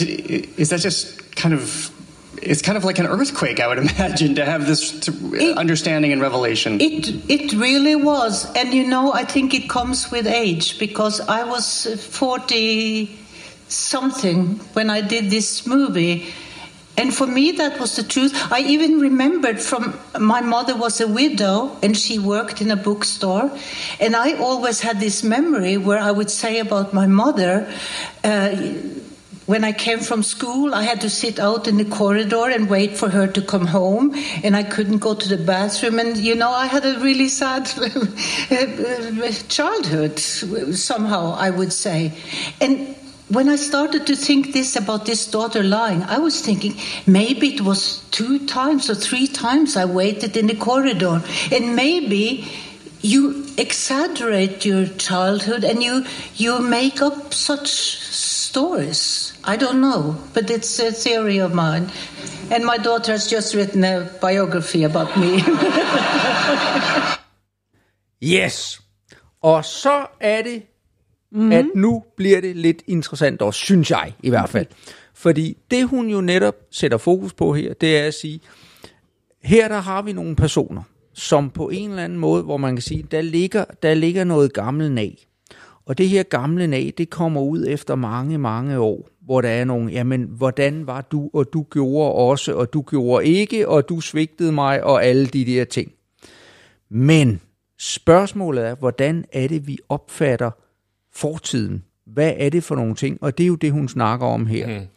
is 0.57 0.69
that 0.69 0.82
just 0.82 1.36
kind 1.36 1.55
of. 1.55 1.89
It's 2.45 2.61
kind 2.61 2.77
of 2.77 2.83
like 2.83 2.99
an 2.99 3.07
earthquake, 3.07 3.59
I 3.59 3.67
would 3.67 3.77
imagine, 3.89 4.35
to 4.35 4.45
have 4.45 4.67
this 4.67 4.91
to, 5.05 5.11
It- 5.35 5.57
understanding 5.57 6.11
and 6.13 6.21
revelation. 6.21 6.79
It 6.81 7.09
it 7.29 7.53
really 7.53 7.95
was, 7.95 8.45
and 8.55 8.73
you 8.73 8.85
know, 8.87 9.13
I 9.13 9.25
think 9.25 9.53
it 9.53 9.67
comes 9.69 10.11
with 10.11 10.27
age 10.27 10.77
because 10.79 11.21
I 11.21 11.43
was 11.43 11.87
forty 12.11 13.09
something 13.67 14.59
when 14.73 14.89
I 14.89 15.01
did 15.01 15.29
this 15.29 15.65
movie, 15.65 16.25
and 16.97 17.13
for 17.13 17.25
me 17.27 17.51
that 17.53 17.79
was 17.79 17.95
the 17.95 18.03
truth. 18.03 18.33
I 18.51 18.59
even 18.61 18.99
remembered 18.99 19.59
from 19.59 19.97
my 20.19 20.41
mother 20.41 20.75
was 20.75 21.01
a 21.01 21.07
widow 21.07 21.75
and 21.81 21.97
she 21.97 22.19
worked 22.19 22.61
in 22.61 22.69
a 22.71 22.75
bookstore, 22.75 23.49
and 23.99 24.15
I 24.15 24.33
always 24.37 24.81
had 24.81 24.99
this 24.99 25.23
memory 25.23 25.77
where 25.77 25.99
I 25.99 26.11
would 26.11 26.29
say 26.29 26.59
about 26.59 26.93
my 26.93 27.07
mother. 27.07 27.65
Uh, 28.23 28.55
when 29.45 29.63
I 29.63 29.73
came 29.73 29.99
from 29.99 30.23
school, 30.23 30.73
I 30.73 30.83
had 30.83 31.01
to 31.01 31.09
sit 31.09 31.37
out 31.39 31.67
in 31.67 31.77
the 31.77 31.85
corridor 31.85 32.49
and 32.49 32.69
wait 32.69 32.95
for 32.95 33.09
her 33.09 33.27
to 33.27 33.41
come 33.41 33.67
home, 33.67 34.15
and 34.43 34.55
I 34.55 34.63
couldn't 34.63 34.99
go 34.99 35.13
to 35.15 35.29
the 35.29 35.43
bathroom. 35.43 35.99
And 35.99 36.17
you 36.17 36.35
know, 36.35 36.51
I 36.51 36.67
had 36.67 36.85
a 36.85 36.99
really 36.99 37.27
sad 37.27 37.63
uh, 38.51 39.31
childhood, 39.49 40.19
somehow 40.19 41.33
I 41.33 41.49
would 41.49 41.73
say. 41.73 42.13
And 42.61 42.95
when 43.29 43.49
I 43.49 43.55
started 43.55 44.07
to 44.07 44.15
think 44.15 44.53
this 44.53 44.75
about 44.75 45.05
this 45.05 45.29
daughter 45.29 45.63
lying, 45.63 46.03
I 46.03 46.19
was 46.19 46.41
thinking 46.41 46.75
maybe 47.05 47.55
it 47.55 47.61
was 47.61 47.99
two 48.11 48.45
times 48.45 48.89
or 48.89 48.95
three 48.95 49.27
times 49.27 49.75
I 49.75 49.85
waited 49.85 50.37
in 50.37 50.47
the 50.47 50.55
corridor, 50.55 51.21
and 51.51 51.75
maybe 51.75 52.47
you 53.01 53.45
exaggerate 53.57 54.65
your 54.65 54.85
childhood 54.85 55.65
and 55.65 55.83
you 55.83 56.05
you 56.35 56.59
make 56.59 57.01
up 57.01 57.33
such 57.33 57.97
stories. 57.97 59.22
I 59.45 59.57
don't 59.57 59.79
know, 59.79 60.15
but 60.33 60.49
it's 60.49 60.79
a 60.79 60.91
theory 60.91 61.41
of 61.41 61.53
mine. 61.53 61.89
And 62.51 62.63
my 62.65 62.77
daughter 62.83 63.11
has 63.11 63.31
just 63.31 63.55
written 63.55 63.83
a 63.83 64.09
biography 64.21 64.83
about 64.83 65.17
me. 65.17 65.43
Yes. 68.23 68.81
Og 69.41 69.65
så 69.65 70.05
er 70.19 70.41
det, 70.41 70.63
mm. 71.31 71.51
at 71.51 71.65
nu 71.75 72.03
bliver 72.17 72.41
det 72.41 72.55
lidt 72.55 72.83
interessant 72.87 73.41
også, 73.41 73.59
synes 73.59 73.91
jeg 73.91 74.13
i 74.23 74.29
hvert 74.29 74.49
fald. 74.49 74.67
Fordi 75.13 75.57
det 75.71 75.87
hun 75.87 76.09
jo 76.09 76.21
netop 76.21 76.55
sætter 76.71 76.97
fokus 76.97 77.33
på 77.33 77.53
her, 77.53 77.73
det 77.73 77.97
er 77.97 78.07
at 78.07 78.13
sige, 78.13 78.39
her 79.43 79.67
der 79.67 79.79
har 79.79 80.01
vi 80.01 80.13
nogle 80.13 80.35
personer, 80.35 80.83
som 81.13 81.49
på 81.49 81.69
en 81.69 81.89
eller 81.89 82.03
anden 82.03 82.19
måde, 82.19 82.43
hvor 82.43 82.57
man 82.57 82.75
kan 82.75 82.81
sige, 82.81 83.07
der 83.11 83.21
ligger, 83.21 83.65
der 83.83 83.93
ligger 83.93 84.23
noget 84.23 84.53
gammelt 84.53 84.91
nag. 84.91 85.27
Og 85.85 85.97
det 85.97 86.09
her 86.09 86.23
gamle 86.23 86.67
nag, 86.67 86.93
det 86.97 87.09
kommer 87.09 87.41
ud 87.41 87.65
efter 87.67 87.95
mange, 87.95 88.37
mange 88.37 88.79
år, 88.79 89.09
hvor 89.26 89.41
der 89.41 89.49
er 89.49 89.65
nogle, 89.65 89.91
jamen, 89.91 90.24
hvordan 90.24 90.88
var 90.88 91.01
du, 91.01 91.30
og 91.34 91.53
du 91.53 91.65
gjorde 91.71 92.13
også, 92.13 92.53
og 92.55 92.74
du 92.74 92.82
gjorde 92.82 93.26
ikke, 93.26 93.67
og 93.69 93.89
du 93.89 94.01
svigtede 94.01 94.51
mig, 94.51 94.84
og 94.84 95.05
alle 95.05 95.26
de 95.28 95.45
der 95.45 95.65
ting. 95.65 95.91
Men 96.89 97.41
spørgsmålet 97.80 98.65
er, 98.65 98.76
hvordan 98.76 99.26
er 99.32 99.47
det, 99.47 99.67
vi 99.67 99.78
opfatter 99.89 100.51
fortiden? 101.11 101.84
Hvad 102.05 102.34
er 102.38 102.49
det 102.49 102.63
for 102.63 102.76
nogle 102.76 102.95
ting? 102.95 103.24
Og 103.24 103.38
det 103.38 103.43
er 103.43 103.47
jo 103.47 103.55
det, 103.55 103.71
hun 103.71 103.88
snakker 103.88 104.26
om 104.26 104.45
her. 104.45 104.80
Mm. 104.80 104.88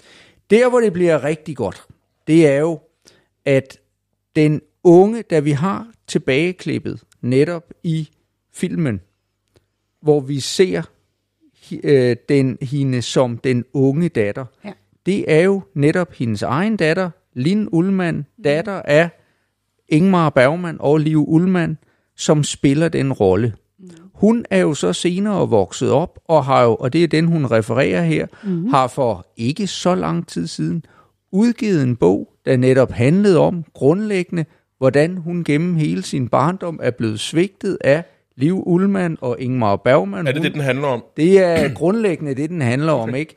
Der, 0.50 0.70
hvor 0.70 0.80
det 0.80 0.92
bliver 0.92 1.24
rigtig 1.24 1.56
godt, 1.56 1.86
det 2.26 2.46
er 2.46 2.58
jo, 2.58 2.80
at 3.44 3.78
den 4.36 4.60
unge, 4.84 5.22
da 5.22 5.40
vi 5.40 5.50
har 5.50 5.86
tilbageklippet 6.06 7.02
netop 7.20 7.74
i 7.82 8.08
filmen, 8.52 9.00
hvor 10.02 10.20
vi 10.20 10.40
ser 10.40 10.82
øh, 11.84 12.16
den, 12.28 12.58
hende 12.62 13.02
som 13.02 13.38
den 13.38 13.64
unge 13.72 14.08
datter. 14.08 14.44
Ja. 14.64 14.72
Det 15.06 15.32
er 15.32 15.40
jo 15.40 15.62
netop 15.74 16.12
hendes 16.12 16.42
egen 16.42 16.76
datter, 16.76 17.10
Lin 17.34 17.68
Ullmann, 17.72 18.26
datter 18.44 18.82
af 18.82 19.10
Ingmar 19.88 20.30
Bergman 20.30 20.76
og 20.80 20.98
Liv 20.98 21.24
Ullmann, 21.28 21.78
som 22.16 22.44
spiller 22.44 22.88
den 22.88 23.12
rolle. 23.12 23.54
Hun 24.14 24.44
er 24.50 24.58
jo 24.58 24.74
så 24.74 24.92
senere 24.92 25.48
vokset 25.48 25.90
op, 25.90 26.18
og 26.24 26.44
har 26.44 26.62
jo, 26.62 26.74
og 26.74 26.92
det 26.92 27.04
er 27.04 27.08
den, 27.08 27.26
hun 27.26 27.50
refererer 27.50 28.02
her, 28.02 28.26
mm. 28.44 28.66
har 28.66 28.86
for 28.86 29.26
ikke 29.36 29.66
så 29.66 29.94
lang 29.94 30.28
tid 30.28 30.46
siden 30.46 30.84
udgivet 31.32 31.82
en 31.82 31.96
bog, 31.96 32.32
der 32.44 32.56
netop 32.56 32.90
handlede 32.90 33.38
om 33.38 33.64
grundlæggende, 33.74 34.44
hvordan 34.78 35.16
hun 35.16 35.44
gennem 35.44 35.74
hele 35.74 36.02
sin 36.02 36.28
barndom 36.28 36.80
er 36.82 36.90
blevet 36.90 37.20
svigtet 37.20 37.78
af 37.80 38.04
Liv 38.36 38.62
Ullmann 38.66 39.16
og 39.20 39.36
Ingmar 39.40 39.76
Bergman. 39.76 40.26
Er 40.26 40.32
det 40.32 40.38
Hun- 40.40 40.44
det, 40.44 40.54
den 40.54 40.62
handler 40.62 40.88
om? 40.88 41.04
det 41.16 41.38
er 41.44 41.68
grundlæggende 41.80 42.34
det, 42.34 42.50
den 42.50 42.62
handler 42.62 42.92
om, 42.92 43.14
ikke? 43.14 43.34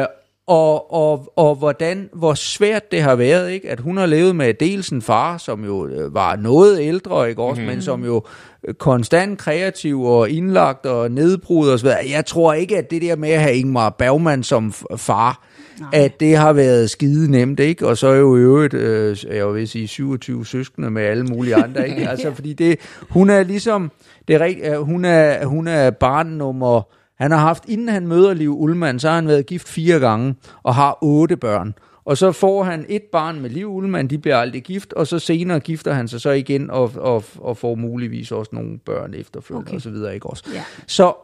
Øh, 0.00 0.04
og, 0.46 0.92
og, 0.92 1.32
og 1.36 1.54
hvordan, 1.54 2.08
hvor 2.12 2.34
svært 2.34 2.90
det 2.92 3.02
har 3.02 3.14
været, 3.14 3.50
ikke? 3.50 3.70
At 3.70 3.80
hun 3.80 3.96
har 3.96 4.06
levet 4.06 4.36
med 4.36 4.54
dels 4.54 4.88
en 4.88 5.02
far, 5.02 5.38
som 5.38 5.64
jo 5.64 5.86
øh, 5.86 6.14
var 6.14 6.36
noget 6.36 6.80
ældre, 6.80 7.28
ikke 7.30 7.42
også? 7.42 7.60
Mm-hmm. 7.60 7.74
Men 7.76 7.82
som 7.82 8.04
jo 8.04 8.22
øh, 8.68 8.74
konstant 8.74 9.38
kreativ 9.38 10.02
og 10.02 10.30
indlagt 10.30 10.86
og 10.86 11.10
nedbrudt 11.10 11.68
og 11.70 11.78
så 11.78 11.84
videre. 11.86 11.98
Jeg 12.10 12.26
tror 12.26 12.52
ikke, 12.52 12.78
at 12.78 12.90
det 12.90 13.02
der 13.02 13.16
med 13.16 13.30
at 13.30 13.40
have 13.40 13.56
Ingmar 13.56 13.90
Bergman 13.90 14.42
som 14.42 14.72
far, 14.96 15.44
Nej. 15.80 15.90
at 15.92 16.20
det 16.20 16.36
har 16.36 16.52
været 16.52 16.90
skide 16.90 17.30
nemt, 17.30 17.60
ikke? 17.60 17.86
Og 17.86 17.96
så 17.96 18.06
er 18.06 18.16
jo 18.16 18.36
i 18.36 18.40
øvrigt, 18.40 18.74
øh, 18.74 19.16
jeg 19.30 19.54
vil 19.54 19.68
sige, 19.68 19.88
27 19.88 20.46
søskende 20.46 20.90
med 20.90 21.02
alle 21.02 21.24
mulige 21.24 21.54
andre, 21.54 21.88
ikke? 21.88 22.08
Altså, 22.10 22.34
fordi 22.34 22.52
det, 22.52 22.78
hun 23.10 23.30
er 23.30 23.42
ligesom, 23.42 23.90
det 24.28 24.36
er 24.36 24.40
rigt, 24.40 24.60
øh, 24.64 24.80
hun 24.80 25.04
er, 25.04 25.44
hun 25.44 25.68
er 25.68 25.90
barn 25.90 26.26
nummer, 26.26 26.82
han 27.22 27.30
har 27.30 27.38
haft, 27.38 27.64
inden 27.68 27.88
han 27.88 28.08
møder 28.08 28.34
Liv 28.34 28.60
Ullmann, 28.60 28.98
så 28.98 29.08
har 29.08 29.14
han 29.14 29.28
været 29.28 29.46
gift 29.46 29.68
fire 29.68 29.98
gange 29.98 30.34
og 30.62 30.74
har 30.74 30.98
otte 31.02 31.36
børn. 31.36 31.74
Og 32.04 32.16
så 32.16 32.32
får 32.32 32.64
han 32.64 32.86
et 32.88 33.02
barn 33.12 33.40
med 33.40 33.50
Liv 33.50 33.66
Ullmann, 33.66 34.10
de 34.10 34.18
bliver 34.18 34.36
aldrig 34.36 34.62
gift, 34.62 34.92
og 34.92 35.06
så 35.06 35.18
senere 35.18 35.60
gifter 35.60 35.92
han 35.92 36.08
sig 36.08 36.20
så 36.20 36.30
igen 36.30 36.70
og, 36.70 36.92
og, 36.96 37.24
og 37.38 37.56
får 37.56 37.74
muligvis 37.74 38.32
også 38.32 38.50
nogle 38.54 38.78
børn 38.78 39.14
efterfølgende 39.14 39.68
okay. 39.68 39.74
og 39.74 39.82
så 39.82 39.90
videre, 39.90 40.14
ikke 40.14 40.26
også? 40.26 40.44
Ja. 40.54 40.64
Så 40.86 41.14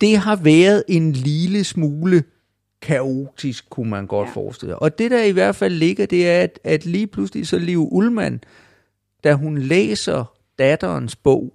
det 0.00 0.16
har 0.16 0.36
været 0.36 0.82
en 0.88 1.12
lille 1.12 1.64
smule 1.64 2.22
kaotisk, 2.82 3.70
kunne 3.70 3.90
man 3.90 4.06
godt 4.06 4.28
ja. 4.28 4.32
forestille 4.34 4.72
sig. 4.72 4.82
Og 4.82 4.98
det 4.98 5.10
der 5.10 5.22
i 5.22 5.30
hvert 5.30 5.56
fald 5.56 5.74
ligger, 5.74 6.06
det 6.06 6.28
er, 6.28 6.42
at, 6.42 6.58
at 6.64 6.86
lige 6.86 7.06
pludselig 7.06 7.46
så 7.46 7.58
Liv 7.58 7.88
Ullmann, 7.92 8.40
da 9.24 9.34
hun 9.34 9.58
læser 9.58 10.32
datterens 10.58 11.16
bog, 11.16 11.52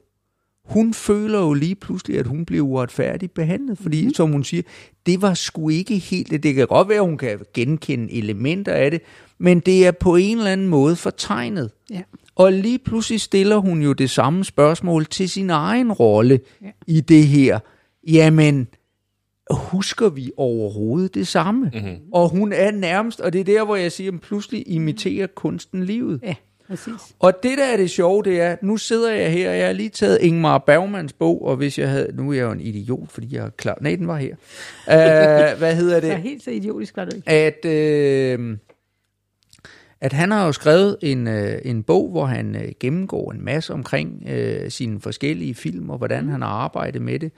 hun 0.66 0.94
føler 0.94 1.40
jo 1.40 1.54
lige 1.54 1.76
pludselig, 1.76 2.20
at 2.20 2.28
hun 2.28 2.46
bliver 2.46 2.66
uretfærdigt 2.66 3.34
behandlet, 3.34 3.78
fordi, 3.78 4.06
mm. 4.06 4.14
som 4.14 4.32
hun 4.32 4.44
siger, 4.44 4.64
det 5.06 5.22
var 5.22 5.34
sgu 5.34 5.70
ikke 5.70 5.98
helt 5.98 6.32
det. 6.32 6.44
Det 6.44 6.56
kan 6.56 6.68
godt 6.68 6.90
være, 6.90 6.98
at 6.98 7.06
hun 7.06 7.18
kan 7.18 7.40
genkende 7.54 8.14
elementer 8.14 8.74
af 8.74 8.92
det, 8.92 9.02
men 9.38 9.60
det 9.60 9.88
er 9.88 9.92
på 9.92 10.16
en 10.16 10.38
eller 10.38 10.52
anden 10.52 10.68
måde 10.68 10.96
fortegnet. 10.96 11.72
Ja. 11.90 12.02
Og 12.36 12.54
lige 12.54 12.80
pludselig 12.80 13.22
stiller 13.22 13.58
hun 13.58 13.82
jo 13.82 13.94
det 13.94 14.10
samme 14.10 14.44
spørgsmål 14.44 15.06
til 15.06 15.30
sin 15.30 15.50
egen 15.50 15.92
rolle 15.92 16.40
Ja. 16.62 16.68
i 16.88 17.02
det 17.02 17.28
her. 17.28 17.60
Jamen, 18.08 18.68
husker 19.52 20.10
vi 20.10 20.32
overhovedet 20.38 21.16
det 21.16 21.28
samme? 21.28 21.72
Mm-hmm. 21.74 21.96
Og 22.14 22.30
hun 22.30 22.54
er 22.54 22.72
nærmest, 22.72 23.22
og 23.22 23.34
det 23.34 23.42
er 23.42 23.46
der, 23.46 23.66
hvor 23.66 23.76
jeg 23.76 23.92
siger, 23.92 24.12
at 24.12 24.22
pludselig 24.22 24.64
imiterer 24.68 25.28
kunsten 25.28 25.84
livet. 25.84 26.20
Ja, 26.24 26.36
præcis. 26.68 26.94
Og 27.20 27.34
det, 27.44 27.58
der 27.58 27.66
er 27.66 27.78
det 27.78 27.90
sjove, 27.90 28.24
det 28.24 28.42
er, 28.42 28.56
nu 28.62 28.78
sidder 28.78 29.12
jeg 29.12 29.32
her, 29.32 29.50
og 29.50 29.58
jeg 29.58 29.66
har 29.66 29.74
lige 29.74 29.90
taget 29.90 30.18
Ingmar 30.22 30.58
Bergmans 30.58 31.14
bog, 31.14 31.46
og 31.46 31.56
hvis 31.56 31.80
jeg 31.80 31.90
havde, 31.90 32.12
nu 32.14 32.30
er 32.30 32.34
jeg 32.34 32.44
jo 32.44 32.52
en 32.52 32.62
idiot, 32.62 33.12
fordi 33.12 33.36
jeg 33.36 33.46
er 33.46 33.50
klar, 33.50 33.78
nej, 33.82 33.96
den 33.96 34.08
var 34.08 34.18
her. 34.18 34.36
Uh, 34.88 35.58
hvad 35.58 35.76
hedder 35.76 36.02
Så 36.02 36.08
det? 36.08 36.18
helt 36.18 36.44
så 36.44 36.52
idiotisk 36.52 36.98
var 36.98 37.06
det 37.06 37.14
ikke. 37.14 37.30
At, 37.30 37.66
øh, 37.66 38.58
at 40.02 40.14
han 40.14 40.32
har 40.32 40.46
jo 40.46 40.52
skrevet 40.52 40.98
en, 41.02 41.28
øh, 41.28 41.58
en 41.66 41.84
bog, 41.84 42.12
hvor 42.12 42.26
han 42.26 42.56
øh, 42.56 42.72
gennemgår 42.80 43.32
en 43.32 43.46
masse 43.46 43.74
omkring 43.74 44.24
øh, 44.30 44.72
sine 44.72 45.02
forskellige 45.02 45.56
film, 45.56 45.90
og 45.90 45.98
hvordan 45.98 46.30
han 46.30 46.42
har 46.42 46.50
arbejdet 46.50 47.02
med 47.02 47.20
det. 47.20 47.32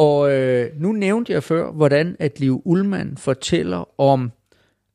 Og 0.00 0.32
øh, 0.32 0.70
nu 0.76 0.92
nævnte 0.92 1.32
jeg 1.32 1.42
før, 1.42 1.72
hvordan 1.72 2.16
at 2.18 2.40
Liv 2.40 2.62
Ullmann 2.64 3.16
fortæller 3.16 4.00
om 4.00 4.32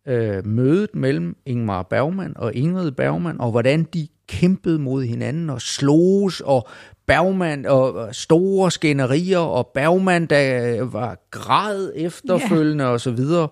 øh, 0.07 0.45
mødet 0.47 0.95
mellem 0.95 1.35
Ingmar 1.45 1.83
Bergman 1.83 2.33
og 2.37 2.53
Ingrid 2.53 2.91
Bergman, 2.91 3.41
og 3.41 3.51
hvordan 3.51 3.83
de 3.83 4.07
kæmpede 4.27 4.79
mod 4.79 5.03
hinanden 5.03 5.49
og 5.49 5.61
sloges, 5.61 6.41
og 6.41 6.67
Bergman 7.05 7.65
og 7.65 8.15
store 8.15 8.71
skænderier, 8.71 9.39
og 9.39 9.67
Bergman, 9.67 10.25
der 10.25 10.75
øh, 10.81 10.93
var 10.93 11.27
græd 11.31 11.91
efterfølgende 11.95 12.81
yeah. 12.83 12.93
og 12.93 13.01
så 13.01 13.11
videre. 13.11 13.47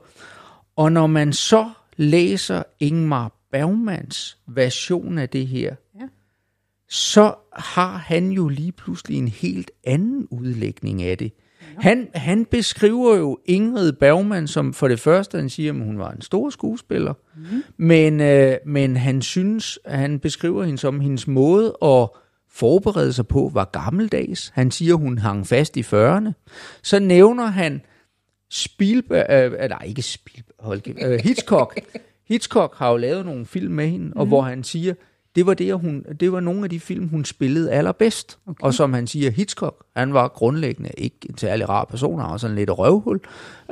Og 0.75 0.91
når 0.91 1.07
man 1.07 1.33
så 1.33 1.69
læser 1.97 2.63
Ingmar 2.79 3.31
Bergmans 3.51 4.37
version 4.47 5.17
af 5.17 5.29
det 5.29 5.47
her, 5.47 5.75
Ja. 5.99 6.07
så 6.89 7.35
har 7.53 7.97
han 7.97 8.31
jo 8.31 8.47
lige 8.47 8.71
pludselig 8.71 9.17
en 9.17 9.27
helt 9.27 9.71
anden 9.83 10.27
udlægning 10.31 11.03
af 11.03 11.17
det. 11.17 11.31
Han, 11.78 12.07
han 12.13 12.45
beskriver 12.45 13.15
jo 13.15 13.39
Ingrid 13.45 13.91
Bergman 13.91 14.47
som 14.47 14.74
for 14.74 14.88
det 14.88 14.99
første, 14.99 15.38
han 15.38 15.49
siger, 15.49 15.74
at 15.74 15.80
hun 15.80 15.99
var 15.99 16.11
en 16.11 16.21
stor 16.21 16.49
skuespiller, 16.49 17.13
mm. 17.36 17.63
men, 17.78 18.21
øh, 18.21 18.57
men 18.65 18.97
han 18.97 19.21
synes, 19.21 19.80
han 19.86 20.19
beskriver 20.19 20.63
hende 20.63 20.78
som 20.78 20.99
hendes 20.99 21.28
måde 21.28 21.78
at 21.84 22.09
forberede 22.51 23.13
sig 23.13 23.28
på 23.28 23.51
var 23.53 23.65
gammeldags. 23.65 24.51
Han 24.55 24.71
siger, 24.71 24.95
hun 24.95 25.17
hang 25.17 25.47
fast 25.47 25.78
i 25.78 25.82
40'erne. 25.82 26.32
Så 26.84 26.99
nævner 26.99 27.45
han 27.45 27.82
Spielberg, 28.51 29.53
øh, 29.53 29.69
nej 29.69 29.84
ikke 29.86 30.01
Spielberg, 30.01 30.55
hold 30.59 30.82
øh, 31.05 31.19
Hitchcock. 31.24 31.80
Hitchcock 32.30 32.76
har 32.78 32.91
jo 32.91 32.97
lavet 32.97 33.26
nogle 33.26 33.45
film 33.45 33.74
med 33.74 33.88
hende, 33.88 34.11
og 34.15 34.26
hvor 34.26 34.41
han 34.41 34.63
siger, 34.63 34.93
det 35.36 35.45
var, 35.45 35.53
det, 35.53 35.79
hun, 35.79 36.05
det 36.19 36.31
var 36.31 36.39
nogle 36.39 36.63
af 36.63 36.69
de 36.69 36.79
film, 36.79 37.07
hun 37.07 37.25
spillede 37.25 37.71
allerbedst. 37.71 38.39
Okay. 38.47 38.63
Og 38.63 38.73
som 38.73 38.93
han 38.93 39.07
siger, 39.07 39.31
Hitchcock, 39.31 39.86
han 39.95 40.13
var 40.13 40.27
grundlæggende 40.27 40.91
ikke 40.97 41.17
en 41.29 41.38
særlig 41.38 41.69
rar 41.69 41.86
person, 41.86 42.19
han 42.19 42.29
var 42.29 42.38
sådan 42.38 42.55
lidt 42.55 42.69
røvhul. 42.77 43.19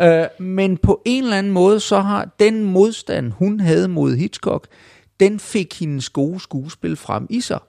Øh, 0.02 0.26
men 0.40 0.78
på 0.78 1.02
en 1.06 1.24
eller 1.24 1.38
anden 1.38 1.54
måde, 1.54 1.80
så 1.80 2.00
har 2.00 2.36
den 2.40 2.64
modstand, 2.64 3.32
hun 3.32 3.60
havde 3.60 3.88
mod 3.88 4.16
Hitchcock, 4.16 4.68
den 5.20 5.40
fik 5.40 5.80
hendes 5.80 6.10
gode 6.10 6.40
skuespil 6.40 6.96
frem 6.96 7.28
i 7.30 7.42
sig. 7.42 7.60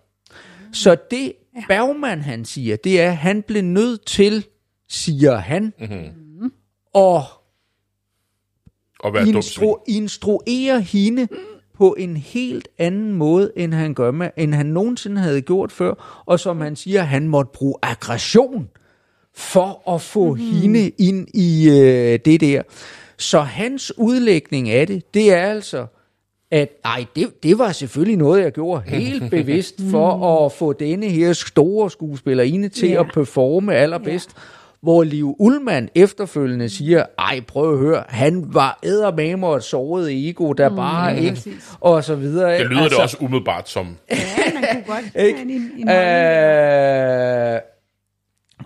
Så 0.72 0.96
det 1.10 1.32
Bergman 1.68 2.20
han 2.20 2.44
siger, 2.44 2.76
det 2.76 3.00
er, 3.00 3.10
at 3.10 3.16
han 3.16 3.42
blev 3.42 3.62
nødt 3.62 4.06
til, 4.06 4.46
siger 4.88 5.36
han, 5.36 5.72
mm-hmm. 5.78 6.52
at 6.94 7.22
at 9.04 9.14
være 9.14 9.22
instru- 9.22 9.84
instruere 9.88 10.80
hende 10.80 11.28
på 11.82 11.94
en 11.98 12.16
helt 12.16 12.68
anden 12.78 13.12
måde, 13.12 13.52
end 13.56 13.74
han 13.74 13.94
gør 13.94 14.10
med, 14.10 14.30
end 14.36 14.54
han 14.54 14.66
nogensinde 14.66 15.20
havde 15.20 15.40
gjort 15.40 15.72
før, 15.72 16.22
og 16.26 16.40
som 16.40 16.60
han 16.60 16.76
siger, 16.76 17.02
han 17.02 17.28
måtte 17.28 17.50
bruge 17.54 17.74
aggression 17.82 18.68
for 19.34 19.94
at 19.94 20.00
få 20.00 20.34
mm-hmm. 20.34 20.46
hende 20.46 20.88
ind 20.88 21.28
i 21.34 21.68
øh, 21.70 22.18
det 22.24 22.40
der. 22.40 22.62
Så 23.18 23.40
hans 23.40 23.92
udlægning 23.98 24.70
af 24.70 24.86
det, 24.86 25.14
det 25.14 25.32
er 25.32 25.46
altså, 25.46 25.86
at 26.50 26.68
nej, 26.84 27.06
det, 27.16 27.42
det 27.42 27.58
var 27.58 27.72
selvfølgelig 27.72 28.16
noget, 28.16 28.42
jeg 28.42 28.52
gjorde 28.52 28.82
helt 28.98 29.30
bevidst 29.30 29.80
for 29.90 30.46
at 30.46 30.52
få 30.52 30.72
denne 30.72 31.08
her 31.08 31.32
store 31.32 31.90
skuespillerinde 31.90 32.68
til 32.68 32.88
Ja. 32.88 33.00
at 33.00 33.06
performe 33.14 33.74
allerbedst. 33.74 34.30
Hvor 34.82 35.02
Liv 35.02 35.36
Ullmann 35.38 35.88
efterfølgende 35.94 36.68
siger, 36.68 37.04
ej, 37.18 37.40
prøv 37.48 37.72
at 37.72 37.78
høre, 37.78 38.04
han 38.08 38.54
var 38.54 38.78
eddermame 38.82 39.46
og 39.46 39.56
et 39.56 39.64
såret 39.64 40.28
ego, 40.28 40.52
der 40.52 40.76
bare 40.76 41.18
ikke, 41.18 41.34
præcis. 41.34 41.70
og 41.80 42.04
så 42.04 42.14
videre. 42.14 42.58
Det 42.58 42.66
lyder 42.66 42.82
altså, 42.82 42.96
det 42.96 43.02
også 43.02 43.16
umiddelbart 43.20 43.68
som... 43.68 43.96
Ja, 44.10 44.16
man 44.54 44.64
kunne 44.72 44.94
godt 44.94 45.16
Ikke? 45.26 45.40
en. 45.40 45.88
Øh, 45.88 47.60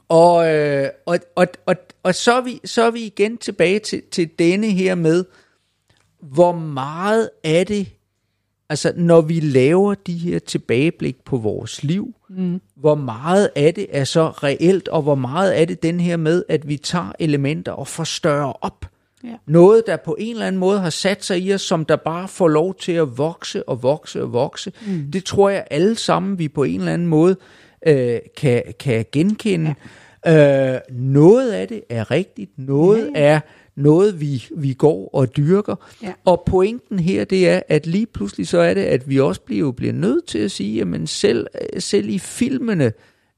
og, 0.09 0.55
øh, 0.55 0.89
og, 1.07 1.19
og, 1.37 1.47
og, 1.67 1.77
og 2.03 2.15
så, 2.15 2.33
er 2.33 2.41
vi, 2.41 2.61
så 2.65 2.83
er 2.83 2.91
vi 2.91 3.01
igen 3.01 3.39
tilbage 3.39 3.79
til, 3.79 4.03
til 4.11 4.31
denne 4.39 4.67
her 4.67 4.95
med, 4.95 5.25
hvor 6.21 6.53
meget 6.53 7.31
er 7.45 7.65
det, 7.65 7.89
altså 8.69 8.93
når 8.97 9.21
vi 9.21 9.41
laver 9.41 9.95
de 9.95 10.15
her 10.15 10.39
tilbageblik 10.39 11.17
på 11.25 11.37
vores 11.37 11.83
liv, 11.83 12.15
mm. 12.29 12.61
hvor 12.77 12.95
meget 12.95 13.51
af 13.57 13.75
det 13.75 13.87
er 13.91 14.05
så 14.05 14.29
reelt, 14.29 14.89
og 14.89 15.03
hvor 15.03 15.15
meget 15.15 15.61
er 15.61 15.65
det 15.65 15.83
den 15.83 16.01
her 16.01 16.17
med, 16.17 16.43
at 16.49 16.69
vi 16.69 16.77
tager 16.77 17.13
elementer 17.19 17.73
og 17.73 17.89
forstørrer 17.89 18.65
op. 18.65 18.87
Ja. 19.25 19.35
Noget, 19.47 19.83
der 19.87 19.97
på 19.97 20.17
en 20.19 20.33
eller 20.33 20.47
anden 20.47 20.59
måde 20.59 20.81
har 20.81 20.91
sat 20.91 21.25
sig 21.25 21.41
i 21.43 21.55
os, 21.55 21.63
som 21.63 21.85
der 21.85 21.97
bare 21.97 22.29
får 22.29 22.49
lov 22.49 22.75
til 22.75 22.93
at 22.93 23.19
vokse 23.19 23.69
og 23.69 23.83
vokse 23.83 24.23
og 24.23 24.33
vokse. 24.33 24.73
Mm. 24.87 25.11
Det 25.13 25.25
tror 25.25 25.49
jeg 25.49 25.67
alle 25.71 25.97
sammen, 25.97 26.39
vi 26.39 26.49
på 26.49 26.63
en 26.63 26.81
eller 26.81 26.93
anden 26.93 27.09
måde 27.09 27.37
øh, 27.87 28.19
kan, 28.37 28.63
kan 28.81 29.05
genkende. 29.13 29.75
Ja. 30.27 30.75
Øh, 30.75 30.81
noget 30.91 31.53
af 31.53 31.69
det 31.69 31.83
er 31.91 32.11
rigtigt, 32.11 32.51
noget 32.59 33.11
ja, 33.15 33.21
ja. 33.21 33.35
er 33.35 33.41
noget, 33.77 34.21
vi, 34.21 34.47
vi 34.57 34.73
går 34.73 35.11
og 35.13 35.37
dyrker. 35.37 35.77
Ja. 36.03 36.13
Og 36.25 36.43
pointen 36.47 36.99
her, 36.99 37.25
det 37.25 37.49
er, 37.49 37.63
at 37.69 37.87
lige 37.87 38.07
pludselig 38.07 38.49
så 38.49 38.59
er 38.59 38.75
det, 38.75 38.85
at 38.85 39.09
vi 39.09 39.21
også 39.21 39.41
bliver, 39.41 39.73
bliver 39.73 39.93
nødt 39.93 40.27
til 40.27 40.39
at 40.39 40.51
sige, 40.51 40.77
jamen 40.77 41.07
selv, 41.07 41.47
selv 41.79 42.09
i 42.09 42.19
filmene, 42.19 42.93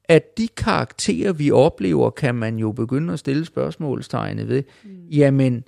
at 0.04 0.38
de 0.38 0.48
karakterer, 0.48 1.32
vi 1.32 1.50
oplever, 1.50 2.10
kan 2.10 2.34
man 2.34 2.56
jo 2.58 2.72
begynde 2.72 3.12
at 3.12 3.18
stille 3.18 3.44
spørgsmålstegnet 3.44 4.48
ved. 4.48 4.62
Mm. 4.84 4.90
Jamen, 5.10 5.64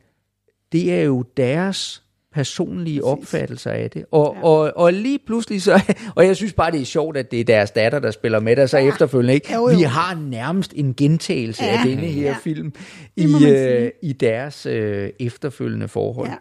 det 0.73 0.93
er 0.93 1.03
jo 1.03 1.25
deres 1.37 2.03
personlige 2.33 3.01
Præcis. 3.01 3.12
opfattelser 3.12 3.70
af 3.70 3.91
det. 3.91 4.05
Og, 4.11 4.35
ja. 4.37 4.43
og, 4.43 4.72
og 4.76 4.93
lige 4.93 5.18
pludselig 5.26 5.62
så, 5.62 5.83
og 6.16 6.26
jeg 6.26 6.37
synes 6.37 6.53
bare, 6.53 6.70
det 6.70 6.81
er 6.81 6.85
sjovt, 6.85 7.16
at 7.16 7.31
det 7.31 7.41
er 7.41 7.45
deres 7.45 7.70
datter, 7.70 7.99
der 7.99 8.11
spiller 8.11 8.41
med 8.41 8.57
der, 8.57 8.66
så 8.66 8.78
ja. 8.78 8.89
efterfølgende 8.89 9.35
ikke. 9.35 9.55
Jo, 9.55 9.68
jo. 9.68 9.76
Vi 9.76 9.83
har 9.83 10.14
nærmest 10.14 10.72
en 10.76 10.95
gentagelse 10.95 11.64
ja. 11.64 11.78
af 11.78 11.87
denne 11.87 12.07
her 12.07 12.28
ja. 12.28 12.37
film 12.43 12.74
i, 13.16 13.47
øh, 13.47 13.91
i 14.03 14.12
deres 14.12 14.66
øh, 14.66 15.11
efterfølgende 15.20 15.89
forhold. 15.89 16.28
Ja. 16.28 16.37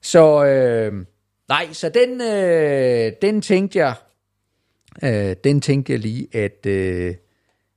Så 0.00 0.44
øh, 0.44 1.04
nej, 1.48 1.72
så 1.72 1.88
den, 1.88 2.20
øh, 2.20 3.12
den 3.22 3.42
tænkte 3.42 3.78
jeg, 3.78 3.94
øh, 5.02 5.36
den 5.44 5.60
tænkte 5.60 5.92
jeg 5.92 6.00
lige, 6.00 6.28
at, 6.32 6.66
øh, 6.66 7.14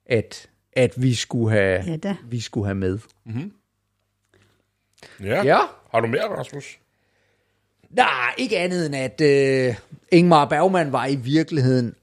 at, 0.06 0.50
at 0.74 0.94
vi 0.98 1.14
skulle 1.14 1.52
have, 1.52 1.84
Ja 1.88 1.98
da. 1.98 2.16
vi 2.30 2.40
skulle 2.40 2.66
have 2.66 2.76
med. 2.76 3.00
Ja. 5.24 5.44
Ja. 5.44 5.60
Har 5.92 6.00
du 6.00 6.08
mere, 6.08 6.38
Rasmus? 6.38 6.80
Nej, 7.90 8.34
ikke 8.38 8.58
andet 8.58 8.86
end 8.86 8.96
at 8.96 9.22
øh, 9.22 9.76
Ingmar 10.12 10.46
Bergman 10.46 10.92
var 10.92 11.08
i 11.08 11.16
virkeligheden 11.16 11.94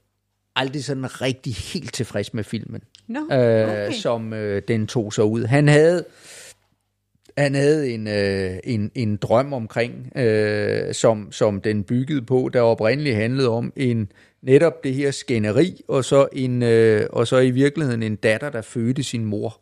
aldrig 0.55 0.83
sådan 0.83 1.21
rigtig 1.21 1.55
helt 1.55 1.93
tilfreds 1.93 2.33
med 2.33 2.43
filmen, 2.43 2.81
Nå, 3.07 3.19
øh, 3.19 3.27
okay. 3.29 3.91
som 3.91 4.33
øh, 4.33 4.61
den 4.67 4.87
tog 4.87 5.13
sig 5.13 5.23
ud. 5.23 5.45
Han 5.45 5.67
havde 5.67 6.05
han 7.37 7.55
havde 7.55 7.89
en, 7.89 8.07
øh, 8.07 8.57
en, 8.63 8.91
en 8.95 9.17
drøm 9.17 9.53
omkring, 9.53 10.17
øh, 10.17 10.93
som, 10.93 11.31
som 11.31 11.61
den 11.61 11.83
byggede 11.83 12.21
på, 12.21 12.49
der 12.53 12.61
oprindeligt 12.61 13.15
handlede 13.15 13.49
om 13.49 13.73
en 13.75 14.11
netop 14.41 14.83
det 14.83 14.93
her 14.93 15.11
skænderi, 15.11 15.81
og 15.87 16.05
så, 16.05 16.27
en, 16.33 16.63
øh, 16.63 17.07
og 17.09 17.27
så 17.27 17.37
i 17.37 17.51
virkeligheden 17.51 18.03
en 18.03 18.15
datter, 18.15 18.49
der 18.49 18.61
fødte 18.61 19.03
sin 19.03 19.25
mor. 19.25 19.59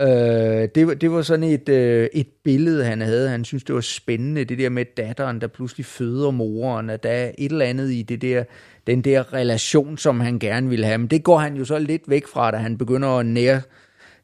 Øh, 0.00 0.68
det, 0.74 0.86
var, 0.86 0.94
det 0.94 1.10
var 1.10 1.22
sådan 1.22 1.44
et, 1.44 1.68
øh, 1.68 2.08
et 2.12 2.28
billede, 2.44 2.84
han 2.84 3.00
havde. 3.00 3.28
Han 3.28 3.44
synes 3.44 3.64
det 3.64 3.74
var 3.74 3.80
spændende, 3.80 4.44
det 4.44 4.58
der 4.58 4.68
med 4.68 4.84
datteren, 4.96 5.40
der 5.40 5.46
pludselig 5.46 5.86
føder 5.86 6.30
moren, 6.30 6.90
at 6.90 7.02
der 7.02 7.10
er 7.10 7.30
et 7.38 7.52
eller 7.52 7.64
andet 7.64 7.90
i 7.90 8.02
det 8.02 8.22
der, 8.22 8.44
den 8.86 9.02
der 9.02 9.32
relation, 9.32 9.98
som 9.98 10.20
han 10.20 10.38
gerne 10.38 10.68
ville 10.68 10.86
have. 10.86 10.98
Men 10.98 11.06
det 11.06 11.24
går 11.24 11.38
han 11.38 11.56
jo 11.56 11.64
så 11.64 11.78
lidt 11.78 12.02
væk 12.08 12.26
fra, 12.26 12.50
da 12.50 12.56
han 12.56 12.78
begynder 12.78 13.08
at 13.08 13.26
nær, 13.26 13.60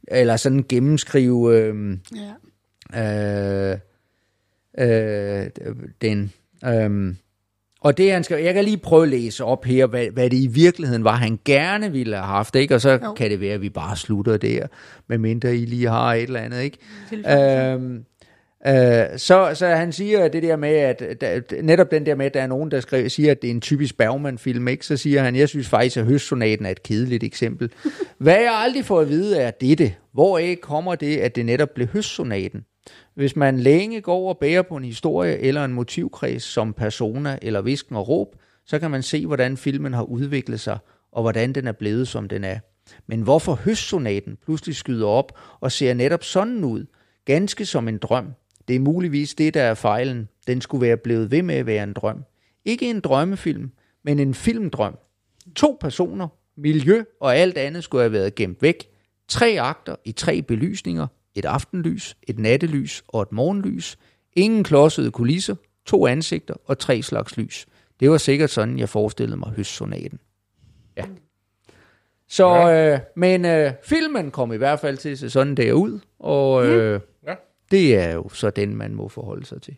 eller 0.09 0.37
sådan 0.37 0.65
gennemskrive 0.69 1.57
øh, 1.57 1.99
Ja. 2.95 3.73
øh, 3.73 3.79
øh, 4.79 5.51
den. 6.03 6.33
Øh, 6.65 7.15
og 7.85 7.99
det 7.99 8.13
han 8.13 8.25
skal, 8.25 8.43
jeg 8.43 8.55
kan 8.55 8.65
lige 8.65 8.77
prøve 8.77 9.03
at 9.03 9.09
læse 9.09 9.45
op 9.45 9.65
her, 9.65 9.87
hvad, 9.87 10.07
hvad 10.13 10.31
det 10.31 10.37
i 10.37 10.47
virkeligheden 10.47 11.05
var, 11.05 11.13
han 11.17 11.39
gerne 11.45 11.93
ville 11.93 12.17
have 12.17 12.27
haft, 12.27 12.57
ikke? 12.57 12.75
Og 12.75 12.81
så 12.81 12.91
Jo. 12.91 13.13
kan 13.13 13.31
det 13.31 13.41
være, 13.41 13.55
at 13.55 13.63
vi 13.63 13.69
bare 13.69 13.97
slutter 13.97 14.37
der, 14.37 14.67
medmindre 15.09 15.57
I 15.57 15.65
lige 15.65 15.89
har 15.89 16.15
et 16.15 16.23
eller 16.23 16.41
andet, 16.41 16.63
ikke? 16.63 16.79
Øhm, 17.13 18.05
øh, 18.67 19.19
så, 19.19 19.51
så 19.55 19.67
han 19.67 19.93
siger 19.93 20.29
det 20.29 20.43
der 20.43 20.57
med, 20.57 20.75
at 20.75 21.03
der, 21.21 21.41
netop 21.63 21.91
den 21.91 22.07
der 22.07 22.15
med, 22.15 22.27
at 22.27 22.35
der 22.35 22.43
er 22.43 22.47
nogen, 22.47 22.71
der 22.71 22.81
skriver, 22.81 23.09
siger, 23.09 23.31
at 23.31 23.43
det 23.43 23.49
er 23.51 23.55
en 23.55 23.61
typisk 23.61 23.99
Bergman-film, 23.99 24.69
ikke? 24.69 24.87
Så 24.87 24.97
siger 24.97 25.23
han, 25.23 25.37
jeg 25.37 25.49
synes 25.49 25.69
faktisk, 25.69 25.97
at 25.97 26.05
Høstsonaten 26.05 26.67
er 26.67 26.71
et 26.71 26.83
kedeligt 26.83 27.25
eksempel. 27.25 27.71
Hvad 28.19 28.37
jeg 28.37 28.53
aldrig 28.55 28.85
får 28.85 29.01
at 29.01 29.09
vide 29.09 29.39
er 29.39 29.51
dette. 29.51 29.95
Hvor 30.15 30.39
ikke 30.39 30.63
kommer 30.63 30.95
det, 30.95 31.17
at 31.17 31.37
det 31.37 31.47
netop 31.47 31.69
blev 31.75 31.87
Høstsonaten? 31.87 32.61
Hvis 33.15 33.37
man 33.37 33.59
længe 33.59 34.01
går 34.01 34.29
og 34.29 34.39
bærer 34.39 34.63
på 34.63 34.77
en 34.77 34.85
historie 34.85 35.39
eller 35.39 35.65
en 35.65 35.73
motivkreds 35.73 36.43
som 36.43 36.73
persona 36.73 37.39
eller 37.43 37.61
visken 37.61 37.97
og 37.97 38.09
råb, 38.09 38.37
så 38.67 38.79
kan 38.79 38.91
man 38.91 39.03
se, 39.03 39.27
hvordan 39.27 39.57
filmen 39.57 39.93
har 39.93 40.03
udviklet 40.03 40.61
sig, 40.61 40.79
og 41.13 41.23
hvordan 41.23 41.53
den 41.53 41.67
er 41.67 41.73
blevet, 41.73 42.09
som 42.09 42.29
den 42.29 42.45
er. 42.45 42.59
Men 43.07 43.23
hvorfor 43.23 43.55
høstsonaten 43.55 44.39
pludselig 44.45 44.77
skyder 44.77 45.07
op 45.07 45.39
og 45.61 45.73
ser 45.73 45.95
netop 45.95 46.25
sådan 46.25 46.65
ud, 46.65 46.87
ganske 47.25 47.67
som 47.67 47.89
en 47.89 47.99
drøm, 47.99 48.33
det 48.69 48.77
er 48.77 48.81
muligvis 48.81 49.35
det, 49.35 49.55
der 49.55 49.63
er 49.63 49.75
fejlen. 49.75 50.29
Den 50.47 50.61
skulle 50.61 50.87
være 50.87 50.97
blevet 50.97 51.31
ved 51.31 51.43
med 51.43 51.55
at 51.55 51.67
være 51.67 51.83
en 51.83 51.93
drøm. 51.93 52.25
Ikke 52.65 52.91
en 52.91 53.01
drømmefilm, 53.01 53.71
men 54.05 54.19
en 54.19 54.35
filmdrøm. 54.35 54.99
To 55.57 55.79
personer, 55.81 56.29
miljø 56.57 57.05
og 57.21 57.37
alt 57.37 57.59
andet 57.59 57.85
skulle 57.85 58.03
have 58.03 58.13
været 58.13 58.35
gemt 58.35 58.63
væk. 58.63 58.89
Tre 59.29 59.57
akter 59.61 59.97
i 60.05 60.13
tre 60.13 60.43
belysninger. 60.43 61.07
Et 61.35 61.45
aftenlys, 61.45 62.17
et 62.23 62.39
nattelys 62.39 63.05
og 63.09 63.23
et 63.23 63.33
morgenlys. 63.33 63.99
Ingen 64.37 64.65
klodsede 64.65 65.11
kulisser, 65.11 65.55
to 65.87 66.07
ansigter 66.07 66.55
og 66.65 66.79
tre 66.79 67.03
slags 67.03 67.37
lys. 67.37 67.67
Det 68.01 68.11
var 68.11 68.19
sikkert 68.19 68.51
sådan, 68.51 68.79
jeg 68.79 68.89
forestillede 68.89 69.37
mig 69.37 69.51
høstsonaten. 69.57 70.19
Ja. 70.97 71.05
Så, 72.29 72.71
øh, 72.73 73.01
men 73.17 73.45
øh, 73.45 73.73
filmen 73.85 74.31
kom 74.31 74.53
i 74.53 74.57
hvert 74.57 74.81
fald 74.81 74.97
til 74.97 75.09
at 75.09 75.19
se 75.19 75.31
sådan 75.31 75.55
der 75.55 75.73
ud, 75.73 76.01
og 76.19 76.67
øh, 76.67 77.01
Ja. 77.27 77.35
det 77.71 77.97
er 77.97 78.13
jo 78.13 78.29
så 78.29 78.51
den, 78.51 78.77
man 78.77 78.95
må 78.95 79.09
forholde 79.09 79.47
sig 79.47 79.63
til. 79.63 79.77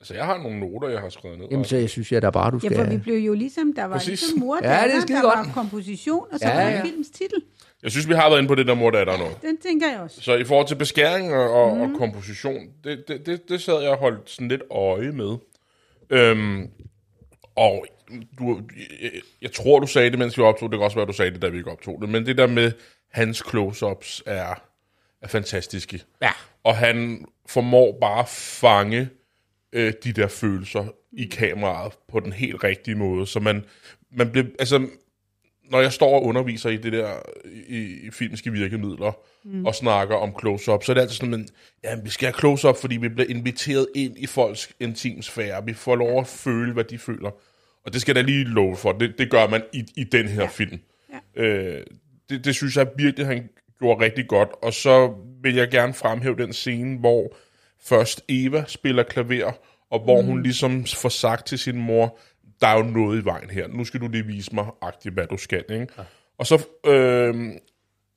Altså, 0.00 0.14
jeg 0.14 0.24
har 0.24 0.38
nogle 0.42 0.60
noter, 0.60 0.88
jeg 0.88 1.00
har 1.00 1.08
skrevet 1.08 1.38
ned. 1.38 1.46
Jamen, 1.50 1.64
så 1.64 1.76
jeg 1.76 1.90
synes 1.90 2.12
jeg 2.12 2.22
da 2.22 2.30
bare, 2.30 2.50
du 2.50 2.60
Ja, 2.62 2.68
skal... 2.68 2.78
for 2.78 2.90
vi 2.90 2.96
blev 2.98 3.16
jo 3.18 3.34
ligesom, 3.34 3.72
der 3.74 3.84
var 3.84 3.96
Præcis. 3.96 4.08
ligesom 4.08 4.38
mor, 4.38 4.58
Ja, 4.62 4.68
det 4.68 4.94
er 4.94 5.00
der, 5.00 5.06
der 5.06 5.22
godt. 5.22 5.24
var 5.48 5.50
komposition, 5.54 6.24
og 6.32 6.38
så 6.38 6.48
Ja, 6.48 6.54
var 6.54 6.60
der 6.62 6.70
ja. 6.76 6.82
films 6.84 7.06
titel. 7.10 7.42
Jeg 7.82 7.90
synes, 7.90 8.08
vi 8.08 8.14
har 8.14 8.28
været 8.28 8.38
inde 8.38 8.48
på 8.48 8.54
det 8.54 8.66
der 8.66 8.74
mor, 8.74 8.90
der 8.90 8.98
er 8.98 9.04
der 9.04 9.18
noget. 9.18 9.42
Den 9.42 9.58
tænker 9.58 9.90
jeg 9.90 10.00
også. 10.00 10.20
Så 10.20 10.34
i 10.36 10.44
forhold 10.44 10.66
til 10.66 10.74
beskæring 10.74 11.34
og, 11.34 11.50
og, 11.50 11.76
mm. 11.76 11.82
og 11.82 11.98
komposition, 11.98 12.66
det, 12.84 13.04
det, 13.08 13.26
det, 13.26 13.48
det 13.48 13.62
sad 13.62 13.80
jeg 13.82 13.90
og 13.90 13.98
holdt 13.98 14.30
sådan 14.30 14.48
lidt 14.48 14.62
øje 14.70 15.12
med. 15.12 15.36
Øhm, 16.10 16.68
og 17.56 17.86
du, 18.38 18.60
jeg, 19.02 19.10
jeg 19.42 19.52
tror, 19.52 19.78
du 19.80 19.86
sagde 19.86 20.10
det, 20.10 20.18
mens 20.18 20.38
vi 20.38 20.42
optog. 20.42 20.70
Det 20.70 20.78
kan 20.78 20.84
også 20.84 20.96
være, 20.96 21.06
du 21.06 21.12
sagde 21.12 21.30
det, 21.30 21.42
da 21.42 21.48
vi 21.48 21.58
ikke 21.58 21.70
optog 21.70 21.98
det. 22.00 22.08
Men 22.08 22.26
det 22.26 22.38
der 22.38 22.46
med 22.46 22.72
hans 23.12 23.42
close-ups 23.48 24.22
er, 24.26 24.54
er 25.22 25.28
fantastiske. 25.28 26.02
Ja. 26.22 26.30
Og 26.64 26.76
han 26.76 27.24
formår 27.48 27.98
bare 28.00 28.18
at 28.20 28.28
fange 28.28 29.08
øh, 29.72 29.92
de 30.04 30.12
der 30.12 30.28
følelser 30.28 30.86
i 31.12 31.24
kameraet 31.24 31.92
på 32.08 32.20
den 32.20 32.32
helt 32.32 32.64
rigtige 32.64 32.94
måde. 32.94 33.26
Så 33.26 33.40
man, 33.40 33.64
man 34.12 34.30
bliver, 34.30 34.46
altså, 34.58 34.86
når 35.70 35.80
jeg 35.80 35.92
står 35.92 36.14
og 36.14 36.22
underviser 36.22 36.70
i 36.70 36.76
det 36.76 36.92
der, 36.92 37.12
i, 37.68 38.06
i 38.06 38.10
filmiske 38.10 38.52
virkemidler, 38.52 39.12
mm. 39.44 39.66
og 39.66 39.74
snakker 39.74 40.16
om 40.16 40.34
close-up, 40.40 40.84
så 40.84 40.92
er 40.92 40.94
det 40.94 41.00
altid 41.00 41.16
sådan, 41.16 41.34
at 41.34 41.50
ja, 41.84 42.00
vi 42.04 42.10
skal 42.10 42.26
have 42.26 42.38
close-up, 42.38 42.76
fordi 42.76 42.96
vi 42.96 43.08
bliver 43.08 43.30
inviteret 43.30 43.86
ind 43.94 44.18
i 44.18 44.26
folks 44.26 44.70
intimsfære. 44.80 45.64
Vi 45.64 45.74
får 45.74 45.96
lov 45.96 46.20
at 46.20 46.26
føle, 46.26 46.72
hvad 46.72 46.84
de 46.84 46.98
føler. 46.98 47.30
Og 47.84 47.92
det 47.92 48.00
skal 48.00 48.16
jeg 48.16 48.24
da 48.24 48.30
lige 48.30 48.44
love 48.44 48.76
for. 48.76 48.92
Det, 48.92 49.14
det 49.18 49.30
gør 49.30 49.48
man 49.48 49.62
i, 49.72 49.84
i 49.96 50.04
den 50.04 50.28
her 50.28 50.42
ja. 50.42 50.48
film. 50.48 50.78
Ja. 51.36 51.42
Øh, 51.42 51.84
det, 52.30 52.44
det 52.44 52.54
synes 52.54 52.76
jeg 52.76 52.88
virkelig, 52.96 53.26
han 53.26 53.48
gjorde 53.78 54.04
rigtig 54.04 54.28
godt. 54.28 54.48
Og 54.62 54.74
så 54.74 55.14
vil 55.42 55.54
jeg 55.54 55.70
gerne 55.70 55.94
fremhæve 55.94 56.36
den 56.36 56.52
scene, 56.52 56.98
hvor 56.98 57.36
først 57.80 58.24
Eva 58.28 58.64
spiller 58.66 59.02
klaver, 59.02 59.52
og 59.90 60.00
hvor 60.00 60.20
mm. 60.20 60.26
hun 60.26 60.42
ligesom 60.42 60.84
får 60.86 61.08
sagt 61.08 61.46
til 61.46 61.58
sin 61.58 61.78
mor, 61.78 62.18
der 62.60 62.66
er 62.66 62.76
jo 62.76 62.82
noget 62.82 63.22
i 63.22 63.24
vejen 63.24 63.50
her, 63.50 63.68
nu 63.68 63.84
skal 63.84 64.00
du 64.00 64.08
lige 64.08 64.26
vise 64.26 64.54
mig 64.54 64.66
agtigt, 64.82 65.14
hvad 65.14 65.26
du 65.26 65.36
skal, 65.36 65.64
ikke? 65.70 65.86
Ja. 65.98 66.02
Og 66.38 66.46
så, 66.46 66.66
øh, 66.86 67.34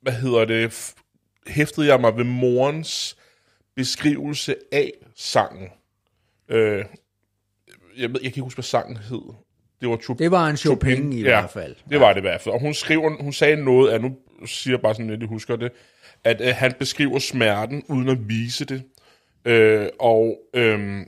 hvad 0.02 0.14
hedder 0.14 0.46
det, 0.46 0.94
hæftede 1.48 1.88
jeg 1.88 2.02
mig 2.02 2.18
ved 2.18 2.24
morens 2.24 3.18
beskrivelse 3.76 4.56
af 4.72 4.92
sangen. 5.16 5.68
Øh, 6.50 6.86
jeg, 7.98 8.10
ved, 8.10 8.20
jeg 8.22 8.22
kan 8.22 8.26
ikke 8.26 8.42
huske, 8.42 8.58
hvad 8.58 8.64
sangen 8.64 8.98
hed. 8.98 9.34
Det 9.82 9.90
var 9.90 9.98
Chopin. 9.98 10.24
Det 10.24 10.32
var 10.32 10.48
en 10.48 10.58
Chopin, 10.58 10.96
Chopin, 10.96 11.14
i 11.14 11.18
ja. 11.18 11.24
hvert 11.24 11.50
fald. 11.50 11.76
Det 11.90 12.00
var 12.00 12.14
det 12.14 12.20
i 12.20 12.22
hvert 12.22 12.42
fald. 12.42 12.54
Og 12.56 12.62
hun, 12.62 12.74
skriver, 12.74 13.24
hun 13.24 13.34
sagde 13.34 13.56
noget 13.56 13.90
af, 13.90 14.02
nu 14.02 14.16
siger 14.46 14.74
jeg 14.74 14.82
bare 14.82 14.94
sådan 14.94 15.10
lidt, 15.10 15.22
jeg 15.22 15.30
husker 15.30 15.56
det, 15.56 15.72
at 16.24 16.42
øh, 16.42 16.56
han 16.56 16.74
beskriver 16.80 17.20
smerten 17.20 17.84
uden 17.90 18.10
at 18.10 18.30
vise 18.30 18.66
det. 18.66 18.84
Øh, 19.46 19.88
og 20.00 20.40
øh, 20.54 21.06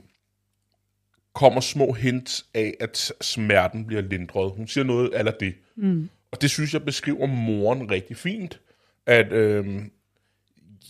kommer 1.34 1.60
små 1.60 1.92
hint 1.92 2.44
af, 2.54 2.74
at 2.80 3.12
smerten 3.20 3.86
bliver 3.86 4.02
lindret. 4.02 4.52
Hun 4.56 4.66
siger 4.66 4.84
noget 4.84 5.14
af 5.14 5.34
det. 5.40 5.54
Mm. 5.76 6.08
Og 6.30 6.42
det 6.42 6.50
synes 6.50 6.72
jeg 6.72 6.84
beskriver 6.84 7.26
moren 7.26 7.90
rigtig 7.90 8.16
fint. 8.16 8.60
At 9.06 9.32
øh, 9.32 9.82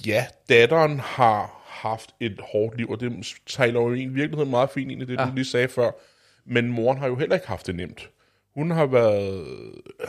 ja, 0.06 0.26
datteren 0.48 1.00
har 1.00 1.64
haft 1.66 2.14
et 2.20 2.40
hårdt 2.52 2.76
liv, 2.76 2.90
og 2.90 3.00
det 3.00 3.34
taler 3.46 3.80
jo 3.80 3.94
i 3.94 4.06
virkeligheden 4.06 4.50
meget 4.50 4.70
fint 4.70 4.90
ind 4.90 5.02
i 5.02 5.04
det, 5.04 5.18
ja. 5.18 5.24
du 5.24 5.34
lige 5.34 5.44
sagde 5.44 5.68
før. 5.68 5.90
Men 6.44 6.68
moren 6.68 6.98
har 6.98 7.06
jo 7.06 7.16
heller 7.16 7.34
ikke 7.34 7.48
haft 7.48 7.66
det 7.66 7.74
nemt. 7.74 8.10
Hun 8.54 8.70
har 8.70 8.86
været, 8.86 9.46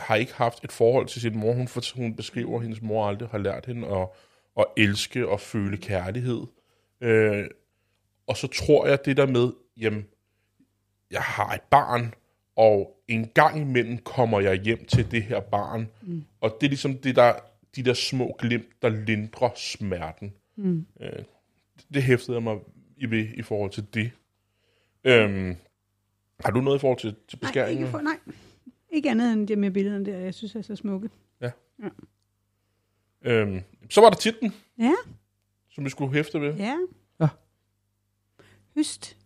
har 0.00 0.16
ikke 0.16 0.34
haft 0.34 0.64
et 0.64 0.72
forhold 0.72 1.06
til 1.06 1.20
sin 1.20 1.38
mor. 1.38 1.52
Hun, 1.52 1.68
hun 1.96 2.14
beskriver, 2.14 2.56
at 2.56 2.62
hendes 2.62 2.82
mor 2.82 3.08
aldrig 3.08 3.28
har 3.28 3.38
lært 3.38 3.66
hende 3.66 3.88
at, 3.88 4.08
at 4.58 4.64
elske 4.76 5.28
og 5.28 5.40
føle 5.40 5.76
kærlighed. 5.76 6.42
Øh, 7.00 7.46
og 8.26 8.36
så 8.36 8.46
tror 8.46 8.86
jeg 8.86 9.04
det 9.04 9.16
der 9.16 9.26
med, 9.26 9.52
jamen, 9.76 10.06
jeg 11.10 11.20
har 11.22 11.54
et 11.54 11.62
barn, 11.62 12.14
og 12.56 13.02
en 13.08 13.28
gang 13.34 13.60
imellem 13.60 13.98
kommer 13.98 14.40
jeg 14.40 14.54
hjem 14.62 14.84
til 14.84 15.10
det 15.10 15.22
her 15.22 15.40
barn. 15.40 15.88
Mm. 16.02 16.24
Og 16.40 16.56
det 16.60 16.66
er 16.66 16.70
ligesom 16.70 16.98
det 16.98 17.16
der, 17.16 17.32
de 17.76 17.82
der 17.82 17.94
små 17.94 18.36
glimt, 18.38 18.82
der 18.82 18.88
lindrer 18.88 19.50
smerten. 19.56 20.32
Mm. 20.56 20.86
Øh, 21.00 21.22
det 21.94 22.02
hæftede 22.02 22.36
jeg 22.36 22.42
mig 22.42 22.58
i, 22.96 23.10
ved, 23.10 23.26
i 23.34 23.42
forhold 23.42 23.70
til 23.70 23.86
det. 23.94 24.10
Øhm, 25.04 25.56
har 26.44 26.50
du 26.50 26.60
noget 26.60 26.78
i 26.78 26.80
forhold 26.80 26.98
til, 26.98 27.14
til 27.28 27.38
Nej, 27.42 27.48
beskæringen? 27.48 27.78
ikke, 27.78 27.90
for, 27.90 28.00
nej, 28.00 28.18
ikke 28.90 29.10
andet 29.10 29.32
end 29.32 29.48
det 29.48 29.58
med 29.58 29.70
billederne 29.70 30.06
der, 30.06 30.18
jeg 30.18 30.34
synes 30.34 30.56
er 30.56 30.62
så 30.62 30.76
smukke. 30.76 31.10
Øhm, 33.22 33.60
så 33.90 34.00
var 34.00 34.10
der 34.10 34.16
titlen, 34.16 34.54
Ja, 34.78 34.92
som 35.76 35.84
vi 35.84 35.90
skulle 35.90 36.12
hæfte 36.14 36.40
ved. 36.40 36.54
ja. 36.54 36.74
Ja. 37.20 37.28
Høst. 38.76 39.16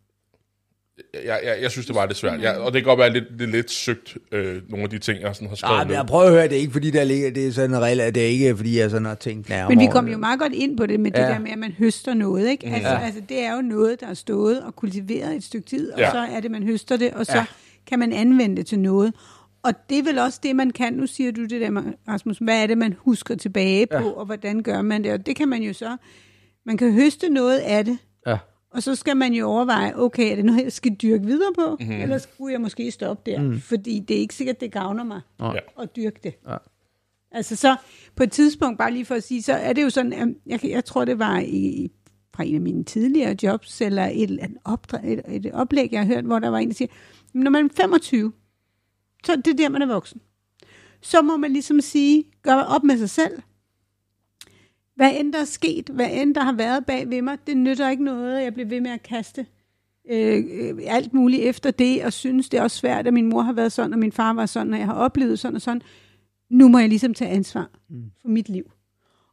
Jeg, 1.14 1.40
jeg, 1.44 1.58
jeg 1.62 1.70
synes, 1.70 1.86
det 1.86 1.94
var 1.94 2.06
lidt 2.06 2.18
svært. 2.18 2.40
Jeg, 2.42 2.56
og 2.58 2.72
det 2.72 2.82
kan 2.82 2.88
godt 2.88 2.98
være 2.98 3.12
lidt, 3.12 3.38
lidt, 3.38 3.50
lidt 3.50 3.70
søgt, 3.70 4.16
øh, 4.32 4.62
nogle 4.70 4.82
af 4.84 4.90
de 4.90 4.98
ting, 4.98 5.20
jeg 5.20 5.34
sådan 5.34 5.48
har 5.48 5.56
skrevet 5.56 5.74
Nej, 5.76 5.84
men 5.84 5.88
ned. 5.88 5.96
jeg 5.96 6.06
prøver 6.06 6.24
at 6.24 6.30
høre, 6.32 6.42
det 6.48 6.52
er 6.52 6.60
ikke 6.60 6.72
fordi, 6.72 6.90
der 6.90 7.04
ligger, 7.04 7.30
det 7.30 7.46
er 7.46 7.50
sådan 7.52 7.70
en 7.74 7.80
regel, 7.80 7.98
det 8.14 8.16
er 8.22 8.26
ikke 8.26 8.56
fordi, 8.56 8.78
jeg 8.78 8.90
sådan 8.90 9.04
har 9.06 9.14
tænkt 9.14 9.48
nærmere. 9.48 9.68
Men 9.76 9.86
vi 9.86 9.90
kom 9.92 10.04
det. 10.06 10.12
jo 10.12 10.18
meget 10.18 10.40
godt 10.40 10.52
ind 10.52 10.76
på 10.76 10.86
det 10.86 11.00
med 11.00 11.10
det 11.10 11.18
Ja. 11.18 11.26
der 11.28 11.38
med, 11.38 11.50
at 11.50 11.58
man 11.58 11.72
høster 11.72 12.14
noget. 12.14 12.48
Ikke? 12.50 12.66
Altså, 12.66 12.88
altså, 12.88 13.20
det 13.28 13.40
er 13.44 13.54
jo 13.56 13.62
noget, 13.62 14.00
der 14.00 14.06
er 14.06 14.14
stået 14.14 14.62
og 14.62 14.76
kultiveret 14.76 15.36
et 15.36 15.44
stykke 15.44 15.66
tid, 15.68 15.92
og 15.92 15.98
Ja. 15.98 16.10
så 16.10 16.18
er 16.18 16.40
det, 16.40 16.50
man 16.50 16.62
høster 16.62 16.96
det, 16.96 17.10
og 17.14 17.26
så 17.26 17.36
Ja. 17.36 17.44
kan 17.86 17.98
man 17.98 18.12
anvende 18.12 18.56
det 18.56 18.66
til 18.66 18.78
noget. 18.78 19.14
Og 19.62 19.72
det 19.90 19.98
er 19.98 20.02
vel 20.02 20.18
også 20.18 20.40
det, 20.42 20.56
man 20.56 20.70
kan. 20.70 20.92
Nu 20.92 21.06
siger 21.06 21.32
du 21.32 21.42
det 21.42 21.60
der, 21.60 21.82
Rasmus. 22.08 22.38
Hvad 22.38 22.62
er 22.62 22.66
det, 22.66 22.78
man 22.78 22.92
husker 22.98 23.34
tilbage 23.34 23.86
på, 23.86 24.10
og 24.10 24.24
hvordan 24.26 24.62
gør 24.62 24.82
man 24.82 25.04
det? 25.04 25.12
Og 25.12 25.26
det 25.26 25.36
kan 25.36 25.48
man 25.48 25.62
jo 25.62 25.72
så... 25.72 25.96
Man 26.66 26.76
kan 26.76 26.92
høste 26.92 27.28
noget 27.28 27.58
af 27.58 27.84
det, 27.84 27.98
Ja. 28.26 28.38
og 28.70 28.82
så 28.82 28.94
skal 28.94 29.16
man 29.16 29.32
jo 29.32 29.46
overveje, 29.46 29.92
okay, 29.96 30.32
er 30.32 30.36
det 30.36 30.44
noget, 30.44 30.62
jeg 30.64 30.72
skal 30.72 30.94
dyrke 30.94 31.24
videre 31.24 31.52
på? 31.58 31.76
Mm-hmm. 31.80 32.00
Eller 32.00 32.18
skulle 32.18 32.52
jeg 32.52 32.60
måske 32.60 32.90
stoppe 32.90 33.30
der? 33.30 33.42
Mm. 33.42 33.60
Fordi 33.60 34.00
det 34.08 34.16
er 34.16 34.20
ikke 34.20 34.34
sikkert, 34.34 34.60
det 34.60 34.72
gavner 34.72 35.04
mig 35.04 35.20
Ja. 35.40 35.52
at 35.82 35.96
dyrke 35.96 36.20
det. 36.22 36.34
Ja. 36.48 36.56
Altså 37.32 37.56
så 37.56 37.76
på 38.16 38.22
et 38.22 38.32
tidspunkt, 38.32 38.78
bare 38.78 38.92
lige 38.92 39.04
for 39.04 39.14
at 39.14 39.22
sige, 39.22 39.42
så 39.42 39.52
er 39.52 39.72
det 39.72 39.82
jo 39.82 39.90
sådan, 39.90 40.12
at 40.12 40.28
jeg, 40.46 40.64
jeg 40.64 40.84
tror, 40.84 41.04
det 41.04 41.18
var 41.18 41.38
i, 41.38 41.90
fra 42.34 42.44
en 42.44 42.54
af 42.54 42.60
mine 42.60 42.84
tidligere 42.84 43.36
jobs, 43.42 43.80
eller 43.80 44.04
et, 44.12 44.30
et, 44.30 44.56
opdræ, 44.64 44.98
et, 45.12 45.22
et 45.28 45.52
oplæg, 45.52 45.88
jeg 45.92 46.00
har 46.00 46.06
hørt, 46.06 46.24
hvor 46.24 46.38
der 46.38 46.48
var 46.48 46.58
en, 46.58 46.68
der 46.68 46.74
siger, 46.74 46.88
"Jamen, 47.34 47.44
når 47.44 47.50
man 47.50 47.64
er 47.64 47.68
25, 47.76 48.32
så 49.24 49.36
det 49.36 49.46
er 49.46 49.54
der, 49.56 49.68
man 49.68 49.82
er 49.82 49.86
voksen. 49.86 50.20
Så 51.02 51.22
må 51.22 51.36
man 51.36 51.52
ligesom 51.52 51.80
sige, 51.80 52.24
gør 52.42 52.54
op 52.54 52.84
med 52.84 52.98
sig 52.98 53.10
selv. 53.10 53.42
Hvad 55.00 55.12
end 55.20 55.32
der 55.32 55.40
er 55.40 55.44
sket, 55.44 55.88
hvad 55.88 56.08
end 56.12 56.34
der 56.34 56.40
har 56.40 56.52
været 56.52 56.86
bag 56.86 57.10
ved 57.10 57.22
mig, 57.22 57.38
det 57.46 57.56
nytter 57.56 57.90
ikke 57.90 58.04
noget, 58.04 58.38
at 58.38 58.44
jeg 58.44 58.54
bliver 58.54 58.68
ved 58.68 58.80
med 58.80 58.90
at 58.90 59.02
kaste 59.02 59.46
øh, 60.10 60.44
øh, 60.50 60.78
alt 60.86 61.14
muligt 61.14 61.42
efter 61.42 61.70
det, 61.70 62.04
og 62.04 62.12
synes, 62.12 62.48
det 62.48 62.58
er 62.58 62.62
også 62.62 62.76
svært, 62.76 63.06
at 63.06 63.14
min 63.14 63.26
mor 63.26 63.42
har 63.42 63.52
været 63.52 63.72
sådan, 63.72 63.92
og 63.92 63.98
min 63.98 64.12
far 64.12 64.32
var 64.32 64.46
sådan, 64.46 64.72
og 64.72 64.78
jeg 64.78 64.86
har 64.86 64.94
oplevet 64.94 65.38
sådan 65.38 65.54
og 65.56 65.62
sådan. 65.62 65.82
Nu 66.50 66.68
må 66.68 66.78
jeg 66.78 66.88
ligesom 66.88 67.14
tage 67.14 67.30
ansvar 67.30 67.70
for 68.22 68.28
mit 68.28 68.48
liv. 68.48 68.64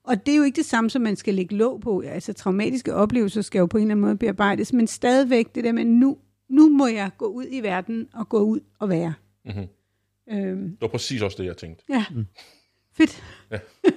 Og 0.04 0.26
det 0.26 0.32
er 0.34 0.38
jo 0.38 0.44
ikke 0.44 0.56
det 0.56 0.66
samme, 0.66 0.90
som 0.90 1.02
man 1.02 1.16
skal 1.16 1.34
lægge 1.34 1.56
låg 1.56 1.82
på. 1.82 2.00
Altså 2.00 2.34
traumatiske 2.34 2.94
oplevelser 2.94 3.42
skal 3.42 3.60
jo 3.60 3.66
på 3.66 3.78
en 3.78 3.82
eller 3.84 3.92
anden 3.94 4.06
måde 4.06 4.18
bearbejdes, 4.18 4.74
men 4.74 4.88
stadigvæk 4.88 5.56
det 5.56 5.64
der 5.64 5.72
med, 5.72 5.86
nu, 5.86 6.18
nu 6.50 6.70
må 6.70 6.88
jeg 6.88 7.10
gå 7.18 7.26
ud 7.26 7.46
i 7.52 7.60
verden 7.60 8.08
og 8.14 8.30
gå 8.30 8.40
ud 8.40 8.60
og 8.80 8.90
være. 8.90 9.14
Mhm. 9.46 9.66
Øhm, 10.32 10.70
Det 10.70 10.82
var 10.82 10.88
præcis 10.88 11.22
også 11.22 11.38
det, 11.40 11.46
jeg 11.48 11.58
tænkte. 11.58 11.84
ja, 11.90 12.06
fedt. 12.98 13.24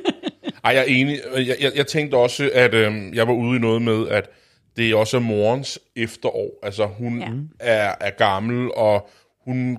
Ej, 0.65 0.73
jeg 0.73 0.81
er 0.81 0.85
enig. 0.85 1.21
Jeg, 1.37 1.57
jeg, 1.61 1.73
jeg 1.77 1.87
tænkte 1.87 2.15
også, 2.15 2.51
at 2.55 2.75
øhm, 2.75 3.15
jeg 3.15 3.27
var 3.29 3.35
ude 3.35 3.57
i 3.57 3.61
noget 3.61 3.83
med, 3.83 4.09
at 4.09 4.31
det 4.77 4.91
er 4.91 4.97
også 4.97 5.19
morens 5.19 5.79
efterår. 5.97 6.59
Altså, 6.63 6.87
hun 6.87 7.19
Ja. 7.21 7.29
er, 7.61 7.95
er 8.01 8.11
gammel, 8.11 8.71
og 8.77 9.09
hun... 9.45 9.79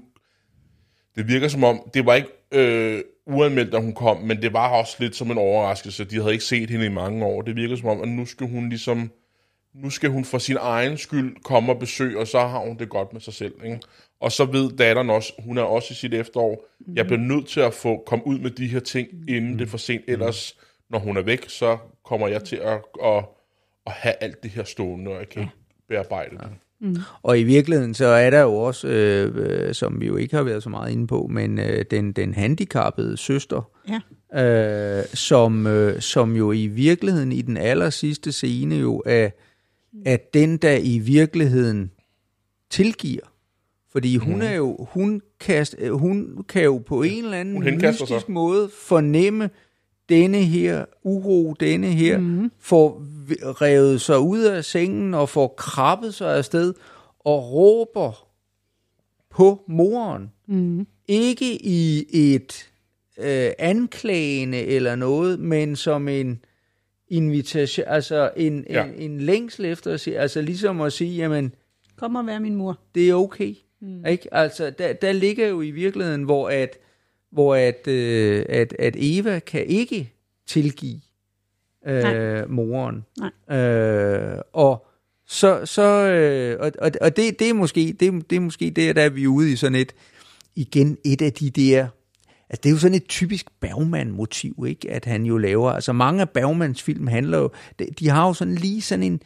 Det 1.15 1.27
virker 1.27 1.47
som 1.47 1.63
om, 1.63 1.89
det 1.93 2.05
var 2.05 2.15
ikke 2.15 2.29
øh, 2.51 3.01
uanmeldt, 3.27 3.71
da 3.71 3.77
hun 3.77 3.93
kom, 3.93 4.17
men 4.17 4.41
det 4.41 4.53
var 4.53 4.69
også 4.69 4.95
lidt 4.99 5.15
som 5.15 5.31
en 5.31 5.37
overraskelse. 5.37 6.03
De 6.03 6.15
havde 6.15 6.31
ikke 6.31 6.43
set 6.45 6.69
hende 6.69 6.85
i 6.85 6.89
mange 6.89 7.25
år. 7.25 7.41
Det 7.41 7.55
virker 7.55 7.75
som 7.75 7.89
om, 7.89 8.01
at 8.01 8.07
nu 8.07 8.25
skal 8.25 8.47
hun 8.47 8.69
ligesom... 8.69 9.11
Nu 9.75 9.89
skal 9.89 10.09
hun 10.09 10.25
for 10.25 10.37
sin 10.37 10.57
egen 10.59 10.97
skyld 10.97 11.35
komme 11.43 11.71
og 11.71 11.79
besøge, 11.79 12.19
og 12.19 12.27
så 12.27 12.39
har 12.39 12.59
hun 12.59 12.77
det 12.77 12.89
godt 12.89 13.13
med 13.13 13.21
sig 13.21 13.33
selv. 13.33 13.53
Ikke? 13.65 13.79
Og 14.21 14.31
så 14.31 14.45
ved 14.45 14.71
datteren 14.77 15.09
også, 15.09 15.33
hun 15.39 15.57
er 15.57 15.61
også 15.61 15.87
i 15.91 15.95
sit 15.95 16.13
efterår, 16.13 16.65
jeg 16.95 17.05
bliver 17.05 17.19
nødt 17.19 17.47
til 17.47 17.59
at 17.59 17.73
få 17.73 18.03
komme 18.05 18.27
ud 18.27 18.39
med 18.39 18.51
de 18.51 18.67
her 18.67 18.79
ting, 18.79 19.07
inden 19.27 19.59
det 19.59 19.65
er 19.65 19.69
for 19.69 19.77
sent. 19.77 20.01
Ellers, 20.07 20.57
når 20.91 20.99
hun 20.99 21.17
er 21.17 21.21
væk, 21.21 21.49
så 21.49 21.77
kommer 22.05 22.27
jeg 22.27 22.43
til 22.43 22.55
at, 22.55 22.81
at, 23.05 23.25
at 23.85 23.91
have 23.93 24.13
alt 24.21 24.43
det 24.43 24.51
her 24.51 24.63
stående, 24.63 25.11
og 25.11 25.17
jeg 25.19 25.29
kan 25.29 25.41
ikke 25.41 25.53
bearbejde 25.89 26.37
det. 26.37 26.47
Og 27.23 27.39
i 27.39 27.43
virkeligheden, 27.43 27.93
så 27.93 28.05
er 28.05 28.29
der 28.29 28.41
jo 28.41 28.53
også, 28.55 28.87
øh, 28.87 29.31
øh, 29.35 29.73
som 29.73 30.01
vi 30.01 30.07
jo 30.07 30.15
ikke 30.15 30.35
har 30.35 30.43
været 30.43 30.63
så 30.63 30.69
meget 30.69 30.91
inde 30.91 31.07
på, 31.07 31.27
men 31.29 31.59
øh, 31.59 31.85
den, 31.91 32.11
den 32.11 32.33
handicappede 32.33 33.17
søster, 33.17 33.69
Ja. 34.33 34.99
øh, 34.99 35.05
som, 35.13 35.67
øh, 35.67 36.01
som 36.01 36.35
jo 36.35 36.51
i 36.51 36.67
virkeligheden 36.67 37.31
i 37.31 37.41
den 37.41 37.57
aller 37.57 37.89
sidste 37.89 38.31
scene 38.31 38.75
jo 38.75 39.03
er, 39.05 39.29
er 40.05 40.17
den, 40.33 40.57
der 40.57 40.77
i 40.83 40.99
virkeligheden 40.99 41.91
tilgiver. 42.69 43.21
Fordi 43.91 44.15
hun 44.17 44.33
Mhm. 44.33 44.41
er 44.41 44.51
jo, 44.55 44.87
hun, 44.91 45.21
kast, 45.39 45.75
øh, 45.79 45.91
hun 45.91 46.43
kan 46.49 46.63
jo 46.63 46.77
på 46.77 47.01
en 47.01 47.23
eller 47.23 47.37
anden 47.37 47.63
henkaster 47.63 48.05
sig. 48.05 48.15
mystisk 48.15 48.29
måde 48.29 48.69
fornemme 48.81 49.49
denne 50.11 50.37
her 50.37 50.85
uro, 51.03 51.53
denne 51.59 51.87
her, 51.87 52.17
mm. 52.17 52.51
får 52.59 53.03
revet 53.61 54.01
sig 54.01 54.19
ud 54.19 54.39
af 54.43 54.65
sengen 54.65 55.13
og 55.13 55.29
får 55.29 55.47
krabbet 55.57 56.13
sig 56.13 56.35
afsted 56.37 56.73
og 57.19 57.51
råber 57.53 58.27
på 59.29 59.63
moren. 59.67 60.31
Mm. 60.47 60.87
Ikke 61.07 61.65
i 61.65 62.05
et 62.33 62.69
øh, 63.17 63.51
anklagende 63.59 64.57
eller 64.57 64.95
noget, 64.95 65.39
men 65.39 65.75
som 65.75 66.07
en 66.07 66.39
invitation, 67.07 67.85
altså 67.87 68.31
en, 68.37 68.65
Ja. 68.69 68.85
en, 68.85 68.93
en 69.11 69.21
længsel 69.21 69.65
efter 69.65 69.93
at 69.93 69.99
sige, 69.99 70.19
altså 70.19 70.41
ligesom 70.41 70.81
at 70.81 70.93
sige, 70.93 71.15
jamen, 71.15 71.53
Kom 71.97 72.15
og 72.15 72.27
være 72.27 72.39
min 72.39 72.55
mor. 72.55 72.79
det 72.95 73.09
er 73.09 73.13
okay. 73.13 73.55
Mm. 73.81 74.05
Ikke? 74.05 74.33
Altså, 74.33 74.69
der, 74.69 74.93
der 74.93 75.11
ligger 75.11 75.47
jo 75.47 75.61
i 75.61 75.71
virkeligheden, 75.71 76.23
hvor 76.23 76.49
at, 76.49 76.77
hvor 77.31 77.55
at, 77.55 77.87
øh, 77.87 78.45
at, 78.49 78.75
at 78.79 78.95
Eva 78.97 79.39
kan 79.39 79.65
ikke 79.65 80.13
tilgive 80.47 81.01
øh, 81.87 82.03
Nej. 82.03 82.45
moren. 82.45 83.05
Nej. 83.17 83.57
Øh, 83.57 84.41
og 84.53 84.87
så, 85.27 85.65
så 85.65 85.81
øh, 85.81 86.57
og, 86.59 86.71
og, 86.79 86.91
og 87.01 87.17
det, 87.17 87.39
det 87.39 87.49
er 87.49 87.53
måske 87.53 87.95
det, 87.99 88.29
det 88.29 88.35
er 88.35 88.39
måske 88.39 88.69
det, 88.69 88.95
der 88.95 89.01
er 89.01 89.09
vi 89.09 89.27
ude 89.27 89.51
i 89.51 89.55
sådan 89.55 89.75
et 89.75 89.95
igen 90.55 90.97
et 91.05 91.21
af 91.21 91.33
de 91.33 91.49
der 91.49 91.87
Altså, 92.51 92.61
det 92.63 92.69
er 92.69 92.73
jo 92.73 92.79
sådan 92.79 92.95
et 92.95 93.07
typisk 93.07 93.45
Bergman-motiv, 93.59 94.65
ikke? 94.67 94.91
At 94.91 95.05
han 95.05 95.25
jo 95.25 95.37
laver... 95.37 95.71
Altså, 95.71 95.93
mange 95.93 96.21
af 96.21 96.29
Bergmans 96.29 96.83
film 96.83 97.07
handler 97.07 97.37
jo... 97.37 97.49
De, 97.79 97.87
de 97.99 98.09
har 98.09 98.27
jo 98.27 98.33
sådan 98.33 98.55
lige 98.55 98.81
sådan 98.81 99.03
en 99.03 99.21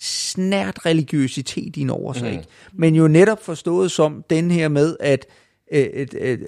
snært 0.00 0.86
religiøsitet 0.86 1.76
ind 1.76 1.90
over 1.90 2.12
sig, 2.12 2.28
mm. 2.28 2.32
ikke? 2.32 2.44
Men 2.72 2.94
jo 2.94 3.08
netop 3.08 3.42
forstået 3.42 3.90
som 3.90 4.24
den 4.30 4.50
her 4.50 4.68
med, 4.68 4.96
at 5.00 5.26
øh, 5.72 5.86
øh, 5.92 6.08
øh, 6.20 6.38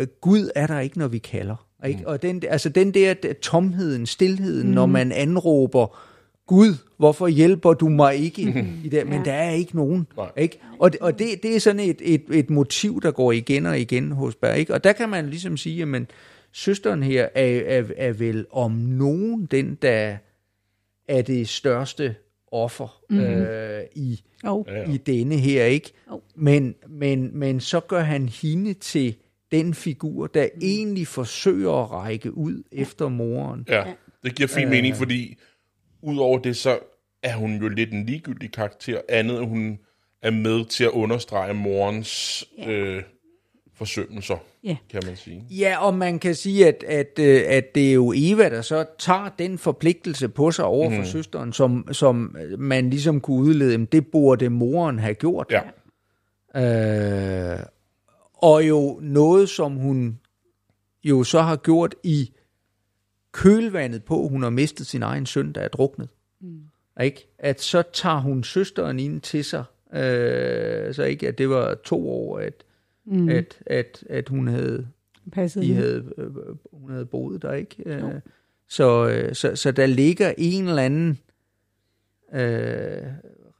øh, 0.00 0.06
Gud 0.20 0.50
er 0.54 0.66
der 0.66 0.80
ikke, 0.80 0.98
når 0.98 1.08
vi 1.08 1.18
kalder. 1.18 1.66
Ikke? 1.86 2.08
Og 2.08 2.22
den, 2.22 2.42
altså 2.48 2.68
den 2.68 2.94
der 2.94 3.14
tomheden, 3.42 4.06
stillheden, 4.06 4.68
mm. 4.68 4.74
når 4.74 4.86
man 4.86 5.12
anråber 5.12 5.98
Gud, 6.46 6.74
hvorfor 6.98 7.28
hjælper 7.28 7.72
du 7.72 7.88
mig 7.88 8.16
ikke 8.16 8.42
i 8.84 8.88
det? 8.88 9.06
Men 9.06 9.18
Ja. 9.18 9.22
der 9.24 9.32
er 9.32 9.50
ikke 9.50 9.76
nogen. 9.76 10.06
Nej. 10.16 10.30
Ikke? 10.36 10.58
Og, 10.78 10.92
det, 10.92 11.00
og 11.00 11.18
det, 11.18 11.42
det 11.42 11.56
er 11.56 11.60
sådan 11.60 11.80
et, 11.80 12.00
et, 12.00 12.24
et 12.30 12.50
motiv, 12.50 13.02
der 13.02 13.10
går 13.10 13.32
igen 13.32 13.66
og 13.66 13.80
igen 13.80 14.12
hos 14.12 14.34
Berg. 14.34 14.58
Ikke? 14.58 14.74
Og 14.74 14.84
der 14.84 14.92
kan 14.92 15.08
man 15.08 15.26
ligesom 15.30 15.56
sige, 15.56 15.96
at 15.96 16.02
søsteren 16.52 17.02
her 17.02 17.28
er, 17.34 17.78
er, 17.78 17.84
er 17.96 18.12
vel 18.12 18.46
om 18.50 18.72
nogen 18.72 19.46
den, 19.46 19.78
der 19.82 20.16
er 21.08 21.22
det 21.22 21.48
største 21.48 22.14
offer 22.52 23.02
mm-hmm. 23.10 23.26
øh, 23.26 23.82
i, 23.94 24.22
Jo. 24.44 24.64
i 24.88 24.96
denne 24.96 25.36
her, 25.36 25.64
ikke? 25.64 25.92
Jo. 26.10 26.22
Men, 26.34 26.74
men, 26.88 27.38
men 27.38 27.60
så 27.60 27.80
gør 27.80 28.00
han 28.00 28.28
hende 28.28 28.74
til 28.74 29.16
den 29.52 29.74
figur, 29.74 30.26
der 30.26 30.48
mm. 30.54 30.60
egentlig 30.62 31.06
forsøger 31.06 31.82
at 31.82 31.90
række 31.90 32.36
ud 32.36 32.62
efter 32.72 33.08
moren. 33.08 33.64
Ja, 33.68 33.84
det 34.22 34.34
giver 34.34 34.48
fin 34.48 34.68
mening, 34.68 34.96
fordi 34.96 35.36
udover 36.02 36.38
det, 36.38 36.56
så 36.56 36.78
er 37.22 37.36
hun 37.36 37.56
jo 37.56 37.68
lidt 37.68 37.92
en 37.92 38.06
ligegyldig 38.06 38.52
karakter, 38.52 39.00
andet 39.08 39.38
end 39.38 39.48
hun 39.48 39.78
er 40.22 40.30
med 40.30 40.64
til 40.64 40.84
at 40.84 40.90
understrege 40.90 41.54
morens 41.54 42.44
øh, 42.66 43.02
forsømmelser, 43.74 44.36
Ja. 44.64 44.76
kan 44.90 45.02
man 45.06 45.16
sige. 45.16 45.44
Ja, 45.50 45.86
og 45.86 45.94
man 45.94 46.18
kan 46.18 46.34
sige, 46.34 46.68
at, 46.68 46.84
at, 46.88 47.18
øh, 47.18 47.42
at 47.46 47.74
det 47.74 47.88
er 47.90 47.92
jo 47.92 48.12
Eva, 48.16 48.48
der 48.48 48.62
så 48.62 48.84
tager 48.98 49.28
den 49.38 49.58
forpligtelse 49.58 50.28
på 50.28 50.50
sig 50.50 50.64
over 50.64 50.90
for 50.90 50.98
mm. 50.98 51.04
søsteren, 51.04 51.52
som, 51.52 51.88
som 51.92 52.36
man 52.58 52.90
ligesom 52.90 53.20
kunne 53.20 53.42
udlede, 53.42 53.72
"Jamen, 53.72 53.88
det 53.92 54.06
burde 54.06 54.48
moren 54.48 54.98
have 54.98 55.14
gjort. 55.14 55.46
Ja, 55.50 55.60
Øh, 56.56 57.58
og 58.34 58.68
jo 58.68 58.98
noget, 59.02 59.48
som 59.48 59.76
hun 59.76 60.18
jo 61.04 61.24
så 61.24 61.40
har 61.40 61.56
gjort 61.56 61.94
i 62.02 62.32
kølvandet 63.32 64.04
på, 64.04 64.28
hun 64.28 64.42
har 64.42 64.50
mistet 64.50 64.86
sin 64.86 65.02
egen 65.02 65.26
søn, 65.26 65.52
der 65.52 65.60
er 65.60 65.68
druknet. 65.68 66.08
Mm. 66.40 66.60
Ikke? 67.02 67.28
At 67.38 67.60
så 67.60 67.82
tager 67.92 68.20
hun 68.20 68.44
søsteren 68.44 68.98
ind 68.98 69.20
til 69.20 69.44
sig, 69.44 69.64
øh, 69.94 70.94
så 70.94 71.02
ikke 71.02 71.28
at 71.28 71.38
det 71.38 71.50
var 71.50 71.74
to 71.84 72.10
år, 72.10 72.38
at, 72.38 72.54
mm. 73.04 73.28
at, 73.28 73.62
at, 73.66 74.04
at 74.10 74.28
hun 74.28 74.48
havde 74.48 74.86
Passet 75.32 75.62
ind. 75.62 75.74
havde, 75.74 76.12
øh, 76.18 76.30
hun 76.72 76.90
havde 76.90 77.06
boet 77.06 77.42
der, 77.42 77.52
ikke? 77.52 77.76
Øh, 77.86 78.02
så, 78.68 79.08
øh, 79.08 79.34
så, 79.34 79.56
så 79.56 79.72
der 79.72 79.86
ligger 79.86 80.34
en 80.38 80.68
eller 80.68 80.82
anden 80.82 81.18
øh, 82.32 83.02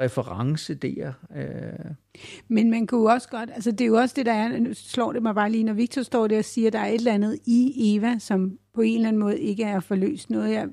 reference 0.00 0.74
der. 0.74 1.12
Øh. 1.36 1.94
Men 2.48 2.70
man 2.70 2.86
kunne 2.86 3.12
også 3.12 3.28
godt, 3.28 3.50
altså 3.54 3.70
det 3.70 3.80
er 3.80 3.86
jo 3.86 3.94
også 3.94 4.14
det, 4.16 4.26
der 4.26 4.32
er, 4.32 4.58
nu 4.58 4.74
slår 4.74 5.12
det 5.12 5.22
mig 5.22 5.34
bare 5.34 5.50
lige, 5.50 5.64
når 5.64 5.72
Victor 5.72 6.02
står 6.02 6.26
der 6.26 6.38
og 6.38 6.44
siger, 6.44 6.66
at 6.66 6.72
der 6.72 6.78
er 6.78 6.86
et 6.86 6.94
eller 6.94 7.12
andet 7.12 7.38
i 7.46 7.94
Eva, 7.96 8.18
som 8.18 8.58
på 8.74 8.80
en 8.80 8.94
eller 8.94 9.08
anden 9.08 9.20
måde 9.20 9.40
ikke 9.40 9.64
er 9.64 9.80
forløst 9.80 10.30
noget, 10.30 10.52
jeg 10.52 10.68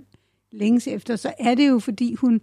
længes 0.52 0.88
efter, 0.88 1.15
så 1.15 1.34
er 1.39 1.56
det 1.56 1.69
jo, 1.69 1.80
fordi 1.80 2.14
hun, 2.14 2.41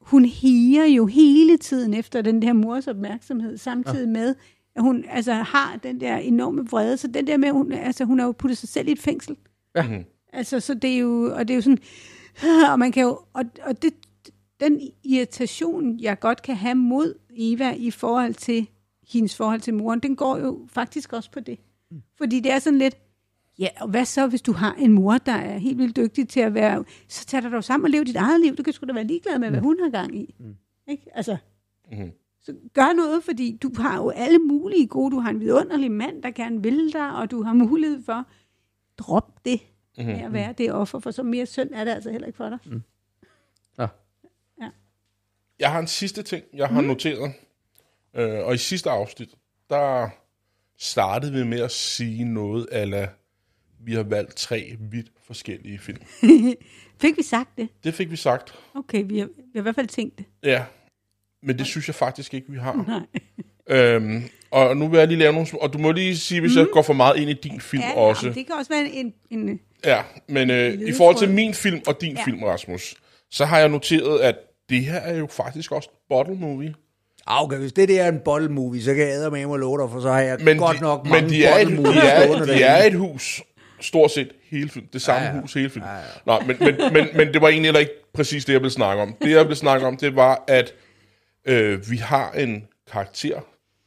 hun 0.00 0.24
higer 0.24 0.84
jo 0.84 1.06
hele 1.06 1.56
tiden 1.56 1.94
efter 1.94 2.22
den 2.22 2.42
der 2.42 2.52
mors 2.52 2.88
opmærksomhed, 2.88 3.56
samtidig 3.56 4.08
med, 4.08 4.28
at 4.28 4.36
hun 4.78 5.04
altså, 5.08 5.32
har 5.32 5.76
den 5.82 6.00
der 6.00 6.16
enorme 6.16 6.66
vrede, 6.66 6.96
så 6.96 7.08
den 7.08 7.26
der 7.26 7.36
med, 7.36 7.50
hun, 7.50 7.72
altså, 7.72 8.04
hun 8.04 8.18
har 8.18 8.26
jo 8.26 8.32
puttet 8.32 8.58
sig 8.58 8.68
selv 8.68 8.88
i 8.88 8.92
et 8.92 8.98
fængsel. 8.98 9.36
Ja. 9.76 10.02
Altså, 10.32 10.60
så 10.60 10.74
det 10.74 10.94
er 10.94 10.98
jo, 10.98 11.32
og 11.34 11.48
det 11.48 11.54
er 11.54 11.56
jo 11.56 11.60
sådan, 11.62 11.78
og 12.72 12.78
man 12.78 12.92
kan 12.92 13.02
jo, 13.02 13.18
og, 13.32 13.44
og 13.62 13.82
det, 13.82 13.94
den 14.60 14.80
irritation, 15.04 16.00
jeg 16.00 16.20
godt 16.20 16.42
kan 16.42 16.56
have 16.56 16.74
mod 16.74 17.14
Eva 17.36 17.72
i 17.72 17.90
forhold 17.90 18.34
til 18.34 18.66
hendes 19.12 19.36
forhold 19.36 19.60
til 19.60 19.74
moren, 19.74 20.00
den 20.00 20.16
går 20.16 20.38
jo 20.38 20.66
faktisk 20.68 21.12
også 21.12 21.30
på 21.30 21.40
det. 21.40 21.58
Fordi 22.18 22.40
det 22.40 22.52
er 22.52 22.58
sådan 22.58 22.78
lidt, 22.78 22.96
ja, 23.58 23.68
og 23.80 23.88
hvad 23.88 24.04
så, 24.04 24.26
hvis 24.26 24.42
du 24.42 24.52
har 24.52 24.74
en 24.74 24.92
mor, 24.92 25.18
der 25.18 25.32
er 25.32 25.58
helt 25.58 25.78
vildt 25.78 25.96
dygtig 25.96 26.28
til 26.28 26.40
at 26.40 26.54
være, 26.54 26.84
så 27.08 27.26
tag 27.26 27.42
dig 27.42 27.52
dog 27.52 27.64
sammen 27.64 27.84
og 27.84 27.90
lev 27.90 28.04
dit 28.04 28.16
eget 28.16 28.40
liv. 28.40 28.56
Du 28.56 28.62
kan 28.62 28.72
sgu 28.72 28.86
da 28.86 28.92
være 28.92 29.04
ligeglad 29.04 29.38
med, 29.38 29.50
hvad 29.50 29.60
hun 29.60 29.76
har 29.82 29.90
gang 29.90 30.16
i. 30.16 30.34
Mm. 30.38 30.54
Ikke? 30.88 31.02
Altså, 31.14 31.36
Mhm. 31.92 32.10
Så 32.44 32.54
gør 32.72 32.92
noget, 32.92 33.24
fordi 33.24 33.58
du 33.62 33.70
har 33.76 33.96
jo 33.96 34.10
alle 34.10 34.38
mulige 34.38 34.86
gode, 34.86 35.10
du 35.10 35.20
har 35.20 35.30
en 35.30 35.40
vidunderlig 35.40 35.90
mand, 35.90 36.22
der 36.22 36.30
gerne 36.30 36.62
vil 36.62 36.92
dig, 36.92 37.16
og 37.16 37.30
du 37.30 37.42
har 37.42 37.52
mulighed 37.52 38.02
for, 38.02 38.26
drop 38.98 39.44
det 39.44 39.60
Mhm. 39.98 40.06
med 40.06 40.20
at 40.20 40.32
være 40.32 40.52
det 40.58 40.72
offer, 40.72 40.98
for 40.98 41.10
så 41.10 41.22
mere 41.22 41.46
synd 41.46 41.70
er 41.72 41.84
det 41.84 41.90
altså 41.90 42.10
heller 42.10 42.26
ikke 42.26 42.36
for 42.36 42.48
dig. 42.48 42.58
Mm. 42.64 42.82
Jeg 45.58 45.72
har 45.72 45.78
en 45.78 45.86
sidste 45.86 46.22
ting, 46.22 46.44
jeg 46.54 46.68
har 46.68 46.80
mm. 46.80 46.86
noteret. 46.86 47.32
Øh, 48.14 48.46
og 48.46 48.54
i 48.54 48.58
sidste 48.58 48.90
afsnit, 48.90 49.34
der 49.70 50.08
startede 50.78 51.32
vi 51.32 51.44
med 51.44 51.60
at 51.60 51.70
sige 51.70 52.24
noget, 52.24 52.66
ala 52.72 53.08
vi 53.80 53.94
har 53.94 54.02
valgt 54.02 54.36
tre 54.36 54.76
vidt 54.80 55.12
forskellige 55.22 55.78
film. 55.78 56.02
Fik 57.02 57.16
vi 57.16 57.22
sagt 57.22 57.58
det? 57.58 57.68
Det 57.84 57.94
fik 57.94 58.10
vi 58.10 58.16
sagt. 58.16 58.54
Okay, 58.74 59.04
vi 59.06 59.18
har, 59.18 59.26
vi 59.26 59.42
har 59.54 59.60
i 59.60 59.62
hvert 59.62 59.74
fald 59.74 59.86
tænkt 59.86 60.18
det. 60.18 60.24
Ja, 60.42 60.64
men 61.44 61.58
det 61.58 61.66
synes 61.66 61.88
jeg 61.88 61.94
faktisk 61.94 62.34
ikke, 62.34 62.46
vi 62.50 62.58
har. 62.58 62.84
Nej. 62.88 63.78
Øhm, 63.78 64.22
og 64.50 64.76
nu 64.76 64.88
vil 64.88 64.98
jeg 64.98 65.08
lige 65.08 65.18
lave 65.18 65.32
nogle... 65.32 65.46
Og 65.60 65.72
du 65.72 65.78
må 65.78 65.92
lige 65.92 66.16
sige, 66.16 66.40
hvis 66.40 66.52
mm. 66.54 66.58
jeg 66.58 66.66
går 66.72 66.82
for 66.82 66.92
meget 66.92 67.16
ind 67.16 67.30
i 67.30 67.32
din 67.32 67.60
film 67.60 67.82
Ja, 67.82 67.94
også. 67.94 68.26
Ja, 68.26 68.32
det 68.32 68.46
kan 68.46 68.54
også 68.58 68.72
være 68.72 68.88
en... 68.88 69.12
en 69.30 69.60
Ja, 69.84 70.02
men 70.28 70.50
øh, 70.50 70.72
i 70.88 70.92
forhold 70.92 71.16
til 71.16 71.30
min 71.30 71.54
film 71.54 71.80
og 71.86 72.00
din 72.00 72.16
ja. 72.16 72.24
Film, 72.24 72.42
Rasmus, 72.42 72.94
så 73.30 73.44
har 73.44 73.58
jeg 73.58 73.68
noteret, 73.68 74.20
at 74.20 74.36
det 74.68 74.80
her 74.80 75.00
er 75.00 75.18
jo 75.18 75.26
faktisk 75.26 75.72
også 75.72 75.88
bottle 76.08 76.34
movie. 76.34 76.74
Ah, 77.26 77.44
Okay, 77.44 77.58
hvis 77.58 77.72
det 77.72 77.88
der 77.88 78.02
er 78.02 78.08
en 78.08 78.20
bottle 78.24 78.48
movie, 78.48 78.82
så 78.82 78.94
kan 78.94 79.08
jeg 79.08 79.32
med 79.32 79.46
mig 79.46 79.58
love 79.58 79.82
dig, 79.82 79.90
for 79.90 80.00
så 80.00 80.12
har 80.12 80.20
jeg 80.20 80.38
Men 80.40 80.58
godt 80.58 80.76
de, 80.76 80.82
nok 80.82 81.06
mange 81.06 81.22
men 81.22 81.30
de 81.30 81.44
er, 81.44 81.58
et, 81.58 81.68
de, 81.68 81.74
er, 81.74 82.44
de 82.44 82.62
er 82.62 82.86
et 82.86 82.94
hus, 82.94 83.42
stort 83.80 84.10
set 84.10 84.28
hele 84.50 84.68
filmen. 84.68 84.88
Det 84.92 85.02
samme 85.02 85.26
Ja, 85.26 85.34
ja, 85.34 85.40
hus 85.40 85.54
hele 85.54 85.70
filmen. 85.70 85.88
Ja, 85.90 85.96
ja. 85.96 86.38
Nå, 86.38 86.46
men, 86.46 86.56
men, 86.60 86.92
men, 86.92 87.06
men 87.14 87.32
det 87.32 87.40
var 87.40 87.48
egentlig 87.48 87.66
heller 87.66 87.80
ikke 87.80 87.92
præcis 88.14 88.44
det, 88.44 88.52
jeg 88.52 88.60
ville 88.60 88.72
snakke 88.72 89.02
om. 89.02 89.14
Det, 89.22 89.30
jeg 89.30 89.44
ville 89.44 89.56
snakke 89.56 89.86
om, 89.86 89.96
det 89.96 90.16
var, 90.16 90.44
at 90.48 90.74
øh, 91.44 91.90
vi 91.90 91.96
har 91.96 92.32
en 92.32 92.68
karakter, 92.92 93.40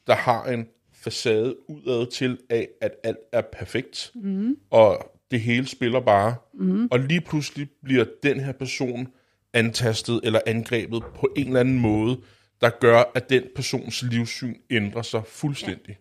der 0.08 0.16
har 0.16 0.46
en 0.46 0.68
facade 0.94 1.56
udad 1.70 2.12
til 2.12 2.38
af, 2.50 2.68
at 2.82 2.92
alt 3.04 3.18
er 3.32 3.42
perfekt, 3.42 4.12
mm. 4.16 4.56
og 4.70 5.12
det 5.32 5.42
hele 5.42 5.68
spiller 5.68 6.00
bare. 6.00 6.36
Mm. 6.54 6.88
Og 6.92 7.00
lige 7.00 7.22
pludselig 7.22 7.70
bliver 7.84 8.06
den 8.24 8.40
her 8.40 8.52
person 8.52 9.08
antastet 9.54 10.20
eller 10.24 10.40
angrebet 10.46 11.04
på 11.16 11.30
en 11.36 11.48
eller 11.48 11.60
anden 11.60 11.80
måde, 11.80 12.20
der 12.62 12.70
gør, 12.70 13.04
at 13.16 13.30
den 13.30 13.44
persons 13.56 14.04
livssyn 14.04 14.56
ændrer 14.70 15.02
sig 15.02 15.22
fuldstændig. 15.26 15.90
Ja. 15.90 15.94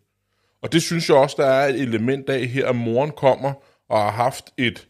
Og 0.63 0.73
det 0.73 0.83
synes 0.83 1.09
jeg 1.09 1.17
også, 1.17 1.37
der 1.39 1.47
er 1.47 1.69
et 1.69 1.81
element 1.81 2.29
af 2.29 2.47
her, 2.47 2.69
at 2.69 2.77
moren 2.77 3.11
kommer 3.11 3.53
og 3.89 3.99
har 3.99 4.11
haft 4.11 4.45
et, 4.57 4.89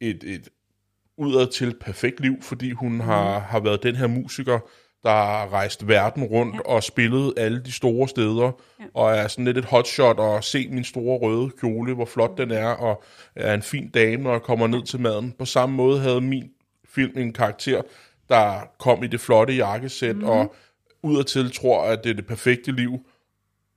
et, 0.00 0.24
et 0.24 0.48
udad 1.16 1.52
til 1.52 1.74
perfekt 1.80 2.20
liv, 2.20 2.42
fordi 2.42 2.70
hun 2.70 2.92
mm. 2.92 3.00
har, 3.00 3.38
har 3.38 3.60
været 3.60 3.82
den 3.82 3.96
her 3.96 4.06
musiker, 4.06 4.58
der 5.02 5.10
har 5.10 5.52
rejst 5.52 5.88
verden 5.88 6.24
rundt 6.24 6.54
ja. 6.54 6.60
og 6.60 6.82
spillet 6.82 7.34
alle 7.36 7.62
de 7.64 7.72
store 7.72 8.08
steder, 8.08 8.50
ja. 8.80 8.84
og 8.94 9.16
er 9.16 9.28
sådan 9.28 9.44
lidt 9.44 9.58
et 9.58 9.64
hotshot, 9.64 10.18
og 10.18 10.44
se 10.44 10.68
min 10.68 10.84
store 10.84 11.18
røde 11.18 11.50
kjole, 11.50 11.94
hvor 11.94 12.04
flot 12.04 12.38
den 12.38 12.50
er, 12.50 12.68
og 12.68 13.02
er 13.36 13.54
en 13.54 13.62
fin 13.62 13.90
dame, 13.90 14.22
når 14.22 14.32
jeg 14.32 14.42
kommer 14.42 14.66
ned 14.66 14.82
til 14.82 15.00
maden. 15.00 15.34
På 15.38 15.44
samme 15.44 15.76
måde 15.76 16.00
havde 16.00 16.20
min 16.20 16.50
film 16.88 17.18
en 17.18 17.32
karakter, 17.32 17.82
der 18.28 18.60
kom 18.78 19.04
i 19.04 19.06
det 19.06 19.20
flotte 19.20 19.54
jakkesæt, 19.54 20.16
mm. 20.16 20.24
og 20.24 20.54
udadtil 21.02 21.52
tror, 21.52 21.84
at 21.84 22.04
det 22.04 22.10
er 22.10 22.14
det 22.14 22.26
perfekte 22.26 22.72
liv, 22.72 23.06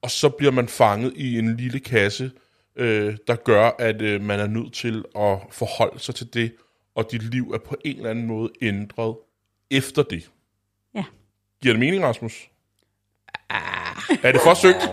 og 0.01 0.11
så 0.11 0.29
bliver 0.29 0.51
man 0.51 0.67
fanget 0.67 1.13
i 1.15 1.39
en 1.39 1.57
lille 1.57 1.79
kasse, 1.79 2.31
øh, 2.75 3.17
der 3.27 3.35
gør, 3.35 3.71
at 3.79 4.01
øh, 4.01 4.21
man 4.21 4.39
er 4.39 4.47
nødt 4.47 4.73
til 4.73 5.05
at 5.15 5.37
forholde 5.51 5.99
sig 5.99 6.15
til 6.15 6.33
det, 6.33 6.53
og 6.95 7.11
dit 7.11 7.23
liv 7.23 7.51
er 7.53 7.57
på 7.57 7.75
en 7.85 7.97
eller 7.97 8.09
anden 8.09 8.27
måde 8.27 8.49
ændret 8.61 9.15
efter 9.71 10.03
det. 10.03 10.29
Ja. 10.95 11.03
Giver 11.61 11.73
det 11.73 11.79
mening, 11.79 12.03
Rasmus? 12.03 12.47
Er 14.23 14.31
det 14.31 14.41
forsøgt? 14.43 14.89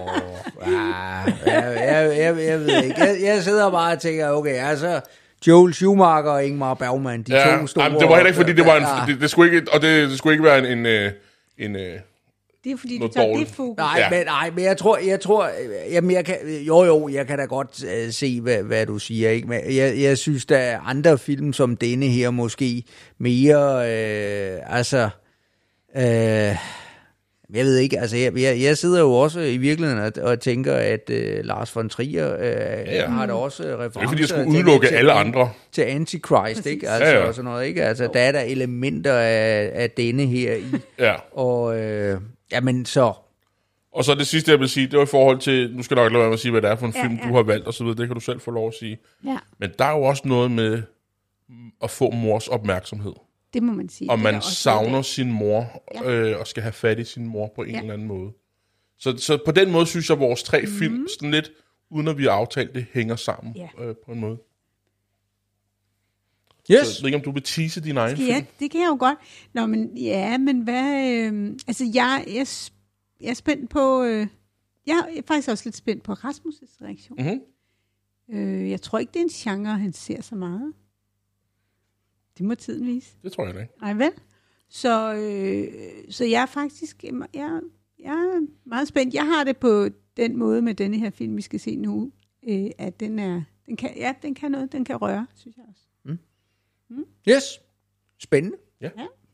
Ah, 0.63 1.33
jeg, 1.47 1.75
jeg, 1.77 2.19
jeg, 2.19 2.47
jeg 2.49 2.61
ved 2.61 2.83
ikke. 2.85 3.01
Jeg, 3.01 3.17
jeg 3.23 3.43
sidder 3.43 3.71
bare 3.71 3.93
og 3.93 4.01
tænker, 4.01 4.31
okay, 4.31 4.55
altså... 4.55 5.01
Joel 5.47 5.75
Schumacher 5.75 6.31
og 6.31 6.45
Ingmar 6.45 6.75
Bergman, 6.75 7.23
de 7.23 7.33
Ja, 7.37 7.57
to 7.61 7.67
store... 7.67 7.85
Ej, 7.85 7.91
men 7.91 8.01
det 8.01 8.09
var 8.09 8.15
heller 8.15 8.27
ikke, 8.29 8.37
fordi 8.37 8.53
det 8.53 8.67
var 8.67 8.75
Ja. 8.75 9.03
en... 9.05 9.09
Det, 9.13 9.21
det 9.21 9.31
skulle 9.31 9.55
ikke, 9.57 9.73
og 9.73 9.83
det, 9.83 10.09
det 10.11 10.19
skulle 10.19 10.35
ikke 10.35 10.45
være 10.45 10.59
en... 10.59 10.65
en, 10.79 10.87
øh, 10.87 11.13
en 11.59 11.77
øh, 11.77 11.99
Det 12.65 12.73
er 12.73 12.77
fordi, 12.77 12.99
du 12.99 13.09
tager 13.09 13.27
dårligt. 13.29 13.49
det 13.49 13.57
fokus. 13.57 13.77
Nej, 13.79 13.95
Ja. 13.99 14.05
ja. 14.05 14.11
men, 14.11 14.27
nej, 14.27 14.51
men 14.51 14.65
jeg 14.65 14.77
tror, 14.77 14.99
jeg 14.99 15.21
tror, 15.21 15.51
jamen 15.91 16.11
jeg 16.11 16.25
kan, 16.25 16.37
jo 16.67 16.85
jo, 16.85 17.09
jeg 17.09 17.27
kan 17.27 17.39
da 17.39 17.45
godt 17.45 17.85
uh, 17.85 18.13
se, 18.13 18.41
hvad, 18.41 18.63
hvad 18.63 18.87
du 18.87 18.99
siger, 18.99 19.31
ikke? 19.31 19.49
Men 19.49 19.61
jeg, 19.77 19.99
jeg 20.01 20.19
synes, 20.19 20.47
der 20.47 20.57
er 20.59 20.81
andre 20.81 21.19
film 21.19 21.53
som 21.53 21.77
denne 21.77 22.07
her 22.07 22.31
måske 22.31 22.83
mere, 23.19 23.91
øh, 23.93 24.59
altså, 24.67 25.09
øh, 25.97 26.57
jeg 27.55 27.65
ved 27.65 27.77
ikke, 27.79 27.99
altså 28.01 28.17
jeg, 28.17 28.37
jeg, 28.41 28.61
jeg 28.63 28.79
sidder 28.79 29.01
jo 29.01 29.13
også 29.13 29.41
i 29.41 29.57
virkeligheden 29.57 30.03
og, 30.05 30.13
og 30.31 30.41
tænker, 30.41 30.75
at 30.75 31.11
øh, 31.11 31.45
Lars 31.45 31.77
von 31.77 31.89
Trier 31.89 32.35
øh, 32.37 32.41
ja, 32.47 32.95
ja. 32.95 33.07
har 33.09 33.27
da 33.27 33.33
også 33.33 33.63
referencer 33.63 34.01
det 34.01 34.05
er 34.05 34.09
fordi 34.09 34.21
jeg 34.21 34.29
skulle 34.29 34.45
til- 34.45 34.51
udelukke 34.51 34.87
til- 34.87 34.95
alle 34.95 35.13
andre. 35.13 35.51
til 35.73 35.83
Antichrist, 35.83 36.67
ikke? 36.67 36.89
Altså, 36.89 37.09
Ja, 37.09 37.19
ja, 37.21 37.27
og 37.27 37.35
sådan 37.35 37.51
noget, 37.51 37.67
ikke? 37.67 37.85
Altså, 37.85 38.09
der 38.15 38.21
er 38.21 38.33
der 38.33 38.41
elementer 38.41 39.13
af, 39.15 39.71
af 39.75 39.91
denne 39.91 40.27
her 40.27 40.55
i, 40.55 40.65
Ja. 40.99 41.15
og 41.33 41.79
øh, 41.81 42.21
jamen 42.53 42.85
så, 42.85 43.13
Og 43.93 44.05
så 44.05 44.15
det 44.15 44.27
sidste, 44.27 44.51
jeg 44.51 44.61
vil 44.61 44.69
sige, 44.69 44.87
det 44.87 44.97
var 44.99 45.05
i 45.05 45.07
forhold 45.07 45.39
til... 45.39 45.77
Nu 45.77 45.83
skal 45.83 45.95
jeg 45.95 46.05
nok 46.05 46.13
lade 46.13 46.21
være 46.21 46.29
med 46.29 46.35
at 46.35 46.41
sige, 46.41 46.53
hvad 46.53 46.63
det 46.63 46.71
er 46.71 46.77
for 46.77 46.87
en 46.87 46.93
Ja, 46.97 47.03
film, 47.03 47.19
ja. 47.23 47.29
du 47.29 47.35
har 47.35 47.43
valgt, 47.43 47.67
og 47.67 47.75
så 47.75 47.85
videre. 47.85 47.99
Det 47.99 48.07
kan 48.07 48.15
du 48.15 48.21
selv 48.21 48.41
få 48.41 48.51
lov 48.51 48.69
at 48.69 48.75
sige. 48.75 48.99
Ja. 49.25 49.39
Men 49.61 49.71
der 49.79 49.85
er 49.85 49.97
jo 49.97 50.03
også 50.03 50.23
noget 50.27 50.51
med 50.51 50.83
at 51.83 51.91
få 51.91 52.11
mors 52.11 52.49
opmærksomhed. 52.49 53.13
Det 53.55 53.63
må 53.63 53.73
man 53.73 53.89
sige. 53.89 54.11
og 54.11 54.19
Det 54.19 54.27
er 54.27 54.33
man 54.33 54.43
savner 54.43 55.03
sin 55.03 55.33
mor, 55.33 55.83
Ja. 55.95 56.11
øh, 56.11 56.41
og 56.41 56.47
skal 56.47 56.63
have 56.63 56.73
fat 56.73 56.99
i 56.99 57.05
sin 57.05 57.27
mor 57.27 57.53
på 57.55 57.63
en 57.63 57.71
Ja. 57.71 57.81
eller 57.81 57.93
anden 57.93 58.07
måde. 58.09 58.33
Så, 58.99 59.17
så 59.17 59.39
på 59.45 59.51
den 59.53 59.71
måde 59.73 59.87
synes 59.87 60.09
jeg, 60.09 60.15
at 60.17 60.21
vores 60.21 60.43
tre 60.43 60.61
Mhm. 60.63 60.71
film, 60.79 61.07
sådan 61.09 61.31
lidt, 61.31 61.51
uden 61.91 62.09
at 62.09 62.19
vi 62.19 62.23
har 62.25 62.31
aftalt 62.31 62.75
det, 62.75 62.87
hænger 62.93 63.17
sammen 63.17 63.53
Ja. 63.57 63.69
øh, 63.79 63.95
på 64.07 64.13
en 64.13 64.21
måde. 64.21 64.39
Yes. 66.73 66.87
Så 66.87 66.93
jeg 66.99 67.03
ved 67.03 67.07
ikke, 67.09 67.17
om 67.17 67.23
du 67.25 67.31
vil 67.31 67.43
tease 67.43 67.81
din 67.81 67.97
egen 67.97 68.11
af. 68.11 68.17
film? 68.17 68.29
Ja, 68.29 68.45
det 68.61 68.71
kan 68.71 68.81
jeg 68.81 68.89
jo 68.89 68.97
godt. 69.01 69.19
Nå, 69.53 69.67
men 69.67 69.97
ja, 69.97 70.39
men 70.39 70.61
hvad... 70.61 71.11
Øh, 71.13 71.57
altså, 71.67 71.85
jeg, 71.95 72.25
jeg, 72.27 72.47
jeg 73.21 73.31
er 73.31 73.35
spændt 73.35 73.71
på... 73.71 74.03
Øh, 74.03 74.27
jeg 74.87 75.05
er 75.17 75.23
faktisk 75.27 75.49
også 75.49 75.65
lidt 75.67 75.77
spændt 75.77 76.03
på 76.03 76.13
Rasmus' 76.13 76.85
reaktion. 76.85 77.19
Mm-hmm. 77.19 77.41
Øh, 78.39 78.71
jeg 78.71 78.83
tror 78.83 78.99
ikke, 78.99 79.11
det 79.13 79.19
er 79.21 79.25
en 79.25 79.29
genre, 79.31 79.79
han 79.79 79.93
ser 79.93 80.23
så 80.23 80.35
meget. 80.35 80.73
Det 82.39 82.47
må 82.47 82.55
tiden 82.55 82.87
vise. 82.87 83.17
Det 83.23 83.33
tror 83.33 83.47
jeg 83.47 83.55
da 83.55 83.61
ikke. 83.61 83.73
Nej, 83.81 83.93
vel? 83.95 84.11
Så, 84.69 85.15
øh, 85.15 86.13
så 86.13 86.25
jeg 86.25 86.43
er 86.43 86.47
faktisk 86.47 87.05
jeg, 87.05 87.61
jeg 87.99 88.13
er 88.13 88.47
meget 88.65 88.89
spændt. 88.89 89.15
Jeg 89.15 89.27
har 89.27 89.45
det 89.45 89.57
på 89.57 89.89
den 90.17 90.37
måde 90.37 90.63
med 90.63 90.75
denne 90.75 90.99
her 90.99 91.11
film, 91.11 91.37
vi 91.37 91.43
skal 91.43 91.61
se 91.61 91.77
nu, 91.77 92.13
øh, 92.49 92.71
at 92.79 93.01
den 93.01 93.19
er, 93.19 93.43
den 93.67 93.77
kan, 93.77 93.97
ja, 93.97 94.15
den 94.23 94.35
kan 94.35 94.51
noget, 94.51 94.73
den 94.73 94.85
kan 94.85 94.97
røre, 94.97 95.27
synes 95.35 95.57
jeg 95.57 95.65
også. 95.69 95.83
Yes. 97.29 97.61
Spændende. 98.19 98.57
Ja. 98.81 98.91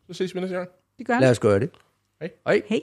Så 0.06 0.12
ses 0.12 0.34
vi 0.34 0.40
næste 0.40 0.56
gang. 0.56 0.68
Det 0.98 1.06
gør 1.06 1.20
Lad 1.20 1.30
os 1.30 1.38
gøre 1.38 1.60
det. 1.60 1.70
Hej. 2.20 2.30
Hej. 2.46 2.62
Hej. 2.66 2.80